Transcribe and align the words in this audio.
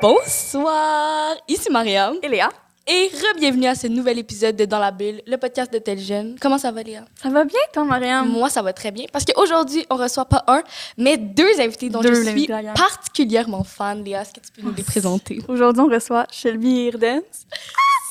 Bonsoir, 0.00 1.34
ici 1.48 1.68
Mariam. 1.70 2.14
Et 2.22 2.28
Léa? 2.28 2.50
Et 2.86 3.10
re-bienvenue 3.12 3.66
à 3.66 3.74
ce 3.74 3.88
nouvel 3.88 4.18
épisode 4.20 4.54
de 4.54 4.64
Dans 4.64 4.78
la 4.78 4.92
Bulle, 4.92 5.20
le 5.26 5.36
podcast 5.38 5.72
de 5.72 5.78
Tel 5.78 5.98
Jeune. 5.98 6.36
Comment 6.40 6.56
ça 6.56 6.70
va, 6.70 6.82
Léa? 6.84 7.04
Ça 7.20 7.28
va 7.30 7.44
bien, 7.44 7.58
toi, 7.72 7.82
Mariam? 7.84 8.28
Moi, 8.28 8.48
ça 8.48 8.62
va 8.62 8.72
très 8.72 8.92
bien 8.92 9.06
parce 9.12 9.24
qu'aujourd'hui, 9.24 9.84
on 9.90 9.96
reçoit 9.96 10.24
pas 10.26 10.44
un, 10.46 10.62
mais 10.96 11.16
deux 11.16 11.60
invités 11.60 11.88
dont 11.90 12.00
Deux 12.00 12.14
je 12.14 12.30
suis 12.30 12.46
gang. 12.46 12.72
particulièrement 12.74 13.64
fan. 13.64 14.04
Léa, 14.04 14.22
est-ce 14.22 14.34
que 14.34 14.40
tu 14.40 14.52
peux 14.52 14.62
nous 14.62 14.72
les 14.74 14.84
présenter? 14.84 15.40
Aujourd'hui, 15.48 15.82
on 15.82 15.88
reçoit 15.92 16.26
Shelby 16.30 16.86
Irden. 16.86 17.20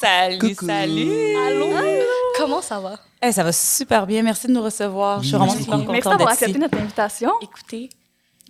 Salut, 0.02 0.40
Coucou. 0.40 0.66
salut. 0.68 1.36
Allô? 1.48 1.68
Comment 2.38 2.62
ça 2.62 2.80
va? 2.80 3.00
Eh, 3.22 3.32
ça 3.32 3.44
va 3.44 3.52
super 3.54 4.06
bien. 4.06 4.22
Merci 4.24 4.48
de 4.48 4.52
nous 4.52 4.62
recevoir. 4.62 5.22
je 5.24 5.30
suis 5.30 5.38
vraiment 5.38 5.54
super 5.54 5.78
beaucoup. 5.78 5.92
Merci 5.92 6.04
contente 6.04 6.20
d'avoir 6.20 6.34
accepté 6.34 6.60
notre 6.60 6.78
invitation. 6.78 7.32
Écoutez, 7.42 7.90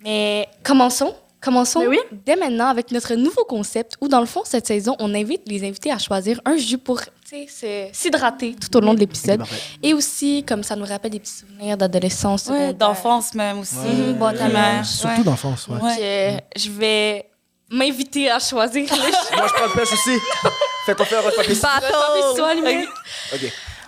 mais 0.02 0.48
commençons. 0.64 1.14
Commençons 1.40 1.84
oui. 1.86 1.98
dès 2.26 2.34
maintenant 2.34 2.66
avec 2.66 2.90
notre 2.90 3.14
nouveau 3.14 3.44
concept 3.44 3.94
où, 4.00 4.08
dans 4.08 4.18
le 4.20 4.26
fond, 4.26 4.42
cette 4.44 4.66
saison, 4.66 4.96
on 4.98 5.14
invite 5.14 5.42
les 5.46 5.62
invités 5.66 5.92
à 5.92 5.98
choisir 5.98 6.40
un 6.44 6.56
jus 6.56 6.78
pour 6.78 7.00
tu 7.00 7.10
sais, 7.46 7.90
se- 7.92 7.96
s'hydrater 7.96 8.56
tout 8.60 8.76
au 8.76 8.80
long 8.80 8.92
de 8.94 8.98
l'épisode. 9.00 9.42
Et 9.82 9.94
aussi, 9.94 10.44
comme 10.44 10.62
ça 10.64 10.74
nous 10.74 10.84
rappelle 10.84 11.12
des 11.12 11.20
petits 11.20 11.32
souvenirs 11.32 11.76
d'adolescence. 11.76 12.46
Ouais, 12.46 12.54
secondaire. 12.54 12.74
d'enfance 12.74 13.34
même 13.34 13.60
aussi. 13.60 13.76
Mhm, 13.76 14.14
bon. 14.14 14.30
Surtout 14.84 15.18
Ouais. 15.18 15.24
d'enfance, 15.24 15.68
ouais. 15.68 15.78
Euh, 16.00 16.36
je 16.56 16.70
vais 16.70 17.26
m'inviter 17.70 18.30
à 18.30 18.38
choisir 18.40 18.82
le 18.90 18.96
jus. 18.96 19.36
Moi, 19.36 19.46
je 19.46 19.52
prends 19.52 19.66
le 19.66 19.72
pêche 19.78 19.92
aussi. 19.92 20.18
Fait 20.86 20.94
qu'on 20.96 21.04
fait 21.04 21.16
un 21.16 21.20
roche 21.20 21.36
papier 21.36 21.54
ciseaux. 21.54 21.68
Roche, 21.68 21.84
papier, 21.94 22.22
ciseaux. 22.32 23.44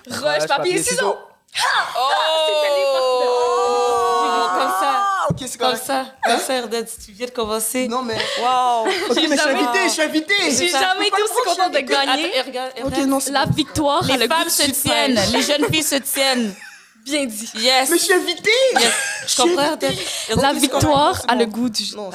Roche, 0.09 0.46
papier, 0.46 0.82
ciseaux. 0.82 1.16
Oh! 1.96 3.56
Ça. 5.46 5.46
Ah, 5.46 5.46
ok, 5.46 5.49
c'est 5.49 5.59
Comme 5.59 5.77
ça. 5.77 6.07
Comme 6.24 6.38
ça, 6.41 6.55
Erded, 6.55 6.88
si 6.88 7.07
tu 7.07 7.13
viens 7.13 7.27
de 7.27 7.30
commencer. 7.30 7.88
Non, 7.88 8.02
mais. 8.02 8.16
Wow! 8.41 8.87
Ok, 8.87 9.16
mais 9.16 9.23
je 9.23 9.27
suis 9.29 9.37
jamais- 9.37 9.52
invité, 9.60 9.79
je 9.85 9.88
suis 9.91 10.02
invité. 10.02 10.35
J'ai 10.51 10.69
ça. 10.69 10.80
jamais 10.80 11.09
été 11.09 11.23
aussi 11.23 11.35
contente 11.45 11.73
de 11.73 11.80
gagner. 11.80 12.30
Ok, 12.85 12.97
non. 13.07 13.19
La 13.30 13.47
victoire 13.47 14.02
Les 14.05 14.29
femmes 14.29 14.49
se 14.49 14.71
tiennent. 14.71 15.21
Les 15.32 15.43
jeunes 15.43 15.65
filles 15.73 15.82
se 15.82 15.97
tiennent. 15.97 16.55
Bien 17.05 17.24
dit. 17.24 17.51
Yes. 17.55 17.88
Mais 17.91 17.97
je 17.99 18.02
suis 18.02 18.13
invité. 18.13 18.51
Yes. 18.74 18.93
Je 19.27 19.37
comprends. 19.43 19.79
La 20.43 20.52
victoire 20.52 21.23
a 21.29 21.35
le 21.35 21.47
goût 21.47 21.71
du. 21.71 21.97
Non, 21.97 22.10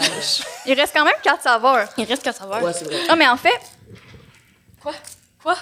Il 0.66 0.74
reste 0.80 0.94
quand 0.96 1.04
même 1.06 1.16
quatre 1.24 1.42
saveurs. 1.42 1.88
Il 1.98 2.06
reste 2.06 2.22
qu'à 2.24 2.34
savoir. 2.34 2.62
Ouais, 2.62 2.72
c'est 2.74 2.86
vrai. 2.86 3.00
Ah, 3.10 3.16
mais 3.16 3.28
en 3.28 3.38
fait, 3.38 3.60
Quoi? 4.82 4.94
Quoi? 5.42 5.56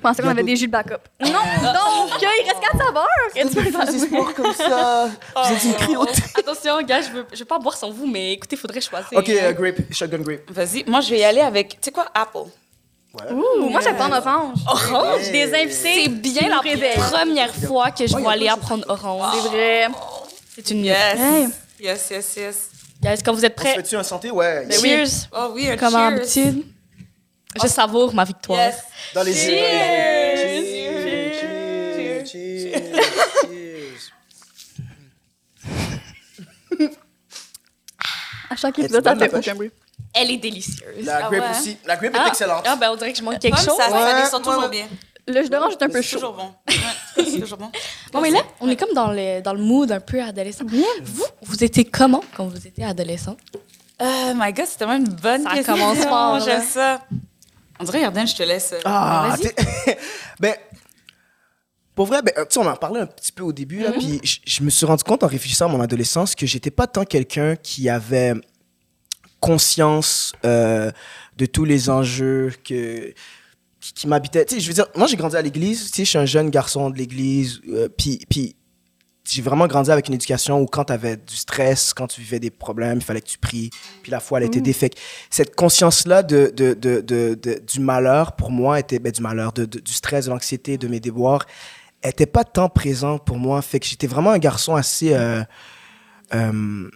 Je 0.00 0.08
pensais 0.08 0.22
qu'on 0.22 0.28
Il 0.28 0.32
avait 0.32 0.42
des 0.42 0.56
jus 0.56 0.66
de 0.66 0.72
backup. 0.72 0.94
Non, 1.20 1.28
donc, 1.28 1.32
il 2.22 2.46
reste 2.48 2.60
quatre 2.60 2.78
saveurs. 2.78 3.06
Et 3.36 3.42
tu 3.42 3.54
peux 3.54 3.62
Des 3.92 3.96
espoirs 4.02 4.34
comme 4.36 4.52
ça. 4.54 5.08
Vous 5.36 5.52
êtes 5.54 5.64
une 5.64 5.74
cruauté. 5.74 6.22
Attention, 6.38 6.80
gars, 6.82 7.02
je 7.02 7.10
veux, 7.10 7.26
je 7.32 7.38
veux 7.40 7.44
pas 7.44 7.58
boire 7.58 7.76
sans 7.76 7.90
vous, 7.90 8.06
mais 8.06 8.32
écoutez, 8.32 8.56
faudrait 8.56 8.80
choisir. 8.80 9.08
Ok, 9.18 9.28
euh, 9.28 9.52
grape, 9.52 9.76
shotgun 9.92 10.18
grape. 10.18 10.50
Vas-y, 10.50 10.84
moi, 10.86 11.00
je 11.02 11.10
vais 11.10 11.18
y 11.18 11.24
aller 11.24 11.42
avec, 11.42 11.68
tu 11.72 11.76
sais 11.82 11.90
quoi, 11.92 12.06
Apple. 12.14 12.38
Ouais. 13.12 13.32
Ouh, 13.32 13.68
moi, 13.68 13.80
j'aime 13.82 13.96
prendre 13.96 14.16
orange. 14.16 14.58
Orange? 14.66 15.30
Des 15.32 15.52
invités. 15.52 16.04
C'est 16.04 16.08
bien 16.08 16.48
la 16.48 16.58
première 16.60 17.54
fois 17.54 17.90
que 17.90 18.06
je 18.06 18.14
Ouais, 18.14 18.20
y 18.20 18.22
vois 18.22 18.32
a 18.32 18.36
Léa 18.36 18.52
pas 18.54 18.56
de- 18.56 18.66
prendre 18.66 18.84
orange. 18.88 19.34
C'est 19.42 19.48
vrai. 19.48 19.88
C'est 20.54 20.70
une 20.70 20.84
Yes. 20.84 21.18
Hey. 21.18 21.48
Yes, 21.80 22.08
yes, 22.10 22.36
yes. 22.36 22.68
Guys, 23.02 23.22
quand 23.24 23.32
vous 23.32 23.44
êtes 23.44 23.54
prêts, 23.54 23.74
fait-tu 23.76 23.96
un 23.96 24.02
santé? 24.02 24.30
Ouais. 24.30 24.66
Yes. 24.68 24.80
cheers. 24.82 25.28
Oh 25.32 25.50
oui, 25.54 25.68
un 25.70 25.76
Comme 25.76 25.90
cheers. 25.90 26.10
d'habitude. 26.12 26.64
Je 27.60 27.66
savoure 27.66 28.14
ma 28.14 28.24
victoire. 28.24 28.58
Yes. 28.58 28.76
Dans 29.14 29.22
les 29.22 29.32
yeux. 29.32 29.56
Cheers. 29.56 31.40
Cheers. 31.40 32.26
Cheers. 32.26 32.26
Cheers. 32.26 32.80
Cheers. 33.42 34.10
À 38.50 38.56
chaque 38.56 38.78
épisode, 38.78 39.04
ça 39.04 39.16
fait 39.16 39.34
aucun 39.34 39.54
bruit. 39.54 39.70
Elle 40.14 40.30
est 40.32 40.36
délicieuse. 40.38 41.04
La 41.04 41.16
Ah 41.16 41.20
grape 41.30 41.32
ouais? 41.32 41.40
aussi. 41.58 41.76
La 41.86 41.96
grape 41.96 42.12
Ah, 42.18 42.24
est 42.24 42.28
excellente. 42.28 42.64
Ah, 42.66 42.76
ben 42.76 42.90
on 42.90 42.96
dirait 42.96 43.12
que 43.12 43.18
je 43.18 43.22
manque 43.22 43.38
quelque 43.38 43.58
chose. 43.58 43.76
ça, 43.76 43.88
ça 43.90 44.04
Ouais, 44.14 44.22
descend 44.22 44.42
toujours 44.42 44.62
ouais. 44.64 44.68
bien. 44.68 44.88
Le 45.28 45.42
jus 45.42 45.48
d'orange 45.48 45.74
est 45.74 45.82
un 45.82 45.88
peu 45.88 46.02
C'est 46.02 46.08
chaud. 46.08 46.16
toujours 46.18 46.32
bon. 46.34 46.52
Ouais, 46.68 47.24
c'est 47.30 47.40
toujours 47.40 47.58
bon. 47.58 47.70
Bon, 48.12 48.20
mais 48.20 48.30
là, 48.30 48.40
on 48.60 48.68
est 48.68 48.74
comme 48.76 48.92
dans 48.94 49.12
le, 49.12 49.40
dans 49.40 49.52
le 49.54 49.60
mood 49.62 49.92
un 49.92 50.00
peu 50.00 50.20
adolescent. 50.20 50.64
Vous, 50.66 51.24
vous 51.42 51.62
étiez 51.64 51.84
comment 51.84 52.24
quand 52.36 52.46
vous 52.46 52.66
étiez 52.66 52.84
adolescent? 52.84 53.36
Oh 54.02 54.32
my 54.34 54.52
God, 54.52 54.64
c'est 54.66 54.78
tellement 54.78 54.96
une 54.96 55.04
bonne 55.04 55.44
Ça 55.44 55.50
question. 55.54 55.74
commence 55.74 55.98
fort. 55.98 56.40
J'aime 56.44 56.62
ça. 56.64 57.02
On 57.80 57.84
dirait, 57.84 58.02
Yarden, 58.02 58.26
je 58.26 58.36
te 58.36 58.42
laisse. 58.42 58.72
euh, 58.74 58.80
Ah, 58.84 59.36
ben, 60.40 60.54
pour 61.94 62.06
vrai, 62.06 62.22
ben, 62.22 62.32
tu 62.36 62.42
sais, 62.50 62.58
on 62.60 62.66
en 62.66 62.76
parlait 62.76 63.00
un 63.00 63.06
petit 63.06 63.32
peu 63.32 63.42
au 63.42 63.52
début, 63.52 63.78
Mhm. 63.78 63.82
là, 63.84 63.92
puis 63.92 64.20
je, 64.46 64.62
me 64.62 64.70
suis 64.70 64.86
rendu 64.86 65.02
compte 65.02 65.22
en 65.22 65.26
réfléchissant 65.26 65.64
à 65.66 65.68
mon 65.68 65.80
adolescence 65.80 66.34
que 66.34 66.46
j'étais 66.46 66.70
pas 66.70 66.86
tant 66.86 67.04
quelqu'un 67.04 67.56
qui 67.56 67.88
avait 67.88 68.34
conscience 69.40 70.32
euh, 70.44 70.90
de 71.36 71.46
tous 71.46 71.64
les 71.64 71.88
enjeux 71.90 72.52
que 72.64 73.12
qui, 73.80 73.92
qui 73.94 74.06
m'habitaient. 74.08 74.44
Tu 74.44 74.56
sais, 74.56 74.60
je 74.60 74.68
veux 74.68 74.74
dire, 74.74 74.86
moi, 74.94 75.06
j'ai 75.06 75.16
grandi 75.16 75.36
à 75.36 75.42
l'église, 75.42 75.90
tu 75.90 75.96
sais, 75.96 76.04
je 76.04 76.10
suis 76.10 76.18
un 76.18 76.26
jeune 76.26 76.50
garçon 76.50 76.90
de 76.90 76.98
l'église, 76.98 77.60
euh, 77.70 77.88
puis 77.88 78.20
j'ai 79.30 79.42
vraiment 79.42 79.66
grandi 79.66 79.90
avec 79.90 80.08
une 80.08 80.14
éducation 80.14 80.60
où 80.60 80.66
quand 80.66 80.84
tu 80.86 80.92
avais 80.92 81.16
du 81.16 81.36
stress, 81.36 81.94
quand 81.94 82.06
tu 82.06 82.20
vivais 82.20 82.40
des 82.40 82.50
problèmes, 82.50 82.98
il 82.98 83.04
fallait 83.04 83.20
que 83.20 83.28
tu 83.28 83.38
pries, 83.38 83.70
puis 84.02 84.10
la 84.10 84.20
foi, 84.20 84.38
elle 84.40 84.46
était 84.46 84.60
défaite. 84.60 84.94
Cette 85.30 85.54
conscience-là 85.54 86.22
de, 86.22 86.52
de, 86.56 86.74
de, 86.74 87.00
de, 87.00 87.38
de- 87.40 87.62
du 87.66 87.80
malheur, 87.80 88.32
pour 88.36 88.50
moi, 88.50 88.80
était 88.80 88.98
ben, 88.98 89.12
du 89.12 89.20
malheur, 89.22 89.52
du 89.52 89.92
stress, 89.92 90.26
de 90.26 90.30
l'anxiété, 90.30 90.78
de 90.78 90.88
mes 90.88 91.00
déboires, 91.00 91.46
était 92.02 92.26
pas 92.26 92.44
tant 92.44 92.68
présent 92.68 93.18
pour 93.18 93.38
moi. 93.38 93.60
Fait 93.62 93.78
que 93.80 93.86
j'étais 93.86 94.06
vraiment 94.06 94.30
un 94.30 94.38
garçon 94.38 94.74
assez... 94.74 95.12
euh, 95.12 95.42
euh, 96.34 96.88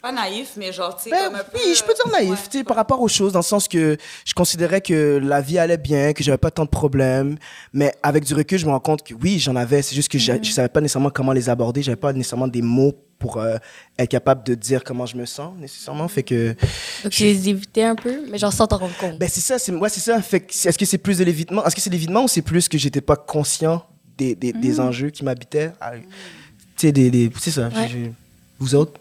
Pas 0.00 0.12
naïf, 0.12 0.50
mais 0.56 0.72
genre, 0.72 0.96
tu 0.96 1.04
sais, 1.04 1.10
ben, 1.10 1.24
comme 1.26 1.34
un 1.34 1.44
peu. 1.44 1.56
oui, 1.58 1.74
je 1.76 1.82
peux 1.82 1.92
dire 1.92 2.06
naïf, 2.12 2.30
ouais. 2.30 2.36
tu 2.50 2.58
sais, 2.58 2.64
par 2.64 2.76
rapport 2.76 3.00
aux 3.00 3.08
choses, 3.08 3.32
dans 3.32 3.40
le 3.40 3.44
sens 3.44 3.66
que 3.66 3.96
je 4.24 4.32
considérais 4.32 4.80
que 4.80 5.18
la 5.20 5.40
vie 5.40 5.58
allait 5.58 5.76
bien, 5.76 6.12
que 6.12 6.22
j'avais 6.22 6.38
pas 6.38 6.52
tant 6.52 6.64
de 6.64 6.68
problèmes, 6.70 7.36
mais 7.72 7.92
avec 8.04 8.22
du 8.24 8.32
recul, 8.32 8.58
je 8.60 8.66
me 8.66 8.70
rends 8.70 8.78
compte 8.78 9.02
que 9.02 9.12
oui, 9.14 9.40
j'en 9.40 9.56
avais, 9.56 9.82
c'est 9.82 9.96
juste 9.96 10.08
que 10.08 10.18
Mm-hmm. 10.18 10.38
je 10.44 10.48
je 10.50 10.52
savais 10.52 10.68
pas 10.68 10.80
nécessairement 10.80 11.10
comment 11.10 11.32
les 11.32 11.48
aborder, 11.48 11.82
j'avais 11.82 11.96
pas 11.96 12.12
nécessairement 12.12 12.46
des 12.46 12.62
mots 12.62 12.92
pour 13.18 13.38
euh, 13.38 13.56
être 13.98 14.08
capable 14.08 14.44
de 14.44 14.54
dire 14.54 14.84
comment 14.84 15.04
je 15.04 15.16
me 15.16 15.26
sens, 15.26 15.52
nécessairement, 15.58 16.06
fait 16.06 16.22
que... 16.22 16.54
Donc, 17.02 17.10
tu 17.12 17.24
les 17.24 17.48
évitais 17.48 17.82
un 17.82 17.96
peu, 17.96 18.20
mais 18.30 18.38
genre 18.38 18.52
sans 18.52 18.68
t'en 18.68 18.76
rendre 18.78 18.96
compte? 18.98 19.18
Ben 19.18 19.28
c'est 19.28 19.40
ça, 19.40 19.58
c'est 19.58 19.72
ouais, 19.72 19.88
c'est 19.88 19.98
ça. 20.00 20.22
Fait 20.22 20.46
est-ce 20.64 20.78
que 20.78 20.84
c'est 20.84 20.98
plus 20.98 21.18
de 21.18 21.24
l'évitement 21.24 21.64
Est-ce 21.66 21.74
que 21.74 21.80
c'est 21.80 21.90
l'évitement 21.90 22.22
ou 22.22 22.28
c'est 22.28 22.42
plus 22.42 22.68
que 22.68 22.78
j'étais 22.78 23.00
pas 23.00 23.16
conscient 23.16 23.84
des, 24.16 24.36
des, 24.36 24.52
Mm. 24.52 24.60
des 24.60 24.78
enjeux 24.80 25.10
qui 25.10 25.24
m'habitaient 25.24 25.72
Ah, 25.80 25.92
Tu 26.76 26.86
sais 26.86 26.92
des, 26.92 27.10
des 27.10 27.28
c'est 27.40 27.50
ça. 27.50 27.68
Ouais. 27.68 28.12
Vous 28.60 28.76
autres? 28.76 28.92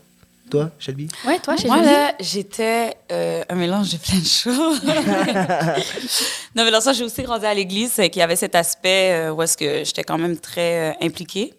Toi, 0.50 0.72
Shelby 0.80 1.08
Ouais, 1.26 1.40
toi, 1.40 1.58
chez 1.58 1.68
Moi, 1.68 1.82
là, 1.82 2.14
j'étais 2.20 2.96
euh, 3.12 3.44
un 3.50 3.56
mélange 3.56 3.92
de 3.92 3.98
plein 3.98 4.18
de 4.20 4.26
choses. 4.26 4.82
non, 6.56 6.64
mais 6.64 6.72
dans 6.72 6.82
ça, 6.82 6.94
j'ai 6.94 7.04
aussi 7.04 7.24
grandi 7.24 7.46
à 7.46 7.54
l'église, 7.54 7.92
c'est 7.94 8.10
qu'il 8.10 8.20
y 8.20 8.24
avait 8.24 8.36
cet 8.36 8.56
aspect 8.56 9.12
euh, 9.14 9.32
où 9.34 9.42
est-ce 9.42 9.58
que 9.58 9.84
j'étais 9.84 10.04
quand 10.04 10.18
même 10.18 10.38
très 10.40 10.92
euh, 10.92 10.94
impliquée. 11.06 11.54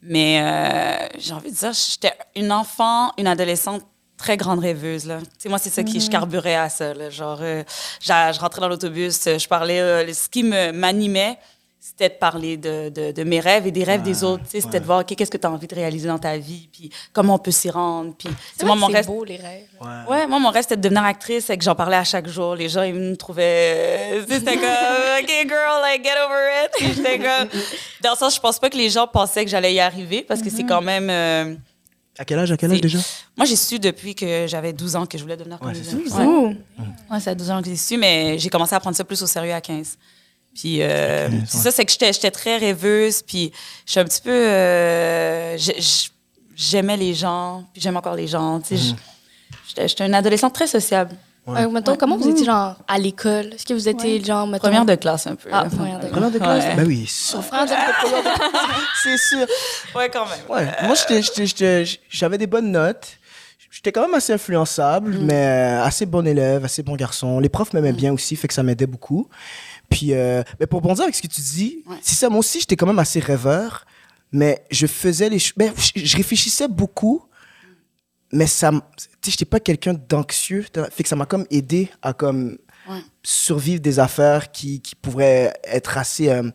Mais 0.00 0.40
euh, 0.40 1.08
j'ai 1.18 1.32
envie 1.34 1.50
de 1.50 1.56
dire, 1.56 1.72
j'étais 1.72 2.12
une 2.36 2.52
enfant, 2.52 3.12
une 3.18 3.26
adolescente 3.26 3.82
très 4.16 4.36
grande 4.36 4.60
rêveuse. 4.60 5.06
Là. 5.06 5.18
Tu 5.20 5.26
sais, 5.38 5.48
moi, 5.48 5.58
c'est 5.58 5.70
ça 5.70 5.82
qui, 5.82 6.00
je 6.00 6.08
carburais 6.08 6.54
à 6.54 6.68
ça. 6.68 6.94
là. 6.94 7.10
Genre, 7.10 7.38
euh, 7.40 7.64
je 8.00 8.38
rentrais 8.38 8.60
dans 8.60 8.68
l'autobus, 8.68 9.24
je 9.24 9.48
parlais, 9.48 9.80
euh, 9.80 10.12
ce 10.12 10.28
qui 10.28 10.44
me- 10.44 10.70
m'animait, 10.70 11.36
c'était 11.80 12.08
de 12.08 12.14
parler 12.14 12.56
de, 12.56 12.88
de, 12.90 13.12
de 13.12 13.24
mes 13.24 13.40
rêves 13.40 13.66
et 13.66 13.70
des 13.70 13.84
rêves 13.84 14.02
des 14.02 14.24
autres. 14.24 14.42
Tu 14.44 14.50
sais, 14.50 14.60
C'était 14.60 14.80
de 14.80 14.84
voir, 14.84 15.00
OK, 15.00 15.14
qu'est-ce 15.14 15.30
que 15.30 15.36
tu 15.36 15.46
as 15.46 15.50
envie 15.50 15.66
de 15.68 15.74
réaliser 15.74 16.08
dans 16.08 16.18
ta 16.18 16.36
vie, 16.36 16.68
puis 16.72 16.90
comment 17.12 17.36
on 17.36 17.38
peut 17.38 17.50
s'y 17.52 17.70
rendre. 17.70 18.14
Puis, 18.18 18.28
C'est 18.56 18.66
moi, 18.66 18.74
mon 18.76 18.86
rêve, 18.86 19.04
c'est 19.06 19.10
beau, 19.12 19.24
les 19.24 19.36
rêves. 19.36 19.66
Ouais, 20.08 20.26
moi, 20.26 20.38
mon 20.38 20.50
rêve, 20.50 20.62
c'était 20.62 20.76
de 20.76 20.82
devenir 20.82 21.04
actrice 21.04 21.48
et 21.50 21.56
que 21.56 21.64
j'en 21.64 21.74
parlais 21.76 21.96
à 21.96 22.04
chaque 22.04 22.26
jour. 22.28 22.54
Les 22.56 22.68
gens, 22.68 22.82
ils 22.82 22.94
me 22.94 23.16
trouvaient. 23.16 24.12
euh, 24.14 24.24
C'était 24.28 24.54
comme, 24.56 24.64
OK, 24.64 25.28
girl, 25.46 25.80
like, 25.82 26.04
get 26.04 26.10
over 26.26 26.64
it. 26.64 26.70
Puis 26.76 26.86
j'étais 26.96 27.18
comme. 27.18 27.48
Dans 28.02 28.10
le 28.10 28.16
sens, 28.16 28.34
je 28.34 28.40
pense 28.40 28.58
pas 28.58 28.68
que 28.70 28.76
les 28.76 28.90
gens 28.90 29.06
pensaient 29.06 29.44
que 29.44 29.50
j'allais 29.50 29.72
y 29.74 29.80
arriver 29.80 30.22
parce 30.22 30.42
que 30.42 30.50
c'est 30.50 30.64
quand 30.64 30.82
même. 30.82 31.08
euh, 31.10 31.54
À 32.18 32.24
quel 32.24 32.40
âge 32.40 32.50
À 32.52 32.56
quel 32.56 32.70
âge 32.72 32.76
C'est- 32.78 32.82
déjà? 32.82 32.98
Moi, 33.36 33.46
j'ai 33.46 33.56
su 33.56 33.78
depuis 33.78 34.14
que 34.16 34.46
j'avais 34.48 34.72
12 34.72 34.96
ans 34.96 35.06
que 35.06 35.16
je 35.16 35.22
voulais 35.22 35.36
devenir 35.36 35.58
Ouais, 35.62 35.72
comédienne. 35.72 36.02
c'est 36.06 36.12
Ouais. 36.14 36.24
Ouh. 36.24 36.48
Ouais, 37.10 37.20
c'est 37.20 37.30
à 37.30 37.34
12 37.36 37.50
ans 37.52 37.62
que 37.62 37.68
j'ai 37.68 37.76
su, 37.76 37.96
mais 37.96 38.36
j'ai 38.38 38.48
commencé 38.50 38.74
à 38.74 38.80
prendre 38.80 38.96
ça 38.96 39.04
plus 39.04 39.22
au 39.22 39.26
sérieux 39.26 39.54
à 39.54 39.60
15. 39.60 39.96
Puis, 40.58 40.78
euh, 40.82 41.28
ouais. 41.28 41.42
ça, 41.46 41.70
c'est 41.70 41.84
que 41.84 41.92
j'étais 41.92 42.12
j'étais 42.12 42.30
très 42.32 42.56
rêveuse, 42.58 43.22
puis 43.22 43.52
je 43.86 43.90
suis 43.92 44.00
un 44.00 44.04
petit 44.04 44.20
peu. 44.22 44.30
euh, 44.30 45.56
j'ai- 45.56 45.80
j'ai- 45.80 46.08
J'aimais 46.60 46.96
les 46.96 47.14
gens, 47.14 47.62
puis 47.72 47.80
j'aime 47.80 47.96
encore 47.96 48.16
les 48.16 48.26
gens. 48.26 48.58
Tu 48.58 48.76
sais, 48.76 48.90
Mhm. 48.90 48.96
j'étais- 49.68 49.86
J'étais 49.86 50.04
une 50.06 50.14
adolescente 50.14 50.52
très 50.52 50.66
sociable. 50.66 51.14
Ouais. 51.46 51.62
Euh, 51.62 51.68
mettons, 51.70 51.94
comment 51.94 52.16
vous 52.16 52.28
étiez 52.28 52.44
genre 52.44 52.74
à 52.88 52.98
l'école? 52.98 53.52
Est-ce 53.54 53.64
que 53.64 53.74
vous 53.74 53.88
étiez 53.88 54.20
genre, 54.24 54.44
mettons... 54.48 54.62
Première 54.66 54.84
de 54.84 54.96
classe, 54.96 55.28
un 55.28 55.36
peu. 55.36 55.48
Ah, 55.52 55.66
première 55.70 56.00
de 56.00 56.08
Première 56.08 56.32
de 56.32 56.38
classe? 56.38 56.64
Ouais. 56.64 56.74
Ben 56.74 56.84
oui, 56.88 57.06
sûr. 57.06 57.40
c'est 59.02 59.16
sûr. 59.18 59.46
Ouais, 59.94 60.10
quand 60.12 60.26
même. 60.26 60.38
Ouais. 60.48 60.66
Moi, 60.86 60.94
j'étais- 60.96 61.22
j'étais- 61.22 61.46
j'étais- 61.46 61.84
j'avais 62.10 62.38
des 62.38 62.46
bonnes 62.48 62.72
notes. 62.72 63.06
J'étais 63.70 63.92
quand 63.92 64.02
même 64.02 64.14
assez 64.14 64.32
influençable, 64.32 65.12
Mm. 65.18 65.24
mais 65.26 65.34
euh, 65.46 65.84
assez 65.84 66.06
bon 66.06 66.26
élève, 66.26 66.64
assez 66.64 66.82
bon 66.82 66.96
garçon. 66.96 67.38
Les 67.38 67.48
profs 67.48 67.72
m'aimaient 67.72 67.92
bien 67.92 68.12
aussi, 68.12 68.34
fait 68.34 68.48
que 68.48 68.54
ça 68.54 68.62
m'aidait 68.64 68.86
beaucoup. 68.86 69.28
Puis, 69.88 70.12
euh, 70.12 70.42
mais 70.60 70.66
pour 70.66 70.80
rebondir 70.82 71.04
avec 71.04 71.14
ce 71.14 71.22
que 71.22 71.26
tu 71.28 71.40
dis, 71.40 71.82
Ouais. 71.86 71.96
c'est 72.02 72.14
ça, 72.14 72.28
moi 72.28 72.40
aussi, 72.40 72.60
j'étais 72.60 72.76
quand 72.76 72.86
même 72.86 72.98
assez 72.98 73.20
rêveur, 73.20 73.86
mais 74.32 74.62
je 74.70 74.86
faisais 74.86 75.28
les 75.30 75.38
choses. 75.38 75.54
Ben, 75.56 75.72
je, 75.96 76.16
réfléchissais 76.16 76.68
beaucoup, 76.68 77.22
mais 78.32 78.46
ça, 78.46 78.70
tu 78.70 79.04
sais, 79.22 79.30
j'étais 79.30 79.44
pas 79.46 79.60
quelqu'un 79.60 79.94
d'anxieux. 79.94 80.66
Fait 80.92 81.02
que 81.02 81.08
ça 81.08 81.16
m'a 81.16 81.26
comme 81.26 81.46
aidé 81.50 81.88
à 82.02 82.12
comme 82.12 82.58
Ouais. 82.88 83.00
survivre 83.22 83.80
des 83.82 83.98
affaires 83.98 84.50
qui, 84.50 84.80
qui 84.80 84.94
pourraient 84.94 85.52
être 85.64 85.98
assez. 85.98 86.28
euh, 86.30 86.42
tu 86.42 86.50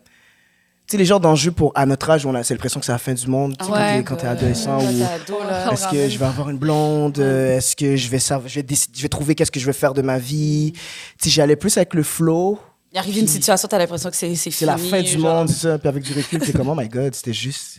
sais, 0.92 0.96
les 0.98 1.04
genres 1.04 1.20
d'enjeux 1.20 1.50
pour, 1.52 1.72
à 1.76 1.86
notre 1.86 2.10
âge, 2.10 2.26
on 2.26 2.34
a 2.34 2.42
c'est 2.42 2.54
l'impression 2.54 2.78
que 2.80 2.86
c'est 2.86 2.92
la 2.92 2.98
fin 2.98 3.14
du 3.14 3.26
monde, 3.28 3.56
tu 3.56 3.64
sais, 3.64 3.70
quand 3.70 3.76
Ouais. 3.76 3.96
t'es- 3.98 4.04
quand 4.04 4.16
t'es 4.16 4.26
adolescent. 4.26 4.78
Quand 4.78 4.84
ou- 4.84 4.98
t'es 4.98 5.04
ado, 5.04 5.38
là. 5.42 5.72
est-ce 5.72 5.88
que 5.88 6.08
je 6.08 6.18
vais 6.18 6.24
avoir 6.26 6.50
une 6.50 6.58
blonde? 6.58 7.18
Euh, 7.20 7.56
Est-ce 7.56 7.74
que 7.76 7.96
je 7.96 8.08
vais, 8.08 8.18
savoir, 8.18 8.48
je 8.48 8.56
vais, 8.56 8.62
décider- 8.62 8.92
je 8.96 9.02
vais 9.02 9.08
trouver 9.08 9.34
qu'est-ce 9.34 9.50
que 9.52 9.58
je 9.60 9.66
veux 9.66 9.72
faire 9.72 9.94
de 9.94 10.02
ma 10.02 10.18
vie? 10.18 10.72
Tu 10.72 10.80
sais, 11.24 11.30
j'allais 11.30 11.56
plus 11.56 11.76
avec 11.76 11.94
le 11.94 12.02
flow. 12.02 12.58
Il 12.94 12.98
arrive 12.98 13.18
une 13.18 13.26
situation, 13.28 13.66
t'as 13.68 13.78
l'impression 13.78 14.08
que 14.08 14.14
c'est 14.16 14.34
c'est 14.36 14.52
C'est 14.52 14.66
la 14.66 14.76
fini, 14.78 14.88
fin 14.90 15.02
du 15.02 15.08
genre. 15.08 15.20
monde, 15.36 15.48
c'est 15.48 15.68
ça. 15.68 15.78
Puis 15.78 15.88
avec 15.88 16.02
du 16.04 16.12
recul, 16.12 16.40
c'est 16.44 16.52
comme, 16.52 16.68
oh 16.68 16.74
my 16.76 16.88
god, 16.88 17.12
c'était 17.14 17.32
juste. 17.32 17.78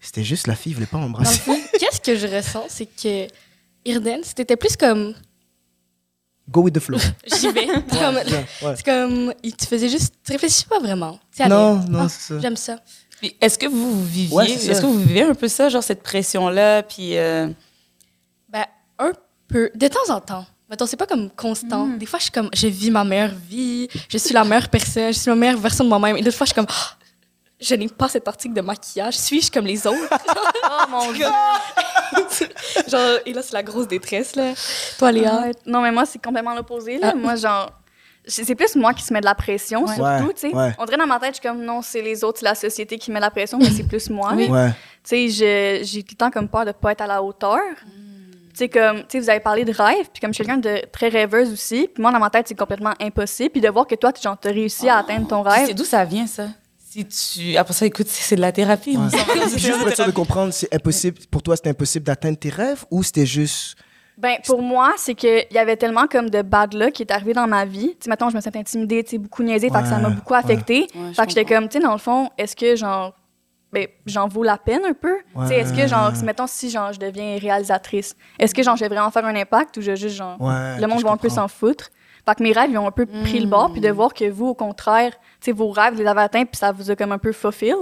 C'était 0.00 0.22
juste 0.22 0.46
la 0.46 0.54
fille, 0.54 0.70
il 0.72 0.74
voulait 0.76 0.86
pas 0.86 0.98
Dans 0.98 1.04
le 1.04 1.08
m'embrasser. 1.08 1.38
fond, 1.40 1.56
qu'est-ce 1.80 2.00
que 2.00 2.14
je 2.16 2.26
ressens, 2.28 2.64
c'est 2.68 2.86
que 2.86 3.26
Irden, 3.84 4.20
c'était 4.22 4.56
plus 4.56 4.76
comme 4.76 5.14
Go 6.48 6.60
with 6.62 6.74
the 6.74 6.80
flow. 6.80 6.98
j'y 7.26 7.50
vais. 7.50 7.66
C'est 7.66 7.98
comme, 7.98 8.14
Ouais, 8.16 8.44
ouais. 8.62 8.74
c'est 8.76 8.84
comme, 8.84 9.34
il 9.42 9.56
te 9.56 9.66
faisait 9.66 9.88
juste, 9.88 10.14
tu 10.24 10.32
réfléchis 10.32 10.66
pas 10.66 10.78
vraiment. 10.78 11.18
Non, 11.48 11.76
non, 11.88 12.00
ah, 12.02 12.08
c'est 12.08 12.34
ça. 12.34 12.40
J'aime 12.40 12.56
ça. 12.56 12.78
Est-ce 13.40 13.58
que 13.58 13.66
vous, 13.66 14.04
viviez, 14.04 14.36
Ouais, 14.36 14.50
est-ce 14.50 14.80
que 14.82 14.86
vous 14.86 14.98
vivez 15.00 15.22
un 15.22 15.34
peu 15.34 15.48
ça, 15.48 15.70
genre 15.70 15.82
cette 15.82 16.02
pression-là, 16.02 16.82
puis 16.82 17.16
euh, 17.16 17.48
Ben, 18.50 18.66
un 18.98 19.12
peu. 19.48 19.70
De 19.74 19.88
temps 19.88 20.10
en 20.14 20.20
temps. 20.20 20.46
Mettons, 20.70 20.86
c'est 20.86 20.96
pas 20.96 21.06
comme 21.06 21.30
constant. 21.30 21.86
Des 21.88 22.06
fois, 22.06 22.18
je 22.18 22.24
suis 22.24 22.32
comme, 22.32 22.48
je 22.54 22.66
vis 22.66 22.90
ma 22.90 23.04
meilleure 23.04 23.34
vie, 23.48 23.86
je 24.08 24.16
suis 24.18 24.32
la 24.34 24.44
meilleure 24.44 24.68
personne, 24.68 25.12
je 25.12 25.18
suis 25.18 25.28
la 25.28 25.36
meilleure 25.36 25.58
version 25.58 25.84
de 25.84 25.88
moi-même. 25.90 26.16
Et 26.16 26.22
d'autres 26.22 26.36
fois, 26.36 26.46
je 26.46 26.52
suis 26.52 26.54
comme, 26.56 26.66
Ah, 26.70 26.96
je 27.60 27.74
n'ai 27.74 27.88
pas 27.88 28.08
cet 28.08 28.26
article 28.26 28.54
de 28.54 28.60
maquillage, 28.62 29.14
suis-je 29.18 29.50
comme 29.50 29.66
les 29.66 29.86
autres? 29.86 29.98
Oh 30.66 30.90
mon 30.90 31.12
dieu. 31.12 31.26
genre, 32.88 33.18
et 33.26 33.32
là, 33.32 33.42
c'est 33.42 33.52
la 33.52 33.62
grosse 33.62 33.86
détresse, 33.88 34.34
là. 34.36 34.52
Toi, 34.98 35.12
Léa? 35.12 35.40
Ouais. 35.42 35.52
Non, 35.66 35.80
mais 35.82 35.92
moi, 35.92 36.04
c'est 36.06 36.22
complètement 36.22 36.54
l'opposé. 36.54 36.98
là. 36.98 37.10
Ah. 37.12 37.14
Moi, 37.16 37.36
genre, 37.36 37.70
c'est 38.26 38.44
c'est 38.44 38.54
plus 38.54 38.74
moi 38.76 38.94
qui 38.94 39.02
se 39.04 39.12
met 39.12 39.20
de 39.20 39.26
la 39.26 39.34
pression, 39.34 39.82
Ouais. 39.84 39.94
surtout, 39.94 40.02
Ouais, 40.26 40.34
tu 40.34 40.40
sais. 40.50 40.54
ouais. 40.54 40.72
On 40.78 40.84
dirait 40.86 40.96
dans 40.96 41.06
ma 41.06 41.18
tête, 41.20 41.36
je 41.36 41.40
suis 41.40 41.48
comme, 41.48 41.62
non, 41.62 41.82
c'est 41.82 42.00
les 42.02 42.24
autres, 42.24 42.38
c'est 42.40 42.46
la 42.46 42.54
société 42.54 42.98
qui 42.98 43.10
met 43.10 43.20
la 43.20 43.30
pression, 43.30 43.58
mais 43.58 43.70
c'est 43.70 43.82
plus 43.86 44.08
moi. 44.10 44.32
Oui. 44.34 44.48
Ouais. 44.48 44.70
Tu 44.70 44.74
sais, 45.04 45.28
je- 45.28 45.84
j'ai 45.84 46.02
tout 46.02 46.12
le 46.14 46.16
temps 46.16 46.30
comme 46.30 46.48
peur 46.48 46.64
de 46.64 46.72
pas 46.72 46.92
être 46.92 47.02
à 47.02 47.06
la 47.06 47.22
hauteur. 47.22 47.60
Tu 48.54 48.58
sais, 48.58 48.68
comme, 48.68 48.98
tu 49.00 49.04
sais, 49.08 49.20
vous 49.20 49.30
avez 49.30 49.40
parlé 49.40 49.64
de 49.64 49.72
rêve, 49.72 50.08
puis 50.12 50.20
comme 50.20 50.30
je 50.30 50.36
suis 50.36 50.44
quelqu'un 50.44 50.60
de 50.60 50.80
très 50.92 51.08
rêveuse 51.08 51.52
aussi, 51.52 51.88
puis 51.92 52.00
moi, 52.00 52.12
dans 52.12 52.20
ma 52.20 52.30
tête, 52.30 52.46
c'est 52.46 52.54
complètement 52.54 52.94
impossible. 53.00 53.50
Puis 53.50 53.60
de 53.60 53.68
voir 53.68 53.84
que 53.86 53.96
toi, 53.96 54.12
tu 54.12 54.28
as 54.28 54.38
réussi 54.44 54.88
à 54.88 54.98
atteindre 54.98 55.26
ton 55.26 55.42
puis 55.42 55.52
rêve. 55.52 55.66
c'est 55.66 55.74
d'où 55.74 55.84
ça 55.84 56.04
vient, 56.04 56.26
ça? 56.28 56.46
Si 56.88 57.04
tu... 57.04 57.56
Après 57.56 57.74
ça, 57.74 57.84
écoute, 57.84 58.06
c'est 58.08 58.36
de 58.36 58.40
la 58.40 58.52
thérapie. 58.52 58.96
Ouais. 58.96 59.48
Juste 59.58 59.78
pour 59.78 59.88
être 59.88 59.96
sûr 59.96 60.06
de 60.06 60.12
comprendre, 60.12 60.52
c'est 60.52 60.72
impossible, 60.72 61.18
pour 61.28 61.42
toi, 61.42 61.56
c'était 61.56 61.70
impossible 61.70 62.04
d'atteindre 62.04 62.38
tes 62.38 62.50
rêves 62.50 62.84
ou 62.92 63.02
c'était 63.02 63.26
juste. 63.26 63.76
Ben, 64.16 64.36
pour 64.46 64.62
moi, 64.62 64.92
c'est 64.96 65.16
qu'il 65.16 65.44
y 65.50 65.58
avait 65.58 65.76
tellement 65.76 66.06
comme 66.06 66.30
de 66.30 66.40
bad 66.42 66.72
luck 66.74 66.92
qui 66.92 67.02
est 67.02 67.10
arrivé 67.10 67.32
dans 67.32 67.48
ma 67.48 67.64
vie. 67.64 67.96
Tu 67.98 68.04
sais, 68.04 68.10
mettons, 68.10 68.30
je 68.30 68.36
me 68.36 68.40
suis 68.40 68.50
intimidée, 68.54 69.02
tu 69.02 69.10
sais, 69.10 69.18
beaucoup 69.18 69.42
niaisée, 69.42 69.70
fait 69.70 69.82
que 69.82 69.88
ça 69.88 69.98
m'a 69.98 70.08
Ouais, 70.08 70.14
beaucoup 70.14 70.34
affectée. 70.34 70.86
Ouais, 70.94 71.08
je 71.08 71.14
fait 71.14 71.22
que 71.22 71.28
j'étais 71.30 71.44
comme, 71.44 71.68
tu 71.68 71.78
sais, 71.78 71.84
dans 71.84 71.92
le 71.92 71.98
fond, 71.98 72.30
est-ce 72.38 72.54
que, 72.54 72.76
genre, 72.76 73.12
ben, 73.74 73.86
j'en 74.06 74.26
vaux 74.28 74.42
la 74.42 74.56
peine 74.56 74.82
un 74.86 74.94
peu? 74.94 75.16
Tu 75.42 75.48
sais, 75.48 75.56
est-ce 75.56 75.72
que, 75.74 75.86
genre, 75.86 76.14
si, 76.16 76.24
mettons, 76.24 76.46
si, 76.46 76.70
genre, 76.70 76.92
je 76.92 76.98
deviens 76.98 77.36
réalisatrice, 77.38 78.16
est-ce 78.38 78.54
que, 78.54 78.62
genre, 78.62 78.76
je 78.76 78.80
vais 78.84 78.88
vraiment 78.88 79.10
faire 79.10 79.24
un 79.26 79.34
impact 79.36 79.76
ou 79.76 79.82
je 79.82 79.94
juste, 79.96 80.16
genre, 80.16 80.40
Ouais, 80.40 80.80
le 80.80 80.86
monde 80.86 81.02
va 81.02 81.10
un 81.10 81.16
peu 81.16 81.28
s'en 81.28 81.48
foutre? 81.48 81.90
Fait 82.26 82.34
que 82.36 82.42
mes 82.42 82.52
rêves, 82.52 82.70
ils 82.70 82.78
ont 82.78 82.86
un 82.86 82.90
peu 82.92 83.04
pris 83.04 83.38
le 83.40 83.46
bord, 83.46 83.70
puis 83.70 83.82
de 83.82 83.90
voir 83.90 84.14
que 84.14 84.30
vous, 84.30 84.46
au 84.46 84.54
contraire, 84.54 85.12
tu 85.12 85.18
sais, 85.46 85.52
vos 85.52 85.70
rêves, 85.70 85.92
vous 85.94 86.00
les 86.00 86.06
avez 86.06 86.22
atteints, 86.22 86.46
puis 86.46 86.56
ça 86.56 86.72
vous 86.72 86.90
a 86.90 86.96
comme 86.96 87.12
un 87.12 87.18
peu 87.18 87.32
fulfill. 87.32 87.74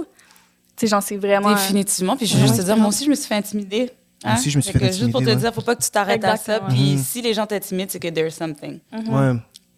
Tu 0.75 0.81
sais, 0.81 0.87
genre, 0.87 1.01
c'est 1.01 1.15
vraiment... 1.15 1.51
Définitivement. 1.53 2.17
Puis 2.17 2.25
je 2.25 2.35
veux 2.35 2.41
juste 2.41 2.57
te 2.57 2.61
dire, 2.63 2.75
moi 2.75 2.87
aussi, 2.87 3.05
je 3.05 3.09
me 3.09 3.15
suis 3.15 3.27
fait 3.27 3.35
intimider. 3.35 3.91
Moi 4.25 4.33
aussi, 4.33 4.49
je 4.49 4.57
me 4.57 4.61
suis 4.61 4.71
Fait 4.73 4.79
fait 4.79 4.87
que 4.89 4.91
Juste 4.93 5.11
pour 5.11 5.19
te 5.21 5.25
intimider, 5.25 5.41
dire, 5.41 5.53
faut 5.53 5.61
pas 5.61 5.75
que 5.75 5.83
tu 5.83 5.89
t'arrêtes 5.91 6.23
à 6.25 6.35
ça. 6.37 6.59
Puis 6.61 6.93
Mhm. 6.93 6.97
si 6.97 7.21
les 7.21 7.33
gens 7.33 7.45
t'intimident, 7.45 7.89
c'est 7.91 7.99
que 7.99 8.07
there's 8.07 8.33
something. 8.33 8.79
Ouais. 8.91 9.33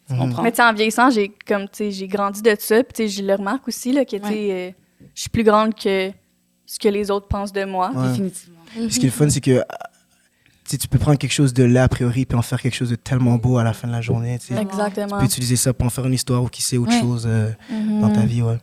Tu 0.08 0.16
comprends? 0.16 0.44
Mais 0.44 0.52
tu 0.52 0.58
sais, 0.58 0.64
en 0.64 0.72
vieillissant, 0.74 1.10
j'ai 1.10 1.30
comme 1.48 1.64
tu 1.68 1.78
sais, 1.78 1.92
j'ai 1.92 2.08
grandi 2.08 2.42
de 2.44 2.56
ça, 2.60 2.84
puis 2.84 2.94
tu 2.94 3.04
sais, 3.04 3.08
je 3.10 3.24
le 3.28 3.34
remarque 3.34 3.68
aussi 3.68 3.92
là 3.92 4.06
que 4.06 4.16
tu 4.16 4.28
sais, 4.28 4.48
euh, 4.52 4.72
je 5.16 5.22
suis 5.22 5.30
plus 5.30 5.44
grande 5.44 5.74
que 5.74 6.12
ce 6.68 6.78
que 6.80 6.88
les 6.90 7.10
autres 7.10 7.28
pensent 7.28 7.54
de 7.54 7.66
moi. 7.66 7.92
Ouais. 7.96 8.10
Définitivement. 8.10 8.60
Ce 8.76 9.00
qui 9.00 9.06
est 9.06 9.10
le 9.10 9.12
fun, 9.12 9.30
c'est 9.30 9.42
que. 9.42 9.52
euh, 9.52 9.62
Tu 10.68 10.88
peux 10.88 10.98
prendre 11.00 11.18
quelque 11.18 11.32
chose 11.34 11.54
de 11.54 11.64
là, 11.64 11.84
a 11.84 11.88
priori, 11.88 12.26
puis 12.26 12.38
en 12.38 12.42
faire 12.42 12.60
quelque 12.62 12.74
chose 12.76 12.90
de 12.90 12.96
tellement 12.96 13.36
beau 13.36 13.58
à 13.58 13.64
la 13.64 13.74
fin 13.74 13.88
de 13.88 13.94
la 13.94 14.02
journée. 14.02 14.38
Tu 14.40 14.48
sais. 14.48 14.56
Tu 14.56 14.62
Exactement. 14.62 15.20
peux 15.20 15.26
utiliser 15.26 15.56
ça 15.56 15.74
pour 15.74 15.86
en 15.86 15.90
faire 15.90 16.06
une 16.08 16.14
histoire 16.14 16.44
ou 16.44 16.48
qui 16.50 16.62
sait 16.62 16.78
autre 16.78 16.92
Ouais. 16.92 17.00
chose 17.02 17.26
euh, 17.28 17.52
Mhm. 17.70 18.02
dans 18.02 18.10
ta 18.12 18.22
vie, 18.22 18.42
ouais. 18.42 18.58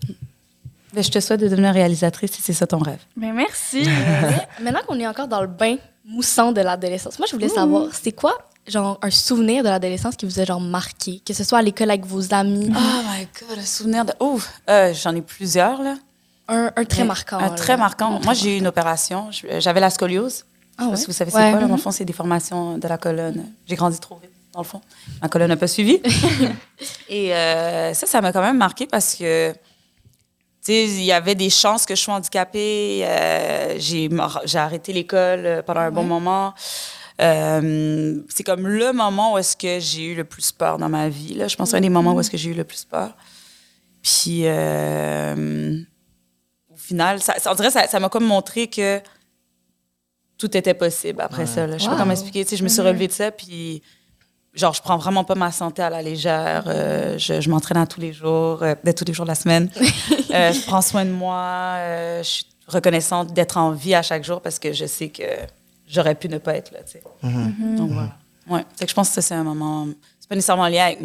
Ben, 0.95 1.03
je 1.03 1.11
te 1.11 1.21
souhaite 1.21 1.41
de 1.41 1.49
devenir 1.49 1.73
réalisatrice 1.73 2.33
si 2.33 2.43
c'est 2.43 2.53
ça 2.53 2.67
ton 2.67 2.79
rêve. 2.79 2.99
Mais 3.17 3.33
merci. 3.33 3.85
Maintenant 4.63 4.81
qu'on 4.87 4.99
est 5.01 5.07
encore 5.07 5.29
dans 5.29 5.41
le 5.41 5.47
bain 5.47 5.77
moussant 6.05 6.53
de 6.53 6.61
l'adolescence, 6.61 7.19
moi, 7.19 7.27
je 7.31 7.33
voulais 7.37 7.49
savoir, 7.49 7.87
c'est 7.95 8.13
quoi, 8.13 8.37
genre, 8.67 8.99
un 9.01 9.11
souvenir 9.11 9.63
de 9.63 9.69
l'adolescence 9.71 10.17
qui 10.17 10.27
vous 10.27 10.39
a, 10.41 10.45
genre, 10.45 10.61
marqué? 10.61 11.23
Que 11.25 11.33
ce 11.33 11.45
soit 11.45 11.59
à 11.59 11.63
l'école 11.63 11.89
avec 11.91 12.05
vos 12.05 12.35
amis, 12.35 12.69
Oh 12.77 13.01
my 13.11 13.27
God, 13.41 13.57
le 13.59 13.65
souvenir 13.65 14.05
de... 14.05 14.13
Oh, 14.21 14.39
euh, 14.69 14.93
j'en 14.93 15.15
ai 15.15 15.23
plusieurs, 15.23 15.81
là. 15.83 15.95
Un, 16.49 16.73
un 16.77 16.85
très 16.85 17.03
Mais 17.03 17.09
marquant. 17.09 17.37
Un 17.39 17.41
marquant. 17.41 17.53
Un 17.55 17.57
très 17.57 18.25
Moi, 18.25 18.35
j'ai 18.35 18.57
eu 18.57 18.59
une 18.59 18.67
opération. 18.67 19.29
J'avais 19.59 19.81
la 19.81 19.91
scoliose. 19.91 20.45
Ah 20.79 20.85
ouais? 20.85 20.91
pas 20.91 20.97
si 20.97 21.07
vous 21.07 21.13
savez 21.13 21.31
c'est 21.31 21.37
Ouais. 21.37 21.51
quoi. 21.51 21.61
Là, 21.61 21.67
dans 21.67 21.77
le 21.77 21.81
fond, 21.81 21.91
c'est 21.91 22.05
des 22.05 22.13
formations 22.13 22.79
de 22.79 22.89
la 22.89 22.99
colonne. 22.99 23.45
J'ai 23.67 23.77
grandi 23.77 23.99
trop 24.01 24.17
vite, 24.17 24.31
dans 24.53 24.61
le 24.61 24.67
fond. 24.67 24.81
Ma 25.21 25.29
colonne 25.29 25.49
n'a 25.49 25.57
pas 25.57 25.69
suivi. 25.69 26.01
Et 27.09 27.35
euh, 27.35 27.93
ça, 27.95 28.07
ça 28.07 28.21
m'a 28.21 28.33
quand 28.33 28.41
même 28.43 28.57
marqué 28.59 28.87
parce 28.87 29.15
que, 29.15 29.53
tu 29.53 29.59
sais, 30.63 30.85
il 30.89 31.05
y 31.05 31.13
avait 31.13 31.35
des 31.35 31.51
chances 31.51 31.85
que 31.87 31.95
je 31.95 32.01
sois 32.01 32.15
handicapée. 32.15 33.03
Euh, 33.05 33.77
j'ai 33.79 34.59
arrêté 34.59 34.93
l'école 34.93 35.47
euh, 35.47 35.63
pendant 35.63 35.81
un 35.81 35.91
bon 35.91 36.05
moment. 36.05 36.55
Euh, 37.21 38.21
c'est 38.31 38.43
comme 38.43 38.67
le 38.67 38.93
moment 38.93 39.35
où 39.35 39.39
est-ce 39.39 39.57
que 39.57 39.79
j'ai 39.79 40.07
eu 40.07 40.15
le 40.15 40.25
plus 40.25 40.51
peur 40.51 40.79
dans 40.79 40.89
ma 40.89 41.09
vie. 41.11 41.35
Là. 41.35 41.47
Je 41.49 41.57
pense 41.57 41.69
que 41.69 41.71
c'est 41.73 41.77
un 41.77 41.81
des 41.83 41.89
moments 41.91 42.15
où 42.15 42.21
est-ce 42.21 42.31
que 42.31 42.39
j'ai 42.39 42.51
eu 42.51 42.55
le 42.55 42.65
plus 42.65 42.85
peur. 42.85 43.15
Puis, 44.03 44.41
euh, 44.47 45.79
final, 46.83 47.21
ça, 47.23 47.35
on 47.47 47.55
dirait 47.55 47.69
que 47.69 47.73
ça 47.75 47.87
ça 47.89 48.01
m'a 48.01 48.09
comme 48.09 48.25
montré 48.25 48.67
que 48.69 49.01
tout 50.39 50.57
était 50.57 50.75
possible 50.75 51.21
après 51.21 51.47
ça. 51.47 51.67
Là. 51.67 51.79
Je 51.79 51.85
sais 51.85 51.89
pas 51.91 51.97
comment 51.97 52.11
expliquer. 52.13 52.45
Tu 52.45 52.51
sais, 52.51 52.57
je 52.57 52.65
me 52.65 52.69
suis 52.69 52.81
relevée 52.83 53.07
de 53.09 53.13
ça, 53.13 53.31
puis 53.31 53.83
genre, 54.55 54.75
je 54.75 54.83
prends 54.83 54.97
vraiment 54.99 55.23
pas 55.25 55.35
ma 55.37 55.53
santé 55.53 55.83
à 55.83 55.91
la 55.91 56.03
légère. 56.03 56.65
Euh, 56.67 57.17
je 57.19 57.41
je 57.41 57.49
m'entraîne 57.51 57.77
à 57.79 57.87
tous 57.87 58.01
les 58.01 58.13
jours, 58.13 58.63
euh, 58.63 58.75
peut-être 58.75 58.99
tous 58.99 59.05
les 59.05 59.13
jours 59.15 59.25
de 59.25 59.31
la 59.31 59.35
semaine. 59.37 59.71
Euh, 60.35 60.51
je 60.51 60.65
prends 60.65 60.81
soin 60.81 61.05
de 61.05 61.11
moi. 61.11 61.75
euh, 61.77 62.23
je 62.23 62.29
suis 62.29 62.47
reconnaissante 62.67 63.35
d'être 63.35 63.59
en 63.59 63.73
vie 63.73 63.95
à 63.95 64.01
chaque 64.01 64.25
jour 64.25 64.41
parce 64.41 64.59
que 64.59 64.73
je 64.73 64.87
sais 64.87 65.11
que 65.11 65.25
j'aurais 65.87 66.15
pu 66.15 66.27
ne 66.31 66.39
pas 66.39 66.55
être 66.57 66.73
là. 66.73 66.79
tu 66.85 66.93
sais. 66.93 67.03
Donc 67.77 67.91
voilà. 67.91 68.17
Ouais. 68.49 68.65
Fait 68.79 68.87
que 68.87 68.91
je 68.91 68.95
pense 68.95 69.09
que 69.09 69.15
ça, 69.17 69.21
c'est 69.21 69.35
un 69.35 69.45
moment. 69.45 69.87
C'est 70.19 70.29
pas 70.31 70.35
nécessairement 70.35 70.69
lié 70.69 70.79
avec. 70.79 71.01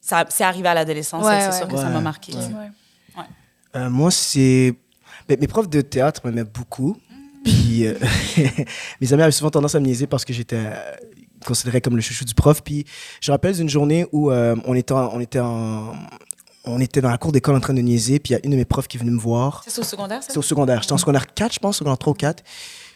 Ça, 0.00 0.24
c'est 0.28 0.44
arrivé 0.44 0.68
à 0.68 0.74
l'adolescence, 0.74 1.24
Ouais, 1.26 1.40
c'est 1.40 1.46
ouais. 1.48 1.58
sûr 1.58 1.66
que 1.68 1.76
ça 1.76 1.88
m'a 1.88 1.98
marqué. 2.00 2.32
Ouais. 2.32 2.38
Ouais. 3.18 3.24
Euh, 3.74 3.90
moi, 3.90 4.12
c'est. 4.12 4.72
Mes 5.38 5.46
profs 5.46 5.68
de 5.68 5.80
théâtre 5.80 6.20
m'aimaient 6.24 6.44
beaucoup. 6.44 6.96
Puis 7.44 7.86
euh, 7.86 7.94
mes 9.00 9.12
amis 9.12 9.22
avaient 9.22 9.32
souvent 9.32 9.50
tendance 9.50 9.74
à 9.74 9.80
me 9.80 9.86
niaiser 9.86 10.06
parce 10.06 10.24
que 10.24 10.32
j'étais 10.32 10.56
euh, 10.56 10.70
considéré 11.46 11.80
comme 11.80 11.96
le 11.96 12.02
chouchou 12.02 12.24
du 12.24 12.34
prof. 12.34 12.62
Puis 12.62 12.84
je 13.20 13.30
me 13.30 13.34
rappelle 13.34 13.54
d'une 13.54 13.68
journée 13.68 14.06
où 14.12 14.30
euh, 14.30 14.56
on, 14.66 14.74
était 14.74 14.92
en- 14.92 15.10
on, 15.14 15.20
était 15.20 15.38
en- 15.40 15.92
on 16.64 16.80
était 16.80 17.00
dans 17.00 17.10
la 17.10 17.18
cour 17.18 17.32
d'école 17.32 17.56
en 17.56 17.60
train 17.60 17.74
de 17.74 17.80
niaiser. 17.80 18.18
Puis 18.18 18.32
il 18.32 18.36
y 18.36 18.36
a 18.36 18.40
une 18.44 18.50
de 18.52 18.56
mes 18.56 18.64
profs 18.64 18.88
qui 18.88 18.96
est 18.96 19.00
venue 19.00 19.12
me 19.12 19.18
voir. 19.20 19.64
C'est 19.66 19.80
au 19.80 19.84
secondaire, 19.84 20.22
ça? 20.22 20.28
C'est 20.32 20.38
au 20.38 20.42
secondaire. 20.42 20.82
J'étais 20.82 20.92
en 20.92 20.98
secondaire 20.98 21.32
4, 21.32 21.54
je 21.54 21.58
pense, 21.58 21.78
secondaire 21.78 21.98
3 21.98 22.10
ou 22.12 22.14
4. 22.16 22.42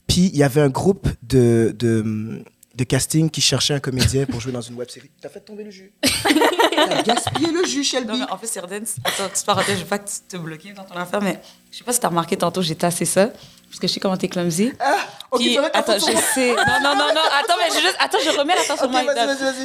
Puis 0.06 0.26
il 0.32 0.36
y 0.36 0.42
avait 0.42 0.60
un 0.60 0.68
groupe 0.68 1.08
de, 1.22 1.74
de, 1.78 2.42
de 2.74 2.84
casting 2.84 3.30
qui 3.30 3.40
cherchait 3.40 3.74
un 3.74 3.80
comédien 3.80 4.26
pour 4.26 4.40
jouer 4.40 4.52
dans 4.52 4.60
une 4.60 4.74
web 4.74 4.88
série. 4.88 5.10
T'as 5.20 5.28
fait 5.28 5.40
tomber 5.40 5.64
le 5.64 5.70
jus. 5.70 5.92
T'as 6.02 7.02
gaspillé 7.02 7.52
le 7.52 7.64
jus, 7.64 7.84
Shelby. 7.84 8.08
Non, 8.08 8.18
mais 8.18 8.30
en 8.30 8.36
fait, 8.36 8.46
Sirden, 8.46 8.84
attends, 9.04 9.28
petite 9.28 9.46
parenthèse, 9.46 9.78
je 9.78 9.82
veux 9.82 9.88
pas 9.88 9.98
tu 9.98 10.14
te 10.28 10.36
bloques 10.36 10.74
dans 10.74 10.84
ton 10.84 10.96
affaire, 10.96 11.20
mais 11.20 11.40
je 11.70 11.78
sais 11.78 11.84
pas 11.84 11.92
si 11.92 12.00
t'as 12.00 12.08
remarqué 12.08 12.36
tantôt, 12.36 12.62
j'ai 12.62 12.74
tassé 12.74 13.04
ça, 13.04 13.32
parce 13.74 13.80
que 13.80 13.88
je 13.88 13.92
sais 13.94 13.98
comment 14.00 14.16
t'es 14.16 14.28
clumsy. 14.28 14.72
ok, 15.32 15.40
Puis, 15.40 15.58
mettre 15.58 15.70
la 15.74 15.78
attends, 15.80 15.94
je 15.94 16.16
sais. 16.34 16.52
Non, 16.54 16.54
non, 16.80 16.94
non, 16.94 17.08
non, 17.12 17.20
attends, 17.42 17.54
mais 17.58 17.68
je, 17.74 17.80
juste, 17.80 17.96
attends, 17.98 18.18
je 18.24 18.30
remets 18.38 18.54
la 18.54 18.62
sur 18.62 18.84
Ok, 18.84 18.90
moi. 18.92 19.02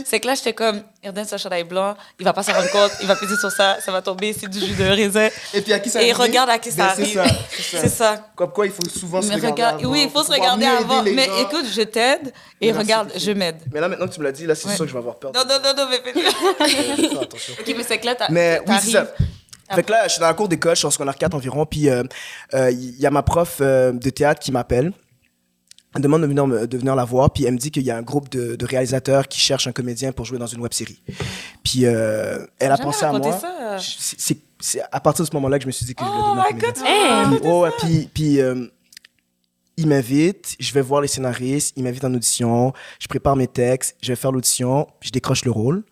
C'est 0.04 0.20
que 0.20 0.25
là, 0.25 0.34
j'étais 0.34 0.54
comme, 0.54 0.82
Irden, 1.04 1.25
c'est 1.25 1.36
un 1.36 1.38
chandail 1.38 1.63
blanc, 1.63 1.96
il 2.20 2.25
va 2.25 2.34
pas 2.34 2.42
s'en 2.42 2.54
rendre 2.54 2.72
compte, 2.72 2.92
il 3.01 3.08
va 3.08 3.16
peser 3.16 3.38
sur 3.38 3.51
ça, 3.51 3.78
ça 3.80 3.92
va 3.92 4.01
tomber, 4.01 4.34
c'est 4.34 4.48
du 4.48 4.60
jus 4.60 4.74
de 4.74 4.84
raisin. 4.84 5.30
Et 5.54 5.62
puis 5.62 5.74
à 5.74 5.80
qui 5.80 5.92
ça 5.92 6.01
Et 6.01 6.12
regarde 6.12 6.50
à 6.50 6.58
qui 6.58 6.72
ça 6.72 6.78
Ben, 6.98 7.04
arrive. 7.04 7.22
C'est 7.51 7.88
ça. 7.88 8.16
Ça. 8.16 8.30
Comme 8.36 8.51
quoi, 8.51 8.66
il 8.66 8.72
faut 8.72 8.82
souvent 8.89 9.22
se 9.22 9.32
regarder 9.32 9.62
avant 9.62 9.89
oui, 9.92 10.01
il 10.06 10.10
faut 10.10 10.24
se 10.24 10.32
regarder 10.32 10.66
avant. 10.66 11.04
Mais 11.04 11.25
gens. 11.28 11.38
écoute, 11.48 11.66
je 11.72 11.82
t'aide 11.84 12.34
et 12.60 12.68
Merci, 12.72 12.80
regarde, 12.80 13.12
je 13.16 13.32
m'aide. 13.32 13.62
Mais 13.72 13.80
là, 13.80 13.88
maintenant 13.89 14.08
que 14.08 14.13
tu 14.13 14.20
me 14.22 14.25
l'as 14.25 14.32
dit, 14.32 14.48
là, 14.48 14.56
c'est 14.56 14.68
Ouais. 14.70 14.75
sûr 14.75 14.86
que 14.86 14.89
je 14.89 14.94
vais 14.94 15.00
avoir 15.00 15.18
peur. 15.18 15.32
Non, 15.36 15.42
non, 15.48 15.56
non, 15.63 15.74
non, 15.78 15.88
mais 15.89 16.00
fais 16.12 16.20
fais 16.20 17.18
attention. 17.22 17.54
Ok, 17.60 17.74
mais 17.78 17.84
c'est 17.88 18.00
que 18.00 18.06
là, 18.08 18.16
t'arrives. 18.16 19.08
Fait 19.76 19.84
que 19.84 19.92
là, 19.92 20.08
je 20.08 20.14
suis 20.14 20.20
dans 20.20 20.28
la 20.28 20.34
cour 20.34 20.48
d'école, 20.48 20.74
je 20.76 20.80
suis 20.80 20.88
en 20.88 20.92
secondaire 20.92 21.16
4 21.18 21.34
environ, 21.36 21.66
puis 21.66 21.90
euh, 21.90 22.04
euh, 22.54 22.72
il 22.72 23.00
y 23.00 23.06
a 23.06 23.12
ma 23.12 23.24
prof 23.24 23.58
euh, 23.62 23.92
de 23.92 24.10
théâtre 24.10 24.40
qui 24.40 24.52
m'appelle. 24.52 24.92
Elle 25.96 26.02
demande 26.04 26.22
de 26.22 26.28
venir, 26.28 26.46
me- 26.46 26.68
de 26.68 26.78
venir 26.78 26.96
la 26.96 27.04
voir, 27.04 27.32
puis 27.32 27.46
elle 27.46 27.54
me 27.54 27.58
dit 27.58 27.72
qu'il 27.72 27.82
y 27.84 27.90
a 27.90 27.98
un 27.98 28.04
groupe 28.04 28.30
de, 28.30 28.56
de 28.56 28.66
réalisateurs 28.66 29.28
qui 29.28 29.40
cherchent 29.40 29.66
un 29.68 29.72
comédien 29.72 30.12
pour 30.12 30.24
jouer 30.26 30.38
dans 30.38 30.46
une 30.46 30.62
web 30.62 30.72
série. 30.74 31.02
Puis 31.64 31.86
euh, 31.86 32.46
elle 32.60 32.72
a 32.72 32.78
pensé 32.78 33.06
à 33.06 33.12
moi. 33.12 33.40
c'est- 34.62 34.82
à 34.92 35.00
partir 35.00 35.24
de 35.26 35.30
ce 35.30 35.36
moment-là 35.36 35.58
que 35.58 35.64
je 35.64 35.68
me 35.68 35.72
suis 35.72 35.86
dit 35.86 35.96
que 35.96 36.04
je 36.04 36.10
voulais 36.10 36.22
Oh 36.24 36.36
devenir 36.36 36.54
my 36.54 36.60
comédien. 36.62 36.84
God, 36.84 37.34
Hey. 37.34 37.40
Puis, 37.40 37.50
oh, 37.50 37.68
puis, 37.80 38.10
puis, 38.14 38.42
euh, 38.42 38.68
il 39.78 39.88
m'invite, 39.88 40.56
je 40.60 40.74
vais 40.74 40.82
voir 40.82 41.00
les 41.02 41.08
scénaristes, 41.08 41.74
il 41.78 41.84
m'invite 41.84 42.04
en 42.04 42.14
audition, 42.14 42.74
je 43.00 43.08
prépare 43.08 43.36
mes 43.38 43.48
textes, 43.48 43.96
je 44.02 44.12
vais 44.12 44.16
faire 44.18 44.32
l'audition, 44.34 44.88
je 45.02 45.10
décroche 45.10 45.46
le 45.46 45.52
rôle. 45.52 45.84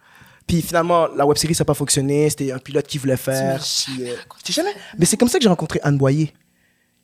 Puis 0.47 0.61
finalement, 0.61 1.07
la 1.15 1.25
web 1.25 1.37
série, 1.37 1.53
ça 1.53 1.63
n'a 1.63 1.65
pas 1.65 1.73
fonctionné. 1.73 2.29
C'était 2.29 2.51
un 2.53 2.57
pilote 2.57 2.87
qui 2.87 2.97
voulait 2.97 3.17
faire. 3.17 3.59
Puis, 3.59 4.03
euh, 4.07 4.15
tu 4.43 4.53
sais 4.53 4.61
jamais. 4.63 4.73
Mais 4.97 5.05
c'est 5.05 5.17
comme 5.17 5.27
ça 5.27 5.37
que 5.37 5.43
j'ai 5.43 5.49
rencontré 5.49 5.79
Anne 5.83 5.97
Boyer. 5.97 6.31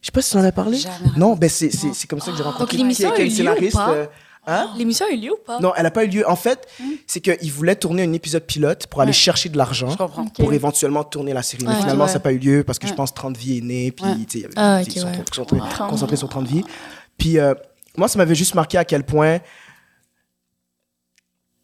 Je 0.02 0.08
sais 0.08 0.12
pas 0.12 0.22
si 0.22 0.32
tu 0.32 0.38
en 0.38 0.44
as 0.44 0.52
parlé. 0.52 0.78
Jamais. 0.78 1.12
Non, 1.18 1.36
ben 1.36 1.50
c'est 1.50 1.70
comme 2.08 2.20
ça 2.22 2.32
que 2.32 2.38
j'ai 2.38 2.44
rencontré. 2.44 2.78
l'émission 2.78 3.12
qui 3.12 3.22
est- 3.22 3.28
qui 3.28 3.42
est 3.42 3.48
a 3.48 3.56
eu 3.58 3.62
lieu 3.62 3.68
ou 3.68 3.72
pas? 3.72 3.90
euh, 3.92 4.06
hein? 4.48 4.70
L'émission 4.78 5.06
a 5.10 5.14
eu 5.14 5.18
lieu 5.18 5.32
ou 5.34 5.38
pas? 5.46 5.60
Non, 5.60 5.74
elle 5.76 5.84
n'a 5.84 5.92
pas 5.92 6.04
eu 6.06 6.08
lieu. 6.08 6.30
En 6.30 6.36
fait, 6.38 6.68
c'est 7.08 7.20
qu'ils 7.22 7.52
voulaient 7.52 7.76
tourner 7.76 8.04
un 8.04 8.14
épisode 8.14 8.44
pilote 8.44 8.88
pour 8.88 9.02
aller 9.02 9.10
Ouais. 9.10 9.14
chercher 9.14 9.50
de 9.50 9.58
l'argent 9.58 9.96
pour 10.38 10.54
éventuellement 10.54 11.04
tourner 11.04 11.34
la 11.34 11.44
série. 11.44 11.66
Mais 11.66 11.76
finalement, 11.76 12.04
Ouais. 12.06 12.10
ça 12.10 12.16
n'a 12.16 12.20
pas 12.22 12.32
eu 12.34 12.38
lieu 12.38 12.64
parce 12.66 12.80
que 12.80 12.88
je 12.88 12.94
pense 12.94 13.14
30 13.14 13.38
vies 13.38 13.58
est 13.60 13.62
né. 13.62 13.92
Puis, 13.92 14.06
Ouais. 14.06 14.16
tu 14.16 14.22
sais, 14.22 14.38
il 14.40 14.42
y 14.42 14.46
avait- 14.46 14.54
Ah, 14.58 14.82
ils 14.86 14.92
sont 14.92 15.12
concentrés, 15.26 15.58
Wow. 15.58 15.88
concentrés 15.90 16.16
sur 16.18 16.30
30 16.30 16.48
vies. 16.48 16.64
Puis, 17.18 17.40
euh, 17.40 17.54
moi, 17.98 18.08
ça 18.10 18.18
m'avait 18.18 18.36
juste 18.36 18.56
marqué 18.56 18.78
à 18.78 18.84
quel 18.86 19.04
point. 19.04 19.40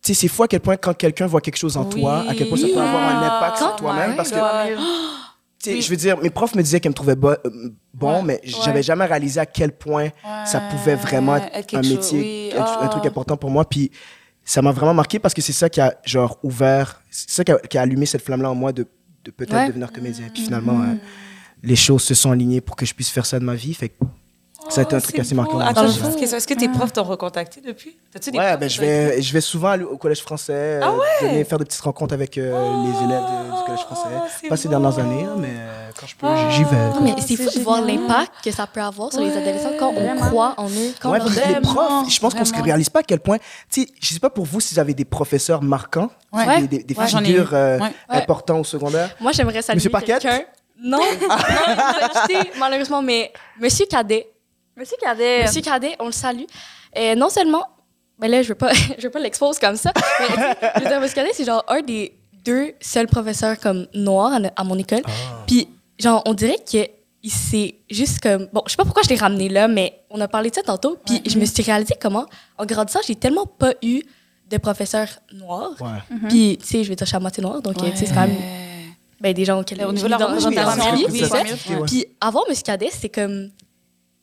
Sais, 0.10 0.14
c'est 0.16 0.28
fou 0.28 0.42
à 0.44 0.48
quel 0.48 0.60
point 0.60 0.76
quand 0.76 0.94
quelqu'un 0.96 1.28
voit 1.28 1.40
quelque 1.42 1.58
chose 1.58 1.78
en 1.78 1.84
Oui. 1.84 2.02
toi, 2.02 2.26
à 2.28 2.34
quel 2.34 2.50
point 2.50 2.58
ça 2.58 2.66
peut 2.68 2.80
avoir 2.80 3.04
un 3.16 3.22
impact 3.22 3.58
sur 3.58 3.76
toi-même. 3.76 4.10
ouais. 4.12 4.16
Parce 4.16 4.32
que, 4.32 4.36
Ouais. 4.36 4.76
tu 5.62 5.70
sais, 5.70 5.76
Oui. 5.76 5.82
je 5.84 5.90
veux 5.92 5.96
dire, 5.98 6.18
mes 6.20 6.30
profs 6.32 6.56
me 6.56 6.64
disaient 6.64 6.80
qu'elles 6.80 6.92
me 6.92 6.96
trouvaient 6.96 7.16
bo- 7.16 7.30
euh, 7.32 7.70
bon, 7.94 8.16
Ouais. 8.18 8.22
mais 8.24 8.42
j'avais 8.44 8.82
jamais 8.82 9.06
réalisé 9.06 9.40
à 9.40 9.46
quel 9.46 9.72
point 9.72 10.10
ça 10.46 10.62
pouvait 10.72 10.96
vraiment 10.96 11.34
Ouais, 11.34 11.52
être, 11.54 11.76
un 11.76 11.82
métier, 11.82 12.52
oui. 12.54 12.58
un 12.60 12.66
Ah. 12.66 12.88
truc 12.90 13.06
important 13.06 13.38
pour 13.38 13.52
moi. 13.52 13.66
Puis 13.70 13.92
ça 14.44 14.62
m'a 14.64 14.72
vraiment 14.72 14.96
marqué 14.96 15.20
parce 15.20 15.34
que 15.36 15.42
c'est 15.44 15.54
ça 15.54 15.70
qui 15.70 15.80
a 15.80 15.94
genre 16.04 16.40
ouvert, 16.42 17.02
c'est 17.12 17.30
ça 17.30 17.44
qui 17.44 17.52
a, 17.52 17.58
qui 17.60 17.78
a 17.78 17.82
allumé 17.84 18.08
cette 18.08 18.24
flamme-là 18.24 18.50
en 18.50 18.56
moi 18.56 18.72
de, 18.72 18.88
de 19.26 19.32
peut-être 19.32 19.54
Ouais. 19.54 19.68
devenir 19.68 19.92
comédien. 19.92 20.26
Puis 20.34 20.44
finalement, 20.46 20.82
euh, 20.82 20.96
les 21.62 21.76
choses 21.76 22.02
se 22.04 22.16
sont 22.16 22.32
alignées 22.32 22.62
pour 22.62 22.76
que 22.76 22.86
je 22.86 22.96
puisse 22.96 23.10
faire 23.12 23.28
ça 23.28 23.38
de 23.38 23.44
ma 23.46 23.54
vie. 23.54 23.74
Fait 23.76 23.90
que 23.90 23.96
ça 24.68 24.82
a 24.82 24.84
été 24.84 24.96
un 24.96 25.00
Oh, 25.00 25.02
truc 25.02 25.18
assez 25.20 25.34
marquant. 25.36 25.60
Attends, 25.60 25.88
je 25.88 26.00
question. 26.18 26.38
Est-ce 26.38 26.48
que 26.48 26.54
tes 26.54 26.68
profs 26.68 26.92
t'ont 26.94 27.04
recontacté 27.04 27.62
depuis? 27.62 27.98
T'as-tu 28.12 28.32
des 28.32 28.38
Ouais, 28.38 28.58
ben, 28.58 28.70
je 28.70 28.82
vais, 28.82 29.22
je 29.22 29.34
vais 29.34 29.42
souvent 29.42 29.70
aller 29.70 29.84
au 29.84 29.98
collège 29.98 30.22
français, 30.22 30.54
euh, 30.54 30.80
Ah 30.84 30.92
ouais? 30.92 31.00
donner- 31.22 31.44
faire 31.46 31.58
des 31.58 31.66
petites 31.66 31.82
rencontres 31.82 32.14
avec 32.14 32.38
euh, 32.38 32.52
les 32.84 33.06
élèves 33.06 33.22
de- 33.22 33.56
du 33.58 33.64
collège 33.66 33.86
Oh, 33.90 33.96
français. 33.96 34.48
Pas 34.50 34.58
ces 34.58 34.68
dernières 34.68 35.00
années, 35.00 35.24
hein, 35.26 35.36
mais 35.38 35.48
euh, 35.52 35.90
quand 36.00 36.06
je 36.08 36.16
peux, 36.16 36.28
j'y 36.52 36.64
vais. 36.66 36.90
Non, 36.90 37.02
mais 37.02 37.14
Ah, 37.18 37.22
c'est 37.26 37.36
fou 37.36 37.50
de 37.58 37.64
voir 37.64 37.82
l'impact 37.82 38.32
que 38.44 38.52
ça 38.52 38.68
peut 38.68 38.82
avoir 38.82 39.12
sur 39.14 39.22
les 39.22 39.32
adolescents 39.36 39.72
quand 39.80 39.90
on 39.90 39.94
vraiment. 40.04 40.22
croit 40.28 40.54
en 40.58 40.68
eux, 40.68 40.94
quand 41.02 41.12
Ouais, 41.12 41.20
que 41.20 41.26
les 41.54 41.62
profs, 41.62 42.10
je 42.10 42.20
pense 42.20 42.34
qu'on 42.34 42.44
se 42.46 42.50
vraiment. 42.52 42.66
réalise 42.66 42.90
pas 42.90 43.00
à 43.00 43.04
quel 43.04 43.20
point. 43.22 43.38
Tu 43.72 43.84
sais, 43.84 43.88
je 44.02 44.14
sais 44.14 44.20
pas 44.20 44.30
pour 44.30 44.46
vous 44.46 44.60
si 44.60 44.74
vous 44.76 44.80
avez 44.80 44.94
des 44.94 45.06
professeurs 45.06 45.62
marquants, 45.64 46.10
Ouais. 46.32 46.62
des, 46.62 46.68
des, 46.68 46.84
des 46.84 46.96
Ouais, 46.96 47.08
j'en 47.08 47.22
ai 47.22 47.26
figures 47.26 47.50
euh, 47.54 47.80
importants 48.10 48.60
au 48.60 48.64
secondaire. 48.64 49.10
Moi, 49.20 49.32
j'aimerais 49.32 49.62
saluer 49.62 49.78
Monsieur 49.78 49.90
Paquette? 49.90 50.22
quelqu'un. 50.22 50.44
Non, 50.82 51.00
non, 51.00 52.38
malheureusement, 52.60 53.02
mais 53.02 53.32
Monsieur 53.60 53.86
Cadet. 53.86 54.28
Monsieur 54.80 54.96
Cadet. 55.02 55.44
Monsieur 55.44 55.62
Cadet, 55.62 55.96
on 56.00 56.06
le 56.06 56.12
salue. 56.14 56.46
Et 56.96 57.14
non 57.14 57.30
seulement, 57.30 57.66
mais 58.18 58.30
là, 58.30 58.42
je 58.42 58.48
veux 58.50 58.56
pas, 58.56 58.72
je 58.98 59.04
veux 59.04 59.10
pas 59.10 59.20
l'exposer 59.20 59.60
comme 59.60 59.76
ça, 59.76 59.92
mais 59.96 60.28
tu 60.28 60.34
sais, 60.34 60.58
je 60.76 60.80
veux 60.80 60.88
dire, 60.88 61.02
Monsieur 61.02 61.16
Cadet, 61.16 61.32
c'est 61.34 61.44
genre 61.44 61.66
un 61.68 61.82
des 61.82 62.18
deux 62.46 62.72
seuls 62.80 63.08
professeurs 63.08 63.60
comme 63.60 63.88
noirs 63.94 64.40
à, 64.56 64.64
mon 64.64 64.78
école. 64.78 65.02
Puis, 65.46 65.68
genre, 66.00 66.22
on 66.26 66.34
dirait 66.34 66.60
que 66.60 66.88
il 67.22 67.32
s'est 67.32 67.76
juste 67.90 68.22
comme. 68.22 68.48
Bon, 68.54 68.64
je 68.66 68.72
sais 68.72 68.78
pas 68.78 68.86
pourquoi 68.86 69.04
je 69.04 69.10
l'ai 69.10 69.18
ramené 69.18 69.50
là, 69.50 69.68
mais 69.68 70.00
on 70.10 70.22
a 70.22 70.30
parlé 70.30 70.50
de 70.50 70.56
ça 70.56 70.64
tantôt. 70.64 70.98
Puis, 71.06 71.22
je 71.26 71.38
me 71.38 71.44
suis 71.44 71.62
réalisé 71.62 71.96
comment, 72.00 72.26
en 72.58 72.66
grandissant, 72.66 73.02
j'ai 73.06 73.16
tellement 73.16 73.46
pas 73.46 73.74
eu 73.84 74.02
de 74.50 74.58
professeurs 74.58 75.10
noirs. 75.34 75.74
Ouais. 75.82 76.18
Puis, 76.30 76.58
tu 76.62 76.66
sais, 76.66 76.84
je 76.86 76.90
veux 76.90 76.96
dire, 76.96 77.06
je 77.06 77.10
suis 77.10 77.18
à 77.18 77.20
moitié 77.20 77.44
noire, 77.44 77.62
donc, 77.62 77.78
euh, 77.84 77.92
tu 77.92 77.98
sais, 77.98 78.06
c'est 78.06 78.14
quand 78.14 78.22
même 78.22 78.38
ben, 79.20 79.34
des 79.34 79.44
gens 79.44 79.60
auxquels 79.60 79.84
Au 79.84 79.92
niveau 79.92 80.08
de 80.08 80.12
la 80.12 80.18
représentation. 80.18 81.86
Puis 81.86 82.06
avoir 82.22 82.46
Monsieur 82.48 82.64
Cadet, 82.64 82.90
c'est 82.92 83.10
comme. 83.10 83.50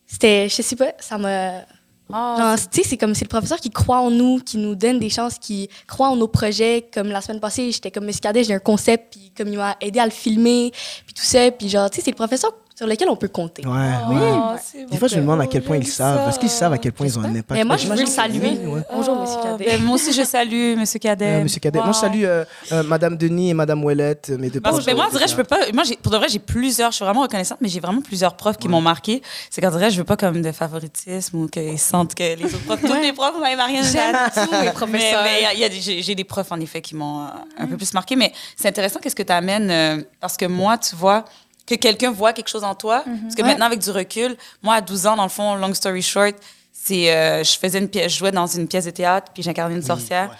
C'était. 0.06 0.48
Je 0.48 0.62
sais 0.62 0.76
pas, 0.76 0.92
ça 0.98 1.18
m'a. 1.18 1.62
Genre, 2.08 2.56
tu 2.70 2.82
sais, 2.82 2.88
c'est 2.88 2.96
comme 2.96 3.14
c'est 3.14 3.24
le 3.24 3.28
professeur 3.28 3.58
qui 3.58 3.70
croit 3.70 3.98
en 3.98 4.12
nous, 4.12 4.38
qui 4.38 4.58
nous 4.58 4.76
donne 4.76 5.00
des 5.00 5.10
chances, 5.10 5.38
qui 5.38 5.68
croit 5.88 6.08
en 6.08 6.16
nos 6.16 6.28
projets. 6.28 6.88
Comme 6.94 7.08
la 7.08 7.20
semaine 7.20 7.40
passée, 7.40 7.72
j'étais 7.72 7.90
comme 7.90 8.04
Monsieur 8.04 8.20
Cadet, 8.20 8.44
j'ai 8.44 8.54
un 8.54 8.60
concept, 8.60 9.14
puis 9.14 9.32
comme 9.36 9.48
il 9.48 9.56
m'a 9.56 9.76
aidé 9.80 9.98
à 9.98 10.04
le 10.04 10.12
filmer, 10.12 10.70
puis 11.04 11.14
tout 11.14 11.24
ça. 11.24 11.50
Puis 11.50 11.68
genre, 11.68 11.90
tu 11.90 11.96
sais, 11.96 12.02
c'est 12.02 12.12
le 12.12 12.16
professeur 12.16 12.52
sur 12.76 12.86
lequel 12.86 13.08
on 13.08 13.16
peut 13.16 13.28
compter. 13.28 13.66
Ouais, 13.66 13.72
Oui. 14.08 14.16
ouais. 14.16 14.84
Des 14.90 14.98
fois, 14.98 15.08
je 15.08 15.16
me 15.16 15.20
demande 15.22 15.40
à 15.40 15.46
quel 15.46 15.62
point 15.62 15.78
ils 15.78 15.86
savent. 15.86 16.28
Est-ce 16.28 16.38
qu'ils 16.38 16.50
savent 16.50 16.74
à 16.74 16.78
quel 16.78 16.92
point 16.92 17.06
ils 17.06 17.18
ont 17.18 17.22
un 17.22 17.34
impact? 17.34 17.52
Mais 17.58 17.64
moi, 17.64 17.76
je 17.78 17.88
veux 17.88 17.98
le 17.98 18.06
saluer. 18.06 18.58
oui, 18.62 18.66
ouais. 18.72 18.82
Bonjour, 18.92 19.18
Monsieur 19.20 19.40
Cadet. 19.42 19.64
Ben, 19.64 19.82
moi 19.82 19.94
aussi, 19.94 20.12
je 20.12 20.22
salue 20.22 20.76
Monsieur 20.76 20.98
Cadet. 20.98 21.24
Euh, 21.40 21.42
Monsieur 21.42 21.60
Cadet. 21.60 21.78
Moi, 21.78 21.92
je 21.92 21.98
salue 21.98 22.24
euh, 22.24 22.44
euh, 22.72 22.82
Madame 22.82 23.16
Denis 23.16 23.50
et 23.50 23.54
Madame 23.54 23.82
Ouellette, 23.82 24.28
mes 24.30 24.50
deux 24.50 24.60
que, 24.60 24.64
ben, 24.64 24.94
moi, 24.94 25.08
dirait, 25.10 25.26
je 25.26 25.34
peux 25.36 25.44
pas. 25.44 25.58
Moi, 25.72 25.84
pour 26.02 26.12
de 26.12 26.18
vrai, 26.18 26.28
j'ai 26.28 26.38
plusieurs. 26.38 26.90
Je 26.90 26.96
suis 26.96 27.04
vraiment 27.04 27.22
reconnaissante, 27.22 27.58
mais 27.62 27.68
j'ai 27.68 27.80
vraiment 27.80 28.02
plusieurs 28.02 28.36
profs 28.36 28.58
qui 28.58 28.68
m'ont 28.68 28.82
marqué. 28.82 29.22
C'est 29.50 29.60
qu'en 29.62 29.70
dirait, 29.70 29.90
je 29.90 29.96
veux 29.96 30.04
pas 30.04 30.16
comme 30.18 30.42
de 30.42 30.52
favoritisme 30.52 31.38
ou 31.38 31.48
qu'ils 31.48 31.78
sentent 31.78 32.14
que 32.14 32.36
les 32.36 32.44
autres 32.44 32.64
profs. 32.64 32.80
Tous 32.82 33.00
les 33.00 33.12
profs, 33.14 33.36
moi, 33.38 33.56
Marianne, 33.56 33.84
J'aime 33.84 34.14
j'aime 34.34 34.46
tous 34.48 34.52
mes 34.64 34.70
professeurs. 34.72 35.24
mais 35.24 35.70
j'ai 36.02 36.14
des 36.14 36.24
profs, 36.24 36.52
en 36.52 36.60
effet, 36.60 36.82
qui 36.82 36.94
m'ont 36.94 37.22
euh, 37.24 37.28
un 37.58 37.66
peu 37.66 37.76
plus 37.78 37.94
marqué. 37.94 38.16
Mais 38.16 38.32
c'est 38.54 38.68
intéressant, 38.68 39.00
qu'est-ce 39.00 39.16
que 39.16 39.22
tu 39.22 39.32
amènes. 39.32 39.70
euh, 39.70 40.02
parce 40.20 40.36
que 40.36 40.44
moi, 40.46 40.76
tu 40.78 40.94
vois, 40.94 41.24
que 41.66 41.74
quelqu'un 41.74 42.12
voit 42.12 42.32
quelque 42.32 42.48
chose 42.48 42.64
en 42.64 42.74
toi. 42.74 43.04
Parce 43.22 43.34
que 43.34 43.42
Ouais. 43.42 43.48
maintenant, 43.48 43.66
avec 43.66 43.80
du 43.80 43.90
recul, 43.90 44.36
moi, 44.62 44.74
à 44.76 44.80
12 44.80 45.06
ans, 45.06 45.16
dans 45.16 45.24
le 45.24 45.28
fond, 45.28 45.54
long 45.56 45.74
story 45.74 46.02
short, 46.02 46.34
c'est 46.72 47.12
euh, 47.12 47.42
je 47.42 47.58
faisais 47.58 47.78
une 47.78 47.88
pièce, 47.88 48.12
je 48.12 48.18
jouais 48.18 48.30
dans 48.32 48.46
une 48.46 48.68
pièce 48.68 48.84
de 48.84 48.90
théâtre, 48.90 49.32
puis 49.34 49.42
j'incarnais 49.42 49.74
une 49.74 49.82
sorcière. 49.82 50.30
ouais. 50.30 50.36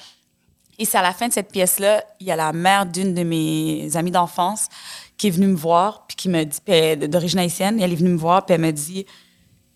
Et 0.78 0.84
c'est 0.84 0.98
à 0.98 1.02
la 1.02 1.12
fin 1.14 1.26
de 1.26 1.32
cette 1.32 1.50
pièce-là, 1.50 2.04
il 2.20 2.26
y 2.26 2.30
a 2.30 2.36
la 2.36 2.52
mère 2.52 2.84
d'une 2.86 3.14
de 3.14 3.22
mes 3.22 3.88
amies 3.96 4.10
d'enfance 4.10 4.68
qui 5.16 5.28
est 5.28 5.30
venue 5.30 5.46
me 5.46 5.56
voir, 5.56 6.04
puis 6.06 6.16
qui 6.16 6.28
m'a 6.28 6.44
dit, 6.44 6.58
puis 6.62 6.74
elle 6.74 7.02
est 7.04 7.08
d'origine 7.08 7.38
haïtienne, 7.38 7.80
et 7.80 7.82
elle 7.82 7.92
est 7.92 7.96
venue 7.96 8.10
me 8.10 8.18
voir, 8.18 8.44
puis 8.44 8.54
elle 8.54 8.60
m'a 8.60 8.72
dit, 8.72 9.06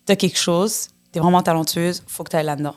t'as 0.04 0.14
quelque 0.14 0.36
chose, 0.38 0.88
t'es 1.10 1.18
vraiment 1.18 1.42
talentueuse, 1.42 2.02
faut 2.06 2.22
que 2.22 2.28
t'ailles 2.28 2.44
là-dedans. 2.44 2.74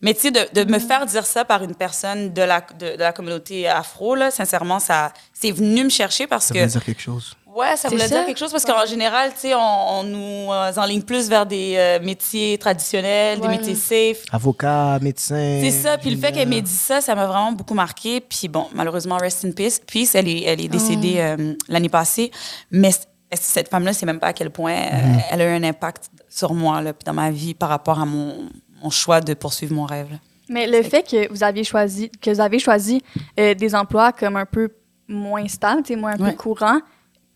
Mais 0.00 0.14
tu 0.14 0.20
sais, 0.22 0.30
de, 0.30 0.64
de 0.64 0.72
me 0.72 0.78
faire 0.78 1.04
dire 1.04 1.26
ça 1.26 1.44
par 1.44 1.62
une 1.62 1.74
personne 1.74 2.32
de 2.32 2.40
la, 2.40 2.62
de, 2.62 2.96
de 2.96 3.00
la 3.00 3.12
communauté 3.12 3.68
afro, 3.68 4.14
là, 4.14 4.30
sincèrement, 4.30 4.78
ça, 4.80 5.12
c'est 5.34 5.50
venu 5.52 5.84
me 5.84 5.90
chercher 5.90 6.26
parce 6.26 6.46
Ça 6.46 6.54
que... 6.54 6.60
veut 6.60 6.66
dire 6.66 6.84
quelque 6.84 7.02
chose. 7.02 7.36
Ouais, 7.54 7.76
ça 7.76 7.88
voulait 7.88 8.08
ça. 8.08 8.16
dire 8.16 8.26
quelque 8.26 8.38
chose 8.38 8.50
parce 8.50 8.64
qu'en 8.64 8.86
général, 8.86 9.30
tu 9.34 9.40
sais, 9.40 9.54
on, 9.54 9.58
on 10.00 10.04
nous 10.04 10.52
euh, 10.52 10.72
enligne 10.76 11.02
plus 11.02 11.28
vers 11.28 11.44
des 11.44 11.74
euh, 11.76 11.98
métiers 12.02 12.56
traditionnels, 12.56 13.40
des 13.40 13.46
Ouais. 13.46 13.58
métiers 13.58 13.74
safe. 13.74 14.24
Avocat, 14.32 14.98
médecin. 15.02 15.60
C'est 15.62 15.70
ça. 15.70 15.98
Puis 15.98 16.10
le 16.10 16.16
fait 16.16 16.32
qu'elle 16.32 16.48
m'ait 16.48 16.62
dit 16.62 16.70
ça, 16.72 17.00
ça 17.02 17.14
m'a 17.14 17.26
vraiment 17.26 17.52
beaucoup 17.52 17.74
marqué. 17.74 18.20
Puis 18.20 18.48
bon, 18.48 18.68
malheureusement, 18.74 19.16
rest 19.18 19.44
in 19.44 19.50
peace. 19.50 19.80
Peace, 19.86 20.14
elle 20.14 20.28
est, 20.28 20.42
elle 20.44 20.60
est 20.60 20.68
décédée 20.68 21.16
euh, 21.18 21.54
l'année 21.68 21.90
passée. 21.90 22.30
Mais 22.70 22.90
cette 23.32 23.68
femme-là, 23.68 23.92
c'est 23.92 24.06
même 24.06 24.18
pas 24.20 24.28
à 24.28 24.32
quel 24.32 24.50
point 24.50 24.72
euh, 24.74 24.98
elle 25.30 25.40
a 25.42 25.44
eu 25.52 25.56
un 25.56 25.64
impact 25.64 26.10
sur 26.30 26.54
moi, 26.54 26.80
là, 26.80 26.92
puis 26.94 27.04
dans 27.04 27.12
ma 27.14 27.30
vie 27.30 27.52
par 27.54 27.68
rapport 27.68 28.00
à 28.00 28.06
mon, 28.06 28.48
mon 28.82 28.88
choix 28.90 29.20
de 29.20 29.34
poursuivre 29.34 29.74
mon 29.74 29.84
rêve. 29.84 30.08
là. 30.10 30.16
Mais 30.48 30.66
le 30.66 30.82
fait 30.82 31.02
que 31.02 31.30
vous 31.32 31.42
aviez 31.44 31.64
choisi, 31.64 32.10
que 32.20 32.30
vous 32.30 32.40
avez 32.40 32.58
choisi 32.58 33.02
euh, 33.38 33.54
des 33.54 33.74
emplois 33.74 34.12
comme 34.12 34.36
un 34.36 34.46
peu 34.46 34.70
moins 35.08 35.46
stables, 35.48 35.82
moins 35.96 36.12
un 36.14 36.18
Ouais. 36.22 36.30
peu 36.30 36.36
courants, 36.36 36.80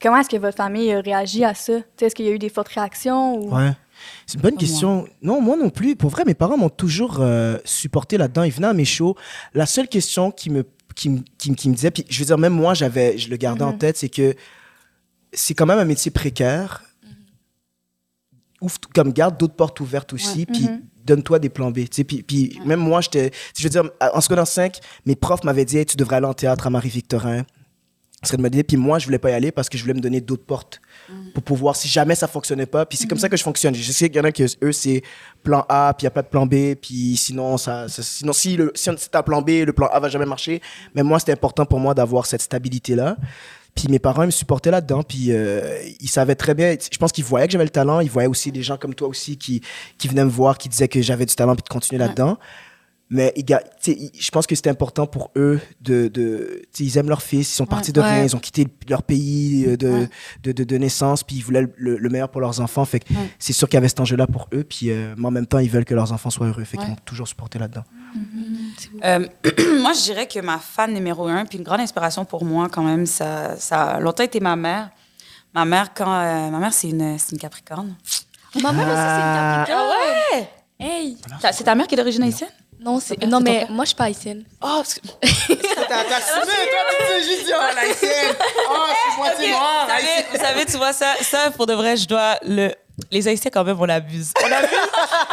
comment 0.00 0.18
est-ce 0.18 0.28
que 0.28 0.36
votre 0.36 0.56
famille 0.56 0.92
a 0.92 1.00
réagi 1.00 1.44
à 1.44 1.54
ça? 1.54 1.74
Est-ce 2.00 2.14
qu'il 2.14 2.26
y 2.26 2.28
a 2.28 2.32
eu 2.32 2.38
des 2.38 2.48
fortes 2.48 2.68
réactions? 2.68 3.36
Ou... 3.36 3.54
Ouais. 3.54 3.72
C'est 4.26 4.36
une 4.36 4.42
bonne 4.42 4.56
question. 4.56 5.06
Non, 5.22 5.40
moi 5.40 5.56
non 5.56 5.70
plus. 5.70 5.96
Pour 5.96 6.10
vrai, 6.10 6.24
mes 6.24 6.34
parents 6.34 6.56
m'ont 6.56 6.68
toujours 6.68 7.18
euh, 7.20 7.58
supporté 7.64 8.18
là-dedans. 8.18 8.42
Ils 8.42 8.52
venaient 8.52 8.66
à 8.68 8.72
mes 8.74 8.84
shows. 8.84 9.16
La 9.54 9.66
seule 9.66 9.88
question 9.88 10.30
qui 10.30 10.50
me, 10.50 10.64
qui, 10.94 11.22
qui, 11.38 11.54
qui 11.54 11.68
me 11.68 11.74
disait, 11.74 11.90
puis 11.90 12.04
je 12.08 12.18
veux 12.18 12.26
dire, 12.26 12.38
même 12.38 12.52
moi, 12.52 12.74
j'avais, 12.74 13.16
je 13.18 13.30
le 13.30 13.36
gardais 13.36 13.64
en 13.64 13.72
tête, 13.72 13.96
c'est 13.96 14.08
que 14.08 14.34
c'est 15.32 15.54
quand 15.54 15.66
même 15.66 15.78
un 15.78 15.84
métier 15.84 16.10
précaire. 16.10 16.82
Ouvre, 18.60 18.78
comme 18.94 19.12
garde 19.12 19.36
d'autres 19.38 19.54
portes 19.54 19.80
ouvertes 19.80 20.12
aussi, 20.14 20.46
puis 20.46 20.66
donne-toi 21.04 21.38
des 21.38 21.50
plans 21.50 21.70
B. 21.70 21.80
Tu 21.80 21.88
sais, 21.92 22.04
puis, 22.04 22.22
puis 22.22 22.58
même 22.64 22.80
moi, 22.80 23.00
j'étais, 23.00 23.30
je 23.56 23.62
veux 23.62 23.68
dire, 23.68 23.84
en 24.00 24.20
secondaire 24.20 24.46
5, 24.46 24.78
mes 25.04 25.14
profs 25.14 25.44
m'avaient 25.44 25.66
dit, 25.66 25.78
Hey, 25.78 25.86
tu 25.86 25.96
devrais 25.96 26.16
aller 26.16 26.26
en 26.26 26.34
théâtre 26.34 26.66
à 26.66 26.70
Marie-Victorin. 26.70 27.44
Ce 28.22 28.28
serait 28.30 28.38
de 28.38 28.42
me 28.42 28.50
dire, 28.50 28.64
puis 28.66 28.76
moi, 28.78 28.98
je 28.98 29.04
voulais 29.04 29.18
pas 29.18 29.30
y 29.30 29.34
aller 29.34 29.52
parce 29.52 29.68
que 29.68 29.76
je 29.76 29.82
voulais 29.82 29.94
me 29.94 30.00
donner 30.00 30.20
d'autres 30.20 30.44
portes 30.44 30.80
pour 31.34 31.42
pouvoir, 31.42 31.76
si 31.76 31.86
jamais 31.86 32.14
ça 32.14 32.26
fonctionnait 32.26 32.66
pas. 32.66 32.86
Puis 32.86 32.96
c'est 32.98 33.06
comme 33.06 33.18
ça 33.18 33.28
que 33.28 33.36
je 33.36 33.42
fonctionne. 33.42 33.74
Je 33.74 33.92
sais 33.92 34.08
qu'il 34.08 34.16
y 34.16 34.20
en 34.20 34.24
a 34.24 34.32
qui, 34.32 34.44
eux, 34.62 34.72
c'est 34.72 35.02
plan 35.42 35.64
A, 35.68 35.92
puis 35.96 36.04
il 36.04 36.06
n'y 36.06 36.08
a 36.08 36.10
pas 36.12 36.22
de 36.22 36.28
plan 36.28 36.46
B, 36.46 36.74
puis 36.80 37.16
sinon, 37.16 37.56
ça, 37.58 37.88
ça- 37.88 38.02
sinon 38.02 38.32
si, 38.32 38.56
le, 38.56 38.72
si 38.74 38.90
c'est 38.96 39.14
un 39.14 39.22
plan 39.22 39.42
B, 39.42 39.50
le 39.66 39.72
plan 39.72 39.86
A 39.92 40.00
va 40.00 40.08
jamais 40.08 40.26
marcher. 40.26 40.60
Mais 40.94 41.02
moi, 41.02 41.18
c'était 41.20 41.32
important 41.32 41.66
pour 41.66 41.78
moi 41.78 41.94
d'avoir 41.94 42.26
cette 42.26 42.42
stabilité-là. 42.42 43.16
Puis 43.74 43.88
mes 43.88 43.98
parents 43.98 44.22
ils 44.22 44.26
me 44.26 44.30
supportaient 44.30 44.70
là-dedans, 44.70 45.02
puis 45.02 45.26
euh, 45.32 45.78
ils 46.00 46.08
savaient 46.08 46.34
très 46.34 46.54
bien, 46.54 46.74
je 46.90 46.96
pense 46.96 47.12
qu'ils 47.12 47.24
voyaient 47.24 47.46
que 47.46 47.52
j'avais 47.52 47.64
le 47.64 47.70
talent, 47.70 48.00
ils 48.00 48.10
voyaient 48.10 48.26
aussi 48.28 48.50
des 48.50 48.62
gens 48.62 48.78
comme 48.78 48.94
toi 48.94 49.06
aussi 49.06 49.36
qui, 49.36 49.60
qui 49.98 50.08
venaient 50.08 50.24
me 50.24 50.30
voir, 50.30 50.56
qui 50.56 50.70
disaient 50.70 50.88
que 50.88 51.02
j'avais 51.02 51.26
du 51.26 51.34
talent, 51.34 51.54
puis 51.54 51.62
de 51.62 51.68
continuer 51.68 51.98
là-dedans. 51.98 52.38
Mais 53.08 53.32
je 53.38 54.30
pense 54.32 54.48
que 54.48 54.56
c'était 54.56 54.70
important 54.70 55.06
pour 55.06 55.30
eux 55.36 55.60
de. 55.80 56.62
ils 56.80 56.98
aiment 56.98 57.08
leur 57.08 57.22
fils, 57.22 57.52
ils 57.52 57.54
sont 57.54 57.64
partis 57.66 57.92
de 57.92 58.00
Ouais. 58.00 58.14
rien, 58.14 58.24
ils 58.24 58.34
ont 58.34 58.40
quitté 58.40 58.66
leur 58.88 59.04
pays 59.04 59.64
euh, 59.68 59.76
de, 59.76 59.88
Ouais. 59.88 60.08
de, 60.42 60.50
de, 60.50 60.64
de 60.64 60.76
naissance, 60.76 61.22
puis 61.22 61.36
ils 61.36 61.42
voulaient 61.42 61.68
le, 61.76 61.98
le 61.98 62.08
meilleur 62.08 62.28
pour 62.28 62.40
leurs 62.40 62.60
enfants. 62.60 62.84
Fait 62.84 62.98
que 62.98 63.12
Ouais. 63.14 63.30
c'est 63.38 63.52
sûr 63.52 63.68
qu'il 63.68 63.76
y 63.76 63.78
avait 63.78 63.88
cet 63.88 64.00
enjeu-là 64.00 64.26
pour 64.26 64.48
eux, 64.52 64.64
puis 64.64 64.90
euh, 64.90 65.14
mais 65.16 65.26
en 65.26 65.30
même 65.30 65.46
temps, 65.46 65.60
ils 65.60 65.70
veulent 65.70 65.84
que 65.84 65.94
leurs 65.94 66.10
enfants 66.10 66.30
soient 66.30 66.48
heureux. 66.48 66.64
Fait 66.64 66.78
qu'ils 66.78 66.88
m'ont 66.88 66.96
toujours 67.04 67.28
supporté 67.28 67.60
là-dedans. 67.60 67.84
Euh, 69.04 69.20
moi, 69.80 69.92
je 69.92 70.02
dirais 70.02 70.26
que 70.26 70.40
ma 70.40 70.58
fan 70.58 70.92
numéro 70.92 71.28
un, 71.28 71.44
puis 71.44 71.58
une 71.58 71.64
grande 71.64 71.80
inspiration 71.80 72.24
pour 72.24 72.44
moi 72.44 72.68
quand 72.68 72.82
même, 72.82 73.06
ça, 73.06 73.54
ça 73.56 73.82
a 73.82 74.00
longtemps 74.00 74.24
été 74.24 74.40
ma 74.40 74.56
mère. 74.56 74.90
Ma 75.54 75.64
mère, 75.64 75.94
quand, 75.94 76.12
euh, 76.12 76.50
ma 76.50 76.58
mère, 76.58 76.72
c'est 76.74 76.88
une, 76.90 77.18
c'est 77.18 77.32
une 77.32 77.38
Capricorne. 77.38 77.94
Ma 78.62 78.72
mère 78.72 78.86
aussi, 78.88 78.96
c'est 78.96 79.20
une 79.20 79.64
Capricorne. 79.64 79.90
Ah 79.92 80.38
ouais? 80.38 80.48
Hey! 80.78 81.16
C'est 81.52 81.64
ta 81.64 81.74
mère 81.74 81.86
qui 81.86 81.94
est 81.94 81.98
d'origine 81.98 82.22
haïtienne? 82.24 82.50
Non, 82.86 83.00
c'est... 83.00 83.20
Non, 83.26 83.38
c'est 83.38 83.44
mais 83.44 83.66
moi, 83.68 83.84
je 83.84 83.88
suis 83.88 83.96
pas 83.96 84.04
haïtienne. 84.04 84.44
Ah, 84.62 84.76
parce 84.76 84.94
que. 84.94 85.00
T'as 85.88 86.00
assumé, 86.16 86.54
toi, 86.70 86.82
tu 87.18 87.24
juste, 87.24 87.52
oh, 87.52 87.74
l'haïtienne. 87.74 88.36
Oh, 88.70 88.74
je 88.88 89.10
suis 89.10 89.18
moitié 89.20 89.50
noire, 89.50 89.86
vous, 89.88 89.92
savez, 89.92 90.26
vous 90.32 90.38
savez, 90.38 90.66
tu 90.66 90.76
vois, 90.76 90.92
ça, 90.92 91.14
ça, 91.20 91.50
pour 91.50 91.66
de 91.66 91.74
vrai, 91.74 91.96
je 91.96 92.06
dois 92.06 92.36
le. 92.42 92.72
Les 93.10 93.28
Haïtiens, 93.28 93.50
quand 93.52 93.62
même, 93.64 93.76
on 93.78 93.88
abuse. 93.90 94.32
On 94.42 94.46
abuse 94.50 94.68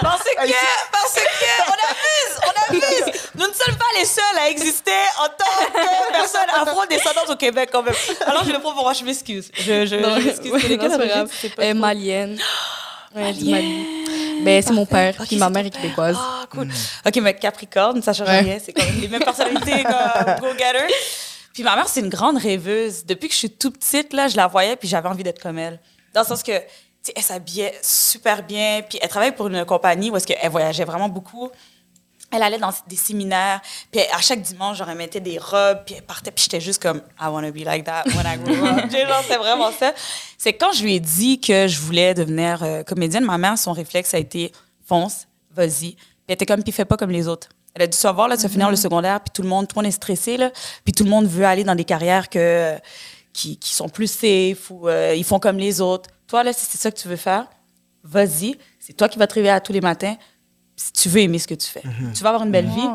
parce 0.01 0.23
que, 0.23 0.35
parce 0.91 1.13
que, 1.13 1.21
on 1.69 1.73
abuse, 1.91 2.39
on 2.43 2.73
abuse. 2.75 3.21
Nous 3.35 3.47
ne 3.47 3.53
sommes 3.53 3.77
pas 3.77 3.85
les 3.99 4.05
seuls 4.05 4.37
à 4.37 4.49
exister 4.49 4.91
en 5.19 5.27
tant 5.27 5.71
que 5.71 6.11
personnes 6.11 6.49
afro-descendantes 6.61 7.29
au 7.29 7.35
Québec, 7.37 7.69
quand 7.71 7.83
même. 7.83 7.93
Alors, 8.25 8.43
je 8.43 8.51
le 8.51 8.59
prends 8.59 8.73
pour 8.73 8.83
moi, 8.83 8.91
je 8.93 9.05
m'excuse. 9.05 9.49
Je, 9.57 9.85
je, 9.85 9.95
Non, 9.95 10.19
je 10.19 10.25
m'excuse. 10.25 10.51
ouais, 10.53 10.59
C'est 10.59 10.67
c'est 10.69 10.97
pas 10.97 11.05
grave. 11.07 11.29
C'est 11.39 11.59
Euh, 11.59 11.73
malienne. 11.73 12.37
Ouais, 13.15 13.31
du 13.31 13.45
Mali. 13.49 14.02
Ben, 14.43 14.61
c'est 14.61 14.73
mon 14.73 14.85
père, 14.85 15.15
puis 15.27 15.35
ma 15.37 15.49
mère 15.49 15.65
est 15.65 15.69
québécoise. 15.69 16.15
Ah, 16.19 16.45
cool. 16.49 16.69
OK, 17.05 17.15
mais 17.21 17.35
Capricorne, 17.35 18.01
ça 18.01 18.13
change 18.13 18.27
Ouais. 18.27 18.39
rien. 18.39 18.57
C'est 18.63 18.73
comme 18.73 18.85
les 18.99 19.07
mêmes 19.07 19.23
personnalités 19.23 19.83
comme 19.83 20.35
go-getter. 20.41 20.93
Puis 21.53 21.63
ma 21.63 21.75
mère, 21.75 21.87
c'est 21.87 21.99
une 21.99 22.09
grande 22.09 22.37
rêveuse. 22.37 23.05
Depuis 23.05 23.27
que 23.27 23.33
je 23.33 23.39
suis 23.39 23.51
tout 23.51 23.71
petite, 23.71 24.13
là, 24.13 24.27
je 24.27 24.35
la 24.35 24.47
voyais, 24.47 24.75
puis 24.75 24.87
j'avais 24.87 25.07
envie 25.09 25.23
d'être 25.23 25.41
comme 25.41 25.59
elle. 25.59 25.79
Dans 26.13 26.21
le 26.21 26.25
sens 26.27 26.41
que, 26.43 26.51
tu 26.57 26.63
sais, 27.03 27.13
elle 27.15 27.23
s'habillait 27.23 27.73
super 27.83 28.41
bien, 28.43 28.81
puis 28.87 28.97
elle 29.01 29.09
travaillait 29.09 29.35
pour 29.35 29.47
une 29.47 29.63
compagnie 29.65 30.09
où 30.09 30.17
est-ce 30.17 30.25
qu'elle 30.27 30.49
voyageait 30.49 30.85
vraiment 30.85 31.09
beaucoup. 31.09 31.51
Elle 32.33 32.43
allait 32.43 32.57
dans 32.57 32.71
des 32.87 32.95
séminaires, 32.95 33.61
puis 33.91 34.01
à 34.11 34.19
chaque 34.21 34.41
dimanche, 34.41 34.77
genre, 34.77 34.89
elle 34.89 34.97
mettait 34.97 35.19
des 35.19 35.37
robes, 35.37 35.79
puis 35.85 35.95
elle 35.95 36.03
partait, 36.03 36.31
puis 36.31 36.43
j'étais 36.43 36.61
juste 36.61 36.81
comme 36.81 37.01
I 37.21 37.27
wanna 37.27 37.51
be 37.51 37.59
like 37.59 37.85
that 37.85 38.03
when 38.07 38.25
I 38.25 38.37
grow 38.37 38.65
up. 38.65 38.91
Genre, 38.91 39.23
c'est 39.27 39.37
vraiment 39.37 39.71
ça. 39.71 39.93
C'est 40.37 40.53
quand 40.53 40.73
je 40.73 40.83
lui 40.83 40.95
ai 40.95 40.99
dit 40.99 41.39
que 41.39 41.67
je 41.67 41.79
voulais 41.79 42.13
devenir 42.13 42.63
euh, 42.63 42.83
comédienne, 42.83 43.23
ma 43.23 43.37
mère, 43.37 43.57
son 43.57 43.71
réflexe 43.71 44.13
a 44.13 44.17
été 44.17 44.51
fonce, 44.85 45.27
vas-y. 45.51 45.93
Puis 45.93 45.97
elle 46.27 46.33
était 46.35 46.45
comme, 46.45 46.63
puis 46.63 46.71
fais 46.71 46.85
pas 46.85 46.97
comme 46.97 47.11
les 47.11 47.27
autres. 47.27 47.49
Elle 47.75 47.83
a 47.83 47.87
dû 47.87 47.97
savoir, 47.97 48.27
là, 48.27 48.35
vas 48.35 48.49
finir 48.49 48.69
le 48.69 48.75
secondaire, 48.75 49.19
puis 49.21 49.31
tout 49.33 49.41
le 49.41 49.47
monde, 49.47 49.67
tout 49.67 49.75
le 49.75 49.81
monde 49.81 49.89
est 49.89 49.95
stressé, 49.95 50.37
là, 50.37 50.51
puis 50.83 50.93
tout 50.93 51.03
le 51.03 51.09
monde 51.09 51.25
veut 51.25 51.45
aller 51.45 51.63
dans 51.63 51.75
des 51.75 51.85
carrières 51.85 52.29
que, 52.29 52.75
qui, 53.33 53.57
qui 53.57 53.73
sont 53.73 53.89
plus 53.89 54.07
safe 54.07 54.69
ou 54.69 54.87
euh, 54.87 55.13
ils 55.15 55.23
font 55.23 55.39
comme 55.39 55.57
les 55.57 55.81
autres. 55.81 56.09
Toi, 56.27 56.43
là, 56.43 56.53
si 56.53 56.65
c'est 56.65 56.77
ça 56.77 56.91
que 56.91 56.99
tu 56.99 57.07
veux 57.07 57.15
faire, 57.15 57.47
vas-y. 58.03 58.57
C'est 58.79 58.93
toi 58.93 59.09
qui 59.09 59.17
vas 59.17 59.27
te 59.27 59.35
réveiller 59.35 59.53
à 59.53 59.61
tous 59.61 59.73
les 59.73 59.81
matins. 59.81 60.15
Si 60.75 60.91
tu 60.93 61.09
veux 61.09 61.21
aimer 61.21 61.39
ce 61.39 61.47
que 61.47 61.53
tu 61.55 61.67
fais, 61.67 61.83
tu 62.13 62.23
vas 62.23 62.29
avoir 62.29 62.43
une 62.43 62.51
belle 62.51 62.67
vie, 62.67 62.87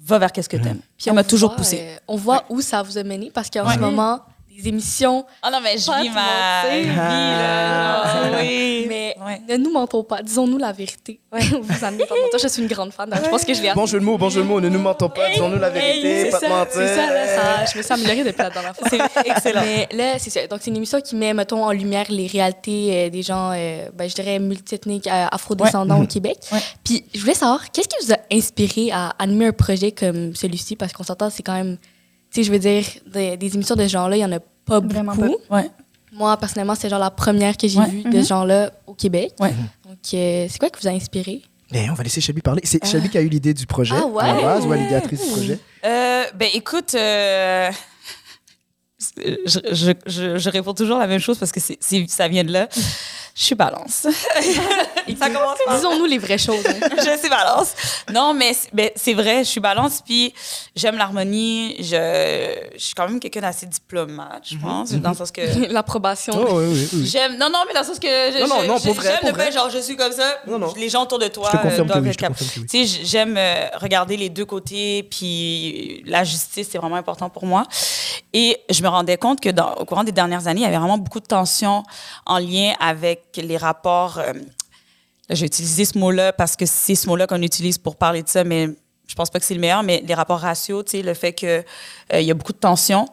va 0.00 0.18
vers 0.18 0.30
qu'est-ce 0.32 0.48
que 0.48 0.56
tu 0.56 0.68
aimes. 0.68 0.80
Puis 0.98 1.08
elle 1.08 1.14
m'a 1.14 1.22
On 1.22 1.24
toujours 1.24 1.50
voit, 1.50 1.56
poussée. 1.56 1.80
euh, 1.80 1.96
on 2.08 2.16
voit 2.16 2.44
où 2.50 2.60
ça 2.60 2.82
vous 2.82 2.98
a 2.98 3.02
mené 3.02 3.30
parce 3.30 3.48
qu'en 3.50 3.66
Ouais. 3.66 3.74
ce 3.74 3.78
moment, 3.80 4.20
des 4.62 4.68
émissions. 4.68 5.24
Ah 5.42 5.50
non, 5.50 5.58
mais 5.62 5.76
je 5.78 5.84
vis 6.02 6.10
ma 6.10 6.68
vie, 6.70 6.86
là. 6.96 8.02
Ah. 8.02 8.12
genre, 8.30 8.40
oui. 8.40 8.86
Mais 8.88 9.16
Ouais. 9.24 9.40
ne 9.48 9.56
nous 9.56 9.72
mentons 9.72 10.04
pas, 10.04 10.22
disons-nous 10.22 10.58
la 10.58 10.72
vérité. 10.72 11.18
vous 11.32 11.38
en 11.38 11.58
pas 11.80 11.88
mentir. 11.90 12.38
Je 12.42 12.48
suis 12.48 12.62
une 12.62 12.68
grande 12.68 12.92
fan, 12.92 13.08
donc 13.10 13.20
je 13.24 13.28
pense 13.30 13.44
que 13.44 13.54
je 13.54 13.62
l'ai 13.62 13.72
Bon 13.74 13.86
jeu 13.86 13.98
de 13.98 14.04
mots, 14.04 14.16
bon 14.18 14.28
jeu 14.30 14.42
de 14.42 14.46
mots, 14.46 14.60
ne 14.60 14.68
nous 14.68 14.78
mentons 14.78 15.08
pas, 15.08 15.30
disons-nous 15.30 15.58
la 15.58 15.70
vérité, 15.70 16.30
pas 16.30 16.38
ça, 16.40 16.48
mentir. 16.48 16.72
C'est 16.74 16.94
ça, 16.94 17.12
là, 17.12 17.26
ça- 17.26 17.64
je 17.72 17.78
me 17.78 17.82
suis 17.82 17.92
améliorée 17.92 18.24
depuis 18.24 18.42
la 18.42 18.50
dernière 18.50 18.76
fois. 18.76 18.88
C'est 18.88 19.00
excellent. 19.28 19.62
Mais 19.62 19.88
là, 19.92 20.18
c'est 20.18 20.30
ça. 20.30 20.46
Donc, 20.46 20.60
c'est 20.62 20.70
une 20.70 20.76
émission 20.76 21.00
qui 21.00 21.16
met, 21.16 21.34
mettons, 21.34 21.64
en 21.64 21.72
lumière 21.72 22.06
les 22.08 22.26
réalités 22.26 23.06
euh, 23.06 23.10
des 23.10 23.22
gens, 23.22 23.52
euh, 23.54 23.88
ben, 23.94 24.08
je 24.08 24.14
dirais, 24.14 24.38
multiethniques, 24.38 25.06
euh, 25.06 25.26
afro-descendants 25.32 26.00
au 26.02 26.06
Québec. 26.06 26.36
Ouais. 26.52 26.60
Puis, 26.84 27.04
je 27.14 27.20
voulais 27.20 27.34
savoir, 27.34 27.70
qu'est-ce 27.72 27.88
qui 27.88 28.06
vous 28.06 28.12
a 28.12 28.18
inspiré 28.32 28.90
à 28.92 29.10
animer 29.18 29.46
un 29.46 29.52
projet 29.52 29.92
comme 29.92 30.34
celui-ci? 30.34 30.76
Parce 30.76 30.92
qu'on 30.92 31.04
s'entend, 31.04 31.30
c'est 31.30 31.42
quand 31.42 31.54
même, 31.54 31.76
sais, 32.30 32.42
je 32.42 32.52
veux 32.52 32.58
dire, 32.58 32.84
des, 33.06 33.36
des 33.36 33.54
émissions 33.54 33.74
de 33.76 33.82
ce 33.82 33.88
genre-là, 33.88 34.16
il 34.16 34.20
y 34.20 34.24
en 34.24 34.32
a 34.32 34.40
pas 34.64 34.80
Vraiment 34.80 35.14
beaucoup. 35.14 35.36
Ouais. 35.50 35.70
Moi, 36.12 36.36
personnellement, 36.38 36.74
c'est 36.74 36.88
genre 36.88 36.98
la 36.98 37.10
première 37.10 37.56
que 37.56 37.68
j'ai 37.68 37.78
Ouais. 37.78 37.88
vue 37.88 38.02
de 38.04 38.22
ce 38.22 38.28
genre-là 38.28 38.72
au 38.86 38.94
Québec. 38.94 39.32
Ouais. 39.38 39.52
Donc, 39.86 39.98
euh, 40.14 40.46
c'est 40.48 40.58
quoi 40.58 40.70
qui 40.70 40.80
vous 40.82 40.88
a 40.88 40.90
inspiré? 40.92 41.42
Mais 41.72 41.88
on 41.90 41.94
va 41.94 42.02
laisser 42.04 42.20
Shelby 42.20 42.40
parler. 42.42 42.62
C'est 42.64 42.84
Shelby 42.86 43.08
qui 43.10 43.18
a 43.18 43.20
eu 43.20 43.28
l'idée 43.28 43.52
du 43.54 43.66
projet, 43.66 43.94
Ah 43.96 44.06
ouais? 44.06 44.22
à 44.24 44.34
la 44.34 44.40
base, 44.42 44.66
ou 44.66 44.72
à 44.72 44.76
l'idéatrice 44.76 45.20
du 45.24 45.30
projet? 45.32 45.58
Euh, 45.84 46.24
ben 46.34 46.48
écoute, 46.54 46.94
euh, 46.94 47.70
je, 49.16 49.58
je, 49.72 49.92
je, 50.06 50.38
je 50.38 50.50
réponds 50.50 50.74
toujours 50.74 50.98
la 50.98 51.06
même 51.06 51.20
chose 51.20 51.38
parce 51.38 51.52
que 51.52 51.60
c'est, 51.60 51.76
c'est- 51.80 52.08
ça 52.08 52.28
vient 52.28 52.44
de 52.44 52.52
là. 52.52 52.68
Je 53.36 53.42
suis 53.44 53.54
balance. 53.54 54.06
ça 55.18 55.28
commence 55.30 55.58
par 55.66 55.76
Disons-nous 55.76 56.06
les 56.06 56.16
vraies 56.16 56.38
choses. 56.38 56.64
hein. 56.66 56.88
je 56.96 57.18
suis 57.18 57.28
balance. 57.28 57.74
Non, 58.10 58.32
mais 58.32 58.54
c'est, 58.54 58.74
ben, 58.74 58.90
c'est 58.96 59.12
vrai, 59.12 59.44
je 59.44 59.50
suis 59.50 59.60
balance, 59.60 60.00
puis 60.00 60.32
j'aime 60.74 60.96
l'harmonie. 60.96 61.76
Je, 61.78 62.54
je 62.74 62.82
suis 62.82 62.94
quand 62.94 63.06
même 63.06 63.20
quelqu'un 63.20 63.42
d'assez 63.42 63.66
diplomate, 63.66 64.42
je 64.50 64.56
pense, 64.56 64.90
dans 64.92 65.10
le 65.10 65.16
sens 65.16 65.30
que... 65.30 65.42
L'approbation. 65.70 66.32
Oh, 66.34 66.60
oui, 66.60 66.64
oui, 66.66 66.88
oui. 66.94 67.06
J'aime, 67.06 67.36
non, 67.36 67.50
non, 67.50 67.58
mais 67.68 67.74
dans 67.74 67.80
le 67.80 67.86
sens 67.86 67.98
que 67.98 68.08
je, 68.08 68.40
Non, 68.40 68.48
non, 68.62 68.66
non, 68.66 68.80
pour 68.80 68.94
vrai, 68.94 69.18
j'aime 69.22 69.34
vrai. 69.34 69.52
genre, 69.52 69.68
je 69.68 69.78
suis 69.80 69.96
comme 69.96 70.12
ça. 70.12 70.38
Non, 70.46 70.58
non. 70.58 70.72
Les 70.74 70.88
gens 70.88 71.02
autour 71.02 71.18
de 71.18 71.28
toi 71.28 71.50
Je 71.52 71.58
te 71.58 71.62
confirme 71.62 71.80
euh, 71.80 71.82
que 71.88 71.92
doivent 71.92 72.02
oui, 72.04 72.08
être 72.08 72.16
capables. 72.16 72.38
Tu 72.70 72.86
sais, 72.86 73.04
j'aime 73.04 73.36
euh, 73.36 73.66
regarder 73.74 74.16
les 74.16 74.30
deux 74.30 74.46
côtés, 74.46 75.02
puis 75.02 76.02
la 76.06 76.24
justice, 76.24 76.68
c'est 76.72 76.78
vraiment 76.78 76.96
important 76.96 77.28
pour 77.28 77.44
moi. 77.44 77.64
Et 78.32 78.58
je 78.70 78.82
me 78.82 78.88
rendais 78.88 79.18
compte 79.18 79.40
que 79.40 79.50
dans, 79.50 79.74
au 79.74 79.84
courant 79.84 80.04
des 80.04 80.12
dernières 80.12 80.46
années, 80.46 80.60
il 80.60 80.64
y 80.64 80.66
avait 80.66 80.78
vraiment 80.78 80.96
beaucoup 80.98 81.20
de 81.20 81.26
tensions 81.26 81.82
en 82.24 82.38
lien 82.38 82.72
avec 82.80 83.25
les 83.42 83.56
rapports. 83.56 84.18
euh, 84.18 84.32
j'ai 85.30 85.46
utilisé 85.46 85.84
ce 85.84 85.98
mot-là 85.98 86.32
parce 86.32 86.56
que 86.56 86.66
c'est 86.66 86.94
ce 86.94 87.08
mot-là 87.08 87.26
qu'on 87.26 87.42
utilise 87.42 87.78
pour 87.78 87.96
parler 87.96 88.22
de 88.22 88.28
ça, 88.28 88.44
mais 88.44 88.68
je 89.06 89.14
pense 89.14 89.30
pas 89.30 89.38
que 89.38 89.44
c'est 89.44 89.54
le 89.54 89.60
meilleur, 89.60 89.82
mais 89.82 90.02
les 90.06 90.14
rapports 90.14 90.44
sais, 90.86 91.02
le 91.02 91.14
fait 91.14 91.32
que 91.32 91.64
euh, 92.12 92.20
y 92.20 92.30
a 92.30 92.34
beaucoup 92.34 92.52
de 92.52 92.58
tensions. 92.58 93.08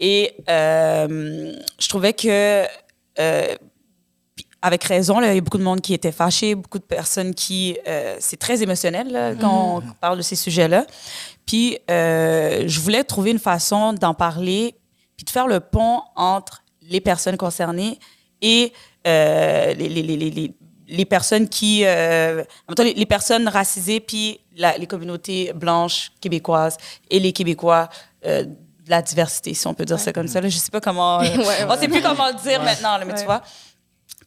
Et 0.00 0.34
euh, 0.48 1.52
je 1.78 1.88
trouvais 1.88 2.12
que 2.12 2.64
euh, 3.18 3.56
avec 4.62 4.84
raison, 4.84 5.20
il 5.20 5.34
y 5.34 5.38
a 5.38 5.40
beaucoup 5.40 5.58
de 5.58 5.64
monde 5.64 5.80
qui 5.80 5.94
était 5.94 6.12
fâché, 6.12 6.54
beaucoup 6.54 6.78
de 6.78 6.84
personnes 6.84 7.34
qui... 7.34 7.76
c'est 8.18 8.38
très 8.38 8.60
émotionnel 8.60 9.12
là, 9.12 9.34
quand 9.36 9.78
on 9.78 9.82
parle 10.00 10.18
de 10.18 10.22
ces 10.22 10.34
sujets-là. 10.34 10.84
Puis 11.46 11.78
je 11.88 12.80
voulais 12.80 13.04
trouver 13.04 13.30
une 13.30 13.38
façon 13.38 13.92
d'en 13.92 14.14
parler, 14.14 14.74
puis 15.16 15.24
de 15.24 15.30
faire 15.30 15.46
le 15.46 15.60
pont 15.60 16.02
entre 16.16 16.64
les 16.82 17.00
personnes 17.00 17.36
concernées 17.36 18.00
et 18.42 18.72
euh, 19.08 19.74
les, 19.74 19.88
les, 19.88 20.02
les, 20.02 20.54
les, 20.88 21.04
personnes 21.04 21.48
qui... 21.48 21.84
euh, 21.84 22.42
en 22.66 22.70
même 22.70 22.74
temps, 22.76 22.82
les, 22.84 22.94
les 22.94 23.06
personnes 23.06 23.48
racisées, 23.48 24.00
puis 24.00 24.40
la- 24.56 24.76
les 24.78 24.86
communautés 24.86 25.52
blanches 25.54 26.12
québécoises 26.20 26.76
et 27.10 27.18
les 27.20 27.32
Québécois 27.32 27.88
euh, 28.26 28.44
de 28.44 28.90
la 28.90 29.02
diversité, 29.02 29.54
si 29.54 29.66
on 29.66 29.74
peut 29.74 29.84
dire 29.84 29.98
ça 30.00 30.12
comme 30.12 30.28
ça. 30.28 30.40
Là. 30.40 30.48
Je 30.48 30.56
sais 30.58 30.70
pas 30.70 30.80
comment... 30.80 31.20
euh, 31.20 31.24
Ouais, 31.36 31.38
ouais. 31.46 31.66
on 31.68 31.76
sait 31.78 31.88
plus 31.88 32.00
comment 32.02 32.28
le 32.28 32.40
dire 32.42 32.62
maintenant, 32.62 32.96
là, 32.98 33.04
mais 33.04 33.12
Ouais. 33.12 33.18
tu 33.18 33.24
vois. 33.24 33.42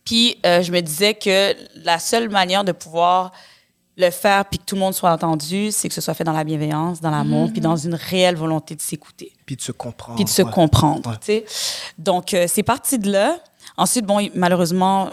Puis 0.06 0.38
euh, 0.46 0.62
je 0.62 0.72
me 0.72 0.82
disais 0.82 1.14
que 1.14 1.56
la 1.84 2.00
seule 2.00 2.30
manière 2.30 2.64
de 2.64 2.72
pouvoir 2.72 3.32
le 3.98 4.10
faire 4.10 4.46
puis 4.46 4.58
que 4.58 4.64
tout 4.64 4.76
le 4.76 4.80
monde 4.82 4.94
soit 4.96 5.12
entendu, 5.12 5.70
c'est 5.72 5.88
que 5.90 5.94
ce 5.94 6.02
soit 6.02 6.14
fait 6.14 6.24
dans 6.24 6.32
la 6.32 6.44
bienveillance, 6.44 7.02
dans 7.02 7.12
l'amour, 7.12 7.50
puis 7.52 7.62
dans 7.62 7.76
une 7.76 7.94
réelle 7.94 8.36
volonté 8.36 8.74
de 8.76 8.82
s'écouter, 8.82 9.34
Puis 9.46 9.56
de 9.58 9.62
se 9.62 9.72
comprendre. 9.72 10.16
puis 10.16 10.24
de 10.24 10.30
se 10.30 10.42
ouais. 10.42 10.52
comprendre. 10.52 11.10
Ouais. 11.10 11.18
tu 11.20 11.26
sais. 11.26 11.46
Donc 11.98 12.34
euh, 12.34 12.46
c'est 12.48 12.64
parti 12.64 12.98
de 12.98 13.12
là. 13.12 13.38
Ensuite, 13.78 14.06
bon, 14.06 14.28
malheureusement, 14.36 15.10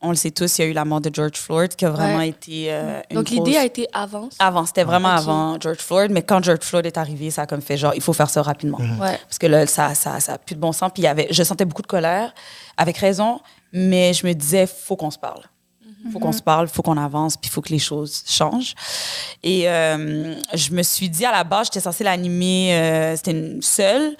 on 0.00 0.10
le 0.10 0.16
sait 0.16 0.30
tous, 0.30 0.58
il 0.58 0.60
y 0.62 0.64
a 0.64 0.70
eu 0.70 0.72
la 0.74 0.84
mort 0.84 1.00
de 1.00 1.08
George 1.12 1.36
Floyd 1.38 1.74
qui 1.76 1.86
a 1.86 1.90
vraiment 1.90 2.18
Ouais. 2.18 2.28
été 2.28 2.66
euh, 2.68 3.00
une 3.10 3.16
Donc, 3.16 3.30
l'idée 3.30 3.52
grosse- 3.52 3.56
a 3.56 3.64
été 3.64 3.86
avant. 3.92 4.28
avant, 4.38 4.66
c'était 4.66 4.84
vraiment 4.84 5.08
avant 5.08 5.58
George 5.58 5.78
Floyd, 5.78 6.10
mais 6.10 6.22
quand 6.22 6.42
George 6.44 6.60
Floyd 6.62 6.84
est 6.84 6.98
arrivé, 6.98 7.30
ça 7.30 7.42
a 7.42 7.46
comme 7.46 7.62
fait 7.62 7.78
genre, 7.78 7.92
il 7.94 8.02
faut 8.02 8.12
faire 8.12 8.28
ça 8.28 8.42
rapidement. 8.42 8.78
Ouais. 8.78 9.18
Parce 9.26 9.38
que 9.38 9.46
là, 9.46 9.66
ça, 9.66 9.94
ça, 9.94 10.20
ça 10.20 10.34
a 10.34 10.38
plus 10.38 10.54
de 10.56 10.60
bon 10.60 10.72
sens. 10.72 10.90
Puis 10.92 11.02
il 11.02 11.06
y 11.06 11.08
avait, 11.08 11.28
je 11.30 11.42
sentais 11.42 11.64
beaucoup 11.64 11.82
de 11.82 11.86
colère, 11.86 12.34
avec 12.76 12.98
raison, 12.98 13.40
mais 13.72 14.12
je 14.12 14.26
me 14.26 14.34
disais, 14.34 14.66
faut 14.66 14.96
qu'on 14.96 15.10
se 15.10 15.18
parle. 15.18 15.42
faut 16.12 16.18
qu'on 16.18 16.32
se 16.32 16.42
parle, 16.42 16.68
faut 16.68 16.82
qu'on 16.82 16.98
avance, 16.98 17.38
puis 17.38 17.48
il 17.48 17.50
faut 17.54 17.62
que 17.62 17.70
les 17.70 17.78
choses 17.78 18.24
changent. 18.26 18.74
Et 19.42 19.70
euh, 19.70 20.34
je 20.52 20.70
me 20.72 20.82
suis 20.82 21.08
dit, 21.08 21.24
à 21.24 21.32
la 21.32 21.44
base, 21.44 21.68
j'étais 21.68 21.80
censée 21.80 22.04
l'animer, 22.04 22.74
euh, 22.74 23.16
c'était 23.16 23.30
une 23.30 23.62
seule, 23.62 24.14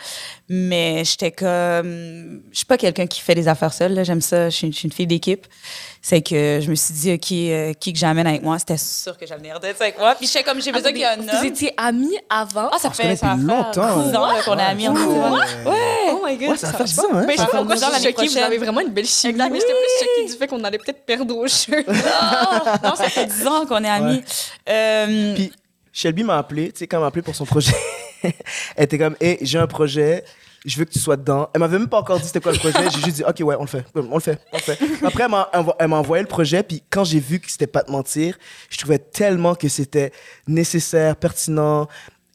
mais 0.48 1.04
j'étais 1.04 1.30
comme... 1.33 2.42
Je 2.52 2.57
suis 2.59 2.66
pas 2.66 2.76
quelqu'un 2.76 3.07
qui 3.07 3.20
fait 3.20 3.35
des 3.35 3.48
affaires 3.48 3.72
seule, 3.72 3.94
là, 3.94 4.04
j'aime 4.04 4.20
ça, 4.20 4.50
je 4.50 4.57
suis, 4.57 4.66
une- 4.66 4.92
fille 4.92 5.07
d'équipe. 5.07 5.46
C'est 6.02 6.20
que 6.20 6.61
je 6.62 6.68
me 6.68 6.74
suis 6.74 6.92
dit, 6.92 7.12
OK, 7.14 7.33
euh, 7.33 7.72
qui 7.72 7.92
que 7.94 7.98
j'amène 7.98 8.26
avec 8.26 8.42
moi? 8.42 8.59
C'était 8.59 8.76
sûr 8.76 9.16
que 9.16 9.26
j'amenais 9.26 9.52
d'être 9.62 9.80
avec 9.80 9.98
moi. 9.98 10.14
Puis 10.14 10.26
j'étais 10.26 10.42
comme, 10.42 10.61
j'ai 10.61 10.70
besoin 10.70 10.90
qu'il 10.90 11.00
y 11.00 11.02
ait 11.04 11.07
un 11.07 11.16
Vous 11.16 11.28
homme. 11.28 11.44
étiez 11.46 11.72
amis 11.78 12.14
avant? 12.28 12.68
Ah, 12.72 12.78
ça 12.78 12.90
fait 12.90 13.16
ça 13.16 13.35
longtemps. 13.38 14.02
10 14.02 14.14
ans 14.16 14.28
qu'on 14.44 14.59
est 14.59 14.62
amis. 14.62 14.85
est- 14.85 14.88
Ouais. 14.90 15.76
Oh 16.12 16.20
my 16.26 16.37
god. 16.37 16.48
Ouais, 16.50 16.57
ça 16.59 16.72
faire 16.74 16.88
ça, 16.88 17.02
hein? 17.11 17.24
Mais 17.26 17.33
je 17.37 17.40
sais 17.40 17.46
pas 17.46 17.57
pourquoi 17.59 17.76
je 17.76 17.80
suis 17.80 17.90
l'année 17.90 18.04
choquée. 18.04 18.28
Vous 18.28 18.37
avez 18.38 18.59
vraiment 18.59 18.80
une 18.80 18.90
belle 18.92 19.07
chimie. 19.07 19.33
Exact. 19.33 19.50
Mais 19.50 19.61
j'étais 19.61 19.72
plus 19.72 20.07
choquée 20.07 20.33
du 20.33 20.38
fait 20.38 20.46
qu'on 20.46 20.62
allait 20.64 20.78
peut-être 20.78 21.07
perdre 21.07 21.35
au 21.37 21.46
jeu. 21.46 21.85
non, 21.87 22.72
non, 22.90 22.94
ça 22.96 23.09
fait 23.09 23.24
10 23.26 23.46
ans 23.46 23.64
qu'on 23.66 23.83
est 23.83 23.88
amis. 23.88 24.22
Euh, 24.68 25.35
Puis 25.35 25.52
Shelby 25.90 26.22
m'a 26.24 26.37
appelé, 26.37 26.70
tu 26.72 26.80
sais, 26.80 26.87
quand 26.87 26.98
elle 26.98 27.02
m'a 27.02 27.07
appelé 27.07 27.22
pour 27.22 27.35
son 27.35 27.46
projet, 27.46 27.72
elle 28.77 28.85
était 28.85 28.99
comme, 28.99 29.17
hé, 29.21 29.39
j'ai 29.43 29.59
un 29.59 29.67
projet, 29.67 30.25
je 30.65 30.77
veux 30.79 30.85
que 30.85 30.91
tu 30.93 30.99
sois 30.99 31.17
dedans. 31.17 31.49
Elle 31.55 31.61
m'avait 31.61 31.79
même 31.79 31.89
pas 31.89 31.99
encore 31.99 32.19
dit 32.19 32.27
c'était 32.27 32.41
quoi 32.41 32.53
le 32.53 32.59
projet, 32.59 32.79
j'ai 32.91 33.01
juste 33.03 33.17
dit, 33.17 33.25
ok, 33.25 33.37
ouais, 33.41 33.57
on 33.59 33.63
le 33.63 33.67
fait, 33.69 33.85
on 33.95 34.15
le 34.15 34.21
fait, 34.21 34.39
on 34.53 34.57
le 34.57 34.63
fait. 34.63 34.79
Après, 35.05 35.25
elle 35.25 35.31
m'a 35.31 35.49
envo- 35.53 35.75
elle 35.79 35.89
m'a 35.89 35.97
envoyé 35.97 36.23
le 36.23 36.29
projet, 36.29 36.63
puis 36.63 36.83
quand 36.91 37.05
j'ai 37.05 37.21
vu 37.21 37.39
que 37.41 37.51
c'était 37.51 37.67
pas 37.67 37.83
de 37.83 37.91
mentir, 37.91 38.37
je 38.71 38.79
trouvais 38.79 38.99
tellement 38.99 39.55
que 39.55 39.69
c'était 39.69 40.11
nécessaire, 40.49 41.17
pertinent, 41.17 41.87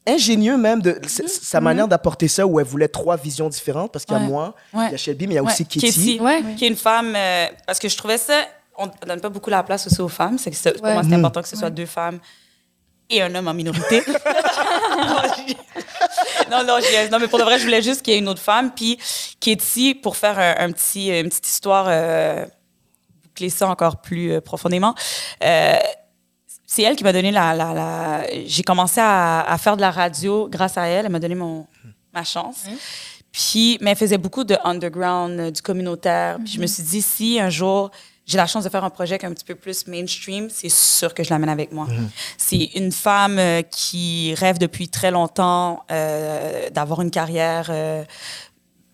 ingénieux 0.06 0.56
même 0.56 0.80
de 0.80 0.98
s- 1.04 1.40
sa 1.42 1.60
manière 1.60 1.86
d'apporter 1.86 2.26
ça 2.28 2.46
où 2.46 2.58
elle 2.58 2.66
voulait 2.66 2.88
trois 2.88 3.16
visions 3.16 3.48
différentes 3.48 3.92
parce 3.92 4.04
qu'il 4.04 4.14
y 4.14 4.18
a 4.18 4.22
Ouais. 4.22 4.28
moi, 4.28 4.54
Ouais. 4.72 4.86
il 4.88 4.92
y 4.92 4.94
a 4.94 4.96
Shelby 4.96 5.26
mais 5.26 5.34
il 5.34 5.36
y 5.36 5.38
a 5.38 5.42
ouais, 5.42 5.50
aussi 5.52 5.66
Kitty. 5.66 5.86
Katie, 5.86 6.20
Ouais. 6.20 6.42
qui 6.56 6.64
est 6.64 6.68
une 6.68 6.76
femme, 6.76 7.12
euh, 7.14 7.46
parce 7.66 7.78
que 7.78 7.88
je 7.88 7.96
trouvais 7.96 8.16
ça, 8.18 8.46
on 8.78 8.86
ne 8.86 8.90
donne 9.06 9.20
pas 9.20 9.28
beaucoup 9.28 9.50
la 9.50 9.62
place 9.62 9.86
aussi 9.86 10.00
aux 10.00 10.08
femmes. 10.08 10.38
C'est 10.38 10.50
pour 10.78 10.86
moi, 10.86 11.02
c'est 11.02 11.08
Mhm. 11.10 11.14
important 11.16 11.42
que 11.42 11.48
ce 11.48 11.56
soit 11.56 11.68
deux 11.70 11.84
femmes 11.86 12.18
et 13.10 13.22
un 13.22 13.34
homme 13.34 13.48
en 13.48 13.54
minorité. 13.54 14.02
non, 14.06 14.14
non, 16.50 16.64
non, 16.64 16.76
je 16.80 16.90
niaise. 16.90 17.10
non, 17.10 17.18
mais 17.18 17.28
pour 17.28 17.38
de 17.38 17.44
vrai, 17.44 17.58
je 17.58 17.64
voulais 17.64 17.82
juste 17.82 18.02
qu'il 18.02 18.14
y 18.14 18.16
ait 18.16 18.20
une 18.20 18.28
autre 18.28 18.42
femme. 18.42 18.70
Puis 18.74 18.98
Katie, 19.40 19.94
pour 19.94 20.16
faire 20.16 20.38
un, 20.38 20.64
un 20.66 20.72
petit, 20.72 21.08
une 21.08 21.28
petite 21.28 21.46
histoire, 21.48 21.86
euh, 21.88 22.44
boucler 23.24 23.50
ça 23.50 23.68
encore 23.68 24.00
plus 24.00 24.32
euh, 24.32 24.40
profondément, 24.40 24.94
euh, 25.44 25.76
c'est 26.66 26.82
elle 26.82 26.94
qui 26.96 27.04
m'a 27.04 27.12
donné 27.12 27.30
la... 27.32 27.54
la, 27.54 27.72
la- 27.74 28.24
J'ai 28.46 28.62
commencé 28.62 29.00
à, 29.00 29.40
à 29.40 29.58
faire 29.58 29.76
de 29.76 29.80
la 29.80 29.90
radio 29.90 30.48
grâce 30.48 30.78
à 30.78 30.86
elle. 30.86 31.06
Elle 31.06 31.12
m'a 31.12 31.18
donné 31.18 31.34
mon, 31.34 31.66
ma 32.14 32.22
chance. 32.24 32.64
Puis, 33.32 33.78
mais 33.80 33.90
elle 33.92 33.96
faisait 33.96 34.18
beaucoup 34.18 34.44
de 34.44 34.56
underground, 34.64 35.38
euh, 35.40 35.50
du 35.50 35.62
communautaire. 35.62 36.38
Puis 36.44 36.54
je 36.54 36.60
me 36.60 36.66
suis 36.66 36.82
dit, 36.82 37.02
si 37.02 37.40
un 37.40 37.50
jour 37.50 37.90
j'ai 38.30 38.36
la 38.36 38.46
chance 38.46 38.62
de 38.64 38.68
faire 38.68 38.84
un 38.84 38.90
projet 38.90 39.18
qui 39.18 39.26
est 39.26 39.28
un 39.28 39.32
petit 39.32 39.44
peu 39.44 39.56
plus 39.56 39.86
mainstream, 39.88 40.48
c'est 40.50 40.68
sûr 40.70 41.12
que 41.14 41.24
je 41.24 41.30
l'amène 41.30 41.48
avec 41.48 41.72
moi. 41.72 41.86
C'est 42.38 42.70
une 42.76 42.92
femme 42.92 43.38
euh, 43.38 43.62
qui 43.62 44.34
rêve 44.36 44.58
depuis 44.58 44.88
très 44.88 45.10
longtemps 45.10 45.82
euh, 45.90 46.70
d'avoir 46.70 47.00
une 47.02 47.10
carrière 47.10 47.66
euh, 47.70 48.04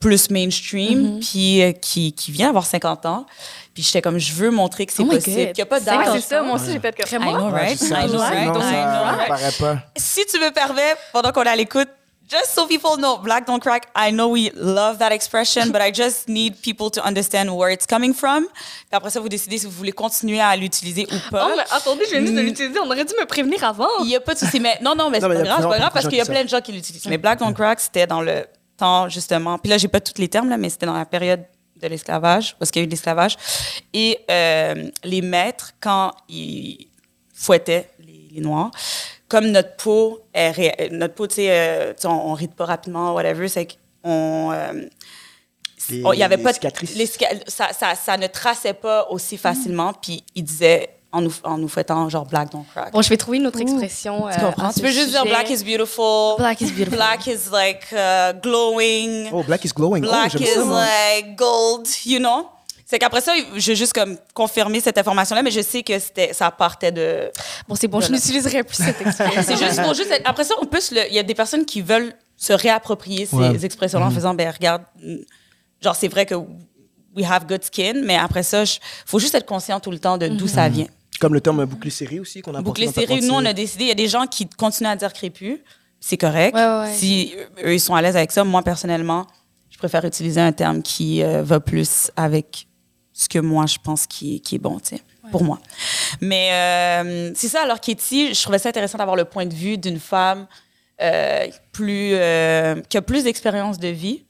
plus 0.01 0.31
mainstream, 0.31 1.21
puis 1.21 1.63
euh, 1.63 1.73
qui, 1.73 2.13
qui 2.13 2.31
vient 2.33 2.47
d'avoir 2.47 2.65
50 2.67 3.07
ans. 3.07 3.27
Puis 3.75 3.83
j'étais 3.83 4.01
comme, 4.01 4.19
je 4.19 4.33
veux 4.33 4.51
montrer 4.51 4.87
que 4.87 4.93
c'est 4.93 5.03
Oh 5.03 5.07
possible, 5.07 5.37
qu'il 5.37 5.53
n'y 5.55 5.61
a 5.63 5.67
pas 5.67 5.81
d'âge. 5.81 6.09
c'est 6.15 6.21
ça. 6.29 6.43
Moi 6.43 6.55
aussi, 6.57 6.73
j'ai 6.73 6.81
fait 6.81 6.97
comme? 6.97 7.23
I 7.23 7.33
know, 7.33 7.47
Ouais, 7.51 7.51
right? 7.53 7.81
I 7.83 8.09
know, 8.09 8.19
right? 8.21 9.79
si 9.97 10.25
tu 10.27 10.39
me 10.39 10.51
permets, 10.51 10.95
pendant 11.13 11.33
qu'on 11.33 11.43
est 11.43 11.49
à 11.49 11.57
l'écoute, 11.57 11.89
just 12.29 12.55
so 12.55 12.67
people 12.67 12.97
know, 12.97 13.19
black 13.19 13.47
don't 13.47 13.61
crack, 13.61 13.89
I 13.95 14.11
know 14.11 14.29
we 14.29 14.51
love 14.55 14.99
that 14.99 15.13
expression, 15.13 15.71
but 15.71 15.81
I 15.81 15.93
just 15.93 16.29
need 16.29 16.61
people 16.63 16.91
to 16.91 17.01
understand 17.07 17.51
where 17.57 17.71
it's 17.73 17.87
coming 17.87 18.13
from. 18.15 18.47
Puis 18.47 18.87
après 18.93 19.11
ça, 19.11 19.21
vous 19.21 19.29
décidez 19.29 19.59
si 19.59 19.67
vous 19.67 19.73
voulez 19.73 19.93
continuer 19.93 20.41
à 20.41 20.57
l'utiliser 20.57 21.07
ou 21.13 21.31
pas. 21.31 21.49
Oh, 21.51 21.55
mais 21.57 21.65
attendez, 21.71 22.05
je 22.07 22.11
viens 22.11 22.21
juste 22.21 22.35
de 22.35 22.41
Mm. 22.43 22.45
l'utiliser. 22.47 22.81
On 22.81 22.87
aurait 22.91 23.05
dû 23.05 23.15
me 23.19 23.27
prévenir 23.27 23.63
avant. 23.65 23.89
Il 24.01 24.07
n'y 24.07 24.17
a 24.17 24.21
pas 24.21 24.35
de 24.35 24.39
souci. 24.41 24.59
Mais 24.61 24.79
non, 24.83 24.95
non, 24.95 25.09
mais 25.11 25.21
c'est 25.21 25.29
pas 25.29 25.35
grave, 25.35 25.59
c'est 25.63 25.69
pas 25.69 25.79
grave 25.79 25.91
parce 25.93 26.09
qu'il 26.09 26.19
y 26.19 26.21
a 26.21 26.25
plein 26.27 26.43
de 26.45 26.49
gens 26.49 26.61
qui 26.61 26.73
l'utilisent. 26.73 27.07
Mais 27.07 27.19
Black 27.19 27.39
Don't 27.39 27.55
Crack, 27.55 27.81
c'était 27.81 28.07
dans 28.07 28.21
le 28.23 28.45
temps, 28.77 29.09
justement. 29.09 29.59
Puis 29.59 29.71
là, 29.71 29.79
j'ai 29.79 29.89
pas 29.89 30.01
tous 30.01 30.21
les 30.21 30.29
termes, 30.29 30.49
là, 30.49 30.57
mais 30.57 30.69
c'était 30.71 30.87
dans 30.87 30.93
la 30.99 31.07
période 31.07 31.45
de 31.81 31.89
l'esclavage, 31.89 32.57
parce 32.59 32.71
qu'il 32.71 32.81
y 32.81 32.83
a 32.83 32.85
eu 32.85 32.87
de 32.87 32.91
l'esclavage. 32.93 33.37
Et 33.93 34.19
euh, 34.31 34.91
les 35.05 35.21
maîtres, 35.23 35.73
quand 35.81 36.13
ils 36.29 36.89
fouettaient 37.35 37.91
les, 38.01 38.29
les 38.33 38.41
Noirs, 38.41 38.71
comme 39.29 39.47
notre 39.49 39.77
peau, 39.77 40.21
est 40.33 40.51
ré- 40.51 40.89
notre 40.93 41.15
peau, 41.15 41.27
tu 41.27 41.37
sais, 41.37 41.49
euh, 41.51 41.93
tu 41.95 42.03
sais, 42.03 42.09
on, 42.09 42.31
on 42.31 42.35
ride 42.35 42.55
pas 42.55 42.65
rapidement, 42.67 43.13
whatever, 43.15 43.49
c'est 43.49 43.67
qu'on. 43.67 44.53
euh, 44.53 44.73
il 45.89 46.01
y 46.19 46.23
avait 46.23 46.37
les 46.37 46.43
pas 46.43 46.51
de- 46.51 46.55
cicatrices. 46.55 46.97
les 46.97 47.07
ça, 47.47 47.69
ça, 47.73 47.95
ça 47.95 48.17
ne 48.17 48.27
traçait 48.27 48.73
pas 48.75 49.07
aussi 49.11 49.37
facilement. 49.37 49.93
Puis 49.93 50.25
ils 50.35 50.43
disaient, 50.43 50.91
en 51.13 51.21
nous, 51.21 51.33
en 51.45 51.59
nous 51.59 51.69
fouettant, 51.69 52.09
genre 52.09 52.27
Black 52.27 52.51
Don't 52.51 52.65
Crack. 52.73 52.93
Bon, 52.93 53.03
je 53.03 53.09
vais 53.09 53.17
trouver 53.17 53.39
une 53.39 53.47
autre 53.47 53.61
expression. 53.61 54.27
Tu 54.29 54.39
euh, 54.39 54.47
comprends? 54.47 54.73
Tu 54.73 54.81
peux 54.81 54.91
juste 54.91 55.11
dire 55.11 55.25
black 55.25 55.49
is 55.49 55.63
beautiful. 55.63 56.37
Black 56.39 56.61
is 56.61 56.73
beautiful. 56.73 56.97
Black 56.97 57.27
is 57.29 57.51
like 57.53 57.87
uh, 57.93 58.33
glowing. 58.43 59.29
Oh, 59.33 59.43
Black 59.45 59.65
is 59.65 59.73
glowing. 59.75 60.03
black 60.03 60.33
oh, 60.35 60.39
j'aime 60.39 60.43
is 60.43 60.71
ça, 60.71 60.87
like 61.21 61.37
gold, 61.37 61.87
you 62.05 62.19
know? 62.19 62.49
C'est 62.89 63.01
qu'après 63.01 63.21
ça, 63.21 63.33
j'ai 63.57 63.75
juste 63.75 63.93
comme 63.93 64.17
confirmé 64.33 64.79
cette 64.79 64.97
information-là, 64.97 65.43
mais 65.43 65.51
je 65.51 65.61
sais 65.61 65.83
que 65.83 65.99
c'était, 65.99 66.33
ça 66.33 66.53
partait 66.53 66.93
de. 66.93 67.31
Bon, 67.67 67.75
c'est 67.75 67.89
bon, 67.89 68.01
je 68.01 68.13
n'utiliserai 68.13 68.63
plus 68.63 68.77
cette 68.77 69.01
expression. 69.01 69.43
C'est 69.43 69.57
juste 69.57 69.83
pour 69.83 69.93
juste. 69.93 70.11
être- 70.13 70.23
Après 70.25 70.45
ça, 70.45 70.55
on 70.63 70.67
peut 70.67 70.79
Il 70.93 71.15
y 71.15 71.19
a 71.19 71.25
des 71.25 71.35
personnes 71.35 71.65
qui 71.65 71.83
veulent 71.83 72.15
se 72.37 72.53
réapproprier 72.53 73.27
ces 73.27 73.35
Ouais. 73.37 73.65
expressions-là 73.65 74.07
en 74.07 74.11
faisant, 74.11 74.35
ben 74.35 74.49
regarde, 74.51 74.83
genre 75.83 75.97
c'est 75.97 76.07
vrai 76.07 76.27
que 76.27 76.37
we 77.17 77.25
have 77.29 77.47
good 77.47 77.65
skin, 77.65 78.03
mais 78.05 78.17
après 78.17 78.45
ça, 78.45 78.63
il 78.63 78.79
faut 79.05 79.19
juste 79.19 79.35
être 79.35 79.47
conscient 79.47 79.81
tout 79.81 79.91
le 79.91 79.99
temps 79.99 80.17
de 80.17 80.29
d'où 80.29 80.47
ça 80.47 80.69
vient. 80.69 80.87
Comme 81.19 81.35
le 81.35 81.41
terme 81.41 81.65
bouclé 81.65 81.91
serré 81.91 82.21
aussi 82.21 82.41
qu'on 82.43 82.55
a 82.55 82.63
dans 82.63 82.75
serré, 82.75 83.21
nous, 83.21 83.35
on 83.35 83.45
a 83.45 83.53
décidé, 83.53 83.85
il 83.85 83.89
y 83.89 83.93
a 83.93 83.95
des 83.95 84.07
gens 84.07 84.27
qui 84.27 84.47
continuent 84.47 84.89
à 84.91 84.97
dire 84.97 85.13
crépus, 85.13 85.59
c'est 85.99 86.19
correct. 86.19 86.55
Ouais, 86.55 86.65
ouais, 86.65 86.81
ouais. 86.83 86.95
Si 86.95 87.35
eux, 87.65 87.75
ils 87.75 87.81
sont 87.81 87.95
à 87.95 88.03
l'aise 88.03 88.17
avec 88.17 88.31
ça, 88.31 88.45
moi, 88.45 88.63
personnellement, 88.63 89.27
je 89.71 89.79
préfère 89.79 90.05
utiliser 90.05 90.41
un 90.41 90.53
terme 90.53 90.83
qui 90.83 91.23
euh, 91.23 91.43
va 91.43 91.59
plus 91.59 92.11
avec 92.17 92.69
ce 93.17 93.31
que 93.31 93.39
moi, 93.39 93.65
je 93.65 93.79
pense 93.83 94.07
qui, 94.07 94.43
qui 94.43 94.57
est 94.57 94.59
bon, 94.59 94.79
tu 94.79 94.97
sais, 94.97 95.03
pour 95.31 95.43
moi. 95.43 95.59
Mais 96.21 96.51
euh, 96.53 97.33
c'est 97.35 97.49
ça, 97.49 97.63
alors 97.63 97.81
Katie, 97.81 98.35
je 98.35 98.43
trouvais 98.43 98.59
ça 98.59 98.69
intéressant 98.69 98.99
d'avoir 98.99 99.17
le 99.17 99.25
point 99.25 99.47
de 99.47 99.55
vue 99.55 99.79
d'une 99.79 99.99
femme 99.99 100.47
euh, 101.01 101.47
plus, 101.73 102.11
euh, 102.13 102.83
qui 102.91 102.99
a 102.99 103.03
plus 103.03 103.25
d'expérience 103.25 103.79
de 103.79 103.89
vie 103.89 104.26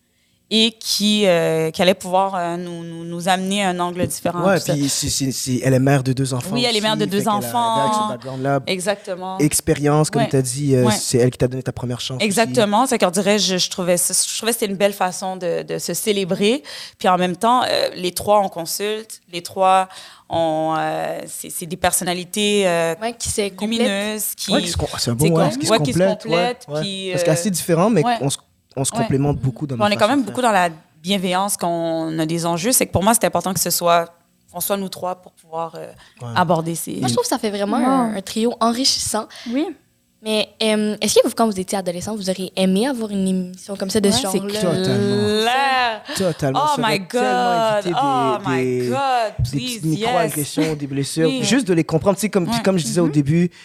et 0.49 0.77
qui, 0.79 1.27
euh, 1.27 1.73
qui 1.73 1.83
allait 1.83 1.95
pouvoir 1.95 2.35
euh, 2.37 2.57
nous, 2.57 2.85
nous, 2.85 3.05
nous 3.05 3.29
amener 3.29 3.65
un 3.65 3.81
angle 3.81 4.07
différent. 4.07 4.57
Ça. 4.59 4.75
puis 4.75 4.89
c'est- 4.89 5.33
c'est- 5.33 5.61
elle 5.65 5.75
est 5.75 5.79
mère 5.81 6.05
de 6.05 6.13
deux 6.13 6.35
enfants. 6.35 6.51
Oui, 6.53 6.65
elle 6.65 6.77
est 6.77 6.81
mère 6.81 6.97
de 6.97 7.03
aussi, 7.03 7.11
deux 7.11 7.29
enfants. 7.29 8.17
Exactement. 8.67 9.39
expérience, 9.39 10.11
comme 10.11 10.23
Ouais. 10.23 10.29
tu 10.29 10.37
as 10.37 10.43
dit, 10.43 10.77
euh, 10.77 10.85
Ouais. 10.85 10.93
c'est 10.97 11.19
elle 11.19 11.31
qui 11.31 11.39
t'a 11.39 11.49
donné 11.49 11.63
ta 11.65 11.73
première 11.73 12.01
chance. 12.01 12.23
Exactement. 12.23 12.87
C'est 12.87 12.99
qu'on 12.99 13.11
dirait, 13.11 13.39
je, 13.41 13.57
je 13.59 13.71
trouvais, 13.71 13.97
je 13.97 14.37
trouvais 14.37 14.53
que 14.53 14.59
c'était 14.61 14.71
une 14.71 14.79
belle 14.79 14.93
façon 14.93 15.37
de, 15.37 15.63
de 15.63 15.79
se 15.79 15.95
célébrer. 15.95 16.63
Puis 16.99 17.09
en 17.09 17.19
même 17.19 17.37
temps, 17.37 17.63
euh, 17.65 17.89
les 17.97 18.13
trois, 18.13 18.41
on 18.41 18.49
consulte. 18.49 19.21
Les 19.33 19.43
trois, 19.43 19.89
euh, 20.79 21.21
c'est 21.27 21.67
des 21.67 21.77
personnalités 21.77 22.69
euh, 22.69 22.95
Ouais, 23.03 23.15
qui 23.19 23.29
complète. 23.51 23.61
lumineuses 23.81 24.35
qui. 24.37 24.53
Ouais, 24.53 24.61
se 24.65 24.77
c'est 24.99 25.11
un 25.11 25.15
bon 25.15 25.27
C'est 25.27 25.33
ouais, 25.33 25.49
qui 25.59 25.67
se 25.67 25.71
ouais, 25.73 25.79
qui 25.81 25.93
se 25.93 25.99
complète. 25.99 26.23
complète, 26.23 26.65
ouais, 26.69 26.75
ouais. 26.75 26.81
puis, 26.83 27.09
Parce 27.11 27.23
euh, 27.23 27.27
qu'assez 27.27 27.51
différent, 27.51 27.91
mais 27.91 28.05
ouais. 28.05 28.15
on 28.21 28.31
se, 28.31 28.39
on 28.77 28.85
se 28.85 28.93
Ouais. 28.93 28.99
complémente 28.99 29.39
beaucoup 29.39 29.67
dans 29.67 29.77
on 29.81 29.89
est 29.89 29.97
quand 29.97 30.09
même 30.09 30.23
beaucoup 30.23 30.43
dans 30.43 30.53
la 30.53 30.69
bienveillance 31.03 31.57
qu'on 31.57 32.19
a 32.19 32.27
des 32.27 32.45
enjeux. 32.47 32.73
C'est 32.73 32.87
que 32.87 32.93
pour 32.93 33.03
moi, 33.03 33.15
c'est 33.15 33.25
important 33.27 33.53
que 33.55 33.61
ce 33.61 33.71
soit, 33.71 34.15
qu'on 34.53 34.61
soit 34.61 34.77
nous 34.77 34.89
trois 34.89 35.17
pour 35.17 35.33
pouvoir 35.33 35.75
euh, 35.77 35.87
Ouais. 36.23 36.29
aborder 36.37 36.75
ces. 36.75 36.97
Moi, 36.97 37.09
je 37.09 37.13
trouve 37.15 37.25
que 37.25 37.29
ça 37.29 37.39
fait 37.39 37.51
vraiment 37.51 37.77
un, 37.77 38.15
un 38.17 38.21
trio 38.23 38.55
enrichissant. 38.61 39.27
Oui. 39.51 39.67
Mais 40.23 40.49
euh, 40.63 40.97
est-ce 41.01 41.15
que 41.21 41.29
vous, 41.29 41.35
quand 41.37 41.47
vous 41.47 41.61
étiez 41.61 41.79
adolescent, 41.79 42.17
vous 42.17 42.29
auriez 42.31 42.51
aimé 42.57 42.87
avoir 42.89 43.11
une 43.11 43.29
émission 43.29 43.77
comme 43.77 43.91
ça 43.91 44.01
de 44.01 44.09
Ouais, 44.09 44.15
ce 44.15 44.27
c'est 44.27 44.39
genre-là? 44.39 46.01
Totalement. 46.17 46.33
Totalement. 46.33 46.61
Oh 46.77 46.81
my 46.83 46.99
God. 46.99 47.85
des- 47.85 47.93
Oh 47.95 48.37
my 48.47 48.57
des- 48.81 48.89
God. 48.89 48.99
des 49.39 49.51
Please, 49.51 49.79
petites 49.79 49.85
yes. 49.85 49.85
micro-agressions, 49.85 50.75
des 50.75 50.87
blessures, 50.87 51.29
Oui. 51.29 51.45
juste 51.45 51.69
de 51.69 51.75
les 51.75 51.85
comprendre. 51.85 52.17
Tu 52.17 52.23
sais, 52.23 52.31
comme, 52.31 52.49
Ouais. 52.49 52.63
comme 52.65 52.79
je 52.79 52.85
disais 52.85 53.01
au 53.01 53.09
début, 53.09 53.51
tu 53.51 53.57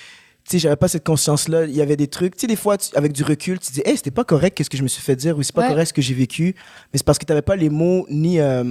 sais, 0.52 0.60
j'avais 0.60 0.76
pas 0.76 0.88
cette 0.88 1.06
conscience-là. 1.06 1.66
Il 1.66 1.76
y 1.76 1.82
avait 1.82 1.98
des 1.98 2.08
trucs, 2.08 2.36
tu 2.36 2.42
sais, 2.42 2.48
des 2.48 2.56
fois, 2.56 2.78
tu- 2.78 2.96
avec 2.96 3.12
du 3.14 3.24
recul, 3.24 3.60
tu 3.60 3.72
dis, 3.72 3.82
hey, 3.86 3.98
c'était 3.98 4.12
pas 4.12 4.24
correct, 4.24 4.56
qu'est-ce 4.56 4.70
que 4.70 4.78
je 4.78 4.84
me 4.84 4.88
suis 4.88 5.02
fait 5.02 5.16
dire, 5.16 5.38
ou 5.38 5.44
c'est 5.44 5.54
pas 5.54 5.62
Ouais. 5.64 5.68
correct 5.70 5.88
ce 5.88 5.94
que 5.94 6.02
j'ai 6.02 6.14
vécu. 6.14 6.56
Mais 6.94 6.98
c'est 6.98 7.06
parce 7.06 7.18
que 7.18 7.26
tu 7.26 7.32
n'avais 7.32 7.42
pas 7.42 7.56
les 7.56 7.70
mots 7.70 8.06
ni 8.10 8.40
euh, 8.40 8.64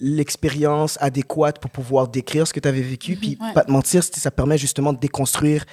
l'expérience 0.00 0.98
adéquate 1.00 1.58
pour 1.60 1.70
pouvoir 1.70 2.08
décrire 2.08 2.46
ce 2.46 2.52
que 2.52 2.60
tu 2.60 2.68
avais 2.68 2.80
vécu. 2.82 3.16
Puis, 3.16 3.38
Ouais. 3.40 3.52
pas 3.54 3.62
te 3.64 3.70
mentir, 3.70 4.02
ça 4.02 4.30
permet 4.30 4.58
justement 4.58 4.92
de 4.92 4.98
déconstruire 4.98 5.64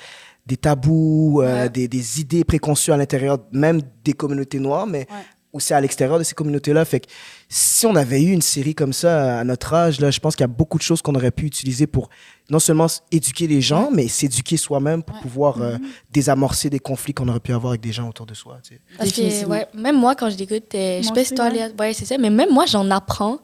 des 0.45 0.57
tabous, 0.57 1.41
euh, 1.41 1.63
Ouais. 1.63 1.69
des, 1.69 1.87
des 1.87 2.21
idées 2.21 2.43
préconçues 2.43 2.91
à 2.91 2.97
l'intérieur 2.97 3.39
même 3.51 3.81
des 4.03 4.13
communautés 4.13 4.59
noires, 4.59 4.87
mais. 4.87 5.07
Aussi 5.53 5.73
à 5.73 5.81
l'extérieur 5.81 6.19
de 6.19 6.23
ces 6.23 6.35
communautés-là. 6.35 6.85
Fait 6.85 6.99
que 6.99 7.07
si 7.47 7.85
on 7.85 7.95
avait 7.95 8.21
eu 8.21 8.31
une 8.31 8.41
série 8.41 8.75
comme 8.75 8.93
ça 8.93 9.39
à 9.39 9.43
notre 9.43 9.73
âge, 9.73 9.99
là, 9.99 10.11
je 10.11 10.19
pense 10.19 10.35
qu'il 10.35 10.43
y 10.43 10.45
a 10.45 10.47
beaucoup 10.47 10.77
de 10.77 10.83
choses 10.83 11.01
qu'on 11.01 11.15
aurait 11.15 11.31
pu 11.31 11.45
utiliser 11.45 11.87
pour 11.87 12.09
non 12.49 12.59
seulement 12.59 12.87
éduquer 13.11 13.47
les 13.47 13.61
gens, 13.61 13.89
mais 13.91 14.07
s'éduquer 14.07 14.57
soi-même 14.57 15.03
pour 15.03 15.19
pouvoir 15.19 15.61
euh, 15.61 15.77
désamorcer 16.11 16.69
des 16.69 16.79
conflits 16.79 17.13
qu'on 17.13 17.27
aurait 17.27 17.39
pu 17.39 17.53
avoir 17.53 17.71
avec 17.71 17.81
des 17.81 17.91
gens 17.91 18.09
autour 18.09 18.25
de 18.25 18.33
soi. 18.33 18.59
tu 18.63 18.75
sais. 18.75 18.81
Parce 18.97 19.11
que, 19.11 19.45
ouais, 19.45 19.67
même 19.73 19.97
moi, 19.97 20.15
quand 20.15 20.29
je 20.29 20.37
l'écoute, 20.37 20.73
euh, 20.75 21.01
je 21.01 21.07
sais 21.07 21.13
pas 21.13 21.23
si 21.23 21.33
toi, 21.33 21.49
ouais, 21.79 21.93
c'est 21.93 22.05
ça, 22.05 22.17
mais 22.17 22.29
même 22.29 22.51
moi, 22.51 22.65
j'en 22.65 22.89
apprends 22.91 23.39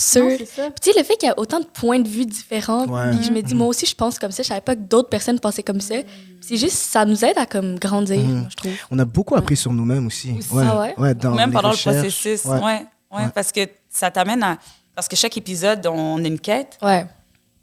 sur. 0.00 0.24
Non, 0.24 0.34
c'est 0.38 0.44
ça. 0.46 0.62
Puis 0.70 0.74
tu 0.80 0.92
sais, 0.92 0.98
le 0.98 1.04
fait 1.04 1.16
qu'il 1.16 1.28
y 1.28 1.32
a 1.32 1.38
autant 1.38 1.58
de 1.60 1.64
points 1.66 1.98
de 1.98 2.08
vue 2.08 2.24
différents, 2.24 2.86
Ouais. 2.86 3.10
puis 3.16 3.24
je 3.26 3.32
me 3.32 3.40
dis, 3.42 3.54
moi 3.54 3.66
aussi, 3.66 3.84
je 3.86 3.94
pense 3.94 4.18
comme 4.18 4.30
ça. 4.30 4.42
Je 4.42 4.48
savais 4.48 4.60
pas 4.60 4.76
que 4.76 4.80
d'autres 4.80 5.08
personnes 5.08 5.40
pensaient 5.40 5.62
comme 5.62 5.80
ça. 5.80 5.96
C'est 6.40 6.56
juste, 6.56 6.76
ça 6.76 7.04
nous 7.04 7.24
aide 7.24 7.36
à 7.36 7.46
comme 7.46 7.78
grandir, 7.78 8.18
Mhm. 8.20 8.38
moi, 8.40 8.46
je 8.50 8.56
trouve. 8.56 8.72
On 8.90 8.98
a 8.98 9.04
beaucoup 9.04 9.34
appris 9.34 9.56
sur 9.56 9.72
nous-mêmes 9.72 10.06
aussi. 10.06 10.32
Aussi. 10.38 10.48
Ah 10.54 10.92
ouais? 10.98 11.14
dans 11.14 11.32
Même 11.32 11.50
les 11.50 11.54
pendant 11.56 11.70
recherches. 11.70 11.96
le 11.96 12.00
processus. 12.02 12.44
Ouais. 12.44 12.52
Ouais. 12.52 12.62
Ouais, 12.62 13.22
Ouais. 13.24 13.28
Parce 13.34 13.50
que 13.52 13.60
ça 13.90 14.10
t'amène 14.10 14.42
à. 14.42 14.58
Parce 14.94 15.08
que 15.08 15.16
chaque 15.16 15.36
épisode, 15.36 15.86
on 15.86 16.22
a 16.22 16.26
une 16.28 16.38
quête. 16.38 16.78
Ouais. 16.82 17.06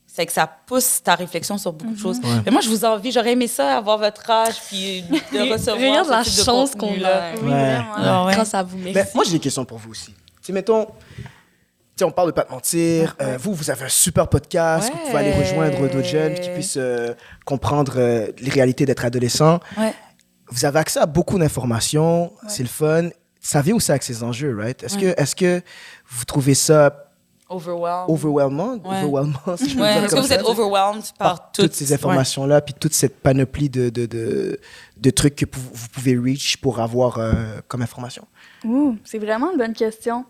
C'est 0.07 0.25
que 0.25 0.31
ça 0.31 0.47
pousse 0.65 1.01
ta 1.03 1.15
réflexion 1.15 1.57
sur 1.57 1.73
beaucoup 1.73 1.93
de 1.93 1.99
choses. 1.99 2.17
Ouais. 2.19 2.29
Mais 2.45 2.51
moi, 2.51 2.61
je 2.61 2.69
vous 2.69 2.85
envie, 2.85 3.11
j'aurais 3.11 3.33
aimé 3.33 3.47
ça, 3.49 3.77
avoir 3.77 3.97
votre 3.97 4.29
âge, 4.29 4.55
puis 4.69 5.01
de 5.03 5.51
recevoir. 5.51 5.77
Regarde 5.77 6.09
la 6.09 6.23
chance 6.23 6.73
qu'on 6.73 6.87
a. 6.87 6.91
Oui, 6.93 7.03
Ouais. 7.03 7.75
vraiment. 7.75 7.85
Ah 7.97 8.25
ouais. 8.25 8.33
Grâce 8.33 8.53
à 8.53 8.63
vous, 8.63 8.77
merci. 8.77 8.93
Ben, 8.93 9.05
moi, 9.13 9.23
j'ai 9.25 9.33
des 9.33 9.39
questions 9.39 9.65
pour 9.65 9.77
vous 9.77 9.91
aussi. 9.91 10.05
Tu 10.07 10.13
sais, 10.41 10.53
mettons, 10.53 10.87
on 12.03 12.11
parle 12.11 12.27
de 12.29 12.33
pas 12.33 12.43
te 12.43 12.51
mentir. 12.51 13.15
euh, 13.21 13.37
vous, 13.39 13.53
vous 13.53 13.69
avez 13.71 13.85
un 13.85 13.89
super 13.89 14.27
podcast. 14.27 14.91
Vous 14.91 14.99
pouvez 15.09 15.17
aller 15.17 15.29
Ouais. 15.31 15.39
rejoindre 15.39 15.79
d'autres 15.79 16.03
jeunes 16.07 16.33
qui 16.35 16.49
puissent 16.49 16.77
euh, 16.77 17.13
comprendre 17.45 17.93
euh, 17.97 18.27
les 18.39 18.49
réalités 18.51 18.85
d'être 18.85 19.05
adolescent. 19.05 19.59
Ouais. 19.77 19.93
Vous 20.49 20.65
avez 20.65 20.79
accès 20.79 20.99
à 20.99 21.05
beaucoup 21.05 21.39
d'informations. 21.39 22.31
C'est 22.47 22.63
le 22.63 22.69
fun. 22.69 23.09
Ça 23.39 23.61
vient 23.61 23.75
aussi 23.75 23.91
avec 23.91 24.03
ces 24.03 24.23
enjeux, 24.23 24.57
right? 24.57 24.83
Est-ce 24.83 24.97
que, 24.97 25.05
est 25.05 25.35
que 25.35 25.61
vous 26.09 26.25
trouvez 26.25 26.53
ça 26.55 27.01
Overwhelmed. 27.47 28.09
overwhelmant? 28.09 28.71
Ouais. 28.83 29.03
Overwhelmant, 29.03 29.39
si 29.57 29.69
je 29.69 29.75
peux 29.75 29.81
Ouais. 29.83 29.93
le 29.93 29.99
dire 30.01 30.03
Est-ce 30.05 30.15
que 30.15 30.19
vous 30.21 30.27
ça, 30.27 30.35
êtes 30.35 30.45
overwhelmed 30.45 31.03
par, 31.19 31.35
par 31.35 31.51
toutes 31.51 31.73
ces 31.73 31.93
informations-là, 31.93 32.61
puis 32.61 32.73
toute 32.73 32.93
cette 32.95 33.19
panoplie 33.21 33.69
de, 33.69 33.89
de, 33.89 34.07
de, 34.07 34.59
de 34.97 35.09
trucs 35.11 35.35
que 35.35 35.45
vous 35.55 35.87
pouvez 35.93 36.17
reach 36.17 36.57
pour 36.57 36.79
avoir 36.79 37.19
euh, 37.19 37.33
comme 37.67 37.83
information? 37.83 38.27
Ouh, 38.63 38.97
c'est 39.03 39.19
vraiment 39.19 39.51
une 39.51 39.59
bonne 39.59 39.73
question. 39.73 40.25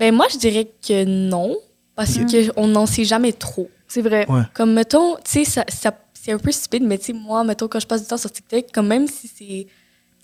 Ben 0.00 0.12
moi, 0.14 0.26
je 0.32 0.38
dirais 0.38 0.68
que 0.86 1.04
non. 1.04 1.56
parce 1.94 2.16
que 2.16 2.50
on 2.56 2.66
n'en 2.68 2.86
sait 2.86 3.04
jamais 3.04 3.32
trop. 3.32 3.68
C'est 3.86 4.00
vrai. 4.00 4.24
Ouais. 4.30 4.40
Comme, 4.54 4.72
mettons, 4.72 5.16
tu 5.16 5.22
sais, 5.30 5.44
ça, 5.44 5.64
ça- 5.68 5.94
c'est 6.14 6.32
un 6.32 6.38
peu 6.38 6.50
stupide, 6.50 6.82
mais 6.82 6.96
tu 6.98 7.06
sais, 7.06 7.12
moi, 7.12 7.44
mettons, 7.44 7.68
quand 7.68 7.78
je 7.80 7.86
passe 7.86 8.02
du 8.02 8.08
temps 8.08 8.16
sur 8.16 8.30
TikTok, 8.32 8.64
quand 8.72 8.82
même 8.82 9.06
si 9.06 9.28
c'est. 9.28 9.66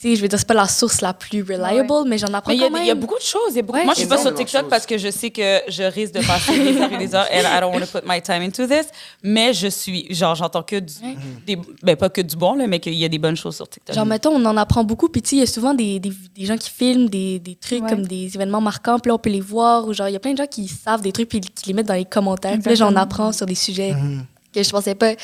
Je 0.04 0.20
veux 0.20 0.28
dire, 0.28 0.38
c'est 0.38 0.46
pas 0.46 0.52
la 0.54 0.68
source 0.68 1.00
la 1.00 1.14
plus 1.14 1.40
reliable, 1.42 1.90
mais 2.06 2.18
j'en 2.18 2.26
apprends 2.34 2.50
Mais 2.50 2.56
il 2.56 2.60
y, 2.60 2.64
a, 2.64 2.68
quand 2.68 2.74
même. 2.74 2.82
il 2.82 2.88
y 2.88 2.90
a 2.90 2.94
beaucoup 2.94 3.16
de 3.18 3.22
choses. 3.24 3.50
il 3.50 3.56
y 3.56 3.58
a 3.58 3.62
beaucoup- 3.62 3.78
Ouais, 3.78 3.84
Moi, 3.86 3.94
je 3.94 4.00
suis 4.00 4.08
pas 4.08 4.18
sur 4.18 4.32
TikTok 4.34 4.68
parce 4.68 4.84
que 4.84 4.98
je 4.98 5.10
sais 5.10 5.30
que 5.30 5.60
je 5.68 5.82
risque 5.84 6.12
de 6.14 6.20
passer 6.24 6.58
des 6.58 6.78
heures 6.78 6.92
et 6.92 6.98
des 6.98 7.14
heures. 7.14 7.26
And 7.32 7.40
I 7.40 7.60
don't 7.60 7.72
want 7.74 7.80
to 7.80 7.86
put 7.86 8.06
my 8.06 8.20
time 8.20 8.42
into 8.42 8.66
this. 8.66 8.86
Mais 9.22 9.54
je 9.54 9.68
suis, 9.68 10.06
genre, 10.14 10.34
j'entends 10.34 10.62
que 10.62 10.76
du, 10.76 10.92
Ouais. 11.02 11.16
des, 11.46 11.56
ben 11.82 11.96
pas 11.96 12.10
que 12.10 12.20
du 12.20 12.36
bon, 12.36 12.54
là, 12.54 12.66
mais 12.66 12.78
qu'il 12.78 12.94
y 12.94 13.04
a 13.04 13.08
des 13.08 13.18
bonnes 13.18 13.36
choses 13.36 13.56
sur 13.56 13.66
TikTok. 13.68 13.96
Genre, 13.96 14.04
mettons, 14.06 14.30
on 14.36 14.44
en 14.44 14.56
apprend 14.58 14.84
beaucoup. 14.84 15.08
Puis, 15.08 15.22
tu 15.22 15.30
sais, 15.30 15.36
il 15.36 15.40
y 15.40 15.42
a 15.42 15.46
souvent 15.46 15.72
des, 15.74 15.98
des, 15.98 16.12
des 16.34 16.44
gens 16.44 16.58
qui 16.58 16.70
filment 16.70 17.08
des, 17.08 17.38
des 17.38 17.54
trucs 17.56 17.82
Ouais. 17.82 17.88
comme 17.90 18.06
des 18.06 18.30
événements 18.34 18.60
marquants. 18.60 18.98
Puis 18.98 19.08
là, 19.08 19.14
on 19.14 19.18
peut 19.18 19.30
les 19.30 19.40
voir. 19.40 19.88
Ou 19.88 19.94
genre, 19.94 20.08
il 20.08 20.12
y 20.12 20.16
a 20.16 20.20
plein 20.20 20.32
de 20.32 20.38
gens 20.38 20.46
qui 20.46 20.68
savent 20.68 21.00
des 21.00 21.12
trucs 21.12 21.28
puis 21.30 21.40
qui 21.40 21.68
les 21.68 21.72
mettent 21.72 21.86
dans 21.88 21.94
les 21.94 22.04
commentaires. 22.04 22.58
Puis 22.60 22.68
là, 22.68 22.74
j'en 22.74 22.94
apprends 22.96 23.32
sur 23.32 23.46
des 23.46 23.54
sujets 23.54 23.92
Mhm. 23.94 24.24
que 24.54 24.62
je 24.62 24.70
pensais 24.70 24.94
pas 24.94 25.14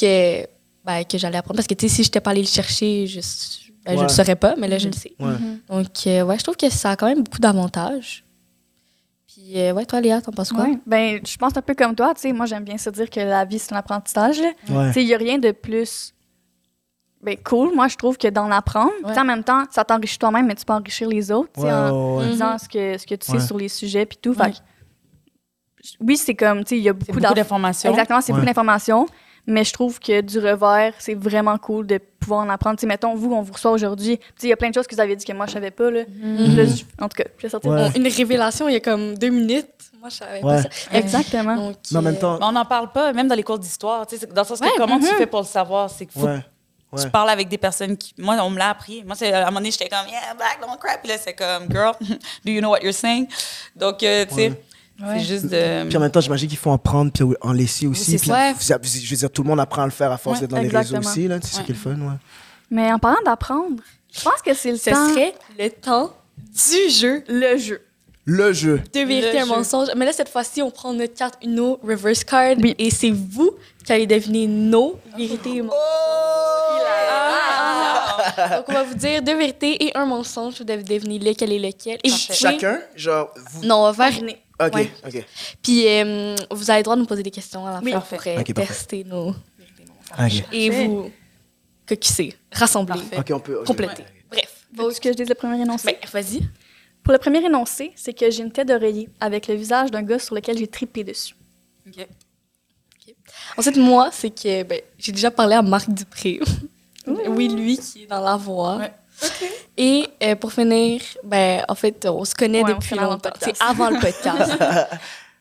que, 0.00 0.46
ben, 0.84 1.04
que 1.04 1.18
j'allais 1.18 1.36
apprendre. 1.38 1.56
Parce 1.56 1.66
que, 1.68 1.74
tu 1.74 1.88
sais, 1.88 1.94
si 1.94 2.02
je 2.02 2.08
n'étais 2.08 2.20
pas 2.20 2.30
allée 2.30 2.40
le 2.42 2.46
chercher, 2.48 3.06
je, 3.06 3.20
ben, 3.84 3.92
je 3.92 3.96
Ouais. 3.98 4.02
le 4.04 4.08
saurais 4.08 4.36
pas. 4.36 4.54
Mais 4.56 4.68
là, 4.68 4.78
je 4.78 4.86
le 4.88 4.92
sais. 4.94 5.12
Ouais. 5.20 5.34
Donc, 5.68 5.88
euh, 6.06 6.22
ouais, 6.22 6.38
je 6.38 6.42
trouve 6.42 6.56
que 6.56 6.70
ça 6.70 6.90
a 6.90 6.96
quand 6.96 7.06
même 7.06 7.22
beaucoup 7.22 7.38
d'avantages. 7.38 8.24
Puis, 9.26 9.58
euh, 9.60 9.72
ouais, 9.72 9.84
toi, 9.84 10.00
Léa, 10.00 10.20
t'en 10.20 10.32
penses 10.32 10.52
quoi? 10.52 10.64
Ouais. 10.64 10.78
Ben, 10.86 11.20
je 11.26 11.36
pense 11.36 11.56
un 11.56 11.62
peu 11.62 11.74
comme 11.74 11.94
toi, 11.94 12.14
tu 12.14 12.20
sais, 12.22 12.32
moi 12.32 12.46
j'aime 12.46 12.64
bien 12.64 12.78
se 12.78 12.88
dire 12.90 13.10
que 13.10 13.20
la 13.20 13.44
vie 13.44 13.58
c'est 13.58 13.72
un 13.72 13.78
apprentissage. 13.78 14.40
là. 14.40 14.50
Ouais. 14.68 14.86
Tu 14.88 14.92
sais, 14.94 15.02
il 15.02 15.08
y 15.08 15.14
a 15.14 15.18
rien 15.18 15.38
de 15.38 15.50
plus 15.50 16.12
ben, 17.22 17.36
cool, 17.42 17.74
moi 17.74 17.88
je 17.88 17.96
trouve 17.96 18.18
que 18.18 18.28
d'en 18.28 18.50
apprendre. 18.50 18.92
Puis, 19.02 19.12
Ouais. 19.12 19.18
en 19.18 19.24
même 19.24 19.42
temps, 19.42 19.64
ça 19.70 19.82
t'enrichit 19.84 20.18
toi-même, 20.18 20.46
mais 20.46 20.54
tu 20.54 20.64
peux 20.64 20.74
enrichir 20.74 21.08
les 21.08 21.30
autres, 21.32 21.50
tu 21.54 21.62
sais, 21.62 21.66
Ouais, 21.66 21.72
en 21.72 22.22
disant 22.22 22.58
ce 22.58 22.68
que, 22.68 22.98
ce 22.98 23.06
que 23.06 23.14
tu 23.14 23.26
sais 23.26 23.32
Ouais. 23.38 23.40
sur 23.40 23.56
les 23.58 23.68
sujets 23.70 24.04
puis 24.06 24.18
tout. 24.20 24.38
Ouais. 24.38 24.52
Fait 24.52 25.96
oui, 26.00 26.16
c'est 26.16 26.34
comme, 26.34 26.64
tu 26.64 26.70
sais, 26.70 26.78
il 26.78 26.82
y 26.84 26.88
a 26.88 26.92
beaucoup, 26.92 27.12
beaucoup 27.12 27.20
d'inf- 27.24 27.34
d'informations. 27.34 27.90
Exactement, 27.90 28.20
c'est 28.20 28.32
Ouais. 28.32 28.38
beaucoup 28.38 28.46
d'informations. 28.46 29.06
Mais 29.46 29.62
je 29.64 29.72
trouve 29.74 30.00
que 30.00 30.20
du 30.22 30.38
revers, 30.38 30.94
c'est 30.98 31.14
vraiment 31.14 31.58
cool 31.58 31.86
de 31.86 31.98
pouvoir 32.18 32.40
en 32.40 32.48
apprendre. 32.48 32.76
Tu 32.78 32.82
sais, 32.82 32.86
mettons, 32.86 33.14
vous, 33.14 33.32
on 33.32 33.42
vous 33.42 33.52
reçoit 33.52 33.72
aujourd'hui. 33.72 34.16
Tu 34.18 34.24
sais, 34.36 34.46
il 34.46 34.50
y 34.50 34.52
a 34.52 34.56
plein 34.56 34.70
de 34.70 34.74
choses 34.74 34.86
que 34.86 34.94
vous 34.94 35.00
avez 35.00 35.14
dit 35.16 35.24
que 35.24 35.32
moi, 35.34 35.44
je 35.46 35.52
savais 35.52 35.70
pas. 35.70 35.90
Là. 35.90 36.00
Là, 36.22 36.64
je- 36.64 36.84
en 37.02 37.08
tout 37.08 37.16
cas. 37.22 37.24
Ouais. 37.42 37.58
Bon, 37.62 37.90
une 37.94 38.08
révélation 38.08 38.68
il 38.68 38.72
y 38.72 38.76
a 38.76 38.80
comme 38.80 39.18
deux 39.18 39.28
minutes. 39.28 39.66
Moi, 40.00 40.08
je 40.08 40.16
savais 40.16 40.42
Ouais. 40.42 40.56
pas 40.56 40.62
ça. 40.62 40.68
Exactement. 40.92 41.56
Donc, 41.56 41.76
Mais 41.92 41.98
en 41.98 42.02
même 42.02 42.18
temps, 42.18 42.38
Mais 42.38 42.46
on 42.46 42.52
n'en 42.52 42.64
parle 42.64 42.90
pas, 42.92 43.12
même 43.12 43.28
dans 43.28 43.34
les 43.34 43.42
cours 43.42 43.58
d'histoire. 43.58 44.06
tu 44.06 44.14
sais, 44.16 44.20
c'est 44.26 44.32
Dans 44.32 44.42
le 44.42 44.46
sens 44.46 44.60
que 44.60 44.64
Ouais, 44.64 44.70
comment 44.78 44.98
tu 44.98 45.04
mhm. 45.06 45.18
fais 45.18 45.26
pour 45.26 45.40
le 45.40 45.46
savoir, 45.46 45.90
c'est 45.90 46.06
qu'il 46.06 46.20
faut 46.20 46.28
tu 46.96 47.02
Ouais. 47.02 47.10
parles 47.10 47.30
avec 47.30 47.48
des 47.48 47.58
personnes 47.58 47.96
qui. 47.96 48.14
Moi, 48.18 48.36
on 48.42 48.50
me 48.50 48.58
l'a 48.58 48.70
appris. 48.70 49.02
Moi, 49.04 49.16
c'est, 49.16 49.32
à 49.32 49.42
un 49.42 49.46
moment 49.46 49.58
donné, 49.58 49.72
j'étais 49.72 49.88
comme, 49.88 50.06
yeah, 50.08 50.32
black, 50.36 50.60
don't 50.60 50.78
crap. 50.78 51.00
Puis 51.02 51.08
là, 51.10 51.16
c'est 51.18 51.34
comme, 51.34 51.68
girl, 51.70 51.92
do 52.44 52.52
you 52.52 52.60
know 52.60 52.70
what 52.70 52.82
you're 52.82 52.94
saying? 52.94 53.26
Donc, 53.74 54.02
euh, 54.04 54.24
tu 54.28 54.34
sais, 54.36 54.52
Ouais. 55.02 55.18
c'est 55.18 55.24
juste 55.24 55.46
de. 55.46 55.88
Puis 55.88 55.96
en 55.96 56.00
même 56.00 56.10
temps, 56.10 56.20
j'imagine 56.20 56.48
qu'il 56.48 56.58
faut 56.58 56.70
en 56.70 56.78
prendre 56.78 57.10
puis 57.10 57.24
en 57.40 57.52
laisser 57.52 57.86
aussi. 57.86 58.12
c'est 58.12 58.18
Puis, 58.18 58.28
ça. 58.64 58.78
Je 58.82 59.10
veux 59.10 59.16
dire, 59.16 59.30
tout 59.30 59.42
le 59.42 59.48
monde 59.48 59.58
apprend 59.60 59.82
à 59.82 59.86
le 59.86 59.90
faire 59.90 60.12
à 60.12 60.16
force 60.18 60.36
Ouais, 60.36 60.46
d'être 60.46 60.50
dans 60.52 60.60
les 60.62 60.68
réseaux 60.68 60.96
aussi. 60.98 61.26
là. 61.28 61.38
C'est 61.42 61.56
ça 61.56 61.62
qui 61.62 61.72
est 61.72 61.74
le 61.74 61.80
fun, 61.80 61.90
ouais. 62.00 62.14
Mais 62.70 62.92
en 62.92 62.98
parlant 62.98 63.18
d'apprendre, 63.24 63.76
je 64.16 64.22
pense 64.22 64.40
que 64.44 64.54
c'est 64.54 64.70
le 64.70 64.76
ce 64.76 64.90
temps. 64.90 65.08
serait 65.10 65.34
le 65.58 65.70
temps 65.70 66.12
du 66.38 66.90
jeu. 66.90 67.24
le 67.28 67.58
jeu. 67.58 67.80
Le 68.26 68.52
jeu. 68.54 68.80
De 68.94 69.00
vérité, 69.00 69.40
un 69.40 69.44
mensonge. 69.46 69.88
Mais 69.96 70.06
là, 70.06 70.12
cette 70.12 70.30
fois-ci, 70.30 70.62
on 70.62 70.70
prend 70.70 70.94
notre 70.94 71.12
carte 71.14 71.34
Uno 71.44 71.78
reverse 71.82 72.24
card. 72.24 72.54
Oui. 72.62 72.74
Et 72.78 72.90
c'est 72.90 73.10
vous 73.10 73.50
qui 73.84 73.92
allez 73.92 74.06
deviner 74.06 74.46
nos 74.46 74.98
vérités 75.16 75.56
et 75.56 75.62
mensonges. 75.62 75.78
Ah. 78.36 78.56
Donc, 78.56 78.64
on 78.68 78.72
va 78.72 78.82
vous 78.84 78.94
dire 78.94 79.22
deux 79.22 79.36
vérités 79.36 79.84
et 79.86 79.96
un 79.96 80.06
mensonge. 80.06 80.54
Vous 80.58 80.64
devez 80.64 80.82
deviner 80.82 81.18
lequel 81.18 81.52
est 81.52 81.58
lequel. 81.58 81.98
Et 82.02 82.08
vous 82.08 82.14
Parfait. 82.16 82.26
pouvez- 82.34 82.38
Chacun, 82.38 82.78
genre, 82.96 83.30
vous. 83.52 83.64
Non, 83.64 83.76
on 83.84 83.90
va 83.92 84.10
faire. 84.10 84.20
Ok, 84.60 84.74
Ouais. 84.74 84.90
ok. 85.06 85.24
Puis, 85.62 85.86
euh, 85.88 86.36
vous 86.50 86.70
avez 86.70 86.78
le 86.80 86.84
droit 86.84 86.94
de 86.96 87.00
nous 87.00 87.06
poser 87.06 87.22
des 87.22 87.30
questions 87.30 87.66
à 87.66 87.72
la 87.72 87.80
Oui. 87.80 87.90
fin 87.92 88.00
pour 88.00 88.20
euh, 88.26 88.38
Ok, 88.40 88.52
parfait. 88.54 88.72
tester 88.72 89.04
nos. 89.04 89.34
Et 90.52 90.70
vous 90.70 91.10
cocusser, 91.86 92.34
rassembler, 92.52 93.00
Parfait. 93.00 93.18
ok, 93.18 93.30
on 93.36 93.40
peut. 93.40 93.62
compléter. 93.64 94.04
Bref. 94.30 94.66
Veux-tu 94.76 95.00
que 95.00 95.08
je 95.10 95.14
dise 95.16 95.28
le 95.28 95.34
premier 95.34 95.60
énoncé? 95.60 95.86
Ben, 95.86 95.96
vas-y. 96.12 96.40
Pour 97.02 97.12
le 97.12 97.18
premier 97.18 97.44
énoncé, 97.44 97.92
c'est 97.96 98.12
que 98.14 98.30
j'ai 98.30 98.42
une 98.42 98.50
tête 98.52 98.68
d'oreiller 98.68 99.08
avec 99.20 99.46
le 99.48 99.54
visage 99.54 99.90
d'un 99.90 100.02
gars 100.02 100.18
sur 100.18 100.34
lequel 100.34 100.56
j'ai 100.56 100.66
trippé 100.66 101.04
dessus. 101.04 101.34
Ok. 101.86 102.06
Ensuite, 103.56 103.76
moi, 103.76 104.10
c'est 104.12 104.30
que 104.30 104.62
ben, 104.62 104.80
j'ai 104.98 105.12
déjà 105.12 105.30
parlé 105.30 105.54
à 105.54 105.62
Marc 105.62 105.90
Dupré. 105.90 106.40
oui, 107.06 107.48
lui 107.48 107.76
qui 107.76 108.04
est 108.04 108.06
dans 108.06 108.20
la 108.24 108.36
voix. 108.36 108.76
Ouais. 108.78 108.92
Et 109.76 110.08
euh, 110.22 110.34
pour 110.36 110.52
finir, 110.52 111.00
ben, 111.22 111.64
en 111.68 111.74
fait, 111.74 112.06
on 112.06 112.24
se 112.24 112.34
connaît 112.34 112.62
Ouais, 112.62 112.74
depuis 112.74 112.94
longtemps. 112.96 113.30
podcast. 113.30 113.56
C'est 113.58 113.64
avant 113.64 113.90
le 113.90 113.98
podcast. 113.98 114.52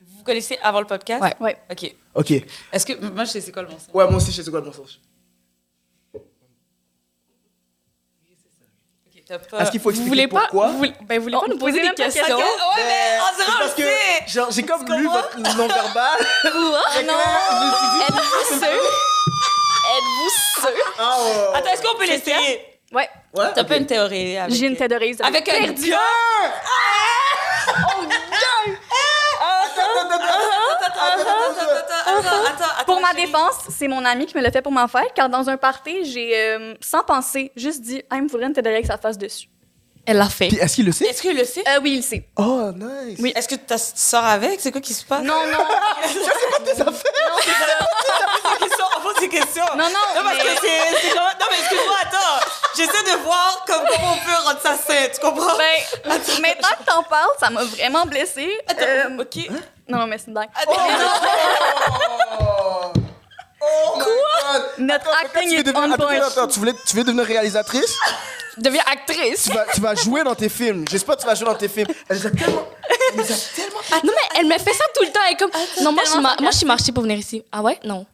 Vous 0.02 0.18
vous 0.18 0.24
connaissez 0.24 0.58
avant 0.64 0.80
le 0.80 0.88
podcast? 0.88 1.22
Ouais. 1.22 1.34
Ouais. 1.40 1.58
OK. 1.72 1.96
Ok. 2.16 2.32
Est-ce 2.72 2.86
que. 2.86 2.94
Moi, 3.06 3.26
je 3.26 3.32
sais 3.32 3.42
c'est 3.42 3.52
quoi 3.52 3.62
le 3.64 3.70
mensonge? 3.70 3.94
Ouais, 3.94 4.06
moi 4.08 4.16
aussi, 4.18 4.32
je 4.32 4.42
sais 4.42 4.50
quoi 4.52 4.60
le 4.60 4.66
mensonge. 4.68 5.00
Ok, 9.08 9.22
t'as 9.28 9.40
pas- 9.40 9.60
Est-ce 9.62 9.72
qu'il 9.72 9.80
faut 9.80 9.90
vous 9.90 9.96
expliquer 9.96 10.10
voulez 10.10 10.28
pas, 10.28 10.42
pourquoi? 10.42 10.68
vous 10.70 10.78
voulez, 10.78 10.94
ben, 11.08 11.18
vous 11.20 11.24
voulez 11.24 11.36
Oh, 11.38 11.42
pas 11.42 11.48
nous 11.48 11.54
vous 11.54 11.60
poser 11.60 11.82
des 11.82 11.88
pas 11.90 11.94
questions? 11.94 12.22
questions? 12.24 12.38
Ouais, 12.38 12.84
mais 12.86 13.18
on 13.22 13.38
C'est 13.38 13.46
dirait, 13.46 13.58
parce 13.60 13.74
que 13.74 14.32
genre, 14.32 14.52
j'ai 14.52 14.64
comme 14.64 14.86
lu 14.98 15.08
votre 15.08 15.40
non-verbal. 15.40 16.18
Non. 17.06 17.14
Êtes-vous 18.08 18.60
sûr? 18.60 18.68
Êtes-vous 19.96 20.62
sûr? 20.62 20.94
Ah. 21.00 21.18
Attends, 21.56 21.72
est-ce 21.72 21.82
qu'on 21.82 21.98
peut 21.98 22.08
l'essayer? 22.08 22.66
Ouais. 22.94 23.10
Ouais, 23.36 23.46
T'as 23.56 23.64
pas 23.64 23.78
une 23.78 23.86
théorie 23.88 24.38
avec... 24.38 24.56
J'ai 24.56 24.68
une 24.68 24.76
vous 24.76 24.84
avez 24.84 25.24
Avec 25.24 25.50
un 25.50 25.64
perdu. 25.66 25.90
gars? 25.90 25.98
Pour 32.86 33.00
ma 33.02 33.14
défense, 33.14 33.56
c'est 33.76 33.88
mon 33.88 34.04
ami 34.06 34.26
qui 34.26 34.36
me 34.38 34.42
l'a 34.42 34.52
fait 34.52 34.62
pour 34.62 34.72
m'en 34.72 34.88
faire, 34.88 35.06
car 35.16 35.30
dans 35.30 35.50
un 35.50 35.58
party, 35.58 36.06
j'ai, 36.12 36.32
euh, 36.38 36.74
sans 36.82 37.04
penser, 37.04 37.52
juste 37.56 37.82
dit 37.82 38.04
«Ah, 38.10 38.16
il 38.18 38.24
me 38.24 38.28
faudrait 38.30 38.48
une 38.48 38.54
d'oreiller 38.54 38.76
avec 38.76 38.86
sa 38.88 38.98
face 38.98 39.18
dessus 39.18 39.48
Elle 40.06 40.18
l'a 40.18 40.30
fait. 40.30 40.50
Puis 40.50 40.58
est-ce 40.58 40.76
qu'il 40.76 40.86
le 40.86 40.92
sait? 40.92 41.06
Est-ce 41.06 41.22
qu'il 41.22 41.36
le 41.38 41.46
sait? 41.46 41.64
Euh, 41.68 41.80
Oui, 41.82 41.92
il 41.94 41.98
le 41.98 42.02
sait. 42.02 42.28
Oh, 42.38 42.72
nice. 42.76 43.18
Oui. 43.20 43.32
Est-ce 43.36 43.48
que 43.48 43.56
t'as- 43.56 43.78
tu 43.80 43.92
sors 43.96 44.26
avec? 44.26 44.60
C'est 44.60 44.72
quoi 44.72 44.82
qui 44.82 44.94
se 44.94 45.06
passe? 45.06 45.24
Non, 45.24 45.34
non. 45.52 45.58
Tes 46.66 46.82
affaires. 46.82 46.92
des 48.60 48.66
questions, 48.68 48.83
on 48.83 48.83
pose 49.14 49.22
des 49.22 49.30
questions. 49.30 49.66
Non, 49.78 49.84
non, 49.86 49.90
Non, 49.90 50.24
parce 50.24 50.38
mais- 50.38 50.44
que 50.44 50.62
c'est... 50.62 51.16
Non, 51.16 51.46
mais 51.52 51.58
excuse-moi, 51.60 51.96
attends. 52.02 52.46
J'essaie 52.76 53.04
de 53.04 53.18
voir 53.24 53.64
comme, 53.68 53.84
comment 53.88 54.14
on 54.14 54.26
peut 54.26 54.44
rendre 54.46 54.60
ça 54.62 54.76
sain, 54.76 55.08
tu 55.14 55.20
comprends? 55.20 55.58
Ben, 55.58 56.10
maintenant 56.42 56.70
que 56.80 56.84
t'en 56.86 57.04
parles, 57.04 57.30
ça 57.40 57.50
m'a 57.50 57.64
vraiment 57.64 58.06
blessée. 58.06 58.52
Euh, 58.80 59.20
OK. 59.20 59.50
non, 59.88 60.00
non, 60.00 60.08
mais 60.08 60.18
c'est 60.18 60.28
une 60.28 60.34
blague. 60.34 60.50
Attends. 60.56 60.74
Oh! 62.42 62.92
Oh 63.66 63.98
my 63.98 64.04
God. 64.04 64.64
Notre 64.80 65.08
Attends, 65.10 65.18
acting 65.26 65.50
tu 65.50 65.54
veux 65.56 65.60
est 65.60 65.64
devenir- 65.64 65.82
on 65.88 65.92
attends, 65.94 66.04
point. 66.06 66.16
attends, 66.18 66.28
attends, 66.28 66.48
tu, 66.48 66.60
voulais, 66.60 66.74
tu 66.86 66.96
veux 66.98 67.04
devenir 67.04 67.26
réalisatrice? 67.26 67.98
Deviens 68.58 68.84
actrice. 68.92 69.44
Tu 69.46 69.52
vas, 69.52 69.66
tu 69.74 69.82
vas 69.82 69.96
jouer 69.96 70.24
dans 70.24 70.36
tes 70.36 70.50
films. 70.50 70.86
J'espère 70.90 71.16
que 71.16 71.22
tu 71.22 71.28
vas 71.28 71.34
jouer 71.36 71.46
dans 71.48 71.56
tes 71.56 71.70
films. 71.70 71.88
Elle 72.10 72.18
les 72.18 72.28
a 72.28 72.30
tellement. 72.30 72.68
Elle 73.14 73.20
les 73.22 73.32
a 73.32 73.36
tellement. 73.56 73.80
Non, 74.04 74.12
mais 74.14 74.40
elle 74.40 74.48
me 74.48 74.58
fait 74.60 74.74
ça 74.74 74.84
tout 74.96 75.04
le 75.04 75.12
temps. 75.12 75.20
Elle 75.28 75.34
est 75.34 75.38
comme, 75.38 75.52
non, 75.82 75.92
moi, 75.92 76.04
je 76.06 76.10
suis 76.12 76.20
moi, 76.20 76.36
je 76.52 76.58
suis 76.58 76.66
marchée 76.66 76.92
pour 76.92 77.04
venir 77.04 77.18
ici. 77.18 77.44
Ah 77.52 77.62
ouais? 77.62 77.80
Non. 77.84 78.06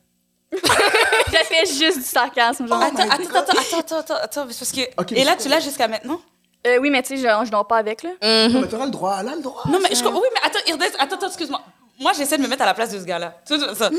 J'ai 1.31 1.43
fait 1.43 1.65
juste 1.65 1.97
du 1.99 2.03
sarcasme, 2.05 2.67
genre. 2.67 2.81
Attends, 2.81 3.03
attends, 3.03 3.13
attends, 3.13 3.39
attends, 3.39 3.79
attends, 3.79 3.97
attends, 3.99 4.15
attends, 4.15 4.45
parce 4.45 4.71
que... 4.71 5.13
Et 5.15 5.23
là, 5.23 5.35
je 5.37 5.43
tu 5.43 5.49
l'as 5.49 5.59
jusqu'à 5.59 5.87
maintenant? 5.87 6.19
Euh, 6.67 6.77
oui, 6.81 6.89
mais 6.89 7.01
tu 7.03 7.15
sais, 7.15 7.17
je, 7.17 7.45
je 7.45 7.51
dors 7.51 7.65
pas 7.67 7.77
avec, 7.77 8.03
là. 8.03 8.09
Non, 8.49 8.61
mais 8.61 8.67
t'auras 8.67 8.85
le 8.85 8.91
droit. 8.91 9.17
Elle 9.21 9.29
a 9.29 9.35
le 9.35 9.41
droit. 9.41 9.63
Non, 9.69 9.79
mais 9.81 9.95
je. 9.95 10.03
Oui, 10.03 10.27
mais 10.33 10.39
attends, 10.43 10.59
Irdes, 10.67 10.83
attends, 10.99 11.15
attends, 11.15 11.27
excuse-moi. 11.27 11.61
Moi, 11.99 12.11
j'essaie 12.17 12.37
de 12.37 12.43
me 12.43 12.47
mettre 12.47 12.61
à 12.63 12.65
la 12.65 12.73
place 12.73 12.91
de 12.91 12.99
ce 12.99 13.05
gars-là. 13.05 13.35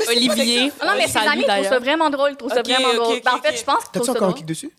Olivier. 0.09 0.71
Non, 0.83 0.93
mais 0.97 1.07
ses 1.07 1.19
amis 1.19 1.43
trouvent 1.43 1.45
ça 1.47 1.47
d'ailleurs. 1.61 1.79
vraiment 1.81 2.09
drôle. 2.09 2.31
Ils 2.31 2.37
trouvent 2.37 2.51
ça 2.53 2.61
vraiment 2.61 2.93
drôle. 2.95 3.21
Ben, 3.23 3.31
en 3.35 3.37
fait, 3.41 3.57
je 3.57 3.63
pense 3.63 3.83
qu'ils 3.85 3.91
T'as-tu 4.01 4.09
encore 4.09 4.29
un 4.29 4.33
kick 4.33 4.45
dessus? 4.45 4.71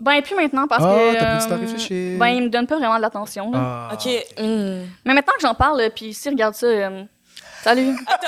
Ben, 0.00 0.20
plus 0.20 0.34
maintenant, 0.34 0.66
parce 0.66 0.82
Ah, 0.84 0.88
que... 0.94 1.18
t'as 1.18 1.36
plus 1.36 1.44
du 1.44 1.48
temps 1.48 1.54
à 1.54 1.58
euh, 1.58 1.60
réfléchir. 1.60 2.18
Ben, 2.18 2.26
ils 2.28 2.42
me 2.42 2.48
donnent 2.48 2.66
pas 2.66 2.76
vraiment 2.76 2.96
de 2.96 3.02
l'attention. 3.02 3.50
Ah. 3.54 3.90
OK. 3.92 4.06
Hmm. 4.38 4.84
Mais 5.04 5.14
maintenant 5.14 5.32
que 5.34 5.40
j'en 5.42 5.54
parle, 5.54 5.88
puis 5.94 6.12
si 6.12 6.28
regarde 6.28 6.54
ça, 6.54 6.66
euh, 6.66 7.04
salut. 7.62 7.96
Attends, 8.06 8.26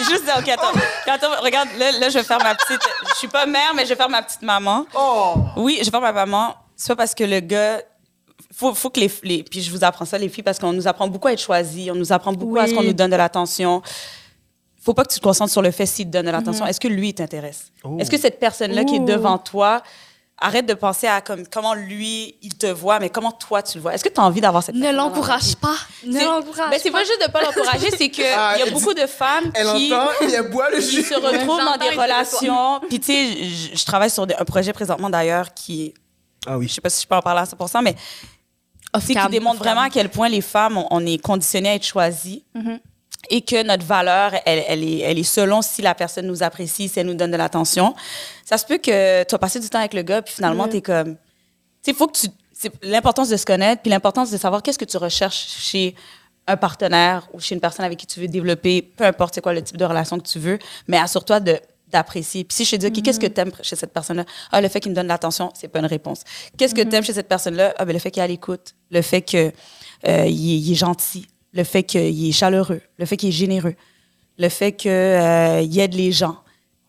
juste, 0.00 0.24
OK, 0.38 0.48
attends. 0.48 0.72
Attends, 1.06 1.42
regarde, 1.42 1.68
là, 1.78 1.92
là, 1.92 2.08
je 2.08 2.18
vais 2.18 2.24
faire 2.24 2.38
ma 2.38 2.54
petite... 2.54 2.80
Je 3.12 3.18
suis 3.18 3.28
pas 3.28 3.46
mère, 3.46 3.74
mais 3.74 3.84
je 3.84 3.90
vais 3.90 3.96
faire 3.96 4.08
ma 4.08 4.22
petite 4.22 4.42
maman. 4.42 4.86
Oh! 4.94 5.34
Oui, 5.56 5.78
je 5.78 5.84
vais 5.84 5.90
faire 5.90 6.00
ma 6.00 6.12
maman. 6.12 6.54
C'est 6.76 6.88
pas 6.88 6.96
parce 6.96 7.14
que 7.14 7.24
le 7.24 7.40
gars... 7.40 7.80
Faut, 8.52 8.74
faut 8.74 8.90
que 8.90 9.00
les, 9.00 9.10
les... 9.22 9.42
Puis 9.42 9.62
je 9.62 9.70
vous 9.70 9.84
apprends 9.84 10.04
ça, 10.04 10.18
les 10.18 10.28
filles, 10.28 10.42
parce 10.42 10.58
qu'on 10.58 10.72
nous 10.72 10.86
apprend 10.86 11.08
beaucoup 11.08 11.28
à 11.28 11.32
être 11.32 11.40
choisis. 11.40 11.90
On 11.90 11.94
nous 11.94 12.12
apprend 12.12 12.32
beaucoup 12.32 12.58
à 12.58 12.66
ce 12.66 12.74
qu'on 12.74 12.82
nous 12.82 12.92
donne 12.92 13.10
de 13.10 13.16
l'attention. 13.16 13.82
Faut 14.82 14.94
pas 14.94 15.04
que 15.04 15.12
tu 15.12 15.18
te 15.18 15.24
concentres 15.24 15.52
sur 15.52 15.62
le 15.62 15.70
fait 15.70 15.86
s'il 15.86 16.06
te 16.06 16.10
donne 16.10 16.26
de 16.26 16.30
l'attention. 16.30 16.66
Est-ce 16.66 16.80
que 16.80 16.88
lui, 16.88 17.12
t'intéresse? 17.14 17.70
Oh. 17.84 17.96
Est-ce 17.98 18.10
que 18.10 18.18
cette 18.18 18.40
personne-là 18.40 18.84
qui 18.84 18.96
est 18.96 19.00
devant 19.00 19.38
toi, 19.38 19.82
arrête 20.40 20.64
de 20.66 20.74
penser 20.74 21.06
à 21.06 21.20
comme, 21.20 21.46
comment 21.46 21.74
lui, 21.74 22.34
il 22.42 22.56
te 22.56 22.66
voit, 22.66 22.98
mais 22.98 23.10
comment 23.10 23.30
toi, 23.32 23.62
tu 23.62 23.76
le 23.78 23.82
vois? 23.82 23.94
Est-ce 23.94 24.04
que 24.04 24.08
tu 24.08 24.20
as 24.20 24.24
envie 24.24 24.40
d'avoir 24.40 24.62
cette 24.62 24.74
Ne 24.74 24.90
l'encourage 24.90 25.54
pas. 25.56 25.74
Ne 26.06 26.18
C'est- 26.18 26.24
l'encourage 26.24 26.70
Ben, 26.70 26.80
c'est 26.82 26.90
pas 26.90 27.04
juste 27.04 27.20
de 27.26 27.30
pas 27.30 27.42
l'encourager, 27.42 27.90
c'est 27.90 28.08
qu'il 28.08 28.24
Ah, 28.36 28.56
y 28.58 28.62
a 28.62 28.70
beaucoup 28.70 28.94
de 28.94 29.06
femmes 29.06 29.50
Elle 29.54 29.66
qui 29.76 29.92
entend 29.94 30.10
et 30.22 30.32
elle 30.32 30.50
boit 30.50 30.70
le 30.70 30.78
qui 30.78 30.90
jus. 30.96 31.02
se 31.04 31.14
retrouvent 31.14 31.58
dans 31.64 31.76
des 31.76 31.90
relations. 31.90 32.80
Puis, 32.88 33.00
tu 33.00 33.06
sais, 33.12 33.44
je, 33.74 33.84
travaille 33.84 34.10
sur 34.10 34.26
des- 34.26 34.34
un 34.34 34.44
projet 34.44 34.72
présentement 34.72 35.10
d'ailleurs 35.10 35.52
qui, 35.52 35.92
Ah 36.46 36.56
oui. 36.56 36.68
je 36.68 36.74
sais 36.74 36.80
pas 36.80 36.90
si 36.90 37.02
je 37.02 37.06
peux 37.06 37.14
en 37.16 37.22
parler 37.22 37.42
à 37.42 37.44
100%, 37.44 37.82
mais 37.82 37.94
sais, 39.00 39.14
qui 39.14 39.28
démontre 39.28 39.58
vraiment 39.58 39.82
à 39.82 39.90
quel 39.90 40.08
point 40.08 40.28
les 40.28 40.40
femmes, 40.40 40.76
on, 40.78 40.86
on 40.90 41.06
est 41.06 41.18
conditionnées 41.18 41.68
à 41.70 41.74
être 41.74 41.84
choisies 41.86 42.44
Mhm. 42.54 42.80
et 43.28 43.42
que 43.42 43.62
notre 43.62 43.84
valeur, 43.84 44.32
elle, 44.46 44.64
elle, 44.66 44.82
est, 44.82 44.98
elle 45.00 45.18
est 45.18 45.22
selon 45.22 45.62
si 45.62 45.82
la 45.82 45.94
personne 45.94 46.26
nous 46.26 46.42
apprécie, 46.42 46.88
si 46.88 46.98
elle 46.98 47.06
nous 47.06 47.14
donne 47.14 47.30
de 47.30 47.36
l'attention. 47.36 47.94
Ça 48.50 48.58
se 48.58 48.66
peut 48.66 48.78
que 48.78 49.22
tu 49.22 49.30
vas 49.30 49.38
passer 49.38 49.60
du 49.60 49.68
temps 49.70 49.78
avec 49.78 49.94
le 49.94 50.02
gars, 50.02 50.22
puis 50.22 50.34
finalement, 50.34 50.64
Mhm. 50.64 50.70
tu 50.70 50.76
es 50.78 50.82
comme. 50.82 51.14
Tu 51.14 51.20
sais, 51.82 51.90
il 51.92 51.94
faut 51.94 52.08
que 52.08 52.18
tu. 52.18 52.26
C'est 52.52 52.72
l'importance 52.84 53.28
de 53.28 53.36
se 53.36 53.46
connaître, 53.46 53.80
puis 53.80 53.90
l'importance 53.90 54.30
de 54.32 54.36
savoir 54.36 54.60
qu'est-ce 54.62 54.78
que 54.78 54.84
tu 54.84 54.96
recherches 54.96 55.46
chez 55.60 55.94
un 56.48 56.56
partenaire 56.56 57.28
ou 57.32 57.38
chez 57.40 57.54
une 57.54 57.60
personne 57.60 57.84
avec 57.84 57.96
qui 57.98 58.06
tu 58.08 58.18
veux 58.18 58.26
développer, 58.26 58.82
peu 58.82 59.04
importe 59.04 59.36
c'est 59.36 59.40
quoi 59.40 59.54
le 59.54 59.62
type 59.62 59.76
de 59.76 59.84
relation 59.84 60.18
que 60.18 60.26
tu 60.26 60.40
veux, 60.40 60.58
mais 60.88 60.98
assure-toi 60.98 61.38
de 61.40 61.60
d'apprécier. 61.88 62.44
Puis 62.44 62.56
si 62.56 62.64
je 62.64 62.70
te 62.72 62.76
dis, 62.76 62.86
OK, 62.86 63.02
qu'est-ce 63.04 63.18
que 63.20 63.26
tu 63.26 63.40
aimes 63.40 63.50
chez 63.62 63.74
cette 63.76 63.92
personne-là? 63.92 64.24
Ah, 64.52 64.60
le 64.60 64.68
fait 64.68 64.78
qu'il 64.80 64.90
me 64.90 64.94
donne 64.96 65.06
de 65.06 65.08
l'attention, 65.08 65.50
c'est 65.54 65.66
pas 65.68 65.78
une 65.80 65.86
réponse. 65.86 66.22
Qu'est-ce 66.56 66.72
que 66.74 66.82
tu 66.82 66.94
aimes 66.94 67.02
chez 67.04 67.12
cette 67.14 67.28
personne-là? 67.28 67.74
Ah, 67.78 67.84
ben, 67.84 67.92
le 67.92 67.98
fait 67.98 68.10
qu'il 68.12 68.20
est 68.20 68.24
à 68.24 68.28
l'écoute, 68.28 68.74
le 68.90 69.02
fait 69.02 69.22
qu'il 69.22 69.52
il 70.06 70.70
est 70.72 70.74
gentil, 70.76 71.26
le 71.52 71.64
fait 71.64 71.82
qu'il 71.82 72.28
est 72.28 72.32
chaleureux, 72.32 72.80
le 72.98 73.06
fait 73.06 73.16
qu'il 73.16 73.30
est 73.30 73.32
généreux, 73.32 73.74
le 74.38 74.48
fait 74.48 74.72
qu'il 74.72 74.90
aide 74.90 75.94
les 75.94 76.12
gens. 76.12 76.36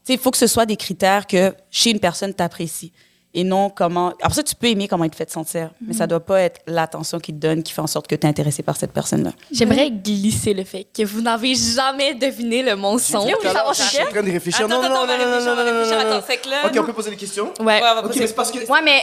Il 0.10 0.18
faut 0.18 0.32
que 0.32 0.38
ce 0.38 0.48
soit 0.48 0.66
des 0.66 0.76
critères 0.78 1.26
que 1.28 1.54
chez 1.70 1.92
une 1.92 2.00
personne, 2.00 2.34
t'apprécies. 2.34 2.92
Et 3.34 3.46
non 3.46 3.70
comment. 3.70 4.10
Après 4.22 4.34
ça, 4.34 4.44
tu 4.44 4.54
peux 4.56 4.68
aimer 4.68 4.90
comment 4.90 5.06
il 5.06 5.10
te 5.10 5.16
fait 5.16 5.26
te 5.26 5.32
sentir, 5.32 5.72
mais 5.80 5.94
ça 5.94 6.06
doit 6.06 6.20
pas 6.20 6.42
être 6.42 6.60
l'attention 6.68 7.18
qu'il 7.18 7.36
te 7.36 7.40
donne 7.40 7.64
qui 7.64 7.72
fait 7.72 7.80
en 7.80 7.88
sorte 7.88 8.06
que 8.08 8.16
tu 8.16 8.28
es 8.28 8.30
intéressé 8.30 8.62
par 8.62 8.76
cette 8.76 8.92
personne-là. 8.92 9.32
J'aimerais 9.54 9.90
glisser 9.90 10.54
le 10.54 10.66
fait 10.66 10.86
que 10.94 11.04
vous 11.06 11.22
n'avez 11.22 11.56
jamais 11.56 12.14
deviné 12.14 12.62
le 12.62 12.76
mensonge. 12.76 13.24
Est-ce 13.30 13.32
que 13.32 13.36
vous 13.38 13.42
voulez 13.44 13.54
savoir 13.54 13.74
Je 13.74 13.82
c'est 13.84 13.88
suis 13.88 14.00
en 14.00 14.04
quel? 14.04 14.12
train 14.16 14.24
de 14.24 14.32
réfléchir. 14.32 14.66
Attends, 14.66 14.82
non, 14.82 14.82
non, 14.82 14.84
attends, 14.84 14.94
non, 14.96 15.02
on 15.04 15.08
va 15.08 15.18
non, 15.18 15.24
non, 15.24 15.30
réfléchir, 15.32 15.52
on 15.52 15.56
va 15.56 15.64
non, 15.64 15.72
non, 15.72 15.78
réfléchir. 15.80 15.98
non, 16.04 16.10
non. 16.10 16.16
Attends, 16.18 16.26
c'est 16.28 16.38
que 16.42 16.50
là, 16.50 16.58
Ok, 16.66 16.74
nous- 16.76 16.82
on 16.82 16.86
peut 16.88 16.94
poser 16.94 17.10
des 17.12 17.16
questions. 17.16 17.54
Ouais. 17.62 17.66
Ouais, 17.66 17.80
on 17.80 17.96
va 17.96 18.00
Ok, 18.02 18.08
poser- 18.08 18.20
mais 18.20 18.28
c'est 18.28 18.36
parce 18.36 18.52
que. 18.52 18.58
Ouais, 18.70 18.82
mais 18.84 19.02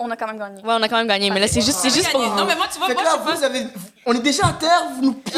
on 0.00 0.10
a 0.10 0.16
quand 0.16 0.26
même 0.26 0.38
gagné. 0.38 0.56
Ouais, 0.62 0.74
on 0.78 0.82
a 0.82 0.88
quand 0.88 0.96
même 0.96 1.06
gagné, 1.06 1.30
mais 1.30 1.38
là, 1.40 1.46
c'est 1.46 1.60
juste, 1.60 1.78
c'est 1.78 1.90
juste 1.94 2.10
pour 2.10 2.20
Non, 2.20 2.28
vous. 2.30 2.44
mais 2.46 2.56
moi, 2.56 2.66
tu 2.72 2.78
vois, 2.78 2.88
Fait 2.88 2.94
moi, 2.94 3.02
là, 3.04 3.10
je 3.26 3.36
vous 3.38 3.44
avez. 3.44 3.66
On 4.06 4.12
est 4.14 4.20
déjà 4.20 4.46
à 4.48 4.52
terre, 4.54 4.82
vous 4.96 5.02
nous. 5.02 5.22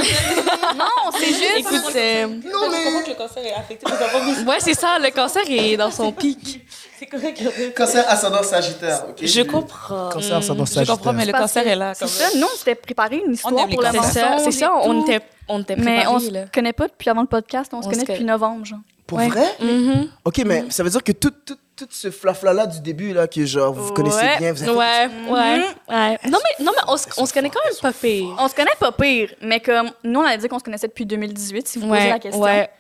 Non, 0.77 1.11
c'est 1.19 1.27
juste. 1.27 1.59
Écoute, 1.59 1.83
euh, 1.97 2.27
Non, 2.27 2.41
Je 2.45 2.51
comprends 2.51 2.71
mais. 2.71 3.03
que 3.05 3.11
le 3.11 3.15
cancer 3.17 3.45
est 3.45 3.53
affecté, 3.53 3.87
ça 3.91 4.45
ouais, 4.49 4.57
c'est 4.61 4.75
ça, 4.75 4.99
le 4.99 5.11
cancer 5.11 5.43
est 5.49 5.77
dans 5.77 5.91
son 5.91 6.13
pic. 6.13 6.65
C'est 6.99 7.07
correct. 7.07 7.43
Cancer 7.77 8.05
ascendant 8.09 8.43
Sagittaire, 8.43 9.05
ok 9.11 9.17
Je 9.27 9.43
comprends. 9.43 10.09
Cancer 10.11 10.37
ascendant 10.37 10.65
Je 10.65 10.85
comprends, 10.91 11.13
mais 11.13 11.25
le 11.27 11.33
Parce 11.33 11.45
cancer 11.45 11.65
que 11.65 11.69
est 11.69 11.77
là. 11.77 11.95
C'est 11.95 12.07
ça, 12.07 12.25
nous, 12.39 12.47
on 12.47 12.57
s'était 12.57 12.75
préparé 12.77 13.23
une 13.27 13.35
histoire 13.35 13.59
aime 13.59 13.69
les 13.69 13.75
pour 13.75 13.83
le 13.83 13.91
C'est 13.91 13.97
cancers. 13.99 14.39
ça, 14.39 14.45
c'est 14.45 14.53
ça, 14.53 14.73
on 14.83 15.03
était, 15.03 15.21
on 15.49 15.61
était 15.63 15.77
Mais 15.77 16.07
on 16.07 16.13
préparés, 16.19 16.27
se 16.27 16.31
là. 16.33 16.45
connaît 16.55 16.73
pas 16.73 16.87
depuis 16.87 17.11
avant 17.11 17.23
le 17.23 17.27
podcast, 17.27 17.73
on 17.75 17.83
se 17.83 17.87
On 17.89 17.91
connaît 17.91 18.03
se 18.03 18.07
depuis 18.07 18.19
connaît. 18.21 18.33
novembre, 18.33 18.65
genre. 18.65 18.79
Pour 19.07 19.19
Ouais. 19.19 19.29
vrai? 19.29 19.45
Mhm. 19.61 20.09
Ok, 20.25 20.39
mais 20.47 20.65
ça 20.71 20.83
veut 20.85 20.91
dire 20.91 21.03
que 21.03 21.13
tout, 21.13 21.33
tout, 21.45 21.57
tout 21.77 21.89
ce 21.91 22.11
flafla-là 22.11 22.67
du 22.67 22.81
début, 22.81 23.13
là, 23.13 23.27
que 23.27 23.45
genre, 23.47 23.73
vous 23.73 23.93
connaissez 23.93 24.17
Ouais. 24.19 24.39
bien, 24.39 24.53
vous 24.53 24.63
avez 24.63 24.73
Ouais, 24.73 25.09
ouais, 25.31 25.65
ouais. 25.89 26.19
Non, 26.29 26.39
mais, 26.45 26.65
non, 26.65 26.73
mais 26.77 26.83
on, 26.89 26.97
se- 26.97 27.07
on 27.17 27.27
se 27.27 27.33
connaît 27.33 27.51
quand 27.51 27.61
même 27.65 27.75
pas 27.81 27.93
pire. 27.93 28.35
On 28.39 28.49
se 28.49 28.55
connaît 28.55 28.71
pas 28.79 28.93
pire, 28.93 29.35
mais 29.41 29.61
comme 29.61 29.91
nous, 30.05 30.21
on 30.21 30.25
a 30.25 30.37
dit 30.37 30.49
qu'on 30.49 30.59
se 30.59 30.65
connaissait 30.65 30.89
depuis 30.89 31.07
2018, 31.07 31.67
si 31.69 31.79
vous 31.79 31.89
posez 31.89 32.09
la 32.09 32.15
Ouais, 32.15 32.21
question. 32.21 32.43
ouais, 32.43 32.71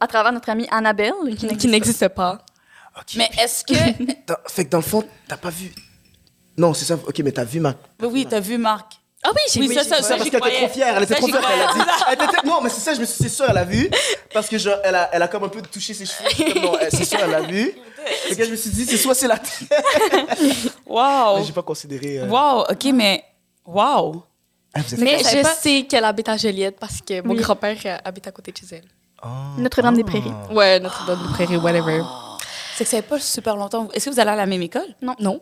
À 0.00 0.06
travers 0.06 0.32
notre 0.32 0.48
amie 0.50 0.66
Annabelle, 0.70 1.12
qui 1.38 1.46
qui 1.56 1.68
n'existe 1.68 2.08
pas. 2.08 2.38
Mais 3.16 3.30
est-ce 3.42 3.64
que. 3.64 3.72
Dans- 4.26 4.36
fait 4.48 4.64
que 4.66 4.70
dans 4.70 4.78
le 4.78 4.82
fond, 4.84 5.04
t'as 5.28 5.36
pas 5.36 5.50
vu. 5.50 5.72
Non, 6.58 6.74
c'est 6.74 6.84
ça. 6.84 6.94
Ok, 6.94 7.18
mais 7.20 7.32
t'as 7.32 7.44
vu 7.44 7.60
ma. 7.60 7.70
Oui, 8.00 8.08
oui, 8.12 8.26
t'as 8.28 8.40
vu 8.40 8.58
Marc. 8.58 8.94
Ah 9.24 9.30
oui, 9.32 9.40
j'ai 9.52 9.60
Oui, 9.60 9.68
vu. 9.68 9.74
ça, 9.74 9.84
ça, 9.84 10.02
ça, 10.02 10.16
parce 10.16 10.28
qu'elle 10.28 10.40
était 10.40 10.56
trop 10.58 10.68
fière. 10.68 10.96
Elle 10.96 11.04
était 11.04 11.14
Ça, 11.14 11.20
trop 11.20 11.28
fière. 11.28 11.40
Elle 11.54 11.62
a 11.62 11.72
dit. 11.72 11.90
Elle 12.08 12.14
était- 12.14 12.44
Non, 12.46 12.60
mais 12.60 12.68
c'est 12.68 12.80
ça, 12.80 12.92
je 12.92 13.00
me 13.00 13.04
suis. 13.06 13.22
C'est 13.22 13.28
sûr, 13.28 13.46
elle 13.48 13.56
a 13.56 13.64
vu. 13.64 13.88
Parce 14.34 14.48
que 14.48 14.58
genre, 14.58 14.78
elle 14.82 14.96
a, 14.96 15.08
elle 15.12 15.22
a 15.22 15.28
comme 15.28 15.44
un 15.44 15.48
peu 15.48 15.62
touché 15.62 15.94
ses 15.94 16.04
cheveux. 16.06 16.60
Non, 16.60 16.76
elle- 16.80 16.90
c'est 16.90 17.04
sûr, 17.04 17.20
elle 17.22 17.32
a 17.34 17.40
vu. 17.42 17.72
Fait 18.28 18.36
que 18.36 18.44
je 18.44 18.50
me 18.50 18.56
suis 18.56 18.70
dit, 18.70 18.84
c'est 18.84 18.96
soit 18.96 19.14
c'est 19.14 19.28
la 19.28 19.38
terre. 19.38 19.68
Wow. 20.86 21.38
Mais 21.38 21.44
j'ai 21.44 21.52
pas 21.52 21.62
considéré. 21.62 22.18
euh, 22.20 22.26
Wow, 22.26 22.64
OK, 22.70 22.84
mais. 22.92 23.24
Wow. 23.64 24.22
ah, 24.74 24.80
vous 24.80 24.94
êtes 24.94 25.00
Mais 25.00 25.18
Je 25.18 25.24
savais 25.24 25.38
je 25.38 25.42
pas- 25.42 25.54
sais 25.54 25.82
qu'elle 25.88 26.04
habite 26.04 26.28
à 26.28 26.36
Joliette 26.36 26.78
parce 26.78 27.00
que 27.00 27.22
mon 27.22 27.34
Oui. 27.34 27.40
grand-père 27.40 27.76
euh, 27.86 27.96
habite 28.04 28.26
à 28.26 28.30
côté 28.32 28.52
de 28.52 28.56
chez 28.58 28.66
elle. 28.76 28.84
Ah. 29.22 29.28
Notre-Dame 29.58 29.96
des 29.96 30.04
Prairies. 30.04 30.32
Ouais, 30.50 30.80
Notre-Dame 30.80 31.22
de 31.22 31.28
Prairie, 31.32 31.56
whatever. 31.56 32.02
C'est 32.76 32.84
que 32.84 32.90
ça 32.90 32.96
fait 32.98 33.02
pas 33.08 33.20
super 33.20 33.56
longtemps. 33.56 33.88
Est-ce 33.92 34.06
que 34.06 34.10
vous 34.14 34.20
allez 34.20 34.30
à 34.30 34.36
la 34.36 34.46
même 34.46 34.62
école? 34.62 34.94
Non. 35.20 35.40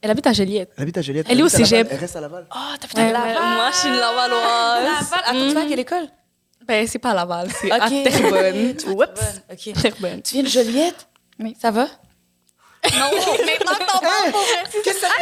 Elle 0.00 0.10
habite 0.10 0.26
à 0.26 0.32
Joliette. 0.32 0.70
Elle 0.76 0.82
habite 0.82 0.98
à 0.98 1.02
Joliette. 1.02 1.26
Elle 1.28 1.38
est 1.38 1.42
au 1.42 1.46
habite 1.46 1.54
à 1.54 1.58
Laval. 1.58 1.68
cégep. 1.78 1.88
Elle 1.90 1.98
reste 1.98 2.16
à 2.16 2.20
Laval. 2.20 2.46
Ah, 2.50 2.74
t'as 2.80 3.00
Ouais, 3.02 3.12
mais 3.12 3.34
moi, 3.34 3.70
je 3.72 3.76
suis 3.78 3.88
une 3.88 3.94
Lavalloise. 3.94 4.82
Laval. 4.84 5.20
Attends, 5.24 5.48
tu 5.48 5.54
vas 5.54 5.60
à 5.60 5.64
quelle 5.66 5.80
école? 5.80 6.06
Ben, 6.66 6.86
c'est 6.86 6.98
pas 6.98 7.10
à 7.10 7.14
Laval, 7.14 7.48
c'est 7.60 7.70
à 7.70 7.76
Ok. 7.86 8.02
Terrebonne. 8.04 8.70
Oups. 8.88 9.42
OK. 9.52 9.72
Terrebonne. 9.82 10.22
Tu 10.22 10.34
viens 10.34 10.42
de 10.42 10.48
Joliette? 10.48 11.06
Oui. 11.40 11.56
Ça 11.60 11.70
va? 11.70 11.86
Non, 12.98 13.10
maintenant 13.46 13.78
t'en 13.86 13.98
parles, 13.98 14.30
pour. 14.30 14.44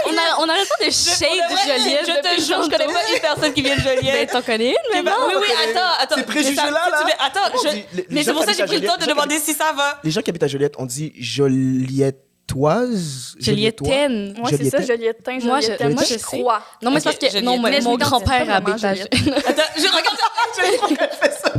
On 0.07 0.11
a, 0.11 0.41
on 0.41 0.49
arrête 0.49 0.69
pas 0.69 0.85
de 0.85 0.91
shade 0.91 1.29
Joliette. 1.65 2.07
Je 2.07 2.21
te 2.21 2.35
jure, 2.45 2.61
je 2.65 2.69
connais 2.71 2.87
pas 2.93 3.01
une 3.15 3.21
personne 3.21 3.53
qui 3.53 3.63
vient 3.63 3.77
de 3.77 3.81
Ben, 3.83 3.95
Joliette. 3.97 4.31
t'en 4.33 4.43
connais 4.43 4.71
une, 4.71 4.77
mais 4.93 5.01
ben, 5.03 5.13
non. 5.13 5.29
oui, 5.29 5.35
oui, 5.41 5.47
attends, 5.71 5.93
attends. 6.01 6.17
Ces 6.17 6.25
préjugés-là, 6.25 6.65
Mais 6.65 6.73
ça- 6.73 6.91
là. 6.91 7.05
mets- 7.05 7.15
Attends, 7.21 7.49
je- 7.63 7.69
mais 8.11 8.25
c'est 8.25 8.33
pour 8.33 8.43
ça 8.43 8.51
que 8.51 8.57
j'ai 8.59 8.65
pris 8.65 8.81
le 8.81 8.87
temps 8.89 8.97
de 8.97 9.03
Joliette, 9.03 9.17
demander 9.17 9.39
si 9.39 9.55
ça 9.55 9.73
va. 9.77 10.01
Les 10.03 10.11
gens 10.11 10.23
qui 10.23 10.31
habitent 10.31 10.43
à 10.43 10.49
Joliette, 10.49 10.75
on 10.79 10.87
dit 10.87 11.13
Joliettoise. 11.17 13.37
Jolietaine. 13.39 14.35
Moi, 14.39 14.51
c'est 14.51 14.65
ça, 14.69 14.81
Joliette. 14.81 15.19
Joliettain, 15.25 15.47
Moi, 15.47 15.61
je- 15.61 15.67
je 16.15 16.19
je 16.19 16.25
crois. 16.25 16.63
Non, 16.83 16.91
mais 16.91 16.99
c'est 16.99 17.05
parce 17.05 17.17
que 17.19 17.27
Joliette. 17.27 17.45
non, 17.45 17.63
je 17.65 17.83
mon 17.85 17.97
grand-père 17.97 18.45
Joliette. 18.45 18.77
Joliette. 19.15 19.47
Attends, 19.47 19.63
je 19.77 19.87
regarde 19.87 20.19
ça. 20.19 20.27
J'ai 20.57 20.63
tellement 20.97 21.15
fait 21.21 21.35
ça. 21.41 21.53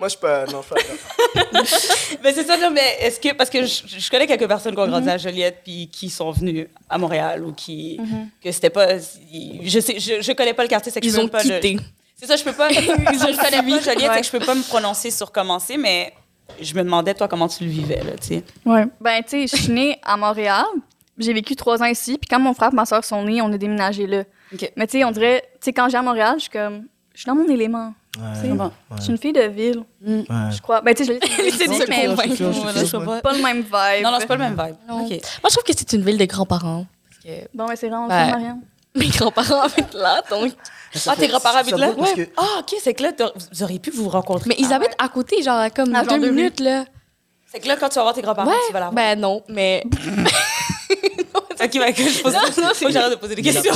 Moi, 0.00 0.08
je 0.08 0.16
peux. 0.16 0.52
Non, 0.52 0.62
je 0.62 0.68
pas. 0.74 0.80
Mais 2.24 2.32
c'est 2.32 2.44
ça, 2.44 2.56
non, 2.56 2.70
mais 2.70 2.96
est-ce 3.00 3.20
que. 3.20 3.32
Parce 3.34 3.50
que 3.50 3.64
je, 3.64 3.82
je 3.86 4.10
connais 4.10 4.26
quelques 4.26 4.48
personnes 4.48 4.74
qui 4.74 4.80
ont 4.80 4.88
grandi 4.88 5.08
à 5.08 5.18
Joliette 5.18 5.60
puis 5.62 5.88
qui 5.92 6.08
sont 6.10 6.30
venues 6.32 6.68
à 6.88 6.98
Montréal 6.98 7.44
ou 7.44 7.52
qui. 7.52 8.00
que 8.42 8.50
c'était 8.50 8.70
pas. 8.70 8.96
Je 8.98 9.80
sais, 9.80 10.00
je, 10.00 10.20
je 10.22 10.32
connais 10.32 10.54
pas 10.54 10.62
le 10.62 10.68
quartier, 10.68 10.90
c'est 10.90 11.00
que 11.00 11.06
Ils 11.06 11.20
ont 11.20 11.28
pas 11.28 11.42
le- 11.42 11.50
quitté. 11.50 11.76
C'est 12.16 12.26
ça, 12.26 12.36
je 12.36 12.44
peux 12.44 12.52
pas. 12.52 12.70
Ils 12.72 12.78
ont 12.78 13.32
je 13.32 13.36
connais 13.36 13.62
pas 13.62 13.80
Joliette, 13.80 13.86
Ouais. 14.10 14.14
c'est 14.14 14.20
que 14.20 14.26
je 14.26 14.30
peux 14.32 14.40
pas 14.44 14.54
me 14.54 14.62
prononcer 14.62 15.10
sur 15.10 15.30
comment 15.32 15.58
c'est, 15.58 15.76
mais 15.76 16.12
je 16.60 16.74
me 16.74 16.82
demandais, 16.82 17.14
toi, 17.14 17.28
comment 17.28 17.48
tu 17.48 17.64
le 17.64 17.70
vivais, 17.70 17.96
là, 18.02 18.12
tu 18.20 18.26
sais. 18.28 18.42
Ouais. 18.66 18.84
Ben, 19.00 19.22
tu 19.22 19.46
sais, 19.46 19.56
je 19.56 19.62
suis 19.62 19.72
née 19.72 19.98
à 20.02 20.16
Montréal. 20.16 20.64
J'ai 21.18 21.32
vécu 21.34 21.54
trois 21.54 21.82
ans 21.82 21.86
ici. 21.86 22.16
Puis 22.18 22.28
quand 22.30 22.40
mon 22.40 22.54
frère 22.54 22.70
et 22.72 22.74
ma 22.76 22.86
soeur 22.86 23.04
sont 23.04 23.22
nés, 23.24 23.42
on 23.42 23.52
a 23.52 23.58
déménagé 23.58 24.06
là. 24.06 24.24
OK. 24.54 24.72
Mais 24.76 24.86
tu 24.86 24.98
sais, 24.98 25.04
on 25.04 25.10
dirait, 25.10 25.42
tu 25.54 25.66
sais, 25.66 25.72
quand 25.74 25.88
j'ai 25.90 25.98
à 25.98 26.02
Montréal, 26.02 26.34
je 26.36 26.42
suis 26.42 26.50
comme, 26.50 26.86
je 27.14 27.20
suis 27.20 27.26
dans 27.26 27.34
mon 27.34 27.46
élément. 27.48 27.92
Ouais. 28.18 28.48
Bon. 28.50 28.70
Je 28.96 29.02
suis 29.02 29.12
une 29.12 29.18
fille 29.18 29.32
de 29.32 29.42
ville, 29.42 29.84
Ouais. 30.04 30.24
je 30.52 30.60
crois. 30.60 30.80
Ben, 30.80 30.92
tu 30.94 31.04
sais, 31.04 31.12
je 31.14 31.42
l'ai 31.42 31.50
C'est 31.52 31.68
dit, 31.68 31.78
mais 31.88 32.08
pas. 32.08 33.20
pas 33.20 33.32
le 33.32 33.42
même 33.42 33.60
vibe. 33.62 34.02
Non, 34.04 34.10
non, 34.10 34.16
c'est 34.20 34.26
pas 34.26 34.34
le 34.36 34.40
même 34.42 34.56
vibe. 34.60 34.74
Moi, 34.88 35.06
je 35.10 35.50
trouve 35.50 35.62
que 35.64 35.72
c'est 35.76 35.92
une 35.92 36.02
ville 36.04 36.18
de 36.18 36.24
grands-parents. 36.24 36.86
Que 37.22 37.28
Bon, 37.54 37.66
mais 37.68 37.76
c'est 37.76 37.88
vraiment 37.88 38.08
Ouais. 38.08 38.12
ça, 38.24 38.26
Marianne. 38.32 38.60
mes 38.96 39.06
grands-parents 39.08 39.60
habitent 39.62 39.94
là, 39.94 40.22
donc. 40.28 40.52
Ça 40.92 41.12
Ah, 41.12 41.14
fait- 41.14 41.22
tes 41.22 41.28
grands-parents 41.28 41.58
habitent 41.58 41.76
là? 41.78 41.92
que- 41.92 42.28
Ah, 42.36 42.58
OK, 42.60 42.74
c'est 42.82 42.94
que 42.94 43.02
là, 43.04 43.12
vous 43.50 43.62
auriez 43.62 43.78
pu 43.78 43.90
vous 43.90 44.08
rencontrer. 44.08 44.46
Mais 44.48 44.56
ils 44.58 44.72
Ah, 44.72 44.76
habitent 44.76 44.96
à 44.98 45.08
côté, 45.08 45.40
genre, 45.42 45.68
comme 45.72 45.94
Ah, 45.94 46.02
genre 46.02 46.18
deux 46.18 46.30
minutes, 46.32 46.58
là. 46.58 46.84
C'est 47.52 47.60
que 47.60 47.68
là, 47.68 47.76
quand 47.76 47.88
tu 47.88 47.94
vas 47.96 48.02
voir 48.02 48.14
tes 48.14 48.22
grands-parents, 48.22 48.50
tu 48.66 48.72
vas 48.72 48.80
la 48.80 48.86
voir. 48.86 48.92
Ben 48.94 49.20
non, 49.20 49.42
mais. 49.48 49.84
OK, 51.62 51.72
je 51.72 52.22
pose 52.22 52.32
Non, 52.32 52.40
non, 52.40 52.46
Faut 52.68 52.74
c'est- 52.74 52.84
que 52.86 52.92
j'arrête 52.92 53.10
de 53.12 53.16
poser 53.16 53.34
des 53.34 53.42
questions. 53.42 53.74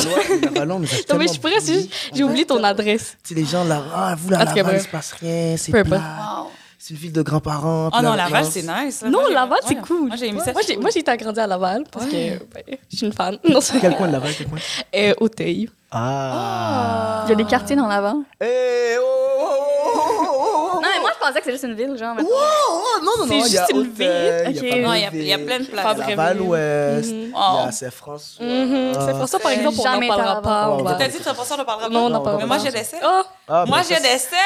Non, 0.67 0.79
mais 0.79 0.87
je 1.29 1.41
bully. 1.41 1.55
juste- 1.67 1.91
j'ai 2.15 2.25
oublié 2.25 2.45
ton 2.45 2.63
adresse. 2.65 3.17
Tu 3.23 3.35
sais, 3.35 3.41
les 3.41 3.47
gens 3.47 3.65
là, 3.65 3.83
ah, 3.95 4.15
vous 4.19 4.31
là, 4.31 4.45
Laval, 4.45 4.77
il 4.77 4.81
se 4.81 4.89
passe 4.89 5.13
rien, 5.13 5.57
c'est 5.57 5.73
plat. 5.85 6.47
C'est 6.79 6.93
une 6.93 7.01
ville 7.01 7.13
de 7.13 7.23
grands-parents. 7.23 7.87
Oh 7.87 7.91
puis 7.97 8.03
non, 8.05 8.13
Laval, 8.15 8.45
c'est 8.45 8.61
nice. 8.63 9.03
Non, 9.07 9.27
Laval, 9.31 9.59
c'est 9.67 9.77
cool. 9.77 10.09
Moi, 10.09 10.17
j'ai 10.17 10.29
aimé 10.29 10.41
ça. 10.45 10.53
Moi, 10.53 10.61
j'ai, 10.69 10.77
moi, 10.77 10.91
j'ai 10.93 11.01
été 11.01 11.17
grandi 11.17 11.41
à 11.41 11.47
Laval 11.47 11.85
parce 11.91 12.05
que 12.05 12.11
ben, 12.13 12.63
je 12.93 12.97
suis 12.97 13.07
une 13.07 13.13
fan. 13.13 13.39
Quel 13.81 13.97
coin 13.97 14.09
de 14.09 14.13
Laval, 14.13 14.33
quel 14.37 14.47
coin 14.49 14.59
euh, 14.95 15.15
Auteuil. 15.19 15.71
Ah. 15.91 17.23
Il 17.27 17.31
y 17.31 17.33
a 17.33 17.37
des 17.37 17.45
quartiers 17.45 17.77
dans 17.77 17.87
l'avant. 17.87 18.23
Eh, 18.41 18.97
oh, 19.01 19.24
pensais 21.27 21.39
que 21.41 21.45
c'était 21.45 21.53
juste 21.53 21.65
une 21.65 21.75
ville, 21.75 21.97
genre. 21.97 22.15
mettons. 22.15 22.29
Oh, 22.31 22.99
non, 23.03 23.27
non, 23.27 23.27
C'est 23.29 23.51
juste 23.51 23.71
une 23.71 23.83
ville. 23.83 24.45
il 24.49 24.57
y 24.57 24.71
a 24.73 24.77
Non, 24.87 24.93
il 24.95 25.01
y 25.01 25.05
a- 25.05 25.11
il 25.13 25.23
y 25.25 25.33
a 25.33 25.39
plein 25.39 25.61
de 25.61 25.65
places. 25.65 25.85
Mhm. 25.97 27.33
il 27.33 27.65
y 27.65 27.69
a 27.69 27.73
Saint-François. 27.73 28.45
Mhm, 28.45 28.93
C'est 29.07 29.19
pour 29.19 29.29
ça, 29.29 29.39
par 29.39 29.51
exemple, 29.53 29.77
on 29.81 29.85
n'en 30.01 30.07
parlera 30.09 30.43
pas. 30.43 30.95
T'as 30.99 31.09
dit, 31.09 31.19
ça, 31.23 31.33
on 31.37 31.59
ne 31.59 31.63
parlera 31.65 31.89
pas? 31.89 31.93
Non, 31.95 32.01
on 32.07 32.09
n'en 32.11 32.19
Non, 32.19 32.23
parlera 32.23 32.43
Mais 32.45 32.49
pas. 32.49 32.55
moi, 32.57 32.65
j'ai 32.65 32.71
des. 32.71 32.87
Oh, 33.05 33.23
Ah, 33.49 33.65
Moi, 33.67 33.81
j'ai 33.89 34.01
des. 34.01 34.19
Ça, 34.19 34.37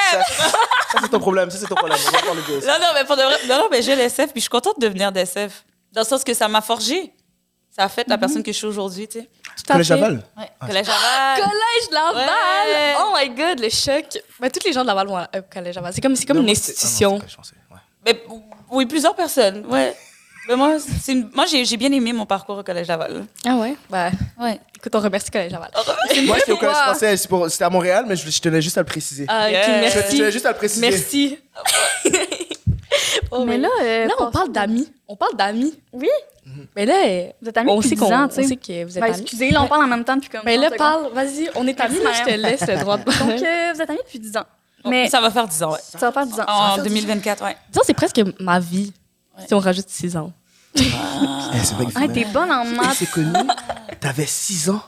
c'est 1.02 1.08
ton 1.08 1.18
problème, 1.20 1.50
ça, 1.50 1.58
c'est 1.58 1.66
ton 1.66 1.74
problème. 1.74 1.98
Non, 2.66 2.72
non, 2.80 2.86
mais 2.94 3.04
pour 3.04 3.16
de 3.16 3.22
vrai. 3.22 3.36
Non, 3.48 3.58
non, 3.58 3.68
mais 3.70 3.82
j'ai 3.82 3.94
l'SF, 3.94 4.32
puis 4.32 4.36
je 4.36 4.40
suis 4.42 4.48
contente 4.50 4.78
de 4.80 4.86
devenir 4.86 5.12
d'SF. 5.12 5.64
Dans 5.92 6.02
le 6.02 6.06
sens 6.06 6.24
que 6.24 6.34
ça 6.34 6.48
m'a 6.48 6.60
forgé. 6.60 7.12
Ça 7.78 7.84
a 7.84 7.88
fait 7.88 8.08
la 8.08 8.18
personne 8.18 8.42
que 8.42 8.50
je 8.50 8.56
suis 8.56 8.66
aujourd'hui, 8.66 9.06
tu 9.06 9.20
sais. 9.20 9.28
tout 9.56 9.62
à 9.68 9.72
Collège. 9.74 9.88
Laval? 9.90 10.22
Ouais. 10.36 10.50
Collège 10.66 10.86
Laval. 10.88 11.36
Collège 11.36 11.90
Laval! 11.92 12.26
Ouais. 12.66 12.94
Oh 13.00 13.12
my 13.16 13.28
god, 13.30 13.60
le 13.60 13.68
choc! 13.68 14.04
Ben, 14.40 14.50
tous 14.50 14.66
les 14.66 14.72
gens 14.72 14.82
de 14.82 14.88
Laval 14.88 15.06
vont 15.06 15.16
à- 15.16 15.28
au 15.38 15.42
Collège 15.48 15.76
Laval. 15.76 15.92
C'est 15.94 16.00
comme, 16.00 16.16
c'est 16.16 16.26
comme 16.26 16.38
Non, 16.38 16.42
une 16.42 16.50
institution. 16.50 17.10
ah 17.10 17.12
non, 17.12 17.18
c'est 17.20 17.24
Collège 17.26 17.34
français, 17.34 17.54
ouais. 17.70 17.78
Mais, 18.04 18.24
oui, 18.72 18.84
plusieurs 18.86 19.14
personnes, 19.14 19.64
ouais. 19.66 19.94
Mais 20.48 20.56
moi, 20.56 20.78
c'est 20.80 21.12
une- 21.12 21.30
moi 21.32 21.44
j'ai 21.46 21.76
bien 21.76 21.92
aimé 21.92 22.12
mon 22.12 22.26
parcours 22.26 22.58
au 22.58 22.62
Collège 22.64 22.88
Laval. 22.88 23.26
Ah 23.46 23.54
ouais? 23.56 23.76
Ben, 23.88 24.10
Ouais. 24.40 24.58
écoute, 24.76 24.92
on 24.96 25.00
remercie 25.00 25.30
Collège 25.30 25.52
Laval. 25.52 25.70
Moi, 26.26 26.36
j'étais 26.38 26.50
au 26.52 26.56
Collège 26.56 26.74
français, 26.74 27.16
c'est 27.16 27.28
pour- 27.28 27.48
c'était 27.48 27.64
à 27.64 27.70
Montréal, 27.70 28.06
mais 28.08 28.16
je, 28.16 28.28
je 28.28 28.40
tenais 28.40 28.60
juste 28.60 28.76
à 28.76 28.80
le 28.80 28.86
préciser. 28.86 29.24
Ah, 29.28 29.44
ok, 29.46 29.52
Yes. 29.52 29.66
je, 29.66 29.70
je 29.72 29.98
merci. 29.98 30.16
tenais 30.18 30.32
juste 30.32 30.46
à 30.46 30.50
le 30.50 30.56
préciser. 30.56 30.80
Merci. 30.90 31.38
Oh, 33.30 33.44
Mais 33.44 33.56
oui. 33.56 33.60
là, 33.60 33.68
euh, 33.82 34.06
Là, 34.06 34.14
on 34.20 34.30
parle 34.30 34.50
d'amis. 34.52 34.90
On 35.06 35.14
parle 35.16 35.36
d'amis. 35.36 35.74
Oui. 35.92 36.08
Mais 36.76 36.86
là, 36.86 36.94
euh, 37.06 37.26
Vous 37.42 37.48
êtes 37.48 37.56
amis 37.58 37.70
on 37.70 37.76
depuis 37.76 37.88
sait 37.90 37.94
10 37.96 38.00
qu'on 38.00 38.14
ans, 38.14 38.24
on 38.24 38.28
tu 38.28 38.34
sais. 38.36 38.42
sait 38.44 38.56
que 38.56 38.84
vous 38.84 38.96
êtes 38.98 39.02
Ben, 39.02 39.12
amis. 39.12 39.20
excusez, 39.22 39.50
là, 39.50 39.62
on 39.62 39.66
parle 39.68 39.84
en 39.84 39.88
même 39.88 40.04
temps, 40.04 40.18
puis 40.18 40.28
comme... 40.28 40.40
Mais 40.44 40.56
là, 40.56 40.68
30 40.68 40.78
parle, 40.78 41.12
vas-y, 41.12 41.48
on 41.54 41.66
est 41.66 41.80
amis, 41.80 41.98
là, 42.02 42.10
je 42.12 42.22
te 42.24 42.36
laisse 42.36 42.66
le 42.66 42.76
droit 42.78 42.96
de 42.98 43.04
parler. 43.04 43.34
Donc, 43.34 43.42
euh, 43.42 43.72
vous 43.74 43.82
êtes 43.82 43.90
amis 43.90 43.98
depuis 44.04 44.18
10 44.18 44.36
ans. 44.36 44.44
Oh, 44.84 44.88
Mais 44.90 45.08
Ça 45.08 45.20
va 45.20 45.30
faire 45.30 45.46
10 45.48 45.62
ans, 45.64 45.72
ouais. 45.72 45.78
ça 45.82 46.10
va 46.10 46.12
faire 46.12 46.26
10 46.26 46.40
ans. 46.40 46.44
En 46.46 46.76
2024, 46.82 47.44
ouais. 47.44 47.56
Disons, 47.72 47.82
c'est 47.84 47.94
presque 47.94 48.20
ma 48.40 48.58
vie, 48.60 48.92
Ouais. 49.36 49.44
si 49.46 49.54
on 49.54 49.58
rajoute 49.60 49.88
6 49.88 50.16
ans. 50.16 50.32
Eh, 50.74 50.80
c'est 51.64 51.74
vrai 51.74 51.86
que 51.86 51.92
Ah, 51.94 52.06
t'es 52.12 52.24
bonne 52.26 52.50
en 52.50 52.64
maths. 52.64 52.94
s'est 52.94 53.06
connus, 53.06 53.32
t'avais 54.00 54.26
6 54.26 54.68
ans? 54.70 54.82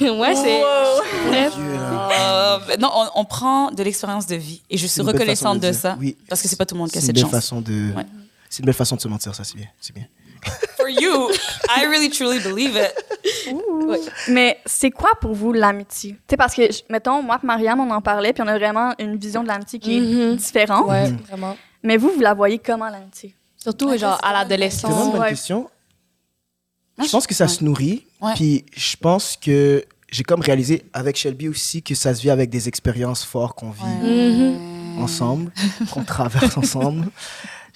ouais, 0.00 0.34
c'est. 0.34 0.62
Bref. 1.28 1.54
Dieu, 1.54 1.72
là. 1.74 2.08
Euh, 2.12 2.58
ben 2.66 2.80
non, 2.80 2.90
on, 2.94 3.20
on 3.20 3.24
prend 3.24 3.70
de 3.70 3.82
l'expérience 3.82 4.26
de 4.26 4.36
vie 4.36 4.62
et 4.70 4.76
je 4.76 4.86
suis 4.86 4.88
C'est 4.88 5.02
une 5.02 5.08
reconnaissante 5.08 5.60
de, 5.60 5.70
dire. 5.70 5.74
ça 5.78 5.96
Oui. 6.00 6.16
parce 6.28 6.40
que 6.42 6.48
c'est 6.48 6.56
pas 6.56 6.64
tout 6.66 6.74
le 6.74 6.80
monde 6.80 6.90
qui 6.90 6.98
a 6.98 7.00
C'est 7.00 7.08
une 7.08 7.16
cette 7.16 7.22
chance. 7.24 7.30
façon 7.30 7.60
de. 7.60 7.92
Ouais. 7.94 8.06
C'est 8.50 8.60
une 8.60 8.66
belle 8.66 8.74
façon 8.74 8.96
de 8.96 9.00
se 9.00 9.08
mentir, 9.08 9.34
ça, 9.34 9.44
c'est 9.44 9.56
bien. 9.56 9.66
C'est 9.80 9.94
bien. 9.94 10.04
For 10.76 10.88
you, 10.88 11.30
I 11.76 11.86
really 11.86 12.10
truly 12.10 12.38
believe 12.40 12.76
it. 12.76 12.94
Mais 14.28 14.58
c'est 14.66 14.90
quoi 14.90 15.10
pour 15.20 15.34
vous 15.34 15.52
l'amitié? 15.52 16.12
Tu 16.12 16.18
sais, 16.30 16.36
parce 16.36 16.54
que, 16.54 16.62
mettons, 16.90 17.22
moi 17.22 17.38
et 17.42 17.46
Mariam, 17.46 17.80
on 17.80 17.90
en 17.90 18.00
parlait, 18.00 18.32
puis 18.32 18.42
on 18.42 18.46
a 18.46 18.56
vraiment 18.56 18.94
une 18.98 19.16
vision 19.16 19.42
de 19.42 19.48
l'amitié 19.48 19.78
qui 19.78 19.96
est 19.96 20.00
Mhm. 20.00 20.36
différente. 20.36 20.86
Ouais, 20.88 21.10
vraiment. 21.28 21.56
Mais 21.82 21.96
vous, 21.96 22.10
vous 22.10 22.20
la 22.20 22.34
voyez 22.34 22.58
comment, 22.58 22.88
l'amitié? 22.88 23.34
Surtout, 23.56 23.88
Ouais, 23.88 23.98
genre, 23.98 24.18
à 24.22 24.44
vrai. 24.44 24.70
C'est 24.70 24.82
vraiment 24.86 24.96
une 24.96 25.06
l'adolescence. 25.08 25.12
bonne 25.12 25.28
question. 25.28 25.70
Moi, 26.98 27.06
Je 27.06 27.10
pense 27.12 27.26
que 27.26 27.34
ça 27.34 27.44
ouais. 27.44 27.50
se 27.50 27.64
nourrit. 27.64 28.06
Ouais. 28.20 28.32
Puis 28.34 28.64
je 28.74 28.96
pense 28.96 29.36
que 29.36 29.84
j'ai 30.10 30.22
comme 30.22 30.40
réalisé 30.40 30.84
avec 30.92 31.16
Shelby 31.16 31.48
aussi 31.48 31.82
que 31.82 31.94
ça 31.94 32.14
se 32.14 32.22
vit 32.22 32.30
avec 32.30 32.48
des 32.50 32.68
expériences 32.68 33.24
fortes 33.24 33.58
qu'on 33.58 33.70
vit 33.70 33.82
Mhm. 33.84 35.02
ensemble, 35.02 35.52
qu'on 35.90 36.04
traverse 36.04 36.56
ensemble. 36.56 37.08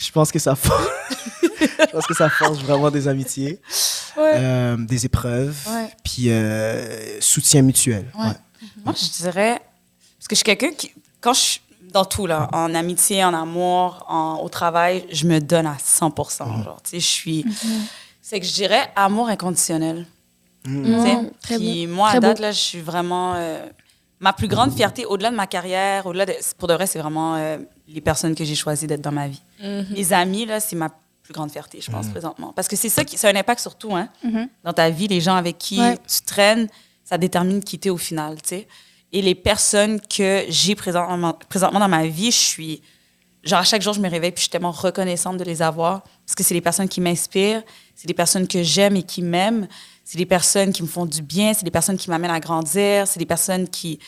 Je 0.00 0.10
pense 0.12 0.32
que 0.32 0.38
ça 0.38 0.54
force, 0.56 0.88
je 1.52 1.86
pense 1.92 2.06
que 2.06 2.14
ça 2.14 2.30
force 2.30 2.58
vraiment 2.60 2.90
des 2.90 3.06
amitiés, 3.06 3.60
euh, 4.16 4.76
des 4.78 5.04
épreuves, 5.04 5.54
Ouais. 5.68 5.90
puis 6.02 6.30
euh, 6.30 7.20
soutien 7.20 7.60
mutuel. 7.62 8.10
Ouais. 8.18 8.26
Ouais. 8.28 8.32
Moi, 8.84 8.94
je 8.96 9.22
dirais. 9.22 9.60
Parce 10.18 10.26
que 10.28 10.34
je 10.34 10.36
suis 10.36 10.44
quelqu'un 10.44 10.72
qui. 10.72 10.90
Quand 11.20 11.34
je 11.34 11.40
suis 11.40 11.60
dans 11.92 12.04
tout, 12.06 12.26
là, 12.26 12.48
en 12.52 12.74
amitié, 12.74 13.22
en 13.24 13.34
amour, 13.34 14.06
en, 14.08 14.36
au 14.42 14.48
travail, 14.48 15.04
je 15.12 15.26
me 15.26 15.38
donne 15.38 15.66
à 15.66 15.76
100 15.78 16.14
Genre, 16.16 16.80
tu 16.82 16.90
sais, 16.92 17.00
je 17.00 17.06
suis. 17.06 17.44
C'est 18.22 18.40
que 18.40 18.46
je 18.46 18.52
dirais 18.54 18.90
amour 18.96 19.28
inconditionnel. 19.28 20.06
Mhm. 20.64 21.30
Très 21.42 21.56
Puis 21.58 21.86
beau. 21.86 21.94
moi, 21.94 22.08
à 22.08 22.10
Très 22.12 22.20
date, 22.20 22.36
beau. 22.38 22.42
là, 22.44 22.52
je 22.52 22.58
suis 22.58 22.80
vraiment. 22.80 23.34
euh, 23.36 23.66
ma 24.18 24.32
plus 24.32 24.48
grande 24.48 24.72
fierté, 24.74 25.04
au-delà 25.06 25.30
de 25.30 25.36
ma 25.36 25.46
carrière, 25.46 26.06
au-delà 26.06 26.24
de. 26.26 26.34
Pour 26.58 26.68
de 26.68 26.74
vrai, 26.74 26.86
c'est 26.86 26.98
vraiment 27.00 27.34
euh, 27.36 27.58
les 27.92 28.00
personnes 28.00 28.34
que 28.34 28.44
j'ai 28.44 28.54
choisi 28.54 28.86
d'être 28.86 29.00
dans 29.02 29.12
ma 29.12 29.28
vie. 29.28 29.42
Mhm. 29.62 29.86
Mes 29.90 30.12
amis, 30.12 30.46
là, 30.46 30.60
c'est 30.60 30.76
ma 30.76 30.90
plus 31.22 31.32
grande 31.32 31.50
fierté, 31.50 31.80
je 31.80 31.90
pense, 31.90 32.08
présentement. 32.08 32.52
Parce 32.54 32.66
que 32.68 32.76
c'est 32.76 32.88
ça 32.88 33.04
qui. 33.04 33.16
Ça 33.18 33.28
a 33.28 33.32
un 33.32 33.36
impact 33.36 33.60
sur 33.60 33.76
tout, 33.76 33.94
hein. 33.94 34.08
Mhm. 34.24 34.48
Dans 34.64 34.72
ta 34.72 34.90
vie, 34.90 35.08
les 35.08 35.20
gens 35.20 35.36
avec 35.36 35.58
qui 35.58 35.78
Ouais. 35.80 35.96
tu 35.98 36.22
traînes, 36.22 36.68
ça 37.04 37.18
détermine 37.18 37.62
qui 37.62 37.78
t'es 37.78 37.90
au 37.90 37.96
final, 37.96 38.40
tu 38.42 38.48
sais. 38.50 38.68
Et 39.12 39.22
les 39.22 39.34
personnes 39.34 40.00
que 40.00 40.44
j'ai 40.48 40.74
présentement, 40.74 41.34
présentement 41.48 41.80
dans 41.80 41.88
ma 41.88 42.06
vie, 42.06 42.30
je 42.30 42.38
suis. 42.38 42.82
Genre, 43.42 43.60
à 43.60 43.64
chaque 43.64 43.80
jour, 43.82 43.94
je 43.94 44.00
me 44.00 44.08
réveille, 44.08 44.32
puis 44.32 44.40
je 44.40 44.42
suis 44.44 44.50
tellement 44.50 44.70
reconnaissante 44.70 45.36
de 45.38 45.44
les 45.44 45.62
avoir. 45.62 46.02
Parce 46.26 46.34
que 46.36 46.42
c'est 46.44 46.54
les 46.54 46.60
personnes 46.60 46.88
qui 46.88 47.00
m'inspirent, 47.00 47.62
c'est 47.96 48.06
des 48.06 48.14
personnes 48.14 48.46
que 48.46 48.62
j'aime 48.62 48.96
et 48.96 49.02
qui 49.02 49.22
m'aiment, 49.22 49.66
c'est 50.04 50.18
des 50.18 50.26
personnes 50.26 50.72
qui 50.72 50.82
me 50.82 50.88
font 50.88 51.06
du 51.06 51.22
bien, 51.22 51.54
c'est 51.54 51.64
des 51.64 51.70
personnes 51.70 51.96
qui 51.96 52.10
m'amènent 52.10 52.30
à 52.30 52.38
grandir, 52.40 53.06
c'est 53.08 53.18
des 53.18 53.26
personnes 53.26 53.68
qui. 53.68 53.98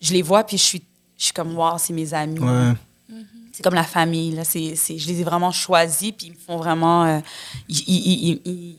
Je 0.00 0.12
les 0.12 0.22
vois, 0.22 0.44
puis 0.44 0.58
je 0.58 0.62
suis, 0.62 0.82
je 1.16 1.24
suis 1.24 1.32
comme, 1.32 1.56
wow, 1.56 1.78
c'est 1.78 1.92
mes 1.92 2.12
amis. 2.12 2.38
Ouais. 2.40 2.72
C'est 3.52 3.62
comme 3.62 3.74
la 3.74 3.84
famille, 3.84 4.32
là. 4.34 4.44
C'est, 4.44 4.74
c'est- 4.76 4.98
je 4.98 5.06
les 5.08 5.20
ai 5.20 5.24
vraiment 5.24 5.50
choisis, 5.52 6.12
puis 6.12 6.28
ils 6.28 6.32
me 6.32 6.38
font 6.38 6.56
vraiment. 6.56 7.04
euh, 7.04 7.18
ils, 7.68 7.78
ils- 7.86 8.28
ils- 8.30 8.40
ils- 8.44 8.78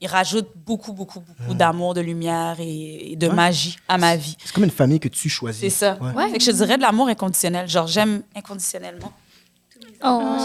ils 0.00 0.06
rajoutent 0.06 0.52
beaucoup, 0.64 0.92
beaucoup, 0.92 1.18
beaucoup 1.20 1.54
d'amour, 1.54 1.92
de 1.94 2.00
lumière 2.00 2.56
et, 2.60 3.12
et 3.12 3.16
de 3.16 3.26
Ouais. 3.26 3.34
magie 3.34 3.76
à 3.88 3.98
ma 3.98 4.14
vie. 4.16 4.36
C'est 4.44 4.52
comme 4.54 4.62
une 4.64 4.70
famille 4.70 5.00
que 5.00 5.08
tu 5.08 5.28
choisis. 5.28 5.60
C'est 5.60 5.70
ça. 5.70 5.98
Ouais. 6.00 6.12
Ouais. 6.12 6.30
Fait 6.30 6.38
que 6.38 6.44
je 6.44 6.52
dirais 6.52 6.76
de 6.76 6.82
l'amour 6.82 7.08
inconditionnel. 7.08 7.68
Genre, 7.68 7.88
j'aime 7.88 8.22
inconditionnellement. 8.36 9.12
Oh, 10.04 10.36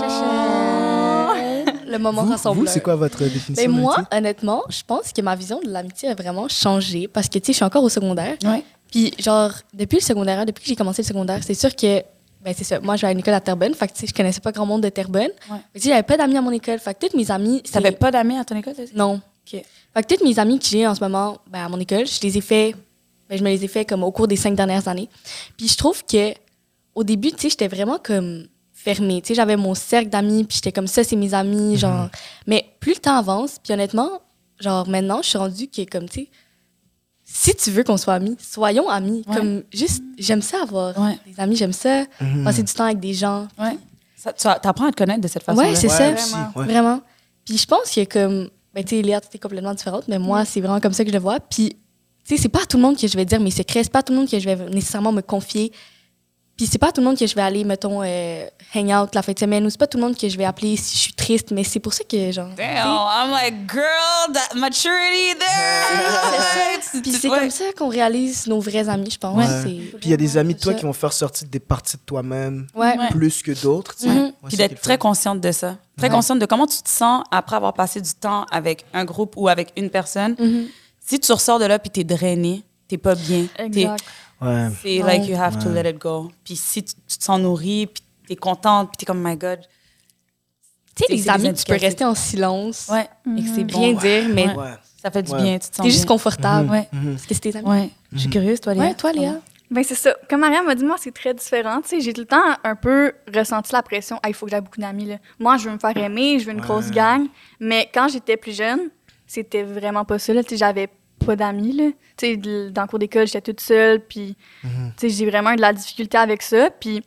Le 1.86 1.98
moment 2.00 2.24
Vous, 2.24 2.32
rassembleur. 2.32 2.66
vous, 2.66 2.72
c'est 2.72 2.82
quoi 2.82 2.96
votre 2.96 3.20
définition 3.20 3.54
Ben 3.56 3.70
moi, 3.70 3.98
honnêtement, 4.12 4.64
je 4.70 4.82
pense 4.86 5.12
que 5.14 5.22
ma 5.22 5.36
vision 5.36 5.60
de 5.64 5.70
l'amitié 5.70 6.10
a 6.10 6.16
vraiment 6.16 6.48
changé 6.48 7.08
parce 7.08 7.28
que, 7.30 7.38
tu 7.38 7.46
sais, 7.48 7.52
je 7.54 7.58
suis 7.58 7.66
encore 7.66 7.84
au 7.84 7.90
secondaire. 7.90 8.36
Ouais. 8.44 8.64
Puis, 8.92 9.14
genre, 9.20 9.52
depuis 9.74 9.98
le 9.98 10.02
secondaire, 10.02 10.46
depuis 10.46 10.64
que 10.64 10.70
j'ai 10.70 10.76
commencé 10.76 11.04
le 11.04 11.08
secondaire, 11.08 11.44
c'est 11.44 11.54
sûr 11.54 11.76
que, 11.76 12.02
ben, 12.44 12.54
c'est 12.58 12.64
ça. 12.64 12.80
Moi, 12.80 12.96
je 12.96 13.02
vais 13.02 13.08
à 13.08 13.12
une 13.12 13.20
école 13.20 13.34
à 13.34 13.42
Terrebonne. 13.42 13.74
Fait 13.74 13.88
que, 13.88 13.94
tu 13.94 14.00
sais, 14.02 14.08
je 14.08 14.14
connaissais 14.14 14.42
pas 14.42 14.52
grand 14.52 14.66
monde 14.66 14.82
de 14.82 14.90
Terrebonne. 14.90 15.30
Ouais. 15.50 15.58
Mais, 15.74 15.80
tu 15.80 15.82
sais, 15.82 15.90
j'avais 15.90 16.04
pas 16.04 16.18
d'amis 16.18 16.38
à 16.38 16.42
mon 16.42 16.52
école. 16.52 16.80
Fait 16.80 16.94
que 16.94 17.00
toutes 17.06 17.16
mes 17.16 17.30
amis. 17.32 17.62
c'est- 17.66 17.72
T'avais 17.74 17.92
pas 17.92 18.12
d'amis 18.12 18.38
à 18.38 18.44
ton 18.44 18.56
école? 18.58 18.74
Non. 18.96 19.16
OK. 19.16 19.62
Fait 19.94 20.04
que 20.04 20.08
toutes 20.14 20.24
mes 20.24 20.38
amis 20.40 20.60
que 20.60 20.66
j'ai 20.66 20.86
en 20.88 20.96
ce 20.96 21.02
moment, 21.04 21.38
ben, 21.48 21.66
à 21.66 21.70
mon 21.70 21.80
école, 21.80 22.06
je 22.08 22.20
les 22.22 22.38
ai 22.38 22.42
fait, 22.42 22.76
ben, 23.30 23.38
je 23.38 23.44
me 23.44 23.50
les 23.50 23.64
ai 23.64 23.68
fait 23.68 23.86
comme 23.86 24.04
au 24.04 24.12
cours 24.12 24.28
des 24.28 24.36
cinq 24.36 24.56
dernières 24.56 24.88
années. 24.88 25.10
Puis 25.58 25.68
je 25.68 25.78
trouve 25.78 26.04
que, 26.06 26.34
au 26.96 27.04
début, 27.04 27.32
tu 27.32 27.42
sais, 27.42 27.50
j'étais 27.50 27.68
vraiment 27.68 27.98
comme 28.04 28.48
fermée. 28.74 29.22
Tu 29.22 29.30
sais, 29.30 29.36
j'avais 29.36 29.56
mon 29.56 29.76
cercle 29.76 30.10
d'amis, 30.10 30.44
puis 30.44 30.56
j'étais 30.56 30.72
comme 30.74 30.88
ça, 30.88 31.04
c'est 31.04 31.16
mes 31.16 31.34
amis, 31.34 31.78
genre. 31.78 32.10
Mais 32.48 32.66
plus 32.80 32.94
le 32.96 33.00
temps 33.00 33.16
avance, 33.18 33.58
puis 33.64 33.72
honnêtement, 33.74 34.22
genre, 34.60 34.88
maintenant, 34.90 35.22
je 35.22 35.30
suis 35.30 35.38
rendue 35.38 35.68
que, 35.68 35.84
comme, 35.90 36.10
tu 36.10 36.22
sais, 36.22 36.30
si 37.36 37.56
tu 37.56 37.72
veux 37.72 37.84
qu'on 37.84 37.98
soit 37.98 38.14
amis, 38.14 38.38
soyons 38.40 38.88
amis. 38.90 39.24
Ouais. 39.28 39.36
Comme, 39.36 39.64
juste, 39.74 40.04
j'aime 40.20 40.44
ça 40.44 40.62
avoir 40.62 40.96
Ouais. 41.00 41.18
des 41.26 41.40
amis, 41.40 41.56
j'aime 41.56 41.74
ça, 41.74 42.04
Mhm. 42.22 42.44
passer 42.44 42.62
du 42.62 42.72
temps 42.72 42.84
avec 42.86 43.00
des 43.00 43.14
gens. 43.16 43.48
Ouais. 43.60 43.76
Ça, 44.16 44.32
tu 44.34 44.48
apprends 44.48 44.86
à 44.88 44.92
te 44.92 44.98
connaître 44.98 45.22
de 45.22 45.28
cette 45.28 45.44
façon-là. 45.44 45.70
Ouais, 45.70 45.76
c'est 45.76 45.90
Ouais, 45.92 45.98
ça. 45.98 46.14
aussi, 46.14 46.36
ouais. 46.56 46.66
Vraiment. 46.66 47.02
Puis 47.44 47.58
je 47.58 47.66
pense 47.66 47.90
que 47.94 48.06
comme, 48.06 48.50
ben 48.74 48.84
tu 48.84 48.96
sais, 48.96 49.02
Léa, 49.02 49.20
t'es 49.20 49.40
complètement 49.40 49.74
différente, 49.74 50.08
mais 50.08 50.20
moi, 50.20 50.46
c'est 50.46 50.62
vraiment 50.62 50.80
comme 50.80 50.94
ça 50.94 51.04
que 51.04 51.10
je 51.10 51.16
le 51.16 51.20
vois. 51.22 51.40
Puis, 51.40 51.76
tu 52.24 52.36
sais, 52.36 52.42
c'est 52.42 52.50
pas 52.50 52.62
à 52.62 52.66
tout 52.66 52.78
le 52.78 52.84
monde 52.84 52.98
que 52.98 53.08
je 53.08 53.18
vais 53.18 53.26
dire 53.26 53.40
mes 53.42 53.52
secrets, 53.52 53.84
c'est 53.84 53.92
pas 53.92 54.00
à 54.00 54.04
tout 54.04 54.14
le 54.14 54.20
monde 54.20 54.30
que 54.30 54.40
je 54.40 54.46
vais 54.50 54.70
nécessairement 54.70 55.12
me 55.12 55.22
confier. 55.22 55.72
Puis 56.64 56.70
c'est 56.72 56.78
pas 56.78 56.94
tout 56.94 57.02
le 57.02 57.08
monde 57.08 57.18
que 57.18 57.28
je 57.28 57.36
vais 57.36 57.42
aller, 57.42 57.66
mettons, 57.66 58.02
euh, 58.06 58.46
hang 58.74 58.90
out 58.94 59.14
la 59.14 59.22
fin 59.22 59.34
de 59.34 59.40
semaine, 59.40 59.66
ou 59.66 59.70
c'est 59.70 59.78
pas 59.78 59.86
tout 59.86 59.98
le 59.98 60.04
monde 60.06 60.16
que 60.16 60.30
je 60.30 60.38
vais 60.38 60.46
appeler 60.46 60.78
si 60.78 60.96
je 60.96 61.02
suis 61.02 61.12
triste, 61.14 61.52
mais 61.52 61.66
c'est 61.66 61.82
pour 61.82 61.94
ça 61.94 62.06
que, 62.06 62.32
genre... 62.32 62.48
Damn, 62.56 62.88
I'm 62.88 63.32
like, 63.32 63.54
girl, 63.70 64.32
that 64.34 64.56
maturity 64.58 65.38
there. 65.38 66.42
c'est 66.54 66.82
ça. 66.96 67.02
Puis 67.02 67.12
c'est 67.12 67.28
Ouais. 67.30 67.40
comme 67.40 67.50
ça 67.50 67.66
qu'on 67.78 67.90
réalise 67.90 68.48
nos 68.48 68.62
vrais 68.62 68.88
amis, 68.88 69.12
je 69.12 69.18
pense. 69.18 69.46
Puis 69.66 69.92
il 70.04 70.10
y 70.10 70.14
a 70.14 70.18
des 70.18 70.38
amis 70.38 70.54
de 70.54 70.60
toi 70.62 70.72
ça. 70.72 70.80
qui 70.80 70.86
vont 70.86 70.94
faire 70.94 71.12
sortir 71.12 71.50
des 71.50 71.60
parties 71.60 71.98
de 71.98 72.02
toi-même 72.06 72.68
Ouais. 72.74 72.96
Plus 73.12 73.42
que 73.44 73.52
d'autres. 73.62 73.94
tu 73.98 74.04
sais. 74.04 74.08
Mhm. 74.10 74.18
Ouais, 74.24 74.32
Puis 74.48 74.56
d'être 74.56 74.80
très 74.80 74.98
consciente 74.98 75.42
de 75.42 75.52
ça. 75.52 75.76
Très 75.98 76.08
Ouais. 76.08 76.14
consciente 76.14 76.40
de 76.40 76.46
comment 76.46 76.66
tu 76.68 76.82
te 76.82 76.88
sens 76.90 77.26
après 77.30 77.58
avoir 77.58 77.74
passé 77.74 78.00
du 78.00 78.14
temps 78.14 78.46
avec 78.52 78.86
un 78.94 79.04
groupe 79.04 79.34
ou 79.36 79.50
avec 79.50 79.74
une 79.76 79.90
personne. 79.90 80.38
Mhm. 80.40 80.68
Si 81.06 81.20
tu 81.20 81.30
ressors 81.34 81.60
de 81.60 81.66
là 81.66 81.78
puis 81.78 81.90
t'es 81.90 82.06
drainé, 82.06 82.64
t'es 82.88 82.98
pas 82.98 83.16
bien. 83.16 83.48
Exact. 83.60 84.02
Ouais. 84.44 84.70
C'est 84.82 85.02
Ouais. 85.04 85.18
like 85.18 85.30
you 85.30 85.36
have 85.36 85.58
to 85.60 85.70
Ouais. 85.70 85.84
let 85.84 85.90
it 85.92 85.98
go. 85.98 86.32
Puis 86.44 86.56
si 86.56 86.84
tu, 86.84 86.94
tu 87.08 87.18
te 87.18 87.24
sens 87.24 87.40
nourri, 87.40 87.88
puis 87.88 88.04
t'es 88.28 88.36
contente, 88.36 88.90
puis 88.90 88.98
t'es 88.98 89.06
comme, 89.06 89.22
my 89.24 89.36
God. 89.36 89.60
Tu 90.96 91.06
sais, 91.08 91.14
les 91.14 91.28
amis, 91.30 91.54
tu 91.54 91.64
peux 91.66 91.74
rester 91.78 92.06
en 92.06 92.14
silence, 92.16 92.88
Ouais. 92.92 93.08
Et 93.38 93.42
que 93.42 93.48
c'est 93.56 93.64
bon. 93.64 93.80
rien 93.80 93.94
dire, 93.94 94.30
mais. 94.34 94.48
Ça 95.02 95.12
fait 95.12 95.24
du 95.24 95.32
Ouais. 95.34 95.42
bien, 95.42 95.54
tu 95.60 95.70
te 95.70 95.76
sens 95.76 95.84
t'es 95.86 95.90
juste 95.92 96.06
bien. 96.06 96.16
confortable. 96.16 96.70
Ouais. 96.70 96.88
Mhm. 96.94 97.12
Parce 97.16 97.26
que 97.26 97.34
c'est 97.34 97.40
tes 97.42 97.58
amis. 97.58 97.68
Ouais. 97.68 97.90
Je 98.14 98.20
suis 98.20 98.30
curieuse, 98.30 98.62
toi, 98.62 98.74
Léa. 98.74 98.84
Ouais, 98.86 98.94
toi, 98.94 99.12
Léa. 99.12 99.34
Ben 99.70 99.84
c'est 99.84 99.96
ça. 99.96 100.16
Comme 100.30 100.42
Mariam 100.42 100.66
m'a 100.66 100.76
dit, 100.76 100.86
moi, 100.86 100.96
c'est 101.00 101.12
très 101.14 101.34
différent. 101.34 101.82
Tu 101.82 101.90
sais, 101.90 102.00
j'ai 102.00 102.14
tout 102.14 102.22
le 102.22 102.28
temps 102.28 102.44
un 102.64 102.76
peu 102.76 103.12
ressenti 103.36 103.74
la 103.74 103.82
pression. 103.82 104.18
Ah, 104.24 104.30
il 104.30 104.36
faut 104.36 104.46
que 104.46 104.52
j'aie 104.52 104.62
beaucoup 104.62 104.80
d'amis. 104.80 105.06
Là. 105.06 105.18
Moi, 105.40 105.58
je 105.58 105.66
veux 105.68 105.74
me 105.74 105.80
faire 105.80 105.98
aimer, 105.98 106.38
je 106.40 106.46
veux 106.46 106.52
une 106.52 106.62
grosse 106.62 106.92
gang. 106.92 107.26
Mais 107.60 107.90
quand 107.94 108.08
j'étais 108.08 108.38
plus 108.38 108.56
jeune, 108.56 108.90
c'était 109.26 109.64
vraiment 109.64 110.06
pas 110.06 110.20
ça. 110.20 110.32
là. 110.34 110.44
Tu 110.44 110.50
sais, 110.52 110.58
j'avais 110.58 110.88
pas 111.24 111.36
d'amis. 111.36 111.74
là. 111.74 111.92
Tu 112.18 112.28
sais, 112.28 112.38
dans 112.38 112.82
le 112.84 112.88
cours 112.88 113.00
d'école, 113.00 113.28
j'étais 113.28 113.42
toute 113.42 113.62
seule. 113.62 114.00
Puis, 114.00 114.36
tu 114.62 114.70
sais, 114.98 115.10
j'ai 115.10 115.26
vraiment 115.30 115.52
eu 115.52 115.56
de 115.56 115.62
la 115.62 115.74
difficulté 115.74 116.18
avec 116.18 116.42
ça. 116.42 116.70
Puis, 116.70 117.04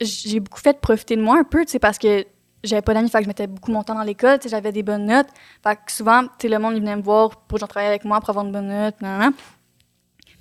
j'ai 0.00 0.40
beaucoup 0.40 0.60
fait 0.60 0.80
profiter 0.80 1.16
de 1.16 1.22
moi 1.22 1.38
un 1.38 1.44
peu, 1.44 1.64
tu 1.64 1.72
sais, 1.72 1.78
parce 1.78 1.98
que 1.98 2.26
j'avais 2.62 2.82
pas 2.82 2.94
d'amis, 2.94 3.08
fait 3.08 3.18
que 3.18 3.24
je 3.24 3.28
mettais 3.28 3.46
beaucoup 3.46 3.70
mon 3.70 3.82
temps 3.82 3.94
dans 3.94 4.02
l'école, 4.02 4.38
tu 4.38 4.44
sais, 4.44 4.48
j'avais 4.50 4.72
des 4.72 4.82
bonnes 4.82 5.06
notes. 5.06 5.28
Fait 5.62 5.76
que 5.76 5.92
souvent, 5.92 6.24
tu 6.24 6.28
sais, 6.42 6.48
le 6.48 6.58
monde, 6.58 6.74
il 6.74 6.80
venait 6.80 6.96
me 6.96 7.02
voir 7.02 7.36
pour 7.42 7.58
genre 7.58 7.68
travailler 7.68 7.90
avec 7.90 8.04
moi 8.04 8.20
pour 8.20 8.30
avoir 8.30 8.44
une 8.44 8.52
bonne 8.52 8.68
note, 8.68 9.00
nan, 9.00 9.18
nan. 9.18 9.32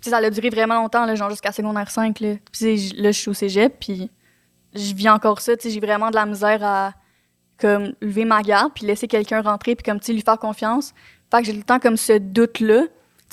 Puis 0.01 0.09
ça 0.09 0.18
a 0.18 0.30
duré 0.30 0.49
vraiment 0.49 0.76
longtemps, 0.76 1.05
là, 1.05 1.16
genre 1.16 1.30
jusqu'à 1.30 1.51
secondaire 1.51 1.89
5, 1.89 2.20
là. 2.20 2.36
Puis 2.51 2.93
là, 2.97 3.11
je 3.11 3.18
suis 3.18 3.30
au 3.30 3.34
cégep, 3.34 3.78
puis 3.80 4.09
je 4.74 4.93
vis 4.93 5.09
encore 5.09 5.39
ça, 5.39 5.55
tu 5.55 5.63
sais, 5.63 5.74
j'ai 5.74 5.80
vraiment 5.80 6.09
de 6.09 6.16
la 6.16 6.26
misère 6.26 6.63
à, 6.63 6.93
comme, 7.57 7.93
lever 8.01 8.26
ma 8.26 8.41
garde, 8.41 8.74
puis 8.74 8.86
laisser 8.86 9.07
quelqu'un 9.07 9.41
rentrer, 9.41 9.76
puis 9.76 9.84
comme, 9.84 9.99
tu 9.99 10.07
sais, 10.07 10.13
lui 10.13 10.22
faire 10.22 10.39
confiance. 10.39 10.93
Fait 11.32 11.39
que 11.39 11.45
j'ai 11.45 11.53
le 11.53 11.63
temps 11.63 11.80
comme 11.80 11.97
ce 11.97 12.18
doute-là. 12.18 12.84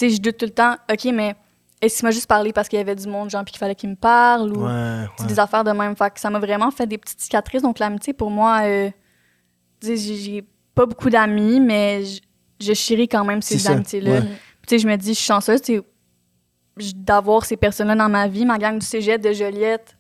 Sais, 0.09 0.17
je 0.17 0.21
doute 0.21 0.37
tout 0.37 0.47
le 0.47 0.51
temps, 0.53 0.77
OK, 0.91 1.05
mais 1.13 1.35
est-ce 1.81 1.99
qu'il 1.99 2.07
m'a 2.07 2.11
juste 2.13 2.27
parlé 2.27 2.53
parce 2.53 2.69
qu'il 2.69 2.79
y 2.79 2.83
avait 2.83 2.95
du 2.97 3.07
monde, 3.09 3.31
genre, 3.31 3.45
puis 3.45 3.53
qu'il 3.53 3.59
fallait 3.59 3.75
qu'il 3.75 3.91
me 3.91 3.95
parle, 3.97 4.53
ou 4.57 4.65
Ouais, 4.67 5.05
c'est 5.17 5.23
ouais. 5.25 5.29
des 5.29 5.39
affaires 5.39 5.65
de 5.65 5.71
même. 5.73 5.95
Fait 5.97 6.13
que 6.13 6.19
ça 6.21 6.31
m'a 6.31 6.39
vraiment 6.39 6.71
fait 6.71 6.87
des 6.87 6.99
petites 6.99 7.21
cicatrices. 7.21 7.63
Donc, 7.63 7.79
l'amitié, 7.79 8.13
pour 8.13 8.31
moi, 8.31 8.61
euh, 8.65 8.91
tu 9.81 9.87
sais, 9.89 9.97
j'ai 9.97 10.17
j'ai 10.17 10.45
pas 10.75 10.87
beaucoup 10.87 11.11
d'amis, 11.11 11.61
mais 11.61 12.05
je, 12.05 12.21
je 12.61 12.73
chéris 12.73 13.09
quand 13.09 13.25
même 13.25 13.43
ces 13.43 13.67
amitiés-là. 13.67 14.11
ouais. 14.13 14.21
Tu 14.21 14.29
sais, 14.71 14.79
je 14.79 14.87
me 14.89 14.97
dis, 14.97 15.09
je 15.15 15.19
suis 15.19 15.27
chanceuse 15.27 15.61
tu 15.61 15.75
sais, 15.77 15.83
j- 16.79 16.95
d'avoir 16.97 17.45
ces 17.45 17.57
personnes-là 17.57 17.95
dans 17.97 18.09
ma 18.09 18.27
vie. 18.29 18.45
Ma 18.47 18.59
gang 18.59 18.79
du 18.79 18.87
cégep 18.87 19.21
de 19.21 19.33
Joliette, 19.33 19.97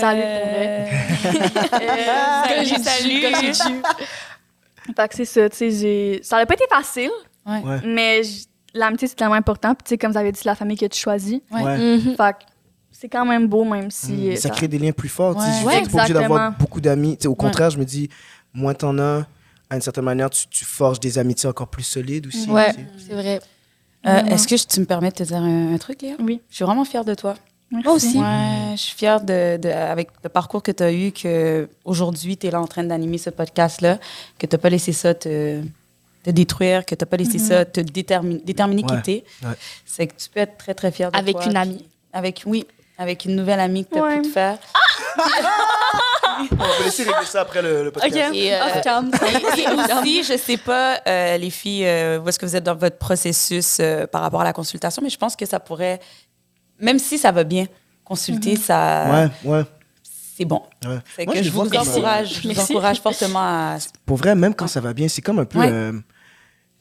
Salut, 0.00 0.22
pour 0.22 0.48
vrai. 0.48 0.86
Euh, 1.82 2.42
Salut, 2.48 2.82
salut. 2.84 3.54
salut. 3.54 3.82
Fait 4.96 5.08
que 5.08 5.14
c'est 5.14 5.24
ça, 5.24 5.48
tu 5.50 5.70
sais. 5.70 6.20
Ça 6.22 6.36
n'a 6.38 6.46
pas 6.46 6.54
été 6.54 6.64
facile, 6.70 7.10
Ouais. 7.46 7.60
Mais 7.84 8.22
l'amitié, 8.74 9.08
c'est 9.08 9.14
tellement 9.14 9.34
important. 9.34 9.74
Puis, 9.74 9.82
tu 9.84 9.88
sais, 9.90 9.98
comme 9.98 10.12
vous 10.12 10.18
avez 10.18 10.32
dit, 10.32 10.38
c'est 10.42 10.48
la 10.48 10.54
famille 10.54 10.76
que 10.76 10.86
tu 10.86 10.98
choisis. 10.98 11.40
Ouais. 11.50 11.98
Fait 11.98 12.16
que 12.16 12.44
c'est 12.90 13.08
quand 13.08 13.24
même 13.24 13.48
beau, 13.48 13.64
même 13.64 13.90
si... 13.90 14.12
Mm, 14.12 14.30
euh, 14.32 14.36
ça 14.36 14.50
crée 14.50 14.68
des 14.68 14.78
liens 14.78 14.92
plus 14.92 15.08
forts. 15.08 15.36
Ouais. 15.36 15.44
Je 15.60 15.66
Ouais, 15.66 15.82
t'es 15.82 15.88
pas 15.90 15.98
obligé 15.98 16.14
d'avoir 16.14 16.52
beaucoup 16.52 16.80
d'amis. 16.80 17.16
Tu 17.16 17.22
sais, 17.22 17.28
Au 17.28 17.34
contraire, 17.34 17.70
je 17.70 17.78
me 17.78 17.84
dis, 17.84 18.08
moins 18.54 18.74
t'en 18.74 18.98
as, 18.98 19.26
à 19.70 19.74
une 19.76 19.80
certaine 19.80 20.04
manière, 20.04 20.30
tu, 20.30 20.46
tu 20.48 20.64
forges 20.64 21.00
des 21.00 21.18
amitiés 21.18 21.48
encore 21.48 21.68
plus 21.68 21.82
solides 21.82 22.26
aussi. 22.28 22.48
Ouais, 22.50 22.72
c'est 22.98 23.14
vrai. 23.14 23.40
Euh. 24.06 24.18
Est-ce 24.26 24.46
que 24.48 24.56
je- 24.56 24.66
tu 24.66 24.80
me 24.80 24.84
permets 24.84 25.10
de 25.10 25.14
te 25.14 25.22
dire 25.22 25.36
un, 25.38 25.74
un 25.74 25.78
truc, 25.78 26.02
Léa? 26.02 26.14
Oui. 26.20 26.40
Je 26.50 26.56
suis 26.56 26.64
vraiment 26.64 26.84
fière 26.84 27.04
de 27.04 27.14
toi. 27.14 27.34
Merci. 27.70 27.86
Moi 27.86 27.94
aussi. 27.96 28.18
Ouais, 28.18 28.72
je 28.76 28.80
suis 28.82 28.96
fière 28.96 29.20
de, 29.22 29.56
de- 29.56 29.68
avec 29.70 30.10
le 30.22 30.28
parcours 30.28 30.62
que 30.62 30.72
tu 30.72 30.82
as 30.82 30.92
eu, 30.92 31.10
que 31.12 31.68
aujourd'hui 31.86 32.36
tu 32.36 32.46
es 32.46 32.50
là 32.50 32.60
en 32.60 32.66
train 32.66 32.84
d'animer 32.84 33.16
ce 33.16 33.30
podcast-là, 33.30 33.98
que 34.38 34.46
tu 34.46 34.54
n'as 34.54 34.60
pas 34.60 34.68
laissé 34.68 34.92
ça 34.92 35.14
te, 35.14 35.62
te 36.22 36.30
détruire, 36.30 36.84
que 36.86 36.94
tu 36.94 37.02
n'as 37.02 37.06
pas 37.06 37.16
laissé 37.16 37.38
ça 37.38 37.64
te 37.64 37.80
déterminer, 37.80 38.40
déterminer 38.44 38.82
qui 38.84 39.02
t'es. 39.02 39.24
ouais. 39.44 39.54
C'est 39.84 40.06
que 40.06 40.14
tu 40.16 40.28
peux 40.28 40.40
être 40.40 40.56
très, 40.58 40.74
très 40.74 40.92
fière 40.92 41.10
de 41.10 41.18
Avec 41.18 41.34
toi. 41.36 41.46
une 41.46 41.56
amie. 41.56 41.76
puis 41.78 41.86
Avec, 42.12 42.42
oui, 42.46 42.66
avec 42.98 43.24
une 43.24 43.34
nouvelle 43.36 43.60
amie 43.60 43.84
que 43.84 43.94
tu 43.94 43.98
as 43.98 44.02
Ouais. 44.02 44.16
pu 44.16 44.22
te 44.22 44.28
faire. 44.32 44.58
On 46.50 46.54
va 46.56 46.84
laisser 46.84 47.02
régler 47.04 47.26
ça 47.26 47.42
après 47.42 47.60
le, 47.62 47.84
le 47.84 47.90
podcast. 47.90 48.34
Et, 48.34 48.54
euh, 48.54 48.58
cam. 48.82 49.10
Et 49.58 49.92
aussi, 49.92 50.22
je 50.24 50.36
sais 50.38 50.56
pas, 50.56 50.98
euh, 51.06 51.36
les 51.36 51.50
filles, 51.50 51.86
euh, 51.86 52.18
où 52.20 52.28
est-ce 52.28 52.38
que 52.38 52.46
vous 52.46 52.56
êtes 52.56 52.64
dans 52.64 52.74
votre 52.74 52.96
processus 52.98 53.78
euh, 53.80 54.06
par 54.06 54.22
rapport 54.22 54.40
à 54.40 54.44
la 54.44 54.52
consultation, 54.52 55.02
mais 55.02 55.10
je 55.10 55.18
pense 55.18 55.36
que 55.36 55.44
ça 55.46 55.60
pourrait, 55.60 56.00
même 56.80 56.98
si 56.98 57.18
ça 57.18 57.30
va 57.32 57.44
bien, 57.44 57.66
consulter, 58.04 58.56
ça, 58.56 59.28
Ouais, 59.44 59.50
ouais. 59.50 59.62
c'est 60.36 60.44
bon. 60.46 60.62
ouais. 60.84 60.98
C'est 61.16 61.26
Moi, 61.26 61.34
que 61.34 61.42
je 61.42 61.50
vous 61.50 61.60
euh, 61.62 61.78
encourage, 61.78 62.40
je 62.42 62.48
vous 62.48 62.58
encourage 62.60 63.00
fortement 63.00 63.40
à. 63.40 63.76
Pour 64.06 64.16
vrai, 64.16 64.34
même 64.34 64.54
quand 64.54 64.66
ça 64.68 64.80
va 64.80 64.92
bien, 64.94 65.08
c'est 65.08 65.22
comme 65.22 65.38
un 65.38 65.44
peu. 65.44 65.58
Ouais. 65.58 65.90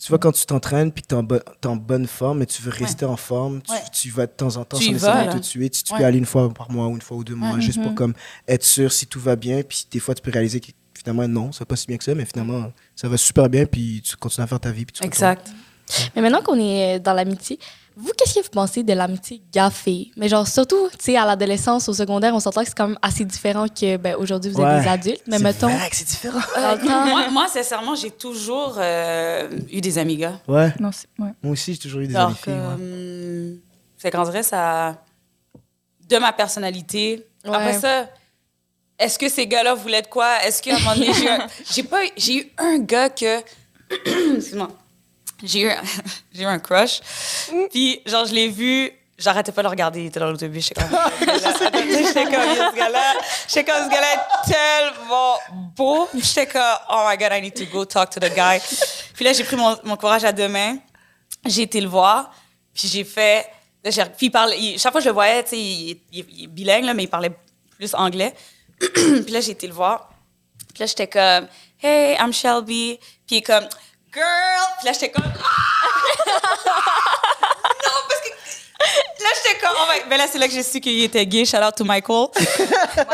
Tu 0.04 0.08
vois, 0.10 0.18
quand 0.20 0.32
tu 0.32 0.46
t'entraînes 0.46 0.92
puis 0.92 1.04
que 1.04 1.08
tu 1.10 1.14
es 1.16 1.18
en, 1.18 1.24
bo- 1.24 1.40
t'es 1.62 1.68
en 1.68 1.76
bonne 1.76 2.08
forme 2.08 2.42
et 2.42 2.46
tu 2.46 2.62
veux 2.64 2.72
rester 2.72 3.06
en 3.06 3.18
forme, 3.18 3.62
tu, 3.62 3.72
Ouais. 3.72 3.78
tu 3.94 4.10
vas 4.10 4.26
de 4.26 4.32
temps 4.32 4.58
en 4.58 4.66
temps 4.66 4.78
Tu 4.78 4.86
sans 4.86 4.92
nécessairement 4.94 5.42
suite. 5.44 5.76
Si 5.76 5.84
tu 5.84 5.94
Ouais. 5.94 6.00
peux 6.00 6.06
aller 6.06 6.18
une 6.18 6.26
fois 6.26 6.52
par 6.54 6.72
mois 6.72 6.88
ou 6.88 6.92
une 6.96 7.02
fois 7.02 7.18
ou 7.18 7.24
deux 7.24 7.36
mois, 7.36 7.54
Ouais. 7.56 7.62
juste 7.62 7.80
pour 7.82 7.92
Mhm. 7.92 7.96
comme 7.96 8.14
être 8.48 8.64
sûr 8.64 8.92
si 8.92 9.06
tout 9.06 9.20
va 9.20 9.36
bien. 9.36 9.62
Puis 9.62 9.86
des 9.92 10.00
fois, 10.00 10.16
tu 10.16 10.22
peux 10.22 10.32
réaliser 10.32 10.60
que 10.60 10.72
finalement, 10.98 11.28
non, 11.28 11.52
ça 11.52 11.60
va 11.60 11.66
pas 11.68 11.76
si 11.76 11.86
bien 11.88 11.98
que 11.98 12.04
ça, 12.04 12.16
mais 12.16 12.26
finalement, 12.26 12.72
ça 12.96 13.08
va 13.10 13.18
super 13.18 13.48
bien. 13.50 13.66
Puis 13.66 14.02
tu 14.04 14.16
continues 14.16 14.44
à 14.44 14.48
faire 14.48 14.60
ta 14.60 14.72
vie. 14.72 14.86
Puis 14.86 14.94
tu. 15.00 15.06
Exact. 15.06 15.52
Mais 16.16 16.22
maintenant 16.22 16.42
qu'on 16.42 16.60
est 16.60 17.00
dans 17.00 17.14
l'amitié, 17.14 17.60
vous, 17.98 18.12
qu'est-ce 18.18 18.36
que 18.36 18.44
vous 18.44 18.50
pensez 18.50 18.84
de 18.84 18.94
l'amitié 18.94 19.42
gaffée? 19.52 20.12
Mais 20.18 20.30
genre, 20.30 20.48
surtout, 20.48 20.90
tu 20.92 20.98
sais, 21.06 21.18
à 21.18 21.26
l'adolescence, 21.26 21.90
au 21.90 21.94
secondaire, 21.94 22.34
on 22.34 22.40
s'entend 22.40 22.62
que 22.62 22.68
c'est 22.70 22.78
quand 22.78 22.88
même 22.88 23.00
assez 23.02 23.26
différent 23.26 23.68
que, 23.68 23.98
ben, 23.98 24.16
aujourd'hui, 24.16 24.50
vous 24.52 24.60
êtes 24.62 24.66
Ouais. 24.66 24.82
des 24.82 24.88
adultes. 24.88 25.24
Mais 25.28 25.38
C'est 25.38 25.44
mettons, 25.44 25.68
vrai 25.68 25.90
que 25.90 25.96
c'est 25.96 26.08
différent. 26.08 26.40
le 26.56 26.88
temps, 26.88 27.06
moi, 27.06 27.30
moi, 27.30 27.48
sincèrement, 27.48 27.96
j'ai 27.96 28.12
toujours 28.12 28.76
euh, 28.78 29.50
eu 29.72 29.82
des 29.82 29.98
amis 29.98 30.18
gars. 30.18 30.40
Ouais. 30.48 30.74
Non, 30.80 30.92
c'est... 30.92 31.08
Ouais. 31.20 31.32
Moi 31.44 31.54
aussi, 31.54 31.74
j'ai 31.74 31.80
toujours 31.80 32.02
eu 32.02 32.08
des 32.08 32.16
Alors 32.16 32.30
amis 32.30 32.38
filles. 32.38 32.54
ouais. 32.54 32.60
comme, 32.60 33.60
c'est 33.98 34.12
dirait 34.24 34.44
ça, 34.44 35.04
de 36.10 36.18
ma 36.18 36.32
personnalité. 36.34 37.26
Ouais. 37.46 37.56
Après 37.56 37.74
ça, 37.80 38.08
est-ce 39.00 39.18
que 39.20 39.30
ces 39.30 39.48
gars-là 39.48 39.74
voulaient 39.74 40.02
de 40.02 40.08
quoi? 40.08 40.44
Est-ce 40.46 40.62
qu'à 40.62 40.76
un 40.76 40.80
moment 40.80 40.94
donné, 40.96 41.12
j'ai 41.14 41.30
un- 41.30 41.48
eu- 42.04 42.12
j'ai 42.18 42.36
eu 42.38 42.52
un 42.58 42.80
gars 42.80 43.10
que, 43.10 43.40
excuse-moi, 44.36 44.70
j'ai 45.44 45.62
eu, 45.62 45.70
un- 45.70 45.82
j'ai 46.34 46.44
eu 46.44 46.46
un 46.46 46.60
crush. 46.60 47.00
Puis 47.72 48.02
genre 48.06 48.26
je 48.26 48.34
l'ai 48.34 48.48
vu, 48.50 48.92
j'arrêtais 49.18 49.52
pas 49.52 49.62
de 49.62 49.68
le 49.68 49.72
regarder, 49.72 50.02
il 50.02 50.06
était 50.08 50.20
dans 50.20 50.30
l'autobus, 50.32 50.66
j'étais 50.68 50.82
comme, 50.82 50.92
j'étais 51.22 52.24
comme, 52.24 52.34
ce 52.34 52.76
gars-là, 52.76 53.14
j'étais 53.48 53.64
comme, 53.72 53.84
ce 53.86 53.90
gars-là 53.90 54.14
est 54.14 54.52
tellement 54.52 55.36
beau. 55.76 56.10
J'étais 56.16 56.48
comme, 56.48 56.62
oh 56.90 57.06
my 57.10 57.18
god, 57.18 57.30
I 57.34 57.42
need 57.42 57.54
to 57.56 57.66
go 57.72 57.86
talk 57.86 58.10
to 58.12 58.20
the 58.20 58.34
guy. 58.34 58.60
Puis 59.14 59.26
là, 59.26 59.34
j'ai 59.34 59.44
pris 59.44 59.56
mon, 59.56 59.78
mon 59.84 59.96
courage 59.98 60.24
à 60.24 60.32
deux 60.32 60.48
mains, 60.48 60.78
j'ai 61.46 61.64
été 61.64 61.82
le 61.82 61.88
voir, 61.88 62.34
puis 62.74 62.88
j'ai 62.88 63.04
fait, 63.04 63.48
là, 63.84 63.92
j'ai- 63.92 64.06
puis 64.06 64.28
il 64.28 64.32
parle, 64.32 64.54
il- 64.58 64.80
chaque 64.80 64.92
fois 64.92 65.02
que 65.02 65.06
je 65.06 65.10
le 65.10 65.14
voyais, 65.14 65.44
tu 65.44 65.50
sais, 65.52 65.58
il, 65.60 66.02
il- 66.12 66.26
il 66.30 66.44
est 66.46 66.48
bilingue, 66.48 66.86
là, 66.86 66.94
mais 66.94 67.04
il 67.04 67.10
parlait 67.10 67.32
plus 67.78 67.94
anglais. 67.96 68.34
puis 68.80 69.30
là, 69.32 69.42
j'ai 69.42 69.52
été 69.52 69.68
le 69.68 69.74
voir. 69.74 70.10
Puis 70.74 70.80
là, 70.82 70.86
j'étais 70.88 71.08
comme, 71.08 71.48
hey, 71.84 72.16
I'm 72.20 72.32
Shelby. 72.34 72.98
Puis 73.28 73.36
il 73.36 73.38
est 73.38 73.42
comme, 73.42 73.68
girl. 74.14 74.64
Puis 74.80 74.86
là, 74.88 74.94
j'étais 74.94 75.10
comme, 75.12 75.24
non, 75.26 75.32
parce 78.08 78.22
que. 78.22 78.30
Là, 79.24 79.30
j'étais 79.44 79.60
comme, 79.60 79.76
oh 79.80 79.86
my- 79.94 80.10
ben 80.10 80.18
là, 80.18 80.26
c'est 80.32 80.40
là 80.40 80.48
que 80.48 80.54
j'ai 80.54 80.64
su 80.64 80.80
qu'il 80.80 81.04
était 81.04 81.26
gay. 81.26 81.46
Shout 81.46 81.58
out 81.58 81.76
to 81.76 81.84
Michael. 81.86 82.28
Puis 82.36 82.46
ça 82.96 83.06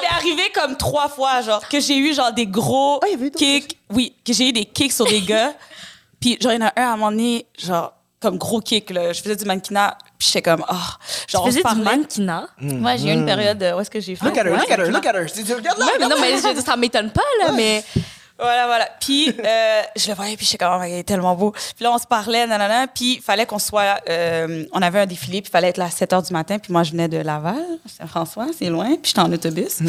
m'est 0.00 0.08
arrivé 0.16 0.50
comme 0.54 0.76
trois 0.76 1.08
fois, 1.08 1.42
genre, 1.42 1.66
que 1.68 1.78
j'ai 1.80 1.96
eu, 1.98 2.14
genre, 2.14 2.32
des 2.32 2.46
gros 2.46 3.00
Ah, 3.02 3.16
d'autres 3.16 3.36
kicks. 3.36 3.78
Oui, 3.90 4.14
que 4.24 4.32
j'ai 4.32 4.48
eu 4.48 4.52
des 4.52 4.64
kicks 4.64 4.92
sur 4.92 5.04
des 5.06 5.20
gars. 5.20 5.52
Puis, 6.20 6.38
genre, 6.40 6.52
il 6.52 6.60
y 6.60 6.64
en 6.64 6.66
a 6.68 6.72
un 6.76 6.82
à 6.90 6.92
un 6.92 6.96
moment 6.96 7.10
donné, 7.10 7.46
genre, 7.58 7.92
comme 8.20 8.36
gros 8.38 8.60
kick, 8.60 8.90
là. 8.90 9.12
Je 9.12 9.22
faisais 9.22 9.36
du 9.36 9.44
mannequinat. 9.44 9.96
Puis 10.18 10.28
j'étais 10.28 10.42
comme, 10.42 10.64
oh. 10.70 10.74
tu 11.26 11.32
Genre, 11.32 11.44
on 11.46 11.50
se 11.50 11.58
faisais 11.58 11.74
du 11.74 11.80
mannequinat? 11.82 12.48
Ouais, 12.60 12.98
j'ai 12.98 13.08
eu 13.08 13.12
une 13.12 13.24
période 13.26 13.62
euh, 13.62 13.76
où 13.76 13.80
est-ce 13.80 13.90
que 13.90 14.00
j'ai 14.00 14.16
fait? 14.16 14.24
Look 14.24 14.36
at 14.38 14.44
her, 14.44 14.52
Ouais, 14.52 14.58
look 14.58 14.70
at 14.70 14.76
her, 14.78 14.90
look 14.90 15.06
at 15.06 15.14
her. 15.14 15.26
Tu- 15.32 15.44
tu- 15.44 15.54
Regarde 15.54 15.78
là. 15.78 15.86
Ouais, 15.86 15.92
mais 15.98 16.08
non, 16.08 16.16
mais 16.20 16.36
ça 16.60 16.76
m'étonne 16.76 17.10
pas, 17.10 17.22
là, 17.44 17.52
mais 17.52 17.82
Voilà, 18.40 18.66
voilà. 18.66 18.88
Puis, 19.00 19.28
euh, 19.44 19.82
je 19.96 20.08
le 20.08 20.14
voyais, 20.14 20.36
puis 20.36 20.46
j'étais 20.46 20.64
comme, 20.64 20.80
oh, 20.80 20.84
il 20.84 20.94
est 20.94 21.02
tellement 21.04 21.34
beau. 21.34 21.52
Puis 21.52 21.84
là, 21.84 21.92
on 21.92 21.98
se 21.98 22.06
parlait, 22.06 22.46
nanana, 22.46 22.86
puis 22.86 23.16
il 23.16 23.20
fallait 23.20 23.46
qu'on 23.46 23.58
soit, 23.58 24.00
euh, 24.08 24.64
on 24.72 24.82
avait 24.82 25.00
un 25.00 25.06
défilé, 25.06 25.42
puis 25.42 25.48
il 25.48 25.52
fallait 25.52 25.68
être 25.68 25.76
là 25.76 25.86
à 25.86 25.90
7 25.90 26.12
h 26.12 26.26
du 26.26 26.32
matin, 26.32 26.58
puis 26.58 26.72
moi, 26.72 26.82
je 26.82 26.92
venais 26.92 27.08
de 27.08 27.18
Laval, 27.18 27.62
Saint-François, 27.86 28.46
c'est 28.56 28.70
loin, 28.70 28.96
puis 28.96 29.12
j'étais 29.12 29.20
en 29.20 29.32
autobus. 29.32 29.80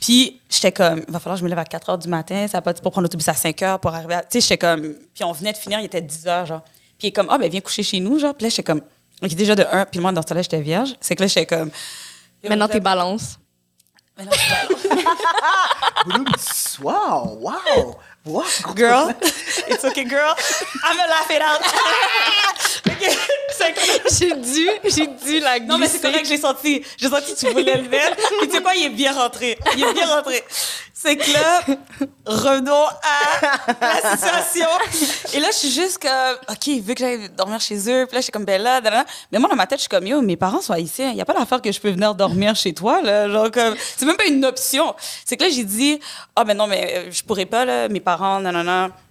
Puis, 0.00 0.40
j'étais 0.50 0.72
comme, 0.72 1.02
il 1.06 1.12
va 1.12 1.20
falloir 1.20 1.36
que 1.36 1.40
je 1.40 1.44
me 1.44 1.48
lève 1.48 1.58
à 1.58 1.64
4 1.64 1.92
h 1.92 1.98
du 2.02 2.08
matin, 2.08 2.46
ça 2.48 2.58
va 2.58 2.62
pas 2.62 2.74
pour 2.74 2.92
prendre 2.92 3.04
l'autobus 3.04 3.28
à 3.28 3.34
5 3.34 3.56
h 3.56 3.78
pour 3.78 3.94
arriver 3.94 4.14
à, 4.14 4.22
tu 4.22 4.28
sais, 4.32 4.40
j'étais 4.40 4.58
comme, 4.58 4.94
puis 5.14 5.24
on 5.24 5.32
venait 5.32 5.52
de 5.52 5.58
finir, 5.58 5.80
il 5.80 5.86
était 5.86 6.02
10 6.02 6.26
h, 6.26 6.46
genre. 6.46 6.62
Puis 6.98 7.08
il 7.08 7.08
est 7.08 7.12
comme, 7.12 7.28
ah, 7.30 7.38
ben, 7.38 7.50
viens 7.50 7.60
coucher 7.60 7.82
chez 7.82 8.00
nous, 8.00 8.18
genre. 8.18 8.34
Puis 8.34 8.44
là, 8.44 8.48
j'étais 8.48 8.62
comme, 8.62 8.80
ok, 9.22 9.34
déjà 9.34 9.54
de 9.54 9.64
un, 9.70 9.84
puis 9.84 10.00
moi, 10.00 10.12
dans 10.12 10.22
ce 10.22 10.26
temps-là, 10.28 10.42
j'étais 10.42 10.60
vierge. 10.60 10.94
C'est 11.00 11.14
que 11.14 11.22
là, 11.22 11.26
j'étais 11.26 11.46
comme, 11.46 11.70
maintenant, 12.48 12.68
t'es 12.68 12.80
balance. 12.80 13.38
Maintenant, 14.16 14.32
je 14.32 14.38
suis 14.76 14.88
Boulou, 16.04 16.24
Wow, 16.80 17.38
wow. 17.40 18.00
Wow. 18.24 18.44
girl. 18.74 19.12
It's 19.68 19.84
okay, 19.84 20.04
girl. 20.04 20.34
I'm 20.84 20.96
gonna 20.96 21.10
laugh 21.10 21.30
it 21.30 21.42
out. 21.42 21.60
J'ai 24.18 24.34
dû, 24.34 24.68
j'ai 24.84 25.06
dû 25.06 25.40
la 25.40 25.58
glisser. 25.58 25.66
Non, 25.66 25.78
mais 25.78 25.88
c'est 25.88 26.00
correct, 26.00 26.26
j'ai 26.26 26.36
senti. 26.36 26.82
J'ai 26.96 27.08
senti 27.08 27.34
que 27.34 27.38
tu 27.38 27.46
voulais 27.52 27.76
le 27.76 27.88
mettre. 27.88 28.16
Puis 28.40 28.48
tu 28.48 28.56
sais 28.56 28.62
quoi, 28.62 28.74
il 28.74 28.86
est 28.86 28.90
bien 28.90 29.12
rentré. 29.12 29.58
Il 29.76 29.84
est 29.84 29.92
bien 29.92 30.06
rentré. 30.06 30.42
C'est 30.92 31.16
que 31.16 31.32
là, 31.32 31.60
revenons 32.24 32.86
à 32.86 33.74
la 33.80 34.16
situation. 34.16 34.66
Et 35.34 35.40
là, 35.40 35.48
je 35.52 35.56
suis 35.56 35.70
juste 35.70 35.98
comme, 35.98 36.36
OK, 36.48 36.66
vu 36.82 36.94
que 36.94 37.00
j'aille 37.00 37.28
dormir 37.30 37.60
chez 37.60 37.76
eux, 37.90 38.06
puis 38.06 38.14
là, 38.14 38.20
je 38.20 38.22
suis 38.22 38.32
comme, 38.32 38.44
ben 38.44 38.60
là, 38.60 38.80
nanana. 38.80 39.04
Mais 39.30 39.38
moi, 39.38 39.48
dans 39.48 39.56
ma 39.56 39.66
tête, 39.66 39.78
je 39.78 39.82
suis 39.82 39.88
comme, 39.88 40.06
yo, 40.06 40.20
mes 40.22 40.36
parents 40.36 40.60
sont 40.60 40.72
haïtiens. 40.72 41.10
Il 41.10 41.14
n'y 41.14 41.20
a 41.20 41.24
pas 41.24 41.34
d'affaire 41.34 41.60
que 41.60 41.70
je 41.70 41.80
peux 41.80 41.90
venir 41.90 42.14
dormir 42.14 42.56
chez 42.56 42.72
toi, 42.72 43.02
là. 43.02 43.28
Genre, 43.28 43.50
comme, 43.50 43.76
c'est 43.96 44.06
même 44.06 44.16
pas 44.16 44.26
une 44.26 44.44
option. 44.44 44.94
C'est 45.24 45.36
que 45.36 45.44
là, 45.44 45.50
j'ai 45.50 45.64
dit, 45.64 46.00
ah, 46.34 46.44
ben 46.44 46.56
non, 46.56 46.66
mais 46.66 46.92
euh, 46.94 47.10
je 47.10 47.22
pourrais 47.22 47.46
pas, 47.46 47.64
là, 47.64 47.88
mes 47.88 48.00
parents, 48.00 48.40
nanana 48.40 48.90
ils, 48.90 49.05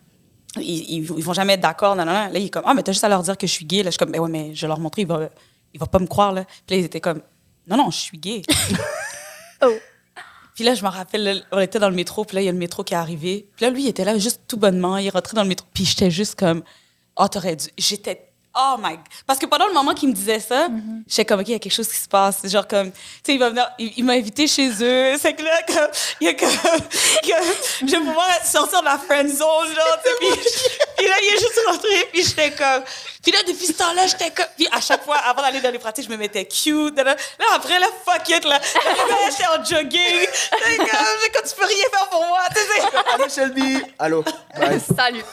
ils, 0.58 1.04
ils 1.04 1.24
vont 1.24 1.34
jamais 1.34 1.54
être 1.54 1.62
d'accord, 1.62 1.96
non, 1.96 2.06
non, 2.06 2.14
non. 2.14 2.28
Là, 2.32 2.40
il 2.40 2.46
est 2.46 2.50
comme, 2.50 2.64
ah, 2.66 2.74
mais 2.74 2.84
t'as 2.84 2.92
juste 2.92 3.04
à 3.04 3.10
leur 3.10 3.24
dire 3.24 3.38
que 3.38 3.48
je 3.48 3.52
suis 3.52 3.66
gay. 3.66 3.78
Là, 3.78 3.86
je 3.86 3.92
suis 3.92 3.98
comme, 3.98 4.12
ben 4.12 4.20
ouais, 4.20 4.30
mais 4.30 4.54
je 4.54 4.62
vais 4.62 4.68
leur 4.68 4.80
montrer, 4.80 5.04
il 5.04 5.08
va, 5.08 5.30
il 5.74 5.80
va 5.80 5.88
pas 5.88 6.00
me 6.00 6.08
croire, 6.08 6.32
là. 6.32 6.46
Puis 6.66 6.76
là, 6.76 6.82
ils 6.82 6.86
étaient 6.86 7.02
comme, 7.02 7.22
non, 7.68 7.78
non, 7.78 7.92
je 7.92 7.98
suis 7.98 8.18
gay. 8.18 8.42
Oh. 9.62 9.74
Puis 10.54 10.66
là, 10.66 10.76
je 10.76 10.84
me 10.84 10.90
rappelle, 10.90 11.46
on 11.54 11.60
était 11.62 11.80
dans 11.80 11.90
le 11.90 11.96
métro, 11.96 12.26
puis 12.26 12.36
là, 12.36 12.42
il 12.42 12.46
y 12.46 12.50
a 12.50 12.52
le 12.52 12.58
métro 12.58 12.84
qui 12.84 12.94
est 12.94 12.98
arrivé. 12.98 13.48
Puis 13.56 13.66
là, 13.66 13.72
lui, 13.72 13.84
il 13.84 13.88
était 13.88 14.04
là 14.04 14.18
juste 14.18 14.42
tout 14.50 14.58
bonnement, 14.58 14.98
il 14.98 15.08
est 15.08 15.10
rentré 15.10 15.34
dans 15.34 15.44
le 15.44 15.48
métro. 15.48 15.66
Puis 15.74 15.86
j'étais 15.86 16.12
juste 16.12 16.38
comme, 16.38 16.62
oh, 17.16 17.28
t'aurais 17.30 17.56
dû. 17.56 17.68
J'étais, 17.78 18.34
oh 18.56 18.76
my. 18.80 18.98
Parce 19.28 19.40
que 19.40 19.46
pendant 19.46 19.68
le 19.68 19.74
moment 19.74 19.94
qu'il 19.94 20.10
me 20.10 20.14
disait 20.14 20.40
ça, 20.40 20.68
j'étais 21.08 21.26
comme, 21.26 21.40
OK, 21.42 21.48
il 21.48 21.52
y 21.54 21.56
a 21.56 21.60
quelque 21.60 21.74
chose 21.74 21.88
qui 21.88 21.98
se 21.98 22.08
passe. 22.08 22.48
Genre 22.48 22.68
comme, 22.68 22.92
tu 22.92 22.98
sais, 23.24 23.34
il 23.34 23.40
va 23.40 23.50
venir, 23.50 23.70
il, 23.80 23.94
il 23.98 24.04
m'a 24.06 24.14
invité 24.14 24.48
chez 24.48 24.70
eux. 24.82 25.18
C'est 25.20 25.34
que 25.34 25.44
là, 25.44 25.62
comme, 25.68 25.90
il 26.22 26.28
y 26.28 26.30
a 26.30 26.34
comme, 26.34 26.50
que 26.50 27.88
je 27.88 27.92
vais 27.92 27.98
pouvoir 27.98 28.28
sortir 28.44 28.80
de 28.82 28.86
la 28.86 28.98
friend 28.98 29.30
zone, 29.30 29.74
genre, 29.76 30.00
tu 30.04 30.10
sais. 30.10 30.16
Puis, 30.20 30.30
puis 30.98 31.08
là, 31.08 31.16
il 31.22 31.28
est 31.36 31.40
juste 31.40 31.60
rentré, 31.68 32.10
puis 32.12 32.24
j'étais 32.24 32.52
comme, 32.52 32.84
puis 33.22 33.32
là, 33.32 33.40
depuis 33.48 33.66
ce 33.66 33.74
temps-là, 33.74 34.06
j'étais 34.08 34.30
comme, 34.32 34.46
puis 34.56 34.68
à 34.72 34.80
chaque 34.80 35.04
fois, 35.04 35.18
avant 35.18 35.42
d'aller 35.42 35.60
dans 35.62 35.72
les 35.72 35.80
pratiques, 35.80 36.06
je 36.06 36.12
me 36.12 36.18
mettais 36.18 36.46
cute. 36.46 36.96
Là, 36.98 37.04
Là, 37.06 37.46
après, 37.56 37.80
là, 37.80 37.88
fuck 38.06 38.30
it, 38.30 38.44
là. 38.46 38.60
Là, 38.60 39.16
j'étais 39.30 39.48
en 39.48 39.64
jogging. 39.64 40.00
J'étais 40.00 40.78
comme, 40.78 40.88
j'ai 41.24 41.30
comme, 41.32 41.50
tu 41.50 41.56
peux 41.56 41.66
rien 41.66 41.86
faire 41.92 42.10
pour 42.10 42.26
moi, 42.26 42.40
tu 42.50 42.62
sais. 42.62 42.98
Allô, 43.14 43.26
Shelby. 43.30 43.82
Allô. 44.00 44.24
Bye. 44.58 44.80
Salut. 44.96 45.24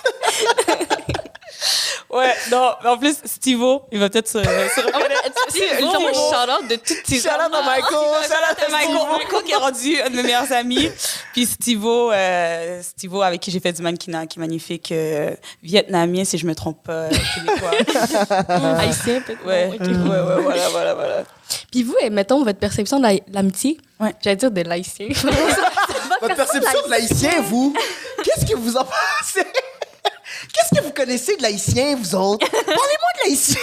Ouais, 2.12 2.34
non, 2.50 2.72
mais 2.82 2.88
en 2.90 2.98
plus, 2.98 3.16
Stivo, 3.24 3.82
il 3.90 3.98
va 3.98 4.10
peut-être 4.10 4.28
se, 4.28 4.42
se 4.42 4.44
reconnaître. 4.86 5.12
Un 5.24 6.12
shout-out 6.12 6.68
de 6.68 6.76
toutes 6.76 7.02
tes 7.04 7.18
Shout 7.18 7.28
out 7.28 7.54
à 7.54 7.62
Michael. 7.62 7.84
Shout 7.90 8.32
out 8.32 8.64
à 8.66 8.70
Michael, 8.70 8.94
Michael 9.18 9.42
qui 9.44 9.52
est 9.52 9.56
rendu 9.56 10.00
un 10.02 10.10
de 10.10 10.16
mes 10.16 10.22
meilleurs 10.22 10.52
amis. 10.52 10.90
Puis 11.32 11.46
Stivo, 11.46 12.12
euh, 12.12 12.82
Stivo 12.82 13.22
avec 13.22 13.40
qui 13.40 13.50
j'ai 13.50 13.60
fait 13.60 13.72
du 13.72 13.80
mannequinat, 13.82 14.26
qui 14.26 14.38
est 14.38 14.42
magnifique, 14.42 14.92
euh, 14.92 15.34
vietnamien, 15.62 16.24
si 16.24 16.36
je 16.38 16.46
me 16.46 16.54
trompe 16.54 16.82
pas, 16.84 16.92
euh, 16.92 17.10
québécois. 17.34 17.70
haïtiens, 18.78 19.20
peut-être. 19.22 19.46
Ouais, 19.46 19.68
ouais, 19.70 19.78
ouais, 19.80 20.42
voilà, 20.42 20.68
voilà, 20.68 20.94
voilà. 20.94 21.24
Puis 21.70 21.82
vous, 21.82 21.94
mettons, 22.10 22.44
votre 22.44 22.58
perception 22.58 22.98
de 22.98 23.04
la- 23.04 23.20
l'amitié, 23.32 23.78
Ouais. 24.00 24.14
j'allais 24.22 24.36
dire 24.36 24.50
de 24.50 24.60
l'haïtien. 24.62 25.08
Votre 26.20 26.36
perception 26.36 26.82
de 26.86 26.90
l'haïtien, 26.90 27.40
vous, 27.42 27.74
qu'est-ce 28.22 28.46
que 28.46 28.56
vous 28.56 28.76
en 28.76 28.84
pensez? 28.84 29.44
Qu'est-ce 30.52 30.78
que 30.80 30.84
vous 30.84 30.92
connaissez 30.92 31.36
de 31.36 31.42
l'haïtien, 31.42 31.96
vous 31.96 32.14
autres? 32.14 32.46
Parlez-moi 32.50 33.10
de 33.24 33.28
l'haïtien. 33.28 33.60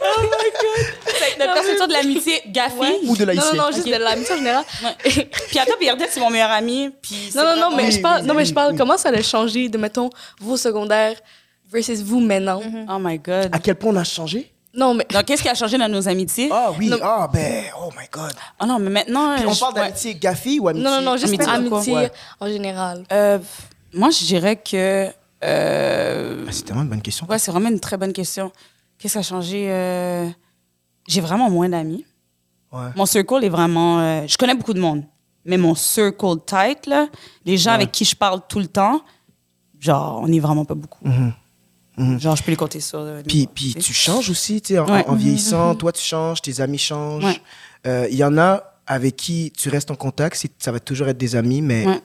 Fait 0.00 1.34
que 1.34 1.38
Notre 1.38 1.54
perception 1.54 1.86
de 1.86 1.92
l'amitié, 1.92 2.42
Gaffy. 2.48 2.76
Ou 3.06 3.16
de 3.16 3.20
non, 3.24 3.26
l'haïtien. 3.26 3.52
non, 3.54 3.62
non, 3.64 3.72
juste 3.72 3.86
Ok. 3.86 3.92
de 3.92 3.98
l'amitié 3.98 4.34
en 4.34 4.38
général. 4.38 4.64
Ouais. 4.82 4.96
Puis 5.04 5.58
puis 5.78 5.86
Erdette, 5.86 6.10
c'est 6.12 6.20
mon 6.20 6.30
meilleur 6.30 6.50
ami. 6.50 6.90
Puis 7.02 7.30
c'est 7.30 7.38
Non, 7.38 7.44
non, 7.44 7.50
non, 7.50 7.56
vraiment- 7.70 7.76
mais 7.76 7.84
Oui, 7.84 7.92
je 7.92 8.00
parle, 8.00 8.20
oui, 8.22 8.26
non, 8.28 8.34
mais 8.34 8.44
je 8.44 8.54
parle 8.54 8.72
oui. 8.72 8.78
comment 8.78 8.96
ça 8.96 9.10
a 9.10 9.22
changé 9.22 9.68
de, 9.68 9.78
mettons, 9.78 10.10
vous 10.40 10.52
au 10.52 10.56
secondaire 10.56 11.16
versus 11.70 12.00
vous 12.02 12.20
maintenant? 12.20 12.60
Oh 12.88 12.98
my 13.00 13.18
God. 13.18 13.50
À 13.52 13.58
quel 13.58 13.74
point 13.76 13.92
on 13.92 13.96
a 13.96 14.04
changé? 14.04 14.50
Non, 14.76 14.94
mais 14.94 15.06
Donc, 15.10 15.24
qu'est-ce 15.24 15.42
qui 15.42 15.48
a 15.48 15.54
changé 15.54 15.78
dans 15.78 15.88
nos 15.88 16.08
amitiés? 16.08 16.48
Ah 16.52 16.70
oui, 16.78 16.88
Non. 16.88 16.96
ah 17.02 17.28
ben, 17.32 17.64
oh 17.80 17.90
my 17.96 18.06
God. 18.10 18.32
Oh 18.60 18.66
non, 18.66 18.78
mais 18.78 18.90
maintenant. 18.90 19.36
Puis 19.36 19.46
on 19.46 19.52
je- 19.52 19.60
parle 19.60 19.74
ouais. 19.74 19.80
d'amitié 19.82 20.14
Gafi 20.16 20.58
ou 20.58 20.68
amitié? 20.68 20.84
non, 20.90 20.96
non, 20.96 21.02
non, 21.12 21.16
juste 21.16 21.28
Amitié 21.32 21.48
amitié? 21.52 21.94
Ouais. 21.94 22.12
en 22.40 22.46
général. 22.48 23.04
Euh, 23.12 23.38
moi, 23.92 24.10
je 24.10 24.24
dirais 24.24 24.56
que. 24.56 25.08
euh, 25.44 26.44
Ah, 26.48 26.52
C'est 26.52 26.62
tellement 26.64 26.82
une 26.82 26.88
bonne 26.88 27.02
question. 27.02 27.26
ouais, 27.28 27.38
c'est 27.38 27.50
vraiment 27.52 27.68
une 27.68 27.80
très 27.80 27.96
bonne 27.96 28.12
question. 28.12 28.50
Qu'est-ce 28.98 29.12
qui 29.14 29.18
a 29.18 29.22
changé? 29.22 29.66
Euh, 29.70 30.28
J'ai 31.06 31.20
vraiment 31.20 31.50
moins 31.50 31.68
d'amis. 31.68 32.04
Ouais. 32.72 32.88
Mon 32.96 33.06
circle 33.06 33.44
est 33.44 33.48
vraiment. 33.50 34.00
euh, 34.00 34.24
je 34.26 34.36
connais 34.36 34.54
beaucoup 34.54 34.72
de 34.74 34.80
monde, 34.80 35.04
mais 35.44 35.56
mon 35.58 35.74
circle 35.76 36.38
tight, 36.44 36.86
là, 36.86 37.06
les 37.44 37.56
gens 37.58 37.70
Ouais. 37.70 37.76
avec 37.76 37.92
qui 37.92 38.04
je 38.04 38.16
parle 38.16 38.40
tout 38.48 38.58
le 38.58 38.66
temps, 38.66 39.02
genre, 39.78 40.20
on 40.22 40.26
n'est 40.28 40.40
vraiment 40.40 40.64
pas 40.64 40.74
beaucoup. 40.74 41.04
Mhm. 41.96 42.20
Genre, 42.20 42.34
je 42.36 42.42
peux 42.42 42.50
les 42.50 42.56
compter 42.56 42.80
sur. 42.80 42.98
euh, 42.98 43.22
Puis, 43.22 43.48
tu 43.74 43.92
changes 43.92 44.28
aussi, 44.30 44.60
tu 44.60 44.74
sais, 44.74 44.78
en, 44.78 44.86
Ouais. 44.88 45.04
en 45.06 45.14
vieillissant, 45.14 45.74
toi 45.76 45.92
tu 45.92 46.02
changes, 46.02 46.42
tes 46.42 46.60
amis 46.60 46.78
changent. 46.78 47.24
Ouais. 47.24 47.40
Euh, 47.86 48.06
Il 48.10 48.16
y 48.16 48.24
en 48.24 48.36
a 48.38 48.62
avec 48.86 49.16
qui 49.16 49.52
tu 49.56 49.68
restes 49.68 49.90
en 49.90 49.94
contact, 49.94 50.44
ça 50.58 50.72
va 50.72 50.80
toujours 50.80 51.08
être 51.08 51.16
des 51.18 51.36
amis, 51.36 51.62
mais 51.62 51.86
Ouais. 51.86 52.00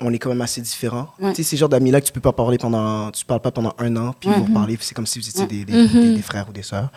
on 0.00 0.12
est 0.12 0.18
quand 0.18 0.30
même 0.30 0.40
assez 0.42 0.60
différents. 0.60 1.08
Tu 1.18 1.34
sais, 1.36 1.42
ces 1.44 1.56
genres 1.56 1.68
d'amis-là 1.68 2.00
que 2.00 2.06
tu 2.06 2.12
peux 2.12 2.20
pas 2.20 2.32
parler 2.32 2.58
pendant, 2.58 3.10
tu 3.12 3.24
parles 3.24 3.40
pas 3.40 3.52
pendant 3.52 3.74
un 3.78 3.94
an, 3.96 4.14
puis 4.18 4.28
ils 4.30 4.36
vont 4.42 4.52
parler, 4.52 4.76
c'est 4.80 4.94
comme 4.94 5.06
si 5.06 5.18
vous 5.20 5.28
étiez 5.28 5.42
Ouais. 5.42 5.46
des, 5.48 5.64
des- 5.64 5.88
des- 5.88 6.14
des 6.16 6.22
frères 6.22 6.48
ou 6.48 6.52
des 6.52 6.62
sœurs. 6.64 6.90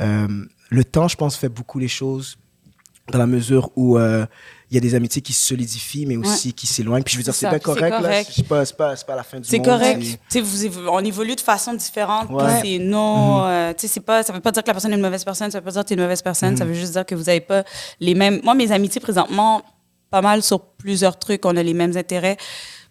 Euh, 0.00 0.26
le 0.70 0.84
temps, 0.84 1.06
je 1.08 1.16
pense, 1.16 1.36
fait 1.36 1.48
beaucoup 1.50 1.78
les 1.78 1.88
choses 1.88 2.38
dans 3.10 3.18
la 3.18 3.26
mesure 3.26 3.70
où 3.76 3.98
euh, 3.98 4.24
il 4.72 4.76
y 4.76 4.78
a 4.78 4.80
des 4.80 4.94
amitiés 4.94 5.20
qui 5.20 5.34
se 5.34 5.46
solidifient, 5.48 6.06
mais 6.06 6.16
aussi 6.16 6.52
qui 6.54 6.66
s'éloignent. 6.66 7.02
Puis 7.02 7.12
je 7.12 7.18
veux 7.18 7.22
dire, 7.24 7.34
C'est 7.34 7.48
c'est 7.50 7.60
correct, 7.62 7.90
là. 7.90 8.00
correct. 8.00 8.30
C'est 8.34 8.46
pas, 8.48 8.64
pas, 8.64 8.96
pas 8.96 9.16
la 9.16 9.22
fin 9.22 9.38
du 9.38 9.46
C'est 9.46 9.58
monde. 9.58 9.66
correct. 9.66 10.02
c'est- 10.02 10.18
sais, 10.28 10.40
vous 10.40 10.64
évo- 10.64 10.88
on 10.90 11.04
évolue 11.04 11.36
de 11.36 11.40
façon 11.42 11.74
différente. 11.74 12.30
Ouais. 12.30 12.60
C'est 12.62 12.78
non. 12.78 13.44
euh, 13.44 13.72
tu 13.74 13.82
sais, 13.82 13.88
c'est 13.88 14.00
pas. 14.00 14.22
Ça 14.22 14.32
veut 14.32 14.40
pas 14.40 14.50
dire 14.50 14.62
que 14.62 14.68
la 14.68 14.72
personne 14.74 14.92
est 14.92 14.96
une 14.96 15.02
mauvaise 15.02 15.24
personne. 15.24 15.50
Ça 15.50 15.58
veut 15.60 15.64
pas 15.64 15.70
dire 15.72 15.82
que 15.82 15.88
tu 15.88 15.92
es 15.92 15.96
une 15.96 16.02
mauvaise 16.02 16.22
personne. 16.22 16.56
Ça 16.56 16.64
veut 16.64 16.72
juste 16.74 16.92
dire 16.92 17.04
que 17.04 17.14
vous 17.14 17.28
avez 17.28 17.40
pas 17.42 17.64
les 18.00 18.14
mêmes. 18.14 18.40
Moi, 18.42 18.54
mes 18.54 18.72
amitiés 18.72 19.00
présentement, 19.00 19.60
pas 20.10 20.22
mal 20.22 20.42
sur 20.42 20.60
plusieurs 20.60 21.18
trucs. 21.18 21.44
On 21.44 21.54
a 21.56 21.62
les 21.62 21.74
mêmes 21.74 21.96
intérêts. 21.96 22.38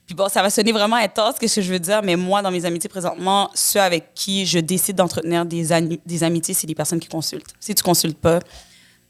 Puis 0.06 0.16
bon, 0.16 0.28
ça 0.30 0.42
va 0.42 0.50
sonner 0.50 0.72
vraiment 0.74 0.98
intense, 0.98 1.36
ce 1.42 1.46
que 1.56 1.62
je 1.62 1.72
veux 1.72 1.80
dire, 1.80 2.02
mais 2.04 2.16
moi, 2.18 2.42
dans 2.42 2.52
mes 2.52 2.66
amitiés 2.66 2.90
présentement, 2.90 3.50
ceux 3.56 3.80
avec 3.80 4.14
qui 4.14 4.46
je 4.46 4.60
décide 4.60 4.98
d'entretenir 4.98 5.46
des, 5.46 5.66
des 6.06 6.24
amitiés, 6.24 6.54
c'est 6.54 6.68
des 6.68 6.76
personnes 6.76 7.00
qui 7.00 7.08
consultent. 7.08 7.54
Si 7.60 7.74
tu 7.74 7.82
consultes 7.82 8.18
pas, 8.18 8.40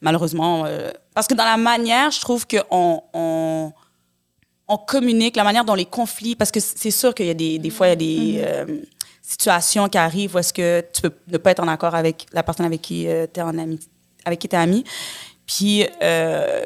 malheureusement, 0.02 0.66
euh, 0.66 0.92
parce 1.14 1.28
que 1.28 1.34
dans 1.34 1.46
la 1.46 1.58
manière, 1.58 2.12
je 2.12 2.20
trouve 2.20 2.46
qu'on 2.48 3.04
on, 3.14 3.72
on 4.68 4.78
communique, 4.78 5.36
la 5.36 5.44
manière 5.44 5.66
dont 5.66 5.76
les 5.76 5.86
conflits, 5.86 6.36
parce 6.36 6.52
que 6.52 6.60
c'est 6.60 6.92
sûr 6.92 7.14
qu'il 7.14 7.28
y 7.28 7.32
a 7.32 7.36
des, 7.36 7.60
des 7.60 7.70
fois, 7.70 7.88
il 7.88 7.90
y 7.90 7.94
a 7.94 7.96
des 7.96 8.44
euh, 8.46 8.82
situations 9.22 9.88
qui 9.88 9.98
arrivent 9.98 10.36
où 10.36 10.40
est-ce 10.40 10.54
que 10.54 10.84
tu 10.94 11.02
peux 11.04 11.14
ne 11.28 11.38
pas 11.38 11.52
être 11.52 11.64
en 11.64 11.68
accord 11.68 11.96
avec 11.96 12.26
la 12.34 12.44
personne 12.44 12.66
avec 12.66 12.82
qui 12.82 13.08
tu 13.34 13.40
es 13.40 13.44
en 13.44 13.58
ami, 13.58 13.80
avec 14.26 14.40
qui 14.40 14.50
tu 14.50 14.56
es 14.56 14.60
ami. 14.60 14.84
Puis, 15.46 15.86
euh, 16.02 16.64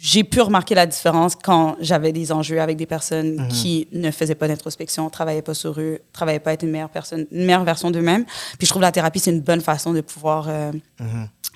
j'ai 0.00 0.22
pu 0.22 0.40
remarquer 0.40 0.76
la 0.76 0.86
différence 0.86 1.34
quand 1.34 1.76
j'avais 1.80 2.12
des 2.12 2.30
enjeux 2.30 2.60
avec 2.60 2.76
des 2.76 2.86
personnes 2.86 3.48
qui 3.48 3.88
ne 3.92 4.12
faisaient 4.12 4.36
pas 4.36 4.46
d'introspection, 4.46 5.10
travaillaient 5.10 5.42
pas 5.42 5.54
sur 5.54 5.80
eux, 5.80 5.98
travaillaient 6.12 6.38
pas 6.38 6.50
à 6.50 6.52
être 6.52 6.62
une 6.62 6.70
meilleure 6.70 6.88
personne, 6.88 7.26
une 7.32 7.44
meilleure 7.44 7.64
version 7.64 7.90
d'eux-mêmes. 7.90 8.24
Puis 8.58 8.66
je 8.66 8.70
trouve 8.70 8.82
la 8.82 8.92
thérapie, 8.92 9.18
c'est 9.18 9.32
une 9.32 9.40
bonne 9.40 9.60
façon 9.60 9.92
de 9.92 10.00
pouvoir 10.00 10.46
euh, 10.48 10.70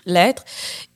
l'être. 0.07 0.45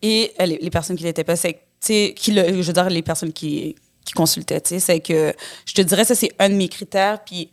Et 0.03 0.33
euh, 0.41 0.47
les, 0.47 0.59
les 0.59 0.71
personnes 0.71 0.97
qui 0.97 1.05
l'étaient 1.05 1.25
pas, 1.25 1.37
c'est, 1.37 1.53
tu 1.53 1.59
sais, 1.81 2.15
qui 2.17 2.33
le, 2.33 2.47
je 2.63 2.67
veux 2.67 2.73
dire, 2.73 2.89
les 2.91 3.03
personnes 3.03 3.33
qui, 3.33 3.75
qui 4.05 4.13
consultaient, 4.13 4.61
tu 4.61 4.71
sais, 4.71 4.79
c'est 4.81 5.01
que 5.01 5.35
je 5.65 5.75
te 5.75 5.83
dirais, 5.83 6.05
ça, 6.05 6.15
c'est 6.15 6.31
un 6.39 6.49
de 6.49 6.55
mes 6.55 6.69
critères. 6.69 7.23
Puis 7.25 7.51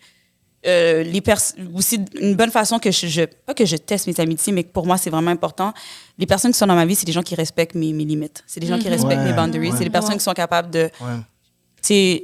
euh, 0.66 1.04
les 1.04 1.22
aussi 1.76 2.00
une 2.22 2.36
bonne 2.36 2.50
façon 2.52 2.80
que 2.80 2.90
je, 2.90 3.08
je- 3.08 3.26
pas 3.46 3.54
que 3.54 3.66
je 3.66 3.76
teste 3.76 4.08
mes 4.08 4.18
amitiés, 4.22 4.54
mais 4.54 4.64
que 4.64 4.72
pour 4.72 4.86
moi 4.86 4.98
c'est 4.98 5.10
vraiment 5.10 5.32
important. 5.32 5.74
Les 6.18 6.26
personnes 6.26 6.54
qui 6.54 6.58
sont 6.58 6.68
dans 6.68 6.76
ma 6.76 6.86
vie, 6.86 6.96
c'est 6.96 7.06
des 7.06 7.12
gens 7.12 7.22
qui 7.22 7.36
respectent 7.36 7.76
mes, 7.76 7.92
mes 7.92 8.06
limites. 8.06 8.46
C'est 8.48 8.62
des 8.62 8.68
gens 8.68 8.80
qui 8.80 8.88
respectent 8.88 9.18
Ouais, 9.20 9.26
mes 9.26 9.34
boundaries. 9.34 9.72
ouais. 9.72 9.78
C'est 9.78 9.84
des 9.84 9.90
personnes 9.90 10.14
qui 10.18 10.24
sont 10.24 10.32
capables 10.34 10.70
de, 10.72 10.84
Ouais. 11.02 11.18
tu 11.18 11.22
sais, 11.82 12.24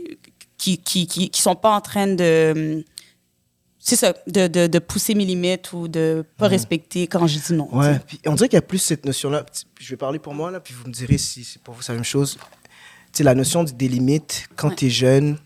qui, 0.57 0.77
qui, 0.77 1.05
qui, 1.05 1.29
qui 1.29 1.41
sont 1.41 1.55
pas 1.55 1.71
en 1.75 1.81
train 1.81 2.07
de, 2.07 2.85
c'est 3.81 3.95
ça, 3.95 4.13
de, 4.27 4.47
de, 4.47 4.67
de 4.67 4.79
pousser 4.79 5.15
mes 5.15 5.25
limites 5.25 5.71
ou 5.73 5.87
de 5.87 6.23
pas 6.37 6.47
respecter 6.47 7.07
quand 7.07 7.25
je 7.27 7.39
dis 7.39 7.53
non. 7.53 7.73
Ouais, 7.75 7.99
puis 8.05 8.19
on 8.25 8.33
dirait 8.35 8.49
qu'il 8.49 8.57
y 8.57 8.59
a 8.59 8.61
plus 8.61 8.77
cette 8.79 9.05
notion-là. 9.05 9.45
Je 9.79 9.89
vais 9.89 9.97
parler 9.97 10.19
pour 10.19 10.33
moi, 10.33 10.51
là, 10.51 10.59
puis 10.59 10.73
vous 10.73 10.87
me 10.87 10.93
direz 10.93 11.17
si 11.17 11.43
c'est 11.43 11.61
pour 11.61 11.73
vous 11.73 11.81
la 11.87 11.93
même 11.95 12.03
chose. 12.03 12.37
Tu 13.11 13.17
sais, 13.19 13.23
la 13.23 13.33
notion 13.35 13.63
des 13.63 13.87
limites, 13.87 14.47
quand 14.55 14.69
Ouais. 14.69 14.75
tu 14.75 14.85
es 14.87 14.89
jeune, 14.89 15.37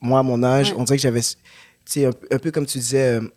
moi, 0.00 0.20
à 0.20 0.22
mon 0.22 0.42
âge, 0.42 0.70
Ouais. 0.70 0.76
on 0.78 0.84
dirait 0.84 0.96
que 0.96 1.02
j'avais. 1.02 1.20
Tu 1.20 1.36
sais, 1.84 2.06
un, 2.06 2.10
un 2.32 2.38
peu 2.38 2.50
comme 2.50 2.66
tu 2.66 2.78
disais, 2.78 3.18
euh, 3.18 3.28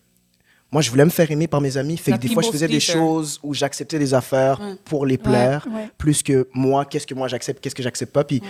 moi, 0.72 0.82
je 0.82 0.90
voulais 0.90 1.06
me 1.06 1.10
faire 1.10 1.30
aimer 1.30 1.48
par 1.48 1.62
mes 1.62 1.76
amis. 1.78 1.98
Fait 1.98 2.14
que 2.14 2.18
des 2.18 2.30
fois, 2.30 2.42
je 2.42 2.50
faisais 2.50 2.68
des 2.68 2.80
choses 2.80 3.40
où 3.44 3.54
j'acceptais 3.54 4.00
des 4.00 4.14
affaires 4.14 4.60
Ouais. 4.62 4.76
pour 4.86 5.06
les 5.06 5.18
plaire, 5.18 5.68
plus 5.98 6.24
que 6.24 6.48
moi, 6.54 6.86
qu'est-ce 6.86 7.06
que 7.08 7.14
moi 7.14 7.28
j'accepte, 7.28 7.62
qu'est-ce 7.62 7.76
que 7.76 7.84
j'accepte 7.84 8.14
pas. 8.14 8.24
Puis 8.24 8.42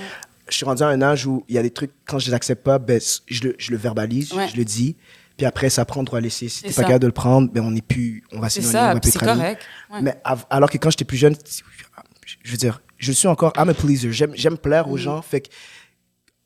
je 0.48 0.56
suis 0.56 0.66
rendu 0.66 0.84
à 0.84 0.88
un 0.88 1.02
âge 1.02 1.26
où 1.26 1.44
il 1.50 1.56
y 1.56 1.58
a 1.58 1.62
des 1.64 1.72
trucs, 1.72 1.92
quand 2.06 2.20
je 2.20 2.28
les 2.28 2.34
accepte 2.34 2.64
pas, 2.64 2.80
ben, 2.80 3.02
je, 3.28 3.44
le, 3.44 3.56
je 3.58 3.72
le 3.72 3.78
verbalise, 3.78 4.32
je 4.52 4.56
le 4.56 4.64
dis. 4.66 4.96
Puis 5.38 5.46
après, 5.46 5.70
ça 5.70 5.86
prend 5.86 6.02
droit 6.04 6.20
laisser. 6.20 6.50
Si 6.50 6.64
t'es 6.64 6.72
pas 6.74 6.82
capable 6.82 7.00
de 7.02 7.08
le 7.08 7.14
prendre, 7.14 7.52
ben, 7.52 7.64
on 7.64 7.70
n'est 7.72 7.82
plus. 7.82 8.24
On 8.32 8.40
va 8.40 8.50
s'éloigner, 8.50 8.80
on 8.80 8.94
va 8.96 9.00
plus 9.00 9.12
correct. 9.14 9.62
Ouais. 9.92 10.02
Mais 10.02 10.18
alors 10.50 10.70
que 10.70 10.78
quand 10.80 10.90
j'étais 10.90 11.06
plus 11.06 11.18
jeune, 11.18 11.36
je 12.44 12.52
veux 12.52 12.58
dire, 12.58 12.82
je 12.98 13.12
suis 13.12 13.28
encore, 13.28 13.54
I'm 13.58 13.70
a 13.70 13.74
pleaser. 13.74 14.12
J'aime, 14.12 14.32
j'aime 14.36 14.58
plaire 14.58 14.88
Mm. 14.88 14.92
aux 14.92 14.98
gens. 14.98 15.22
Fait 15.22 15.42
que 15.42 15.50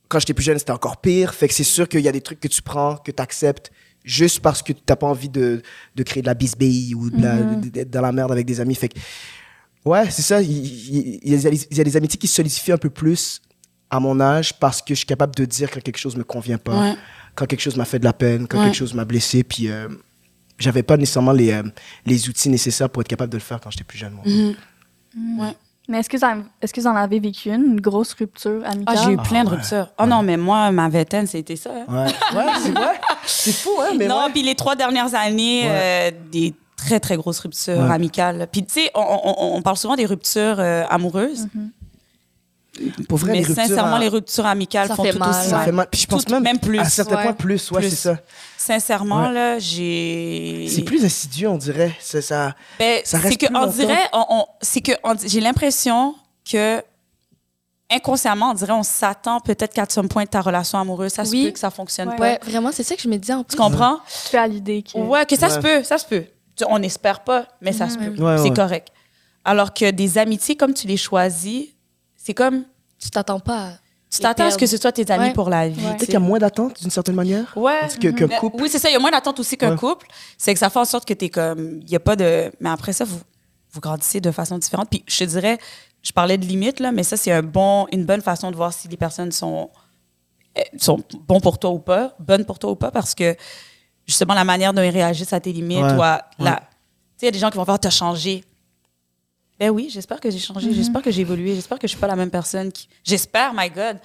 quand 0.10 0.20
j'étais 0.20 0.34
plus 0.34 0.44
jeune, 0.44 0.60
c'était 0.60 0.72
encore 0.72 0.98
pire. 1.00 1.34
Fait 1.34 1.48
que 1.48 1.54
c'est 1.54 1.64
sûr 1.64 1.88
qu'il 1.88 2.02
y 2.02 2.08
a 2.10 2.12
des 2.12 2.20
trucs 2.22 2.40
que 2.42 2.50
tu 2.50 2.62
prends, 2.62 2.98
que 2.98 3.12
tu 3.12 3.22
acceptes, 3.24 3.72
juste 4.04 4.42
parce 4.42 4.62
que 4.62 4.74
tu 4.74 4.82
n'as 4.90 4.96
pas 4.98 5.08
envie 5.08 5.30
de, 5.30 5.62
de 5.96 6.04
créer 6.04 6.22
de 6.22 6.28
la 6.28 6.34
bisbille 6.34 6.94
ou 6.96 7.10
de 7.10 7.22
la- 7.22 7.38
Mm-hmm. 7.38 7.72
d'être 7.72 7.90
dans 7.90 8.02
la 8.02 8.12
merde 8.12 8.32
avec 8.34 8.46
des 8.46 8.60
amis. 8.60 8.76
Fait 8.76 8.90
que, 8.90 9.00
ouais, 9.86 10.10
c'est 10.12 10.22
ça. 10.22 10.42
Il, 10.42 10.52
il- 10.52 11.20
il 11.24 11.34
y 11.42 11.48
a, 11.48 11.50
il 11.50 11.78
y 11.78 11.82
a 11.82 11.84
des 11.86 11.96
amitiés 11.96 12.20
qui 12.20 12.28
se 12.28 12.36
solidifient 12.36 12.74
un 12.74 12.78
peu 12.78 12.90
plus 12.90 13.42
à 13.92 14.00
mon 14.00 14.20
âge 14.20 14.54
parce 14.58 14.82
que 14.82 14.94
je 14.96 15.00
suis 15.00 15.06
capable 15.06 15.36
de 15.36 15.46
dire 15.46 15.70
quand 15.70 15.82
quelque 15.84 15.98
chose 16.00 16.16
me 16.16 16.24
convient 16.24 16.58
pas, 16.58 16.80
Ouais. 16.80 16.96
quand 17.36 17.46
quelque 17.46 17.60
chose 17.62 17.76
m'a 17.78 17.86
fait 17.86 18.00
de 18.00 18.06
la 18.06 18.14
peine, 18.14 18.48
quand 18.48 18.58
Ouais. 18.58 18.66
quelque 18.66 18.76
chose 18.78 18.94
m'a 18.94 19.06
blessé. 19.06 19.44
Puis, 19.44 19.70
euh, 19.70 19.88
j'avais 20.58 20.82
pas 20.84 20.98
nécessairement 20.98 21.32
les, 21.34 21.52
euh, 21.52 21.64
les 22.06 22.30
outils 22.30 22.50
nécessaires 22.50 22.90
pour 22.90 23.02
être 23.02 23.08
capable 23.08 23.32
de 23.32 23.38
le 23.38 23.42
faire 23.44 23.60
quand 23.62 23.70
j'étais 23.70 23.84
plus 23.84 23.98
jeune. 24.00 24.14
moi. 24.14 24.24
Mm-hmm. 24.26 25.40
Ouais. 25.42 25.56
Mais 25.90 26.00
est-ce 26.00 26.08
que, 26.10 26.80
vous 26.82 26.88
en 26.88 26.96
avez 26.96 27.20
vécu 27.20 27.50
une, 27.50 27.64
une 27.74 27.82
grosse 27.82 28.14
rupture 28.14 28.62
amicale? 28.66 28.96
Ah, 28.98 29.04
j'ai 29.04 29.12
eu 29.12 29.18
plein 29.18 29.44
de 29.44 29.50
ouais. 29.50 29.56
ruptures. 29.58 29.88
Oh 30.00 30.06
non, 30.06 30.24
mais 30.24 30.38
moi, 30.38 30.72
ma 30.72 30.88
vingtaine, 30.88 31.28
c'était 31.28 31.58
ça. 31.58 31.72
hein. 31.72 31.86
Ouais, 31.90 32.06
ouais 32.38 32.46
c'est 32.64 32.72
vrai. 32.72 33.02
C'est 33.26 33.52
fou, 33.52 33.72
hein, 33.82 33.94
mais 33.98 34.08
non, 34.08 34.30
puis 34.32 34.42
les 34.44 34.56
trois 34.56 34.76
dernières 34.78 35.14
années, 35.16 35.64
Ouais. 35.64 35.70
euh, 35.70 36.12
des 36.32 36.54
très, 36.78 37.00
très 37.02 37.18
grosses 37.18 37.40
ruptures 37.40 37.78
Ouais. 37.78 37.92
amicales. 37.94 38.48
Puis, 38.52 38.64
tu 38.64 38.74
sais, 38.74 38.92
on, 38.96 39.02
on- 39.02 39.56
on 39.58 39.62
parle 39.62 39.76
souvent 39.78 39.96
des 39.98 40.06
ruptures 40.06 40.60
euh, 40.60 40.84
amoureuses, 40.90 41.48
Pour 43.10 43.18
vrai, 43.18 43.34
mais 43.34 43.40
les 43.40 43.54
sincèrement, 43.54 43.96
à- 43.96 44.00
les 44.00 44.08
ruptures 44.08 44.46
amicales 44.46 44.88
Ça 44.88 44.96
font 44.96 45.04
fait 45.04 45.12
tout 45.12 45.20
mal. 45.20 45.30
aussi 45.30 45.50
ça 45.50 45.56
mal. 45.58 45.66
fait 45.66 45.72
mal. 45.74 45.88
Puis 45.92 46.02
je 46.02 46.08
pense 46.08 46.24
Tout- 46.24 46.32
même, 46.34 46.44
même 46.44 46.60
plus. 46.60 46.80
à 46.80 46.86
certains 46.86 47.18
Ouais. 47.18 47.24
points 47.24 47.34
plus, 47.34 47.70
ouais, 47.72 47.82
c'est 47.90 47.96
ça. 47.98 48.18
Sincèrement, 48.58 49.28
Ouais. 49.28 49.34
là, 49.34 49.60
j'ai... 49.60 50.68
C'est 50.74 50.84
plus 50.84 51.04
insidieux, 51.04 51.50
on 51.50 51.58
dirait. 51.58 51.94
C'est 52.00 52.22
ça. 52.22 52.56
Ben, 52.80 53.02
Ça 53.04 53.18
c'est 53.18 53.24
reste 53.28 53.38
que 53.42 53.48
plus 53.48 53.56
on 53.56 53.60
longtemps. 53.60 53.72
dirait, 53.74 54.00
on, 54.14 54.26
on- 54.30 54.46
c'est 54.62 54.80
que 54.82 54.94
on- 55.04 55.16
j'ai 55.22 55.42
l'impression 55.42 56.16
que 56.50 56.82
inconsciemment, 57.90 58.52
on 58.52 58.54
dirait, 58.54 58.72
on 58.72 58.84
s'attend 58.84 59.42
peut-être 59.42 59.74
qu'à 59.74 59.86
some 59.90 60.08
point 60.08 60.24
de 60.24 60.30
ta 60.30 60.40
relation 60.42 60.80
amoureuse, 60.80 61.12
ça 61.12 61.26
se 61.26 61.32
Oui. 61.32 61.46
peut 61.48 61.52
que 61.52 61.60
ça 61.60 61.70
fonctionne 61.72 62.10
Ouais. 62.10 62.16
pas. 62.16 62.24
Ouais, 62.24 62.40
vraiment, 62.48 62.72
c'est 62.72 62.84
ça 62.84 62.96
que 62.96 63.02
je 63.02 63.10
me 63.10 63.18
dis 63.18 63.34
en 63.34 63.44
plus. 63.44 63.56
Tu 63.58 63.62
comprends? 63.62 63.98
Tu 64.08 64.30
fais 64.30 64.38
à 64.38 64.48
l'idée 64.48 64.82
que... 64.84 64.98
Ouais, 64.98 65.26
que 65.26 65.36
ça 65.36 65.50
se 65.50 65.60
peut, 65.60 65.84
ça 65.84 65.98
se 65.98 66.06
peut. 66.06 66.24
On 66.70 66.80
n'espère 66.80 67.22
pas, 67.22 67.48
mais 67.60 67.74
ça 67.74 67.90
se 67.90 67.98
peut. 67.98 68.14
C'est 68.42 68.54
correct. 68.56 68.88
Alors 69.44 69.74
que 69.74 69.90
des 69.92 70.18
amitiés, 70.18 70.56
comme 70.56 70.74
tu 70.74 70.88
les 70.88 70.98
choisis, 70.98 71.66
c'est 72.24 72.34
comme 72.34 72.64
Tu 73.00 73.10
t'attends 73.10 73.40
pas 73.40 73.58
à... 73.68 73.72
tu 74.10 74.20
t'attends 74.20 74.46
à 74.46 74.52
ce 74.52 74.58
que 74.58 74.66
ce 74.68 74.78
soit 74.78 74.92
tes 74.92 75.10
amis 75.12 75.26
Ouais. 75.28 75.34
pour 75.34 75.50
la 75.50 75.68
vie. 75.70 75.76
Ouais. 75.76 75.82
tu 75.82 75.88
Peut-être 75.88 76.00
sais. 76.02 76.06
qu'il 76.08 76.14
y 76.14 76.18
a 76.18 76.20
moins 76.20 76.40
d'attente, 76.40 76.80
d'une 76.82 76.92
certaine 76.92 77.16
manière? 77.16 77.52
Ouais. 77.56 77.88
Que- 78.00 78.10
Qu'un 78.10 78.28
Mais- 78.28 78.38
couple. 78.38 78.62
Oui, 78.62 78.70
c'est 78.70 78.80
ça. 78.80 78.90
Il 78.90 78.94
y 78.94 78.96
a 78.96 79.00
moins 79.00 79.12
d'attente 79.12 79.40
aussi 79.40 79.58
qu'un 79.58 79.72
Ouais. 79.72 79.78
couple. 79.78 80.08
C'est 80.38 80.54
que 80.54 80.60
ça 80.60 80.70
fait 80.70 80.80
en 80.80 80.86
sorte 80.86 81.08
que 81.08 81.14
tu 81.14 81.26
es 81.26 81.30
comme. 81.30 81.80
Il 81.82 81.86
n'y 81.90 81.96
a 81.96 82.00
pas 82.00 82.16
de. 82.16 82.52
Mais 82.60 82.70
après 82.70 82.94
ça, 82.94 83.06
vous, 83.06 83.20
vous 83.72 83.80
grandissez 83.80 84.20
de 84.22 84.32
façon 84.32 84.58
différente. 84.58 84.90
Puis 84.90 85.04
je 85.08 85.18
te 85.20 85.24
dirais, 85.24 85.58
je 86.04 86.12
parlais 86.12 86.38
de 86.38 86.46
limites, 86.46 86.80
là, 86.80 86.92
mais 86.92 87.04
ça, 87.04 87.16
c'est 87.18 87.32
un 87.32 87.42
bon, 87.44 87.88
une 87.92 88.06
bonne 88.06 88.22
façon 88.22 88.52
de 88.52 88.56
voir 88.56 88.74
si 88.74 88.88
les 88.88 88.98
personnes 88.98 89.32
sont, 89.32 89.70
euh, 90.58 90.62
sont 90.78 91.00
bons 91.28 91.40
pour 91.40 91.58
toi 91.60 91.70
ou 91.72 91.80
pas, 91.80 92.14
bonnes 92.20 92.44
pour 92.46 92.60
toi 92.60 92.72
ou 92.72 92.76
pas, 92.76 92.92
parce 92.92 93.16
que 93.16 93.36
justement 94.08 94.34
la 94.34 94.44
manière 94.44 94.74
dont 94.74 94.82
ils 94.82 94.90
réagissent 94.90 95.32
à 95.34 95.40
tes 95.40 95.54
limites. 95.54 95.80
Ouais, 95.84 95.94
ou 95.96 96.02
à 96.02 96.22
la-. 96.40 96.56
Tu 96.58 96.62
sais, 96.62 96.66
il 97.22 97.26
y 97.26 97.28
a 97.30 97.32
des 97.32 97.40
gens 97.40 97.50
qui 97.50 97.58
vont 97.58 97.66
faire, 97.66 97.80
t'as 97.80 97.90
changé. 97.92 98.44
Ben 99.62 99.70
oui, 99.70 99.92
j'espère 99.94 100.20
que 100.20 100.32
j'ai 100.32 100.40
changé, 100.40 100.74
j'espère 100.74 101.04
que 101.04 101.12
j'ai 101.12 101.22
évolué, 101.22 101.54
j'espère 101.54 101.78
que 101.78 101.86
je 101.86 101.92
suis 101.92 102.00
pas 102.00 102.08
la 102.08 102.16
même 102.16 102.32
personne. 102.32 102.72
Qui... 102.72 102.88
J'espère, 103.04 103.54
my 103.54 103.70
God. 103.70 103.98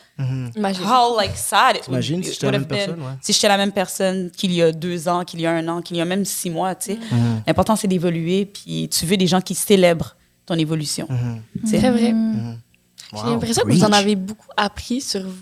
Imagine. 0.55 0.85
How 0.85 1.17
like 1.19 1.35
sad 1.35 1.77
it 1.77 1.89
would- 1.89 2.03
T'imagines 2.03 2.23
si 2.23 2.33
j'étais 2.33 2.45
la 2.45 2.53
même 2.53 2.61
have 2.65 2.69
been 2.69 2.77
personne, 2.79 3.01
ouais. 3.01 3.13
Si 3.23 3.33
j'étais 3.33 3.49
la 3.49 3.57
même 3.57 3.73
personne 3.73 4.31
qu'il 4.33 4.53
y 4.53 4.61
a 4.61 4.71
deux 4.71 5.09
ans, 5.09 5.25
qu'il 5.25 5.41
y 5.41 5.47
a 5.47 5.53
un 5.53 5.67
an, 5.69 5.81
qu'il 5.81 5.97
y 5.97 6.01
a 6.03 6.05
même 6.05 6.27
six 6.27 6.51
mois, 6.51 6.75
tu 6.75 6.93
sais. 6.93 6.99
Mhm. 7.11 7.43
L'important, 7.47 7.75
c'est 7.75 7.89
d'évoluer, 7.89 8.45
puis 8.45 8.87
tu 8.91 9.07
veux 9.07 9.17
des 9.17 9.27
gens 9.27 9.41
qui 9.41 9.55
célèbrent 9.55 10.15
ton 10.45 10.57
évolution. 10.57 11.09
Mhm. 11.09 11.41
Très 11.71 11.91
vrai. 11.91 12.13
Wow, 12.13 13.21
J'ai 13.25 13.31
l'impression 13.31 13.63
que 13.65 13.73
vous 13.73 13.85
en 13.85 13.93
avez 13.93 14.15
beaucoup 14.15 14.49
appris 14.59 15.01
sur 15.01 15.23
vous. 15.23 15.33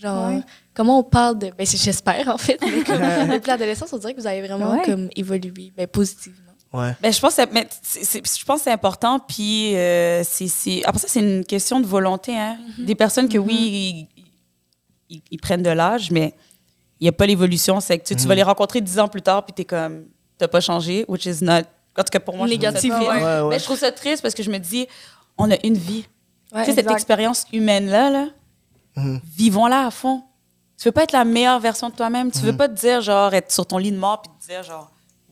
Genre, 0.00 0.28
Ouais. 0.30 0.40
comment 0.72 1.00
on 1.00 1.02
parle 1.04 1.38
de. 1.40 1.50
Ben, 1.58 1.66
c'est- 1.66 1.76
j'espère, 1.76 2.26
en 2.28 2.38
fait. 2.38 2.58
Mais 2.62 2.84
comme, 2.84 2.96
depuis 3.34 3.48
l'adolescence, 3.48 3.92
on 3.92 3.98
dirait 3.98 4.14
que 4.14 4.20
vous 4.22 4.26
avez 4.26 4.40
vraiment 4.40 4.70
Ouais. 4.72 4.82
comme 4.86 5.10
évolué 5.14 5.72
ben, 5.76 5.86
positivement. 5.86 6.38
Ouais. 6.72 6.94
Ben, 7.00 7.12
je 7.12 7.18
pense 7.18 7.34
que 7.34 7.42
c'est- 8.04 8.38
je 8.38 8.44
important. 8.70 9.18
Puis, 9.20 9.74
euh, 9.76 10.22
c'est- 10.22 10.48
c'est- 10.48 10.84
après 10.84 10.98
ça, 10.98 11.08
c'est 11.08 11.20
une 11.20 11.44
question 11.44 11.80
de 11.80 11.86
volonté. 11.86 12.36
Hein. 12.36 12.58
Des 12.78 12.94
personnes 12.94 13.28
que, 13.28 13.38
oui, 13.38 14.08
ils, 14.16 15.14
ils- 15.16 15.22
ils 15.30 15.38
prennent 15.38 15.62
de 15.62 15.70
l'âge, 15.70 16.10
mais 16.10 16.34
il 17.00 17.04
n'y 17.04 17.08
a 17.08 17.12
pas 17.12 17.24
l'évolution. 17.26 17.80
C'est 17.80 17.98
que 17.98 18.04
tu, 18.04 18.14
tu 18.16 18.26
vas 18.26 18.34
les 18.34 18.42
rencontrer 18.42 18.80
dix 18.82 18.98
ans 18.98 19.08
plus 19.08 19.22
tard, 19.22 19.44
puis 19.46 19.54
tu 19.54 19.62
es 19.62 19.64
comme, 19.64 20.04
tu 20.38 20.46
pas 20.46 20.60
changé, 20.60 21.04
which 21.08 21.24
is 21.26 21.42
not. 21.42 21.52
En 21.96 22.02
tout 22.02 22.10
cas, 22.12 22.20
pour 22.20 22.36
moi, 22.36 22.46
je 22.46 22.52
trouve 22.52 22.62
ça 22.64 22.70
Négatif, 22.70 22.92
triste. 22.94 23.08
ouais. 23.10 23.24
Ouais, 23.24 23.40
ouais. 23.40 23.48
Mais 23.48 23.58
je 23.58 23.64
trouve 23.64 23.78
ça 23.78 23.90
triste 23.90 24.22
parce 24.22 24.34
que 24.34 24.42
je 24.42 24.50
me 24.50 24.58
dis, 24.58 24.86
on 25.38 25.50
a 25.50 25.56
une 25.64 25.76
vie. 25.76 26.04
Ouais, 26.52 26.64
tu 26.64 26.70
sais, 26.70 26.76
cette 26.76 26.90
expérience 26.90 27.44
humaine-là, 27.52 28.10
là, 28.10 28.26
Mhm. 28.96 29.20
vivons-la 29.36 29.86
à 29.86 29.90
fond. 29.90 30.22
Tu 30.76 30.84
veux 30.84 30.92
pas 30.92 31.02
être 31.04 31.12
la 31.12 31.24
meilleure 31.24 31.58
version 31.60 31.88
de 31.88 31.94
toi-même. 31.94 32.30
Tu 32.30 32.38
veux 32.40 32.56
pas 32.56 32.68
te 32.68 32.74
dire, 32.74 33.00
genre, 33.00 33.32
être 33.34 33.50
sur 33.50 33.66
ton 33.66 33.78
lit 33.78 33.90
de 33.90 33.96
mort 33.98 34.22
puis 34.22 34.30
te 34.40 34.52
dire, 34.52 34.62
genre, 34.62 34.90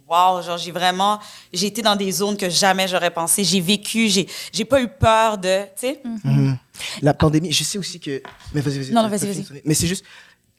wow, 0.09 0.43
genre, 0.43 0.59
j'ai 0.59 0.71
vraiment, 0.73 1.19
j'ai 1.53 1.67
été 1.67 1.83
dans 1.83 1.97
des 1.97 2.11
zones 2.13 2.37
que 2.37 2.49
jamais 2.49 2.87
j'aurais 2.89 3.11
pensé. 3.11 3.43
J'ai 3.45 3.61
vécu, 3.61 4.09
j'ai, 4.09 4.29
j'ai 4.53 4.65
pas 4.65 4.81
eu 4.81 4.89
peur 4.89 5.39
de, 5.39 5.63
tu 5.65 5.69
sais? 5.89 6.01
Mhm. 6.25 6.57
La 7.03 7.15
pandémie, 7.15 7.53
je 7.53 7.65
sais 7.65 7.79
aussi 7.79 7.99
que. 8.01 8.23
Mais 8.55 8.61
vas-y, 8.61 8.79
vas-y. 8.79 8.93
Non, 8.93 9.03
non, 9.03 9.09
vas-y, 9.09 9.27
vas-y. 9.27 9.63
Mais 9.65 9.75
c'est 9.75 9.87
juste. 9.87 10.05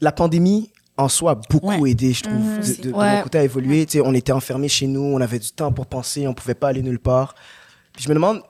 La 0.01 0.11
pandémie, 0.11 0.69
en 0.97 1.09
soi, 1.09 1.31
a 1.31 1.35
beaucoup 1.35 1.67
Ouais. 1.81 1.91
aidé, 1.91 2.13
je 2.13 2.23
trouve, 2.23 2.59
de, 2.59 2.81
de- 2.81 2.89
de 2.89 2.93
Ouais. 2.93 3.17
mon 3.17 3.21
côté 3.23 3.37
à 3.39 3.43
évoluer. 3.43 3.85
Tu 3.85 3.93
sais, 3.93 4.01
on 4.03 4.13
était 4.13 4.31
enfermés 4.31 4.67
chez 4.69 4.87
nous, 4.87 5.01
on 5.01 5.21
avait 5.21 5.39
du 5.39 5.51
temps 5.51 5.71
pour 5.71 5.85
penser, 5.85 6.27
on 6.27 6.33
pouvait 6.33 6.53
pas 6.55 6.69
aller 6.69 6.81
nulle 6.81 6.99
part. 6.99 7.33
Puis 7.93 8.03
je 8.03 8.09
me 8.09 8.13
demande 8.15 8.41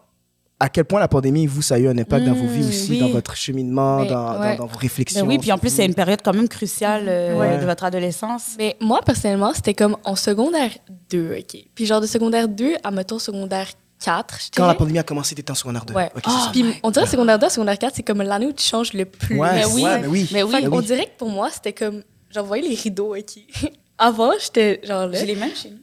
à 0.59 0.69
quel 0.69 0.85
point 0.85 0.99
la 0.99 1.07
pandémie, 1.07 1.45
vous, 1.45 1.61
ça 1.61 1.75
a 1.75 1.77
eu 1.77 1.87
un 1.87 1.97
impact 1.97 2.25
dans 2.25 2.33
vos 2.33 2.47
vies 2.47 2.63
Mm, 2.65 2.69
aussi, 2.69 2.91
oui. 2.91 2.99
dans 2.99 3.09
votre 3.09 3.35
cheminement, 3.35 3.99
Mais, 3.99 4.07
dans, 4.07 4.33
dans- 4.33 4.39
ouais. 4.39 4.55
dans 4.57 4.65
vos 4.65 4.77
réflexions. 4.77 5.25
Oui, 5.27 5.37
puis 5.37 5.51
en 5.51 5.57
plus, 5.59 5.69
c'est 5.69 5.85
une 5.85 5.93
période 5.93 6.19
quand 6.23 6.33
même 6.33 6.47
cruciale 6.47 7.05
euh, 7.07 7.37
Ouais. 7.37 7.59
de 7.59 7.65
votre 7.65 7.83
adolescence. 7.83 8.55
Mais 8.57 8.75
moi, 8.81 9.01
personnellement, 9.05 9.53
c'était 9.53 9.75
comme 9.75 9.97
en 10.03 10.15
secondaire 10.15 10.71
2, 11.11 11.35
OK? 11.39 11.57
Puis 11.75 11.85
genre 11.85 12.01
de 12.01 12.07
secondaire 12.07 12.47
2 12.47 12.73
à, 12.83 12.89
mettons, 12.91 13.19
secondaire 13.19 13.67
4, 14.03 14.39
je 14.39 14.47
Quand 14.55 14.67
la 14.67 14.73
pandémie 14.75 14.99
a 14.99 15.03
commencé, 15.03 15.35
t'étais 15.35 15.51
en 15.51 15.55
secondaire 15.55 15.85
2. 15.85 15.93
Ouais. 15.93 16.09
Ok, 16.15 16.23
c'est 16.25 16.31
ça. 16.31 16.49
Puis 16.51 16.65
on 16.83 16.91
dirait 16.91 17.05
secondaire 17.07 17.37
2 17.39 17.49
secondaire 17.49 17.77
4, 17.77 17.95
c'est 17.95 18.03
comme 18.03 18.21
l'année 18.23 18.47
où 18.47 18.53
tu 18.53 18.63
changes 18.63 18.93
le 18.93 19.05
plus. 19.05 19.37
Ouais, 19.39 19.53
Mais 19.53 19.65
oui. 19.65 19.83
ouais, 19.83 19.99
mais 20.01 20.07
oui. 20.07 20.29
Mais 20.31 20.43
oui. 20.43 20.51
Fait 20.61 20.67
oui. 20.67 20.85
dirait 20.85 21.05
que 21.05 21.17
pour 21.17 21.29
moi, 21.29 21.49
c'était 21.51 21.73
comme... 21.73 22.01
Voyez 22.45 22.67
les 22.69 22.75
rideaux, 22.75 23.15
OK? 23.15 23.39
Avant, 23.99 24.31
j'étais 24.39 24.79
genre 24.83 25.07
là. 25.07 25.17
J'ai 25.19 25.25
les 25.25 25.35
mêmes 25.35 25.55
chez 25.55 25.69
nous. 25.71 25.77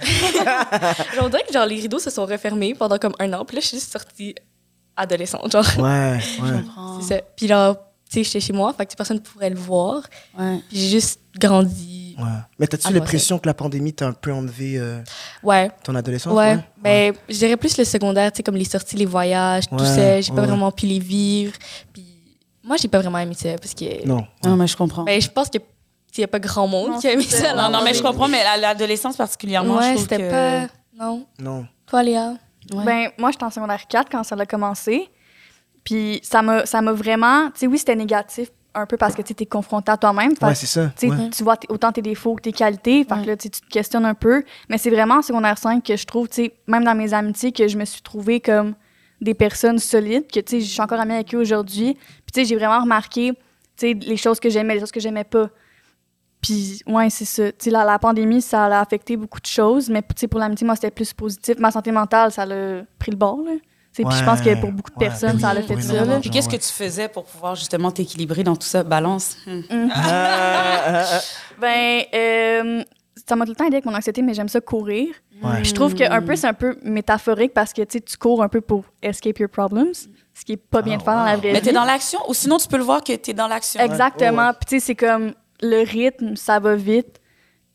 Genre, 1.14 1.24
on 1.24 1.28
dirait 1.28 1.44
que 1.46 1.52
genre, 1.52 1.66
les 1.66 1.76
rideaux 1.80 1.98
se 1.98 2.10
sont 2.10 2.26
refermés 2.26 2.74
pendant 2.74 2.98
comme 2.98 3.14
un 3.18 3.32
an. 3.32 3.44
Puis 3.44 3.56
là, 3.56 3.60
je 3.62 3.66
suis 3.68 3.76
juste 3.78 3.92
sortie 3.92 4.34
adolescente, 4.96 5.50
genre. 5.52 5.64
Ouais, 5.78 6.18
ouais. 6.42 6.62
C'est 7.00 7.14
ça. 7.16 7.20
Puis 7.36 7.46
genre, 7.48 7.76
tu 8.10 8.18
sais, 8.18 8.24
j'étais 8.24 8.40
chez 8.40 8.52
moi, 8.52 8.72
fait 8.76 8.86
que 8.86 8.94
personne 8.94 9.16
ne 9.18 9.22
pourrait 9.22 9.50
le 9.50 9.56
voir. 9.56 10.02
Ouais. 10.38 10.58
Puis 10.68 10.78
j'ai 10.78 10.88
juste 10.90 11.20
grandi. 11.38 12.16
ouais. 12.18 12.24
Mais 12.58 12.66
t'as-tu 12.66 12.92
l'impression 12.92 13.38
que 13.38 13.46
la 13.46 13.54
pandémie 13.54 13.92
t'a 13.92 14.08
un 14.08 14.12
peu 14.12 14.32
enlevé 14.32 14.74
euh, 14.78 15.00
Ouais, 15.42 15.70
ton 15.84 15.94
adolescence? 15.94 16.34
ouais. 16.34 16.58
Mais 16.82 17.12
je 17.28 17.36
dirais 17.38 17.56
plus 17.56 17.76
le 17.78 17.84
secondaire, 17.84 18.32
tu 18.32 18.38
sais, 18.38 18.42
comme 18.42 18.56
les 18.56 18.64
sorties, 18.64 18.96
les 18.96 19.06
voyages, 19.06 19.68
tout 19.68 19.76
Ouais, 19.76 19.86
ça. 19.86 20.20
J'ai 20.20 20.32
pas 20.32 20.40
ouais. 20.42 20.46
vraiment 20.48 20.72
pu 20.72 20.86
les 20.86 20.98
vivre. 20.98 21.52
Puis 21.92 22.04
moi, 22.64 22.76
j'ai 22.76 22.88
pas 22.88 22.98
vraiment 22.98 23.18
aimé 23.18 23.34
ça 23.34 23.50
parce 23.58 23.74
que. 23.74 24.04
Non. 24.06 24.26
Non, 24.44 24.56
mais 24.56 24.66
je 24.66 24.76
comprends. 24.76 25.04
Ben, 25.04 25.20
je 25.20 25.28
pense 25.28 25.48
que 25.48 25.58
il 26.18 26.20
y 26.22 26.24
a 26.24 26.28
pas 26.28 26.38
grand 26.38 26.66
monde 26.66 26.90
Non, 26.92 26.98
qui 26.98 27.08
a 27.08 27.12
aimé 27.12 27.24
c'est 27.28 27.38
ça. 27.38 27.54
non, 27.54 27.70
non, 27.70 27.82
mais 27.84 27.94
je 27.94 28.02
comprends, 28.02 28.28
mais 28.28 28.40
à 28.42 28.56
l'adolescence 28.56 29.16
particulièrement, 29.16 29.80
je 29.80 29.88
trouve 29.90 30.02
c'était 30.02 30.18
que... 30.18 30.30
pas. 30.30 30.72
Non. 30.98 31.26
Non. 31.38 31.66
Toi, 31.86 32.02
Léa? 32.02 32.34
Ouais. 32.74 32.84
Ben, 32.84 33.08
moi, 33.18 33.30
j'étais 33.30 33.44
en 33.44 33.50
secondaire 33.50 33.86
4 33.88 34.10
quand 34.10 34.22
ça 34.22 34.36
a 34.38 34.46
commencé. 34.46 35.08
Puis 35.84 36.20
ça 36.22 36.42
m'a 36.42 36.66
ça 36.66 36.82
m'a 36.82 36.92
vraiment... 36.92 37.46
Tu 37.52 37.60
sais, 37.60 37.66
oui, 37.66 37.78
c'était 37.78 37.96
négatif 37.96 38.50
un 38.74 38.86
peu 38.86 38.96
parce 38.96 39.14
que 39.16 39.22
tu 39.22 39.34
es 39.40 39.46
confronté 39.46 39.90
à 39.90 39.96
toi-même. 39.96 40.32
Ouais, 40.42 40.54
c'est 40.54 40.66
ça. 40.66 40.92
tu 40.96 41.08
sais, 41.08 41.12
ouais. 41.12 41.30
tu 41.30 41.42
vois 41.42 41.56
t- 41.56 41.66
autant 41.70 41.90
tes 41.90 42.02
défauts 42.02 42.36
que 42.36 42.42
tes 42.42 42.52
qualités. 42.52 43.02
Fait 43.04 43.14
Ouais. 43.14 43.22
que 43.22 43.26
là, 43.28 43.36
tu 43.36 43.50
te 43.50 43.58
questionnes 43.68 44.04
un 44.04 44.14
peu. 44.14 44.44
Mais 44.68 44.78
c'est 44.78 44.90
vraiment 44.90 45.16
en 45.16 45.22
secondaire 45.22 45.58
5 45.58 45.82
que 45.82 45.96
je 45.96 46.04
trouve, 46.06 46.28
tu 46.28 46.44
sais, 46.44 46.54
même 46.68 46.84
dans 46.84 46.94
mes 46.94 47.12
amitiés, 47.14 47.50
que 47.50 47.66
je 47.66 47.76
me 47.78 47.84
suis 47.84 48.02
trouvée 48.02 48.40
comme 48.40 48.74
des 49.20 49.34
personnes 49.34 49.78
solides, 49.78 50.30
que, 50.30 50.38
tu 50.40 50.50
sais, 50.50 50.60
je 50.60 50.70
suis 50.70 50.80
encore 50.80 51.00
amie 51.00 51.14
avec 51.14 51.34
eux 51.34 51.38
aujourd'hui. 51.38 51.94
Puis, 51.94 52.32
tu 52.32 52.40
sais, 52.40 52.44
j'ai 52.44 52.56
vraiment 52.56 52.80
remarqué, 52.80 53.32
tu 53.76 53.88
sais, 53.88 53.94
les 53.94 54.16
choses 54.16 54.38
que 54.38 54.48
j'aimais, 54.50 54.74
les 54.74 54.80
choses 54.80 54.92
que 54.92 55.00
j'aimais 55.00 55.24
pas. 55.24 55.48
Puis, 56.40 56.80
ouais, 56.86 57.10
c'est 57.10 57.24
ça. 57.26 57.52
Tu 57.52 57.56
sais, 57.64 57.70
la, 57.70 57.84
la 57.84 57.98
pandémie, 57.98 58.40
ça 58.40 58.64
a 58.66 58.80
affecté 58.80 59.16
beaucoup 59.16 59.40
de 59.40 59.46
choses, 59.46 59.90
mais, 59.90 60.00
tu 60.02 60.08
sais, 60.16 60.26
pour 60.28 60.40
l'amitié, 60.40 60.64
moi, 60.66 60.74
c'était 60.74 60.90
plus 60.90 61.12
positif. 61.12 61.58
Ma 61.58 61.70
santé 61.70 61.92
mentale, 61.92 62.32
ça 62.32 62.46
l'a 62.46 62.82
pris 62.98 63.10
le 63.10 63.16
bord, 63.18 63.40
là. 63.44 63.52
Tu 63.92 64.02
sais, 64.02 64.08
Puis, 64.08 64.16
je 64.18 64.24
pense 64.24 64.40
que 64.40 64.54
pour 64.60 64.70
beaucoup 64.72 64.90
de 64.90 64.96
Ouais, 65.00 65.08
personnes, 65.08 65.38
ça 65.40 65.52
l'a 65.52 65.62
fait 65.62 65.74
oui, 65.74 65.82
ça, 65.82 66.04
Puis 66.20 66.30
qu'est-ce 66.30 66.48
que 66.48 66.56
tu 66.56 66.68
faisais 66.72 67.08
pour 67.08 67.24
pouvoir 67.24 67.56
justement 67.56 67.90
t'équilibrer 67.90 68.44
dans 68.44 68.54
tout 68.54 68.66
ça? 68.66 68.84
Balance? 68.84 69.36
Hmm. 69.46 69.88
Ah, 69.92 71.04
Ben, 71.60 72.02
euh, 72.14 72.84
ça 73.28 73.36
m'a 73.36 73.44
tout 73.44 73.50
le 73.50 73.56
temps 73.56 73.66
aidé 73.66 73.76
avec 73.76 73.84
mon 73.84 73.94
anxiété, 73.94 74.22
mais 74.22 74.32
j'aime 74.32 74.48
ça 74.48 74.60
courir. 74.60 75.08
Ouais. 75.42 75.64
Je 75.64 75.74
trouve 75.74 75.94
qu'un 75.94 76.22
peu, 76.22 76.36
c'est 76.36 76.46
un 76.46 76.54
peu 76.54 76.76
métaphorique 76.84 77.52
parce 77.52 77.72
que 77.72 77.82
tu 77.82 77.98
sais, 77.98 78.00
tu 78.00 78.16
cours 78.16 78.42
un 78.42 78.48
peu 78.48 78.60
pour 78.60 78.84
escape 79.02 79.38
your 79.40 79.48
problems, 79.50 79.92
ce 80.34 80.44
qui 80.44 80.52
est 80.52 80.56
pas 80.56 80.82
bien 80.82 80.94
Ah, 80.94 80.98
de 80.98 81.02
faire 81.02 81.14
dans 81.16 81.24
la 81.24 81.36
vraie 81.36 81.52
Mais 81.52 81.58
vie. 81.60 81.66
t'es 81.66 81.72
dans 81.72 81.84
l'action, 81.84 82.20
ou 82.28 82.34
sinon 82.34 82.58
tu 82.58 82.68
peux 82.68 82.76
le 82.76 82.82
voir 82.84 83.02
que 83.02 83.14
t'es 83.16 83.32
dans 83.34 83.48
l'action. 83.48 83.80
Exactement. 83.82 84.38
Ouais, 84.42 84.48
ouais. 84.48 84.54
Puis 84.60 84.66
tu 84.68 84.80
sais, 84.80 84.86
c'est 84.86 84.94
comme 84.94 85.32
le 85.62 85.84
rythme, 85.84 86.36
ça 86.36 86.58
va 86.60 86.76
vite. 86.76 87.16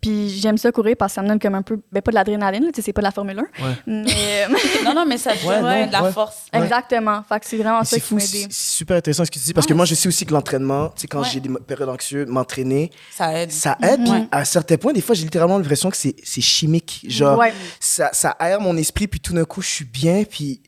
Puis 0.01 0.29
j'aime 0.29 0.57
ça 0.59 0.71
courir 0.71 0.95
parce 0.99 1.13
que 1.13 1.15
ça 1.15 1.21
me 1.23 1.27
donne 1.27 1.39
comme 1.39 1.55
un 1.55 1.63
peu, 1.63 1.79
ben 1.91 1.99
pas 1.99 2.11
de 2.11 2.15
l'adrénaline, 2.15 2.63
là, 2.65 2.69
tu 2.71 2.75
sais, 2.75 2.83
c'est 2.83 2.93
pas 2.93 3.01
de 3.01 3.05
la 3.05 3.11
Formule 3.11 3.39
1. 3.39 3.41
Ouais. 3.65 3.75
Mais, 3.87 4.45
Non, 4.83 4.93
non, 4.93 5.03
mais 5.07 5.17
ça 5.17 5.31
te 5.35 5.43
Ouais, 5.47 5.87
de 5.87 5.91
la 5.91 6.03
ouais. 6.03 6.11
force. 6.11 6.45
Ouais. 6.53 6.61
exactement. 6.61 7.23
Fait 7.27 7.39
que 7.39 7.45
c'est 7.47 7.57
vraiment 7.57 7.79
Mais 7.79 7.85
ça 7.85 7.99
qui 7.99 8.13
m'a 8.13 8.19
c'est 8.19 8.37
aidé. 8.37 8.47
c'est 8.51 8.75
super 8.75 8.97
intéressant 8.97 9.25
ce 9.25 9.31
que 9.31 9.39
tu 9.39 9.45
dis 9.45 9.53
parce 9.53 9.65
que 9.65 9.73
moi 9.73 9.85
je 9.85 9.95
sais 9.95 10.07
aussi 10.07 10.23
que 10.27 10.33
l'entraînement, 10.33 10.89
tu 10.89 11.01
sais, 11.01 11.07
quand 11.07 11.21
Ouais. 11.21 11.29
j'ai 11.33 11.39
des 11.39 11.49
périodes 11.65 11.89
anxieuses, 11.89 12.27
m'entraîner, 12.27 12.91
Ça 13.09 13.33
aide. 13.41 13.51
ça 13.51 13.77
aide. 13.81 14.01
puis 14.03 14.11
Ouais. 14.11 14.27
À 14.31 14.45
certains 14.45 14.77
points, 14.77 14.93
des 14.93 15.01
fois, 15.01 15.15
j'ai 15.15 15.23
littéralement 15.23 15.57
l'impression 15.57 15.89
que 15.89 15.97
c'est 15.97 16.15
c'est 16.23 16.41
chimique. 16.41 17.03
Genre, 17.07 17.39
Ouais. 17.39 17.51
ça, 17.79 18.11
ça 18.13 18.29
aère 18.37 18.61
mon 18.61 18.77
esprit, 18.77 19.07
puis 19.07 19.19
tout 19.19 19.33
d'un 19.33 19.45
coup, 19.45 19.63
je 19.63 19.69
suis 19.69 19.85
bien, 19.85 20.23
puis 20.23 20.61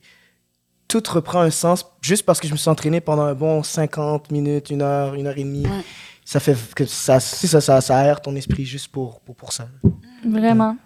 tout 0.88 1.02
reprend 1.10 1.42
un 1.42 1.50
sens 1.50 1.84
juste 2.00 2.24
parce 2.24 2.40
que 2.40 2.48
je 2.48 2.52
me 2.54 2.58
suis 2.58 2.70
entraîné 2.70 3.00
pendant 3.00 3.22
un 3.22 3.34
bon 3.34 3.62
50 3.62 4.32
minutes, 4.32 4.70
une 4.70 4.82
heure, 4.82 5.14
une 5.14 5.28
heure 5.28 5.38
et 5.38 5.44
demie. 5.44 5.66
Ouais. 6.28 6.32
Ça 6.32 6.40
fait 6.40 6.56
que 6.74 6.84
ça, 6.86 7.20
ça, 7.20 7.60
ça, 7.60 7.80
ça 7.80 7.98
aère 7.98 8.20
ton 8.20 8.34
esprit 8.36 8.64
juste 8.66 8.88
pour, 8.88 9.20
pour, 9.20 9.34
pour 9.34 9.52
ça. 9.52 9.66
Vraiment. 10.24 10.76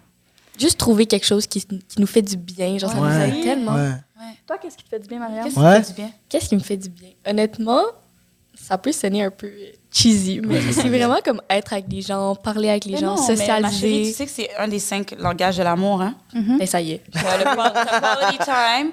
Juste 0.59 0.77
trouver 0.79 1.05
quelque 1.05 1.25
chose 1.25 1.47
qui, 1.47 1.61
qui 1.65 1.99
nous 1.99 2.07
fait 2.07 2.21
du 2.21 2.37
bien. 2.37 2.77
Genre, 2.77 2.89
ça 2.91 2.95
nous 2.97 3.03
Ouais. 3.03 3.29
aide 3.29 3.43
tellement. 3.43 3.73
Ouais. 3.75 3.91
Toi, 4.47 4.57
qu'est-ce 4.61 4.77
qui 4.77 4.83
te 4.83 4.89
fait 4.89 4.99
du 4.99 5.07
bien, 5.07 5.19
Mariam? 5.19 5.43
Qu'est-ce 5.43 5.55
qui 5.55 5.61
Ouais. 5.61 5.81
te 5.81 5.85
fait 5.87 5.93
du 5.93 6.01
bien? 6.01 6.11
Qu'est-ce 6.29 6.49
qui 6.49 6.55
me 6.55 6.61
fait 6.61 6.77
du 6.77 6.89
bien? 6.89 7.09
Honnêtement, 7.27 7.81
ça 8.53 8.77
peut 8.77 8.91
sonner 8.91 9.23
un 9.23 9.31
peu 9.31 9.51
cheesy, 9.91 10.39
mais 10.41 10.61
c'est 10.71 10.87
vraiment 10.89 11.19
comme 11.25 11.41
être 11.49 11.73
avec 11.73 11.87
des 11.87 12.01
gens, 12.01 12.35
parler 12.35 12.69
avec 12.69 12.85
les 12.85 12.93
Mais 12.93 12.97
gens, 12.99 13.15
non, 13.15 13.27
mais 13.27 13.35
ma 13.35 13.69
chérie, 13.69 13.69
tu 13.69 13.69
socialiser. 13.71 14.13
sais 14.13 14.25
que 14.25 14.31
c'est 14.31 14.55
un 14.57 14.67
des 14.67 14.79
cinq 14.79 15.11
langages 15.19 15.57
de 15.57 15.63
l'amour, 15.63 16.01
hein? 16.01 16.15
Mais 16.33 16.65
ça 16.67 16.79
y 16.81 16.91
est. 16.93 17.01
Le 17.13 17.19
quality 17.19 18.37
time, 18.45 18.91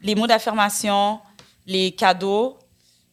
les 0.00 0.14
mots 0.14 0.26
d'affirmation, 0.26 1.18
les 1.66 1.92
cadeaux, 1.92 2.56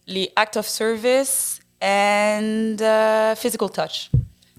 les 0.08 0.32
acts 0.36 0.58
of 0.58 0.68
service 0.68 1.59
and 1.82 2.76
uh, 2.80 3.36
physical 3.36 3.70
touch. 3.70 4.10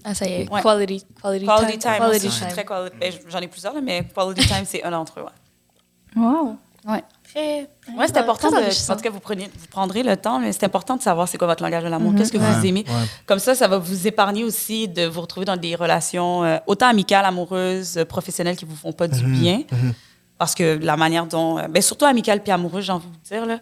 Ah, 0.03 0.15
ça 0.15 0.25
y 0.25 0.33
est. 0.33 0.49
Ouais. 0.51 0.61
Quality, 0.61 1.05
quality, 1.21 1.45
Quality 1.45 1.77
time, 1.77 1.97
Quality 1.97 2.17
aussi, 2.17 2.25
je 2.27 2.31
suis 2.31 2.41
time. 2.45 2.51
très 2.53 2.65
quality. 2.65 2.95
ben, 2.99 3.13
J'en 3.27 3.39
ai 3.39 3.47
plusieurs, 3.47 3.73
là, 3.73 3.81
mais 3.81 4.03
quality 4.05 4.47
time, 4.47 4.65
c'est 4.65 4.83
un 4.83 4.91
d'entre 4.91 5.19
eux. 5.19 5.23
Ouais. 5.23 6.21
Wow. 6.23 6.55
Ouais. 6.87 7.03
Très, 7.31 7.69
Ouais, 7.95 8.07
c'est 8.07 8.17
important. 8.17 8.49
très 8.49 8.61
De, 8.69 8.91
en 8.91 8.95
tout 8.95 9.01
cas, 9.01 9.09
vous, 9.11 9.19
prenez, 9.19 9.45
vous 9.55 9.67
prendrez 9.69 10.01
le 10.01 10.17
temps, 10.17 10.39
mais 10.39 10.51
c'est 10.51 10.63
important 10.65 10.95
de 10.97 11.01
savoir 11.03 11.27
c'est 11.27 11.37
quoi 11.37 11.47
votre 11.47 11.61
langage 11.63 11.83
de 11.83 11.89
l'amour. 11.89 12.13
Qu'est-ce 12.17 12.31
que 12.31 12.39
vous 12.39 12.65
aimez? 12.65 12.83
ouais. 12.87 12.93
Comme 13.27 13.37
ça, 13.39 13.53
ça 13.53 13.67
va 13.67 13.77
vous 13.77 14.07
épargner 14.07 14.43
aussi 14.43 14.87
de 14.87 15.05
vous 15.05 15.21
retrouver 15.21 15.45
dans 15.45 15.55
des 15.57 15.75
relations 15.75 16.43
euh, 16.43 16.57
autant 16.65 16.87
amicales, 16.87 17.23
amoureuses, 17.23 17.97
euh, 17.97 18.05
professionnelles 18.05 18.57
qui 18.57 18.65
vous 18.65 18.75
font 18.75 18.91
pas 18.93 19.07
du 19.07 19.23
bien. 19.23 19.61
Parce 20.39 20.55
que 20.55 20.79
la 20.81 20.97
manière 20.97 21.27
dont. 21.27 21.59
euh, 21.59 21.67
ben, 21.69 21.81
surtout 21.83 22.05
amicales 22.05 22.41
puis 22.41 22.51
amoureuses, 22.51 22.85
j'ai 22.85 22.91
envie 22.91 23.05
de 23.05 23.11
vous 23.13 23.19
dire. 23.35 23.45
Là, 23.45 23.59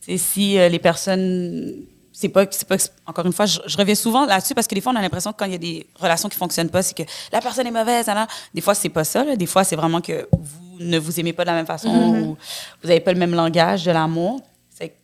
c'est 0.00 0.18
si 0.18 0.58
euh, 0.58 0.68
les 0.68 0.80
personnes. 0.80 1.84
C'est 2.18 2.30
pas, 2.30 2.46
c'est 2.50 2.66
pas. 2.66 2.76
Encore 3.04 3.26
une 3.26 3.32
fois, 3.34 3.44
je, 3.44 3.60
je 3.66 3.76
reviens 3.76 3.94
souvent 3.94 4.24
là-dessus 4.24 4.54
parce 4.54 4.66
que 4.66 4.74
des 4.74 4.80
fois, 4.80 4.90
on 4.92 4.96
a 4.96 5.02
l'impression 5.02 5.32
que 5.32 5.36
quand 5.36 5.44
il 5.44 5.52
y 5.52 5.54
a 5.54 5.58
des 5.58 5.86
relations 6.00 6.30
qui 6.30 6.38
fonctionnent 6.38 6.70
pas, 6.70 6.82
c'est 6.82 6.94
que 6.96 7.02
la 7.30 7.42
personne 7.42 7.66
est 7.66 7.70
mauvaise. 7.70 8.08
hein, 8.08 8.14
là. 8.14 8.26
Des 8.54 8.62
fois, 8.62 8.74
c'est 8.74 8.88
pas 8.88 9.04
ça. 9.04 9.22
là. 9.22 9.36
Des 9.36 9.44
fois, 9.44 9.64
c'est 9.64 9.76
vraiment 9.76 10.00
que 10.00 10.26
vous 10.32 10.78
ne 10.80 10.98
vous 10.98 11.20
aimez 11.20 11.34
pas 11.34 11.42
de 11.44 11.48
la 11.50 11.54
même 11.56 11.66
façon 11.66 11.88
ou 11.90 12.36
vous 12.82 12.88
n'avez 12.88 13.00
pas 13.00 13.12
le 13.12 13.18
même 13.18 13.34
langage 13.34 13.84
de 13.84 13.90
l'amour. 13.90 14.40
C'est 14.70 14.88
que 14.88 14.94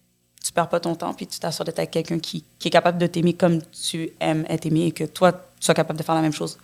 tu 0.42 0.52
perds 0.52 0.70
pas 0.70 0.80
ton 0.80 0.94
temps 0.94 1.12
puis 1.12 1.26
tu 1.26 1.38
t'assures 1.38 1.66
d'être 1.66 1.80
avec 1.80 1.90
quelqu'un 1.90 2.18
qui, 2.18 2.44
qui 2.58 2.68
est 2.68 2.70
capable 2.70 2.96
de 2.96 3.06
t'aimer 3.06 3.34
comme 3.34 3.60
tu 3.70 4.08
aimes 4.18 4.46
être 4.48 4.64
aimé 4.64 4.86
et 4.86 4.92
que 4.92 5.04
toi, 5.04 5.32
tu 5.32 5.38
sois 5.66 5.74
capable 5.74 5.98
de 5.98 6.04
faire 6.04 6.14
la 6.14 6.22
même 6.22 6.32
chose 6.32 6.56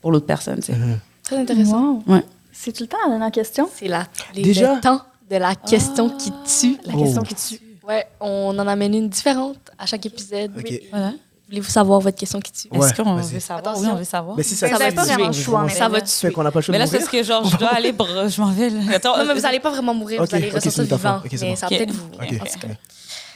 pour 0.00 0.12
l'autre 0.12 0.26
personne. 0.26 0.60
tu 0.60 0.72
sais. 0.72 0.78
Très 1.24 1.36
intéressant. 1.38 2.02
Wow. 2.06 2.14
Ouais. 2.14 2.24
C'est 2.52 2.70
tout 2.72 2.84
le 2.84 2.88
temps 2.88 2.98
la 3.04 3.10
dernière 3.10 3.32
question. 3.32 3.68
C'est 3.74 3.88
la, 3.88 4.06
les, 4.34 4.42
Déjà? 4.42 4.76
le 4.76 4.80
temps 4.80 5.02
de 5.28 5.36
la 5.36 5.56
question 5.56 6.10
qui 6.10 6.30
tue. 6.44 6.78
La 6.84 6.92
Oh. 6.94 7.02
question 7.02 7.22
qui 7.22 7.34
tue. 7.34 7.60
Ouais, 7.86 8.06
on 8.20 8.58
en 8.58 8.66
amène 8.66 8.94
une 8.94 9.08
différente 9.08 9.58
à 9.78 9.86
chaque 9.86 10.04
épisode. 10.06 10.52
Oui. 10.56 10.80
Voilà. 10.90 11.12
Voulez-vous 11.48 11.70
savoir 11.70 12.00
votre 12.00 12.18
question 12.18 12.40
qui 12.40 12.50
tue? 12.50 12.68
Ouais, 12.72 12.84
Est-ce 12.88 13.00
qu'on 13.00 13.14
veut 13.14 13.38
savoir? 13.38 13.58
Attention. 13.58 13.82
Oui, 13.82 13.88
on 13.92 13.96
veut 13.98 14.04
savoir. 14.04 14.36
Mais 14.36 14.42
si 14.42 14.56
ça 14.56 14.66
Vous 14.66 14.74
avez 14.74 14.88
tue, 14.88 14.94
pas 14.96 15.04
vraiment 15.04 15.26
le 15.28 15.32
choix, 15.32 15.60
va- 15.60 15.66
mais 15.66 15.72
Ça 15.74 15.88
va 15.88 16.00
tuer. 16.00 16.32
qu'on 16.32 16.42
n'a 16.42 16.50
pas 16.50 16.58
le 16.58 16.62
choix 16.64 16.72
Mais 16.72 16.78
là, 16.80 16.86
c'est 16.88 16.98
parce 16.98 17.08
que 17.08 17.22
genre, 17.22 17.44
je 17.44 17.56
dois 17.56 17.68
aller, 17.68 17.92
br- 17.92 18.28
je 18.28 18.40
m'en 18.40 18.50
vais. 18.50 18.70
là. 18.70 18.80
Attends, 18.96 19.16
Non, 19.16 19.24
mais 19.26 19.34
vous 19.34 19.40
n'allez 19.42 19.60
pas 19.60 19.70
vraiment 19.70 19.94
mourir, 19.94 20.24
vous 20.24 20.34
allez 20.34 20.48
ok, 20.48 20.54
ressortir 20.54 20.82
vivant. 20.96 21.22
Mais 21.22 21.38
bon. 21.38 21.56
ça 21.56 21.66
va 21.68 21.76
peut-être 21.76 21.92
vous. 21.92 22.10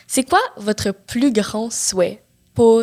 C'est 0.09 0.24
quoi 0.28 0.40
votre 0.57 0.90
plus 0.90 1.30
grand 1.32 1.70
souhait 1.70 2.20
pour 2.53 2.82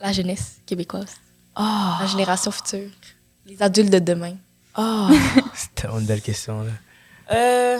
la 0.00 0.10
jeunesse 0.12 0.56
québécoise, 0.66 1.06
Ah, 1.54 1.98
la 2.00 2.06
génération 2.08 2.50
future, 2.50 2.90
les 3.46 3.62
adultes 3.62 3.92
de 3.92 4.00
demain? 4.00 4.34
ah. 4.74 5.08
C'est 5.54 5.72
tellement 5.76 6.00
une 6.00 6.06
belle 6.06 6.20
question, 6.22 6.62
là. 6.62 6.72
Euh, 7.36 7.78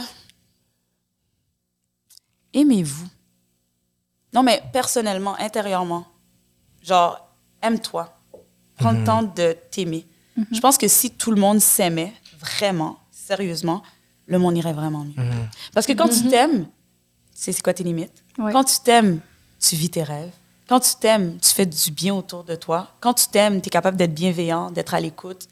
Aimez-vous? 2.52 3.08
Non, 4.34 4.42
mais 4.42 4.62
personnellement, 4.72 5.36
intérieurement, 5.38 6.06
genre, 6.82 7.28
aime-toi. 7.62 8.12
Prends 8.76 8.90
le 8.92 9.04
temps 9.04 9.22
de 9.22 9.56
t'aimer. 9.70 10.06
Je 10.50 10.58
pense 10.60 10.76
que 10.76 10.88
si 10.88 11.12
tout 11.12 11.30
le 11.30 11.40
monde 11.40 11.60
s'aimait, 11.60 12.12
vraiment, 12.40 12.98
sérieusement, 13.12 13.82
le 14.26 14.38
monde 14.38 14.56
irait 14.56 14.72
vraiment 14.72 15.04
mieux. 15.04 15.14
Parce 15.72 15.86
que 15.86 15.92
quand 15.92 16.08
tu 16.08 16.28
t'aimes, 16.28 16.64
tu 16.64 16.70
sais 17.34 17.52
c'est 17.52 17.62
quoi 17.62 17.72
tes 17.72 17.84
limites? 17.84 18.24
Quand 18.36 18.64
tu 18.64 18.80
t'aimes, 18.82 19.20
tu 19.60 19.76
vis 19.76 19.90
tes 19.90 20.02
rêves. 20.02 20.32
Quand 20.68 20.80
tu 20.80 20.96
t'aimes, 20.98 21.38
tu 21.38 21.50
fais 21.50 21.66
du 21.66 21.90
bien 21.92 22.14
autour 22.14 22.42
de 22.42 22.54
toi. 22.56 22.88
Quand 23.00 23.14
tu 23.14 23.28
t'aimes, 23.28 23.60
tu 23.60 23.68
es 23.68 23.70
capable 23.70 23.96
d'être 23.96 24.14
bienveillant, 24.14 24.70
d'être 24.70 24.94
à 24.94 25.00
l'écoute. 25.00 25.46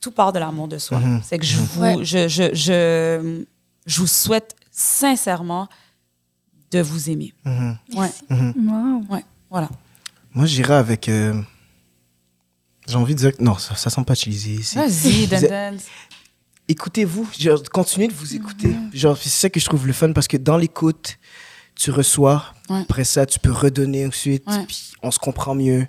Tout 0.00 0.10
part 0.10 0.32
de 0.32 0.38
l'amour 0.40 0.66
de 0.66 0.78
soi. 0.78 1.00
C'est 1.22 1.38
que 1.38 1.44
je 1.44 1.58
vous, 1.58 1.82
Ouais. 1.82 1.96
je, 2.04 2.26
je, 2.26 2.54
je, 2.54 3.44
je 3.86 4.00
vous 4.00 4.06
souhaite 4.06 4.56
sincèrement 4.72 5.68
de 6.70 6.80
vous 6.80 7.10
aimer. 7.10 7.32
Mhm. 7.44 7.76
Ouais, 7.94 8.10
Wow. 8.30 9.04
ouais, 9.10 9.24
voilà. 9.50 9.68
Moi, 10.34 10.46
j'irais 10.46 10.74
avec. 10.74 11.08
euh, 11.08 11.40
J'ai 12.86 12.96
envie 12.96 13.14
de 13.14 13.20
dire 13.20 13.36
que. 13.36 13.42
Non, 13.42 13.56
ça, 13.58 13.74
ça 13.76 13.90
sent 13.90 14.04
pas 14.04 14.14
cheesy. 14.14 14.62
c'est- 14.62 14.78
Vas-y. 15.26 15.78
Écoutez-vous, 16.70 17.26
genre, 17.38 17.62
continuez 17.72 18.08
de 18.08 18.12
vous 18.12 18.34
écouter. 18.34 18.74
Genre, 18.92 19.16
c'est 19.16 19.30
ça 19.30 19.48
que 19.48 19.58
je 19.58 19.64
trouve 19.64 19.86
le 19.86 19.92
fun 19.94 20.12
parce 20.12 20.28
que 20.28 20.36
dans 20.36 20.58
l'écoute, 20.58 21.18
tu 21.74 21.90
reçois. 21.90 22.44
Ouais. 22.68 22.80
Après 22.80 23.04
ça, 23.04 23.24
tu 23.24 23.38
peux 23.38 23.52
redonner 23.52 24.06
ensuite. 24.06 24.44
Ouais. 24.46 24.64
Puis 24.66 24.92
on 25.02 25.10
se 25.10 25.18
comprend 25.18 25.54
mieux. 25.54 25.86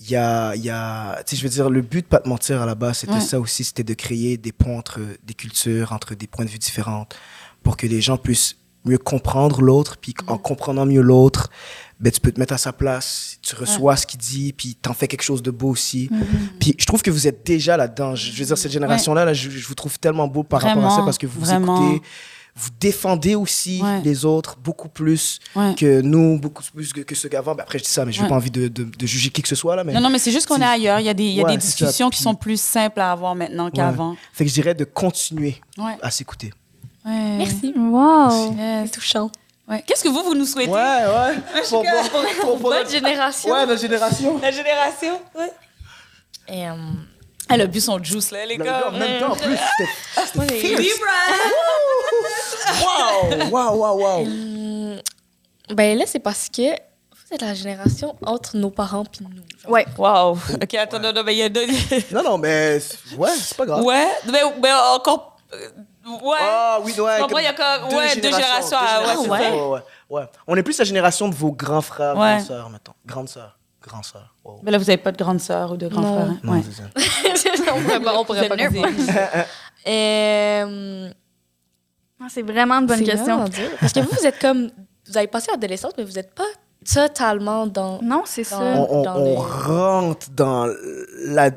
Il 0.00 0.10
y 0.10 0.16
a. 0.16 0.54
il 0.54 0.62
Y 0.64 0.70
a 0.70 1.22
tu 1.26 1.30
sais, 1.34 1.36
je 1.36 1.42
veux 1.42 1.50
dire, 1.52 1.68
le 1.68 1.82
but 1.82 2.02
de 2.02 2.06
pas 2.06 2.20
te 2.20 2.28
mentir 2.28 2.62
à 2.62 2.66
la 2.66 2.74
base, 2.74 2.98
c'était 2.98 3.12
Ouais. 3.14 3.20
ça 3.20 3.38
aussi 3.38 3.64
c'était 3.64 3.84
de 3.84 3.94
créer 3.94 4.36
des 4.38 4.52
ponts 4.52 4.78
entre 4.78 5.00
des 5.24 5.34
cultures, 5.34 5.92
entre 5.92 6.14
des 6.14 6.26
points 6.26 6.44
de 6.46 6.50
vue 6.50 6.58
différents 6.58 7.06
pour 7.62 7.76
que 7.76 7.86
les 7.86 8.00
gens 8.00 8.16
puissent 8.16 8.56
mieux 8.88 8.98
comprendre 8.98 9.60
l'autre. 9.62 9.96
Puis 10.00 10.14
en 10.26 10.38
comprenant 10.38 10.86
mieux 10.86 11.00
l'autre, 11.02 11.50
ben, 12.00 12.10
tu 12.12 12.20
peux 12.20 12.30
te 12.32 12.38
mettre 12.40 12.54
à 12.54 12.58
sa 12.58 12.72
place. 12.72 13.38
Tu 13.42 13.54
reçois 13.54 13.96
ce 13.96 14.06
qu'il 14.06 14.20
dit, 14.20 14.52
puis 14.52 14.74
t'en 14.80 14.94
fais 14.94 15.08
quelque 15.08 15.22
chose 15.22 15.42
de 15.42 15.50
beau 15.50 15.68
aussi. 15.70 16.08
Puis 16.60 16.74
je 16.78 16.86
trouve 16.86 17.02
que 17.02 17.10
vous 17.10 17.26
êtes 17.26 17.44
déjà 17.46 17.76
là-dedans. 17.76 18.14
Je, 18.14 18.30
je 18.32 18.38
veux 18.40 18.46
dire, 18.46 18.58
cette 18.58 18.72
génération-là, 18.72 19.24
là, 19.24 19.32
je, 19.34 19.50
je 19.50 19.66
vous 19.66 19.74
trouve 19.74 19.98
tellement 19.98 20.28
beau 20.28 20.42
par 20.44 20.60
rapport 20.62 20.84
à 20.86 20.90
ça 20.96 21.02
parce 21.02 21.18
que 21.18 21.26
vous 21.26 21.40
vous 21.40 21.46
vraiment. 21.46 21.90
écoutez, 21.92 22.06
vous 22.60 22.70
défendez 22.80 23.36
aussi 23.36 23.80
Ouais. 23.82 24.00
les 24.02 24.24
autres 24.24 24.56
beaucoup 24.62 24.88
plus 24.88 25.38
Ouais. 25.54 25.76
que 25.76 26.00
nous, 26.00 26.40
beaucoup 26.40 26.62
plus 26.74 26.92
que, 26.92 27.02
que 27.02 27.14
ceux 27.14 27.28
qu'avant. 27.28 27.54
Ben, 27.54 27.62
après, 27.62 27.78
je 27.78 27.84
dis 27.84 27.90
ça, 27.90 28.04
mais 28.04 28.10
je 28.10 28.18
n'ai 28.18 28.24
Ouais. 28.24 28.28
pas 28.30 28.34
envie 28.34 28.50
de, 28.50 28.66
de, 28.66 28.82
de 28.84 29.06
juger 29.06 29.30
qui 29.30 29.42
que 29.42 29.48
ce 29.48 29.54
soit. 29.54 29.76
Là, 29.76 29.84
mais 29.84 29.92
Non, 29.92 30.00
non, 30.00 30.10
mais 30.10 30.18
c'est 30.18 30.32
juste 30.32 30.46
qu'on 30.48 30.60
est 30.60 30.64
ailleurs. 30.64 30.98
Il 30.98 31.06
y 31.06 31.08
a 31.08 31.14
des, 31.14 31.22
il 31.24 31.34
y 31.34 31.40
a 31.40 31.44
des 31.44 31.52
ça. 31.60 31.66
discussions 31.66 32.10
qui 32.10 32.20
sont 32.20 32.34
plus 32.34 32.60
simples 32.60 33.00
à 33.00 33.12
avoir 33.12 33.34
maintenant 33.36 33.70
qu'avant. 33.70 34.16
Fait 34.32 34.44
que 34.44 34.48
je 34.50 34.54
dirais 34.54 34.74
de 34.74 34.84
continuer 34.84 35.60
à 36.02 36.10
s'écouter. 36.10 36.52
Ouais. 37.08 37.36
Merci. 37.38 37.72
Wow. 37.76 38.54
C'est 38.84 38.90
touchant. 38.92 39.30
Ouais. 39.68 39.82
Qu'est-ce 39.86 40.02
que 40.04 40.08
vous, 40.08 40.22
vous 40.22 40.34
nous 40.34 40.46
souhaitez? 40.46 40.70
ouais. 40.70 41.34
Pour, 42.40 42.56
Votre 42.58 42.90
génération. 42.90 43.50
Ouais, 43.52 43.66
notre 43.66 43.80
génération. 43.80 44.38
La 44.40 44.50
génération? 44.50 45.20
Ouais. 45.34 45.52
Et, 46.48 46.66
euh, 46.68 46.74
Elle 47.50 47.60
a 47.62 47.66
bu 47.66 47.80
son 47.80 48.02
juice, 48.02 48.30
là, 48.30 48.46
les 48.46 48.56
gars. 48.56 48.88
en 48.88 48.92
même 48.92 49.20
temps, 49.20 49.32
en 49.32 49.36
plus, 49.36 49.56
c'était. 49.56 49.90
Wow! 52.82 53.50
Wow, 53.50 53.74
wow, 53.76 53.98
wow. 54.00 54.20
Hum, 54.26 55.00
ben 55.70 55.98
là, 55.98 56.04
c'est 56.06 56.18
parce 56.18 56.48
que 56.48 56.62
vous 56.62 57.34
êtes 57.34 57.42
la 57.42 57.54
génération 57.54 58.16
entre 58.24 58.56
nos 58.56 58.70
parents 58.70 59.04
puis 59.04 59.20
nous. 59.24 59.42
genre. 59.62 59.70
Ouais. 59.70 59.86
Wow. 59.98 60.32
OK, 60.62 60.74
attends, 60.74 60.98
non, 60.98 61.12
non, 61.12 61.22
mais 61.24 61.34
il 61.34 61.38
y 61.38 61.42
a 61.42 61.48
deux... 61.48 61.66
Non, 62.12 62.22
non, 62.22 62.38
mais 62.38 62.78
ouais, 63.16 63.30
c'est 63.38 63.56
pas 63.56 63.66
grave. 63.66 63.82
ouais, 63.84 64.08
mais, 64.30 64.40
mais 64.62 64.72
encore... 64.94 65.36
euh, 66.08 66.26
Ouais. 66.28 66.36
Ah 66.40 66.78
oui, 66.82 66.92
ouais. 66.98 67.18
Comprends, 67.20 67.38
il 67.38 67.44
y 67.44 67.46
a 67.46 67.52
comme- 67.52 67.94
ouais, 67.96 68.14
deux 68.16 68.22
générations, 68.30 68.76
ah, 68.80 69.00
ouais, 69.22 69.28
ouais, 69.28 69.50
ouais, 69.68 69.80
ouais. 70.10 70.22
On 70.46 70.56
est 70.56 70.62
plus 70.62 70.78
la 70.78 70.84
génération 70.84 71.28
de 71.28 71.34
vos 71.34 71.52
grands 71.52 71.80
frères, 71.82 72.16
Ouais. 72.16 72.34
grandes 72.36 72.46
sœurs, 72.46 72.70
mettons. 72.70 72.92
Grandes 73.06 73.28
sœurs, 73.28 73.58
grands 73.86 74.02
sœurs. 74.02 74.34
Wow. 74.44 74.60
Mais 74.62 74.70
là, 74.70 74.78
vous 74.78 74.84
n'avez 74.84 74.96
pas 74.98 75.12
de 75.12 75.18
grande 75.22 75.40
sœur 75.40 75.72
ou 75.72 75.76
de 75.76 75.88
grand 75.88 76.02
frère. 76.02 76.28
hein? 76.30 76.38
Non, 76.42 76.52
Ouais. 76.54 76.62
c'est 76.94 77.44
ça. 77.52 77.72
on 77.74 77.80
pourrait 77.82 78.00
pas, 78.00 78.14
on 78.18 78.24
pourrait 78.24 78.48
pas. 78.48 78.56
Et, 79.86 80.60
hum, 80.64 81.10
Ah, 82.20 82.26
C'est 82.28 82.42
vraiment 82.42 82.74
une 82.80 82.86
bonne 82.86 83.04
question. 83.04 83.44
Parce 83.80 83.92
que 83.92 84.00
vous, 84.00 84.08
vous 84.10 84.26
êtes 84.26 84.40
comme. 84.40 84.70
Vous 85.06 85.16
avez 85.16 85.28
passé 85.28 85.50
l'adolescence, 85.52 85.92
mais 85.96 86.02
vous 86.04 86.12
n'êtes 86.14 86.34
pas 86.34 86.42
totalement 86.92 87.66
dans. 87.66 88.00
Non, 88.02 88.22
c'est 88.26 88.42
ça. 88.44 88.58
On, 88.60 88.86
on- 88.90 89.02
dans 89.02 89.16
on 89.16 89.24
les- 89.24 89.36
rentre 89.36 90.26
dans 90.32 90.66
la 91.26 91.50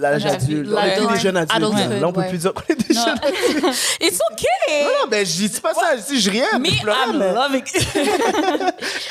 l'âge 0.00 0.26
adulte. 0.26 0.68
On 0.74 0.82
est 0.82 0.96
plus 0.96 1.06
des 1.14 1.20
jeunes 1.20 1.36
adultes. 1.36 1.60
Là, 2.00 2.08
on 2.08 2.12
peut 2.12 2.22
plus 2.28 2.38
dire 2.38 2.52
qu'on 2.54 2.62
est 2.72 2.88
des 2.88 2.94
Non. 2.94 3.04
jeunes 3.04 3.18
adultes. 3.22 3.76
It's 4.00 4.20
OK! 4.30 4.44
Non, 4.70 4.86
non, 5.02 5.08
ben, 5.10 5.24
je 5.26 5.32
dis 5.46 5.60
pas 5.60 5.74
ça. 5.74 5.96
Je 5.96 6.02
dis, 6.14 6.20
je 6.20 6.30
riais, 6.30 6.44
mais 6.60 6.68
I'm 6.70 7.18
mais- 7.18 7.32
loving 7.32 7.64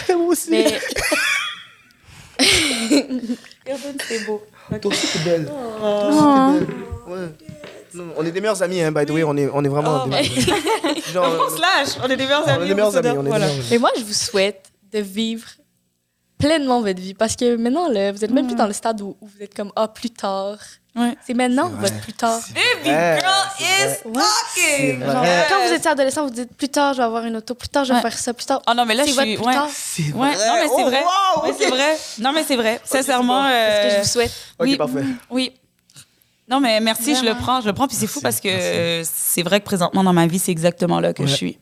Moi 0.17 0.27
aussi. 0.27 0.49
Mais. 0.51 0.79
C'est 4.07 4.25
beau. 4.25 4.43
Toi 4.81 4.91
aussi, 4.91 5.07
t'es 5.07 5.19
belle. 5.29 5.51
Oh. 5.51 5.79
Toi 5.81 6.09
aussi, 6.09 6.19
t'es 6.19 6.59
belle. 6.59 6.67
Ouais. 7.07 7.27
Non, 7.93 8.03
on 8.17 8.25
est 8.25 8.31
des 8.31 8.41
meilleurs 8.41 8.61
amis, 8.61 8.81
hein, 8.81 8.91
by 8.91 9.05
the 9.05 9.11
way. 9.11 9.23
On 9.23 9.35
est, 9.37 9.49
on 9.51 9.63
est 9.63 9.67
vraiment 9.69 10.01
Oh, 10.03 10.09
des 10.09 10.15
meilleurs 10.15 10.49
amis. 10.85 11.01
Genre, 11.13 11.47
On 11.49 11.55
se 11.55 11.61
lâche. 11.61 11.89
On 12.03 12.07
est 12.09 12.17
des 12.17 12.23
meilleurs 12.25 12.43
on 12.45 12.49
amis. 12.49 12.65
est 12.65 12.67
des 12.67 12.73
meilleurs 12.75 12.93
on 12.93 12.97
est 12.97 13.01
des 13.01 13.09
voilà. 13.09 13.23
meilleurs 13.23 13.43
amis. 13.51 13.67
Mais 13.71 13.77
moi, 13.79 13.89
je 13.97 14.03
vous 14.03 14.13
souhaite 14.13 14.65
de 14.93 14.99
vivre 14.99 15.47
pleinement 16.37 16.81
votre 16.81 16.99
vie. 17.01 17.13
Parce 17.13 17.35
que 17.35 17.55
maintenant, 17.55 17.87
là, 17.89 18.11
vous 18.11 18.23
êtes 18.23 18.31
même 18.31 18.47
plus 18.47 18.55
dans 18.55 18.67
le 18.67 18.73
stade 18.73 19.01
où, 19.01 19.15
où 19.21 19.27
vous 19.27 19.41
êtes 19.43 19.53
comme, 19.55 19.71
ah, 19.75 19.87
plus 19.87 20.09
tard. 20.09 20.57
Ouais. 20.95 21.15
C'est 21.27 21.35
maintenant, 21.35 21.69
votre 21.69 21.99
plus 22.01 22.13
tard. 22.13 22.39
Vrai, 22.83 23.19
girl 23.19 23.45
is 23.59 23.97
talking! 24.03 25.03
Quand 25.47 25.67
vous 25.67 25.73
étiez 25.73 25.91
adolescent, 25.91 26.23
vous 26.23 26.31
dites, 26.31 26.55
plus 26.55 26.69
tard, 26.69 26.93
je 26.93 26.97
vais 26.97 27.03
avoir 27.03 27.23
une 27.25 27.35
auto, 27.35 27.53
plus 27.53 27.69
tard, 27.69 27.85
je 27.85 27.89
vais 27.93 27.97
Ouais. 27.97 28.01
faire 28.01 28.17
ça, 28.17 28.33
plus 28.33 28.45
tard. 28.47 28.61
Oh 28.67 28.73
non, 28.75 28.83
mais 28.85 28.95
là, 28.95 29.03
c'est 29.03 29.11
je 29.11 29.15
votre 29.15 29.27
suis... 29.27 29.35
plus 29.35 29.45
Ouais. 29.45 29.53
tard? 29.53 29.67
C'est 29.71 30.03
Ouais, 30.13 30.33
vrai. 30.35 30.47
non, 30.47 30.53
mais 30.55 30.67
c'est 30.67 30.73
Oh, 30.83 30.85
vrai. 30.89 31.03
wow, 31.03 31.43
Ouais, 31.43 31.49
ok. 31.51 31.55
c'est 31.59 31.69
vrai. 31.69 31.97
Non, 32.19 32.31
mais 32.33 32.43
c'est 32.43 32.55
vrai. 32.55 32.81
Sincèrement. 32.83 33.43
C'est 33.43 33.49
ce 33.49 33.83
que 33.83 33.89
je 33.91 33.95
euh, 33.95 34.01
vous 34.01 34.07
souhaite. 34.07 34.31
Ok, 34.59 34.67
oui. 34.67 34.77
parfait. 34.77 35.03
Oui. 35.29 35.51
Non, 36.49 36.59
mais 36.61 36.79
merci, 36.79 37.13
je 37.15 37.25
le 37.25 37.35
prends. 37.35 37.61
Je 37.61 37.67
le 37.67 37.73
prends. 37.73 37.87
Puis 37.87 37.97
c'est 37.97 38.07
fou 38.07 38.19
parce 38.21 38.39
que 38.39 38.47
euh, 38.47 39.03
c'est 39.03 39.43
vrai 39.43 39.59
que 39.59 39.65
présentement, 39.65 40.03
dans 40.03 40.13
ma 40.13 40.25
vie, 40.27 40.39
c'est 40.39 40.51
exactement 40.51 40.99
là 40.99 41.13
que 41.13 41.21
Ouais. 41.23 41.27
je 41.27 41.35
suis. 41.35 41.59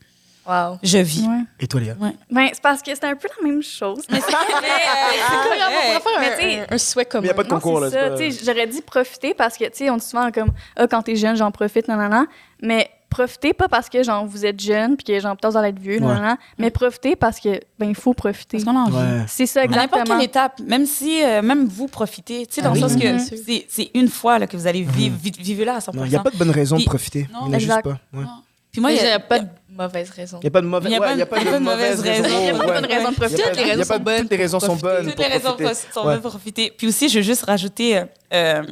Wow. 0.48 0.78
Je 0.82 0.98
vis. 0.98 1.26
Ouais. 1.26 1.40
Et 1.60 1.66
toi, 1.66 1.80
Léa? 1.80 1.94
Ben, 2.30 2.48
c'est 2.52 2.62
parce 2.62 2.80
que 2.82 2.94
c'est 2.94 3.04
un 3.04 3.16
peu 3.16 3.28
la 3.40 3.48
même 3.48 3.62
chose. 3.62 4.04
Mais 4.10 4.20
c'est 4.20 4.32
On 4.34 5.42
pourrait 5.42 6.00
faire 6.00 6.20
Mais 6.38 6.58
un, 6.58 6.62
un, 6.62 6.74
un 6.74 6.78
souhait 6.78 7.04
commun. 7.04 7.22
Mais 7.22 7.28
y 7.28 7.30
a 7.30 7.34
pas 7.34 7.42
de 7.44 7.48
Non, 7.48 7.56
concours, 7.56 7.80
là. 7.80 7.90
c'est 7.90 7.96
ça. 8.00 8.10
pas- 8.10 8.16
Tu 8.18 8.30
sais, 8.32 8.44
J'aurais 8.44 8.66
dit 8.66 8.82
profiter 8.82 9.34
parce 9.34 9.56
que, 9.56 9.64
tu 9.64 9.70
sais, 9.74 9.90
on 9.90 9.96
dit 9.96 10.04
souvent 10.06 10.30
comme, 10.30 10.52
ah, 10.76 10.86
quand 10.86 11.02
t'es 11.02 11.16
jeune, 11.16 11.36
j'en 11.36 11.50
profite, 11.50 11.88
non, 11.88 11.96
non, 11.96 12.08
non. 12.08 12.26
Mais 12.62 12.90
profitez 13.10 13.52
pas 13.54 13.68
parce 13.68 13.88
que, 13.88 14.02
genre, 14.02 14.26
vous 14.26 14.44
êtes 14.44 14.60
jeune 14.60 14.96
puis 14.96 15.04
que, 15.04 15.20
genre, 15.20 15.36
peut-être 15.36 15.52
vous 15.52 15.58
allez 15.58 15.68
être 15.70 15.78
vieux, 15.78 15.98
non, 16.00 16.08
Ouais. 16.08 16.14
non, 16.16 16.22
non. 16.22 16.36
Mais 16.58 16.70
profitez 16.70 17.16
parce 17.16 17.40
que, 17.40 17.60
ben, 17.78 17.88
il 17.88 17.94
faut 17.94 18.14
profiter. 18.14 18.58
Parce 18.58 18.64
qu'on 18.64 18.76
a 18.78 18.82
envie. 18.84 18.96
Ouais. 18.96 19.24
C'est 19.28 19.46
ça, 19.46 19.60
À 19.62 19.66
n'importe 19.66 19.82
exactement. 19.84 20.16
quelle 20.18 20.24
étape, 20.26 20.60
même 20.60 20.86
si, 20.86 21.22
euh, 21.24 21.42
même 21.42 21.66
vous 21.66 21.88
profitez, 21.88 22.46
tu 22.46 22.54
sais, 22.54 22.62
dans 22.62 22.70
Ah 22.70 22.74
le 22.74 22.82
oui, 22.82 22.90
sens 22.90 22.96
que 23.00 23.18
sûr. 23.18 23.36
c'est- 23.46 23.66
c'est 23.68 23.90
une 23.94 24.08
fois 24.08 24.38
là, 24.38 24.46
que 24.46 24.56
vous 24.56 24.66
allez 24.66 24.82
vivre, 24.82 25.16
vi- 25.20 25.30
vivre 25.38 25.64
là 25.64 25.76
à 25.76 25.80
100%. 25.80 25.96
Non, 26.00 26.04
il 26.04 26.10
n'y 26.10 26.16
a 26.16 26.20
pas 26.22 26.30
de 26.30 26.36
bonne 26.36 26.50
raison 26.50 26.76
de 26.76 26.80
Puis- 26.82 26.88
profiter. 26.88 27.28
non, 27.32 27.40
Il 27.42 27.48
n'y 27.48 27.50
en 27.50 27.54
a 27.54 27.58
juste 27.58 27.70
exact. 27.70 27.82
pas. 27.84 27.98
Ouais. 28.18 28.24
Non. 28.24 28.30
Puis 28.72 28.80
moi, 28.82 28.92
il 28.92 28.96
il 28.96 29.00
y 29.00 29.04
n'y 29.04 29.10
a, 29.10 29.14
a 29.14 29.18
pas 29.20 29.38
de 29.38 29.46
mauvaise 29.76 30.10
raison. 30.10 30.38
Il 30.40 30.44
n'y 30.44 30.48
a 30.48 30.50
pas 30.50 30.60
de 30.60 30.66
mauvaise, 30.66 30.90
Il 30.90 30.94
y 30.94 30.96
a 30.96 31.00
ouais, 31.00 31.06
pas- 31.06 31.12
il 31.14 31.18
y 31.18 31.22
a 31.22 31.26
pas 31.26 31.40
de 31.40 31.58
mauvaise 31.58 32.00
raison. 32.00 32.22
raison. 32.24 32.38
Il 32.40 32.46
y 32.46 32.50
a 32.50 32.54
pas 32.54 32.66
de 32.66 32.72
bonne 32.72 32.86
raison 32.86 33.10
de 33.10 33.14
profiter. 33.16 33.42
Toutes 33.42 33.56
les 33.56 33.64
raisons 33.64 33.84
sont 33.84 33.98
bonnes 33.98 34.20
Toutes 34.22 34.30
les 34.30 34.36
raisons 34.36 34.60
sont 34.60 34.76
bonnes 34.76 35.04
toutes 35.06 35.14
pour 35.14 35.24
les 35.24 35.30
raisons 35.32 35.52
profiter. 35.56 35.74
sont 35.92 36.00
Ouais. 36.00 36.06
bonnes 36.14 36.20
pour 36.22 36.30
profiter. 36.30 36.70
Puis 36.76 36.86
aussi, 36.88 37.08
je 37.08 37.18
veux 37.18 37.22
juste 37.24 37.44
rajouter 37.44 37.98
euh, 37.98 38.04
euh, 38.32 38.62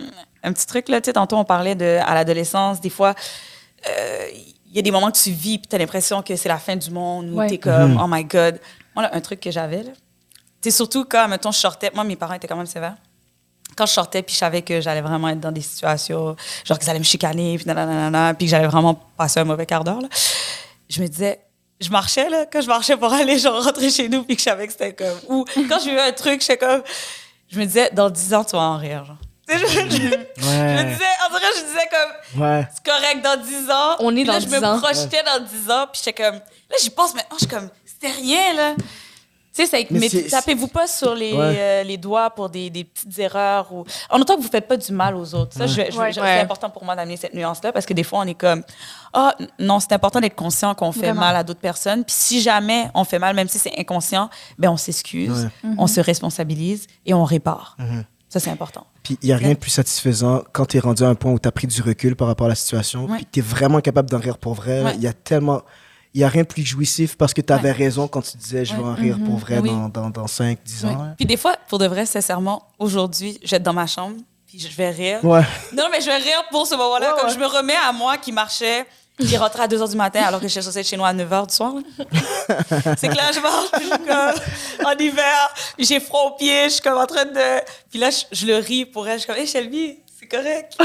un 0.42 0.52
petit 0.52 0.66
truc. 0.66 0.88
Là, 0.88 1.00
tu 1.00 1.06
sais, 1.06 1.12
tantôt, 1.12 1.36
on 1.36 1.44
parlait 1.44 1.74
de, 1.74 1.98
à 2.04 2.14
l'adolescence, 2.14 2.80
des 2.80 2.90
fois, 2.90 3.14
euh, 3.88 4.26
il 4.66 4.74
y 4.76 4.78
a 4.78 4.82
des 4.82 4.90
moments 4.90 5.10
que 5.10 5.18
tu 5.18 5.30
vis 5.30 5.58
puis 5.58 5.68
tu 5.68 5.76
as 5.76 5.78
l'impression 5.78 6.22
que 6.22 6.34
c'est 6.36 6.48
la 6.48 6.58
fin 6.58 6.76
du 6.76 6.90
monde 6.90 7.30
ou 7.30 7.36
Ouais. 7.36 7.48
tu 7.48 7.54
es 7.54 7.58
comme, 7.58 7.92
Mhm. 7.92 8.00
oh 8.02 8.06
my 8.08 8.24
God. 8.24 8.58
Moi, 8.94 9.02
là, 9.04 9.10
un 9.12 9.20
truc 9.20 9.40
que 9.40 9.50
j'avais, 9.50 9.82
là, 9.82 9.90
c'est 10.60 10.70
surtout 10.70 11.04
quand, 11.04 11.28
mettons, 11.28 11.52
je 11.52 11.58
sortais. 11.58 11.90
Moi, 11.94 12.04
mes 12.04 12.16
parents 12.16 12.34
étaient 12.34 12.48
quand 12.48 12.56
même 12.56 12.66
sévères. 12.66 12.96
Quand 13.76 13.86
je 13.86 13.92
sortais, 13.92 14.22
puis 14.22 14.32
je 14.34 14.38
savais 14.38 14.62
que 14.62 14.80
j'allais 14.80 15.00
vraiment 15.00 15.28
être 15.28 15.40
dans 15.40 15.50
des 15.50 15.60
situations, 15.60 16.36
genre 16.64 16.78
qu'ils 16.78 16.88
allaient 16.90 16.98
me 17.00 17.04
chicaner, 17.04 17.56
puis 17.56 17.66
nanana, 17.66 18.32
puis 18.34 18.46
que 18.46 18.50
j'allais 18.50 18.68
vraiment 18.68 18.94
passer 19.16 19.40
un 19.40 19.44
mauvais 19.44 19.66
quart 19.66 19.82
d'heure, 19.82 20.00
là, 20.00 20.06
je 20.88 21.00
me 21.02 21.06
disais, 21.08 21.40
je 21.80 21.90
marchais, 21.90 22.28
là, 22.30 22.46
quand 22.50 22.60
je 22.60 22.66
marchais 22.68 22.96
pour 22.96 23.12
aller, 23.12 23.38
genre, 23.38 23.62
rentrer 23.62 23.90
chez 23.90 24.08
nous, 24.08 24.22
puis 24.24 24.36
que 24.36 24.40
je 24.40 24.44
savais 24.44 24.66
que 24.66 24.72
c'était 24.72 24.92
comme. 24.94 25.18
Ou 25.28 25.44
quand 25.68 25.78
j'ai 25.84 25.92
eu 25.92 25.98
un 25.98 26.12
truc, 26.12 26.40
j'étais 26.40 26.56
comme. 26.58 26.82
Je 27.50 27.58
me 27.58 27.64
disais, 27.66 27.90
dans 27.92 28.10
10 28.10 28.34
ans, 28.34 28.44
tu 28.44 28.52
vas 28.56 28.62
en 28.62 28.78
rire, 28.78 29.04
genre. 29.04 29.16
Tu 29.46 29.58
sais, 29.58 29.60
je, 29.60 29.66
je- 29.66 29.76
je 29.76 30.46
me 30.46 30.92
disais, 30.92 31.04
en 31.26 31.30
vrai, 31.30 31.46
je 31.56 31.62
disais 31.64 31.88
comme, 31.90 32.42
Ouais. 32.42 32.66
c'est 32.74 32.90
correct 32.90 33.22
dans 33.22 33.36
10 33.42 33.70
ans. 33.70 33.96
On 34.00 34.10
est 34.12 34.20
Puis 34.20 34.24
là, 34.24 34.32
dans 34.34 34.40
je 34.40 34.46
10 34.46 34.52
me 34.52 34.64
ans. 34.66 34.78
projetais 34.78 35.22
dans 35.22 35.40
10 35.44 35.70
ans, 35.70 35.86
puis 35.92 36.00
j'étais 36.04 36.22
comme, 36.22 36.36
là, 36.36 36.76
j'y 36.82 36.90
pense 36.90 37.14
maintenant, 37.14 37.36
je 37.38 37.46
suis 37.46 37.54
comme, 37.54 37.68
c'était 37.84 38.12
rien, 38.12 38.54
là. 38.54 38.74
Tu 39.54 39.62
sais, 39.64 39.66
c'est- 39.70 39.90
Mais 39.92 40.00
mais, 40.00 40.08
c'est- 40.08 40.28
tapez-vous 40.28 40.66
pas 40.66 40.88
sur 40.88 41.14
les, 41.14 41.32
Ouais. 41.32 41.54
euh, 41.58 41.82
les 41.84 41.96
doigts 41.96 42.30
pour 42.30 42.48
des, 42.50 42.70
des 42.70 42.82
petites 42.82 43.16
erreurs 43.20 43.72
ou 43.72 43.84
en 44.10 44.20
autant 44.20 44.36
que 44.36 44.42
vous 44.42 44.48
faites 44.48 44.66
pas 44.66 44.76
du 44.76 44.90
mal 44.92 45.14
aux 45.14 45.32
autres. 45.34 45.56
Ça, 45.56 45.66
je- 45.68 45.74
je- 45.74 45.96
Ouais. 45.96 46.12
je- 46.12 46.20
Ouais. 46.20 46.26
c'est 46.38 46.40
important 46.40 46.70
pour 46.70 46.84
moi 46.84 46.96
d'amener 46.96 47.16
cette 47.16 47.34
nuance-là 47.34 47.70
parce 47.72 47.86
que 47.86 47.94
des 47.94 48.02
fois, 48.02 48.18
on 48.18 48.26
est 48.26 48.34
comme, 48.34 48.64
ah, 49.12 49.32
non, 49.60 49.78
c'est 49.78 49.92
important 49.92 50.20
d'être 50.20 50.34
conscient 50.34 50.74
qu'on 50.74 50.90
fait 50.90 51.00
Vraiment. 51.02 51.20
mal 51.20 51.36
à 51.36 51.44
d'autres 51.44 51.60
personnes. 51.60 52.02
Puis 52.04 52.16
si 52.18 52.40
jamais 52.42 52.90
on 52.94 53.04
fait 53.04 53.20
mal, 53.20 53.36
même 53.36 53.46
si 53.48 53.60
c'est 53.60 53.78
inconscient, 53.78 54.28
ben 54.58 54.70
on 54.70 54.76
s'excuse, 54.76 55.48
Ouais. 55.62 55.70
on 55.78 55.86
se 55.86 56.00
responsabilise 56.00 56.88
et 57.06 57.14
on 57.14 57.22
répare. 57.24 57.76
Mhm. 57.78 58.04
Ça, 58.28 58.40
c'est 58.40 58.50
important. 58.50 58.84
Puis 59.04 59.16
il 59.22 59.26
n'y 59.26 59.32
a 59.32 59.36
rien 59.36 59.50
de 59.50 59.54
plus 59.58 59.70
satisfaisant 59.70 60.42
quand 60.52 60.66
tu 60.66 60.78
es 60.78 60.80
rendu 60.80 61.04
à 61.04 61.08
un 61.08 61.14
point 61.14 61.30
où 61.30 61.38
tu 61.38 61.46
as 61.46 61.52
pris 61.52 61.68
du 61.68 61.80
recul 61.80 62.16
par 62.16 62.26
rapport 62.26 62.46
à 62.46 62.48
la 62.48 62.54
situation, 62.56 63.04
Ouais. 63.04 63.18
puis 63.18 63.26
tu 63.30 63.38
es 63.38 63.42
vraiment 63.42 63.80
capable 63.80 64.10
d'en 64.10 64.18
rire 64.18 64.38
pour 64.38 64.54
vrai. 64.54 64.82
Ouais. 64.82 64.94
Il 64.96 65.02
y 65.02 65.06
a 65.06 65.12
tellement. 65.12 65.62
Il 66.14 66.18
n'y 66.18 66.24
a 66.24 66.28
rien 66.28 66.42
de 66.42 66.46
plus 66.48 66.64
jouissif 66.64 67.16
parce 67.16 67.34
que 67.34 67.40
tu 67.40 67.52
avais 67.52 67.70
Ouais. 67.70 67.72
raison 67.76 68.06
quand 68.06 68.22
tu 68.22 68.36
disais 68.36 68.64
je 68.64 68.72
vais 68.74 68.80
Ouais. 68.82 68.88
en 68.88 68.94
rire 68.94 69.18
pour 69.24 69.36
vrai 69.36 69.58
Oui. 69.58 69.68
dans, 69.68 69.88
dans, 69.88 70.10
dans 70.10 70.26
5, 70.28 70.58
10 70.64 70.84
Oui. 70.84 70.90
ans. 70.90 71.02
hein. 71.02 71.14
Puis 71.16 71.26
des 71.26 71.36
fois, 71.36 71.56
pour 71.68 71.78
de 71.78 71.86
vrai, 71.86 72.06
sincèrement, 72.06 72.68
aujourd'hui, 72.78 73.38
je 73.42 73.50
vais 73.50 73.56
être 73.56 73.62
dans 73.64 73.72
ma 73.72 73.86
chambre, 73.88 74.16
puis 74.46 74.60
je 74.60 74.68
vais 74.76 74.90
rire. 74.90 75.24
Ouais. 75.24 75.42
Non, 75.72 75.86
mais 75.90 76.00
je 76.00 76.06
vais 76.06 76.16
rire 76.18 76.44
pour 76.52 76.66
ce 76.68 76.76
moment-là, 76.76 77.16
comme 77.20 77.30
je 77.30 77.38
me 77.38 77.46
remets 77.46 77.74
à 77.88 77.92
moi 77.92 78.16
qui 78.16 78.30
marchait, 78.30 78.86
qui 79.18 79.36
rentrait 79.36 79.62
à 79.64 79.68
2 79.68 79.78
h 79.78 79.90
du 79.90 79.96
matin 79.96 80.22
alors 80.22 80.40
que 80.40 80.48
censée 80.48 80.78
être 80.78 80.86
chez 80.86 80.96
nous 80.96 81.04
à 81.04 81.12
9 81.12 81.28
h 81.28 81.46
du 81.48 81.54
soir. 81.54 81.74
c'est 82.96 83.08
que 83.08 83.16
là, 83.16 83.32
je 83.32 83.40
marche, 83.40 83.66
je 83.74 83.78
suis 84.76 84.84
en 84.86 84.98
hiver, 84.98 85.54
j'ai 85.78 86.00
froid 86.00 86.22
aux 86.26 86.36
pieds, 86.36 86.64
je 86.64 86.74
suis 86.74 86.80
comme 86.82 86.98
en 86.98 87.06
train 87.06 87.24
de. 87.24 87.60
Puis 87.90 87.98
là, 87.98 88.10
je, 88.10 88.24
je 88.32 88.46
le 88.46 88.56
ris 88.58 88.86
pour 88.86 89.06
elle, 89.08 89.18
je 89.18 89.24
suis 89.24 89.32
comme, 89.32 89.42
hé 89.42 89.46
Shelby, 89.46 89.98
c'est 90.18 90.26
correct. 90.28 90.76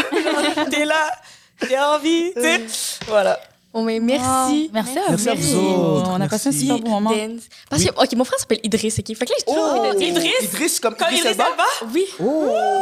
T'es 0.72 0.86
là, 0.86 1.12
t'as 1.60 1.96
envie, 1.96 2.32
tu 2.36 2.42
sais. 2.42 2.66
Voilà. 3.08 3.40
Oh, 3.72 3.84
mais 3.84 4.00
merci. 4.00 4.72
Merci 4.74 4.98
à 4.98 5.12
Merci 5.12 5.30
à 5.30 5.34
vous. 5.36 5.58
autres, 5.60 6.10
On 6.10 6.20
a 6.22 6.28
passé 6.28 6.50
un 6.50 6.52
merci. 6.52 6.66
super 6.68 6.80
bon 6.80 6.90
moment. 6.90 7.12
Dance. 7.12 7.44
Parce 7.70 7.84
que, 7.84 7.90
ok, 7.90 8.14
mon 8.16 8.24
frère 8.24 8.40
s'appelle 8.40 8.60
Idriss, 8.64 8.98
ok? 8.98 9.06
Fait 9.16 9.26
que 9.26 9.30
là, 9.32 9.36
j'ai 9.38 9.46
toujours 9.46 9.64
envie 9.64 9.92
de 9.94 9.98
dire. 10.00 10.08
Idriss? 10.10 10.34
Oh, 10.42 10.44
Idriss 10.46 10.80
comme 10.80 10.96
Comme 10.96 11.08
Idriss 11.10 11.26
Elba? 11.26 11.46
Elba? 11.52 11.64
Oui. 11.94 12.06
Oh! 12.20 12.24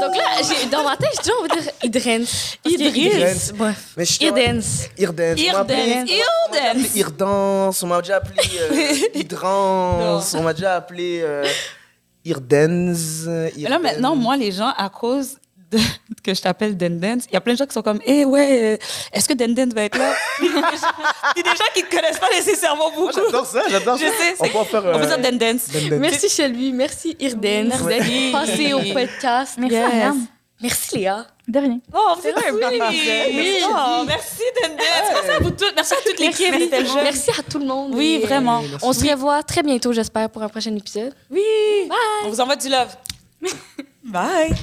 Donc 0.02 0.16
là, 0.16 0.68
dans 0.72 0.84
ma 0.86 0.96
tête, 0.96 1.10
j'ai 1.16 1.30
toujours 1.30 1.42
envie 1.42 1.50
de 1.50 1.62
dire 1.62 1.72
Idrens. 1.84 2.58
Idriss. 2.66 3.14
Idriss. 3.16 3.52
Bref. 3.54 3.84
Mais 3.98 4.06
je 4.06 4.18
te- 4.18 4.24
Irdens. 4.24 4.88
Irdens. 4.98 5.36
Irdens. 5.38 6.06
Irdens. 6.08 6.96
Irdance. 6.96 7.84
On 7.84 7.88
m'a 7.88 8.02
déjà 8.02 8.16
appelé 8.18 8.42
euh. 8.62 10.20
On 10.36 10.42
m'a 10.44 10.54
déjà 10.54 10.76
appelé 10.76 11.20
euh, 11.22 11.46
Irdens. 12.24 13.26
Là, 13.28 13.50
Irdens. 13.58 13.80
maintenant, 13.80 14.16
moi, 14.16 14.38
les 14.38 14.52
gens, 14.54 14.72
à 14.78 14.90
cause 14.90 15.38
de, 15.72 15.78
que 16.24 16.34
je 16.34 16.42
t'appelle 16.42 16.76
Dendens, 16.78 17.20
il 17.30 17.34
y 17.34 17.36
a 17.36 17.42
plein 17.42 17.54
de 17.54 17.58
gens 17.58 17.66
qui 17.66 17.74
sont 17.74 17.82
comme, 17.82 18.00
eh 18.06 18.26
ouais, 18.26 18.76
euh, 18.76 18.78
est-ce 19.14 19.28
que 19.28 19.34
Dendens 19.34 19.74
va 19.74 19.84
être 19.84 19.98
là? 19.98 20.14
Puis 20.40 20.50
des 21.44 21.50
gens 21.50 21.72
qui 21.74 21.84
ne 21.84 21.90
connaissent 21.90 22.20
pas 22.20 22.30
nécessairement 22.30 22.90
beaucoup. 22.92 23.12
J'adore 23.14 23.46
ça, 23.46 23.62
j'adore 23.70 23.98
Je 23.98 24.06
ça. 24.06 24.12
sais, 24.12 24.36
On 24.40 24.48
peut 24.50 24.58
en 24.58 24.66
faire. 24.66 24.84
On 24.86 25.00
peut 25.00 25.04
euh, 25.06 25.18
dire 25.18 25.32
Dendens. 25.32 25.60
Dendens. 25.74 26.00
Merci 26.00 26.30
Shelby, 26.30 26.72
merci 26.74 27.16
Irdens 27.20 27.82
Merci. 27.86 28.30
passé 28.32 28.74
au 28.74 28.80
podcast. 28.94 29.56
Merci, 29.58 29.76
Yes. 29.76 29.84
Marianne. 29.90 30.26
Merci 30.60 30.98
Léa. 30.98 31.28
De 31.48 31.60
rien. 31.60 31.80
Oh, 31.94 32.16
c'est 32.22 32.32
vrai, 32.32 32.50
oui. 32.52 32.62
Oh, 33.64 34.04
merci. 34.08 34.42
Merci 34.76 35.30
à 35.32 35.40
vous 35.40 35.52
toutes. 35.52 35.74
Merci 35.76 35.94
à 35.94 35.98
toute 36.04 36.20
l'équipe. 36.20 36.50
Merci. 36.72 36.96
Merci 36.96 37.30
à 37.40 37.44
tout 37.44 37.60
le 37.60 37.66
monde. 37.66 37.94
Oui, 37.94 38.20
vraiment. 38.24 38.62
Merci. 38.64 38.78
On 38.86 38.92
se 38.92 39.08
revoit 39.08 39.44
très 39.44 39.62
bientôt, 39.62 39.94
j'espère, 39.94 40.30
pour 40.30 40.42
un 40.42 40.50
prochain 40.50 40.76
épisode. 40.76 41.14
Oui. 41.30 41.42
On 42.26 42.30
vous 42.30 42.42
envoie 42.42 42.56
du 42.56 42.70
love. 42.70 42.96
Bye. 44.04 44.54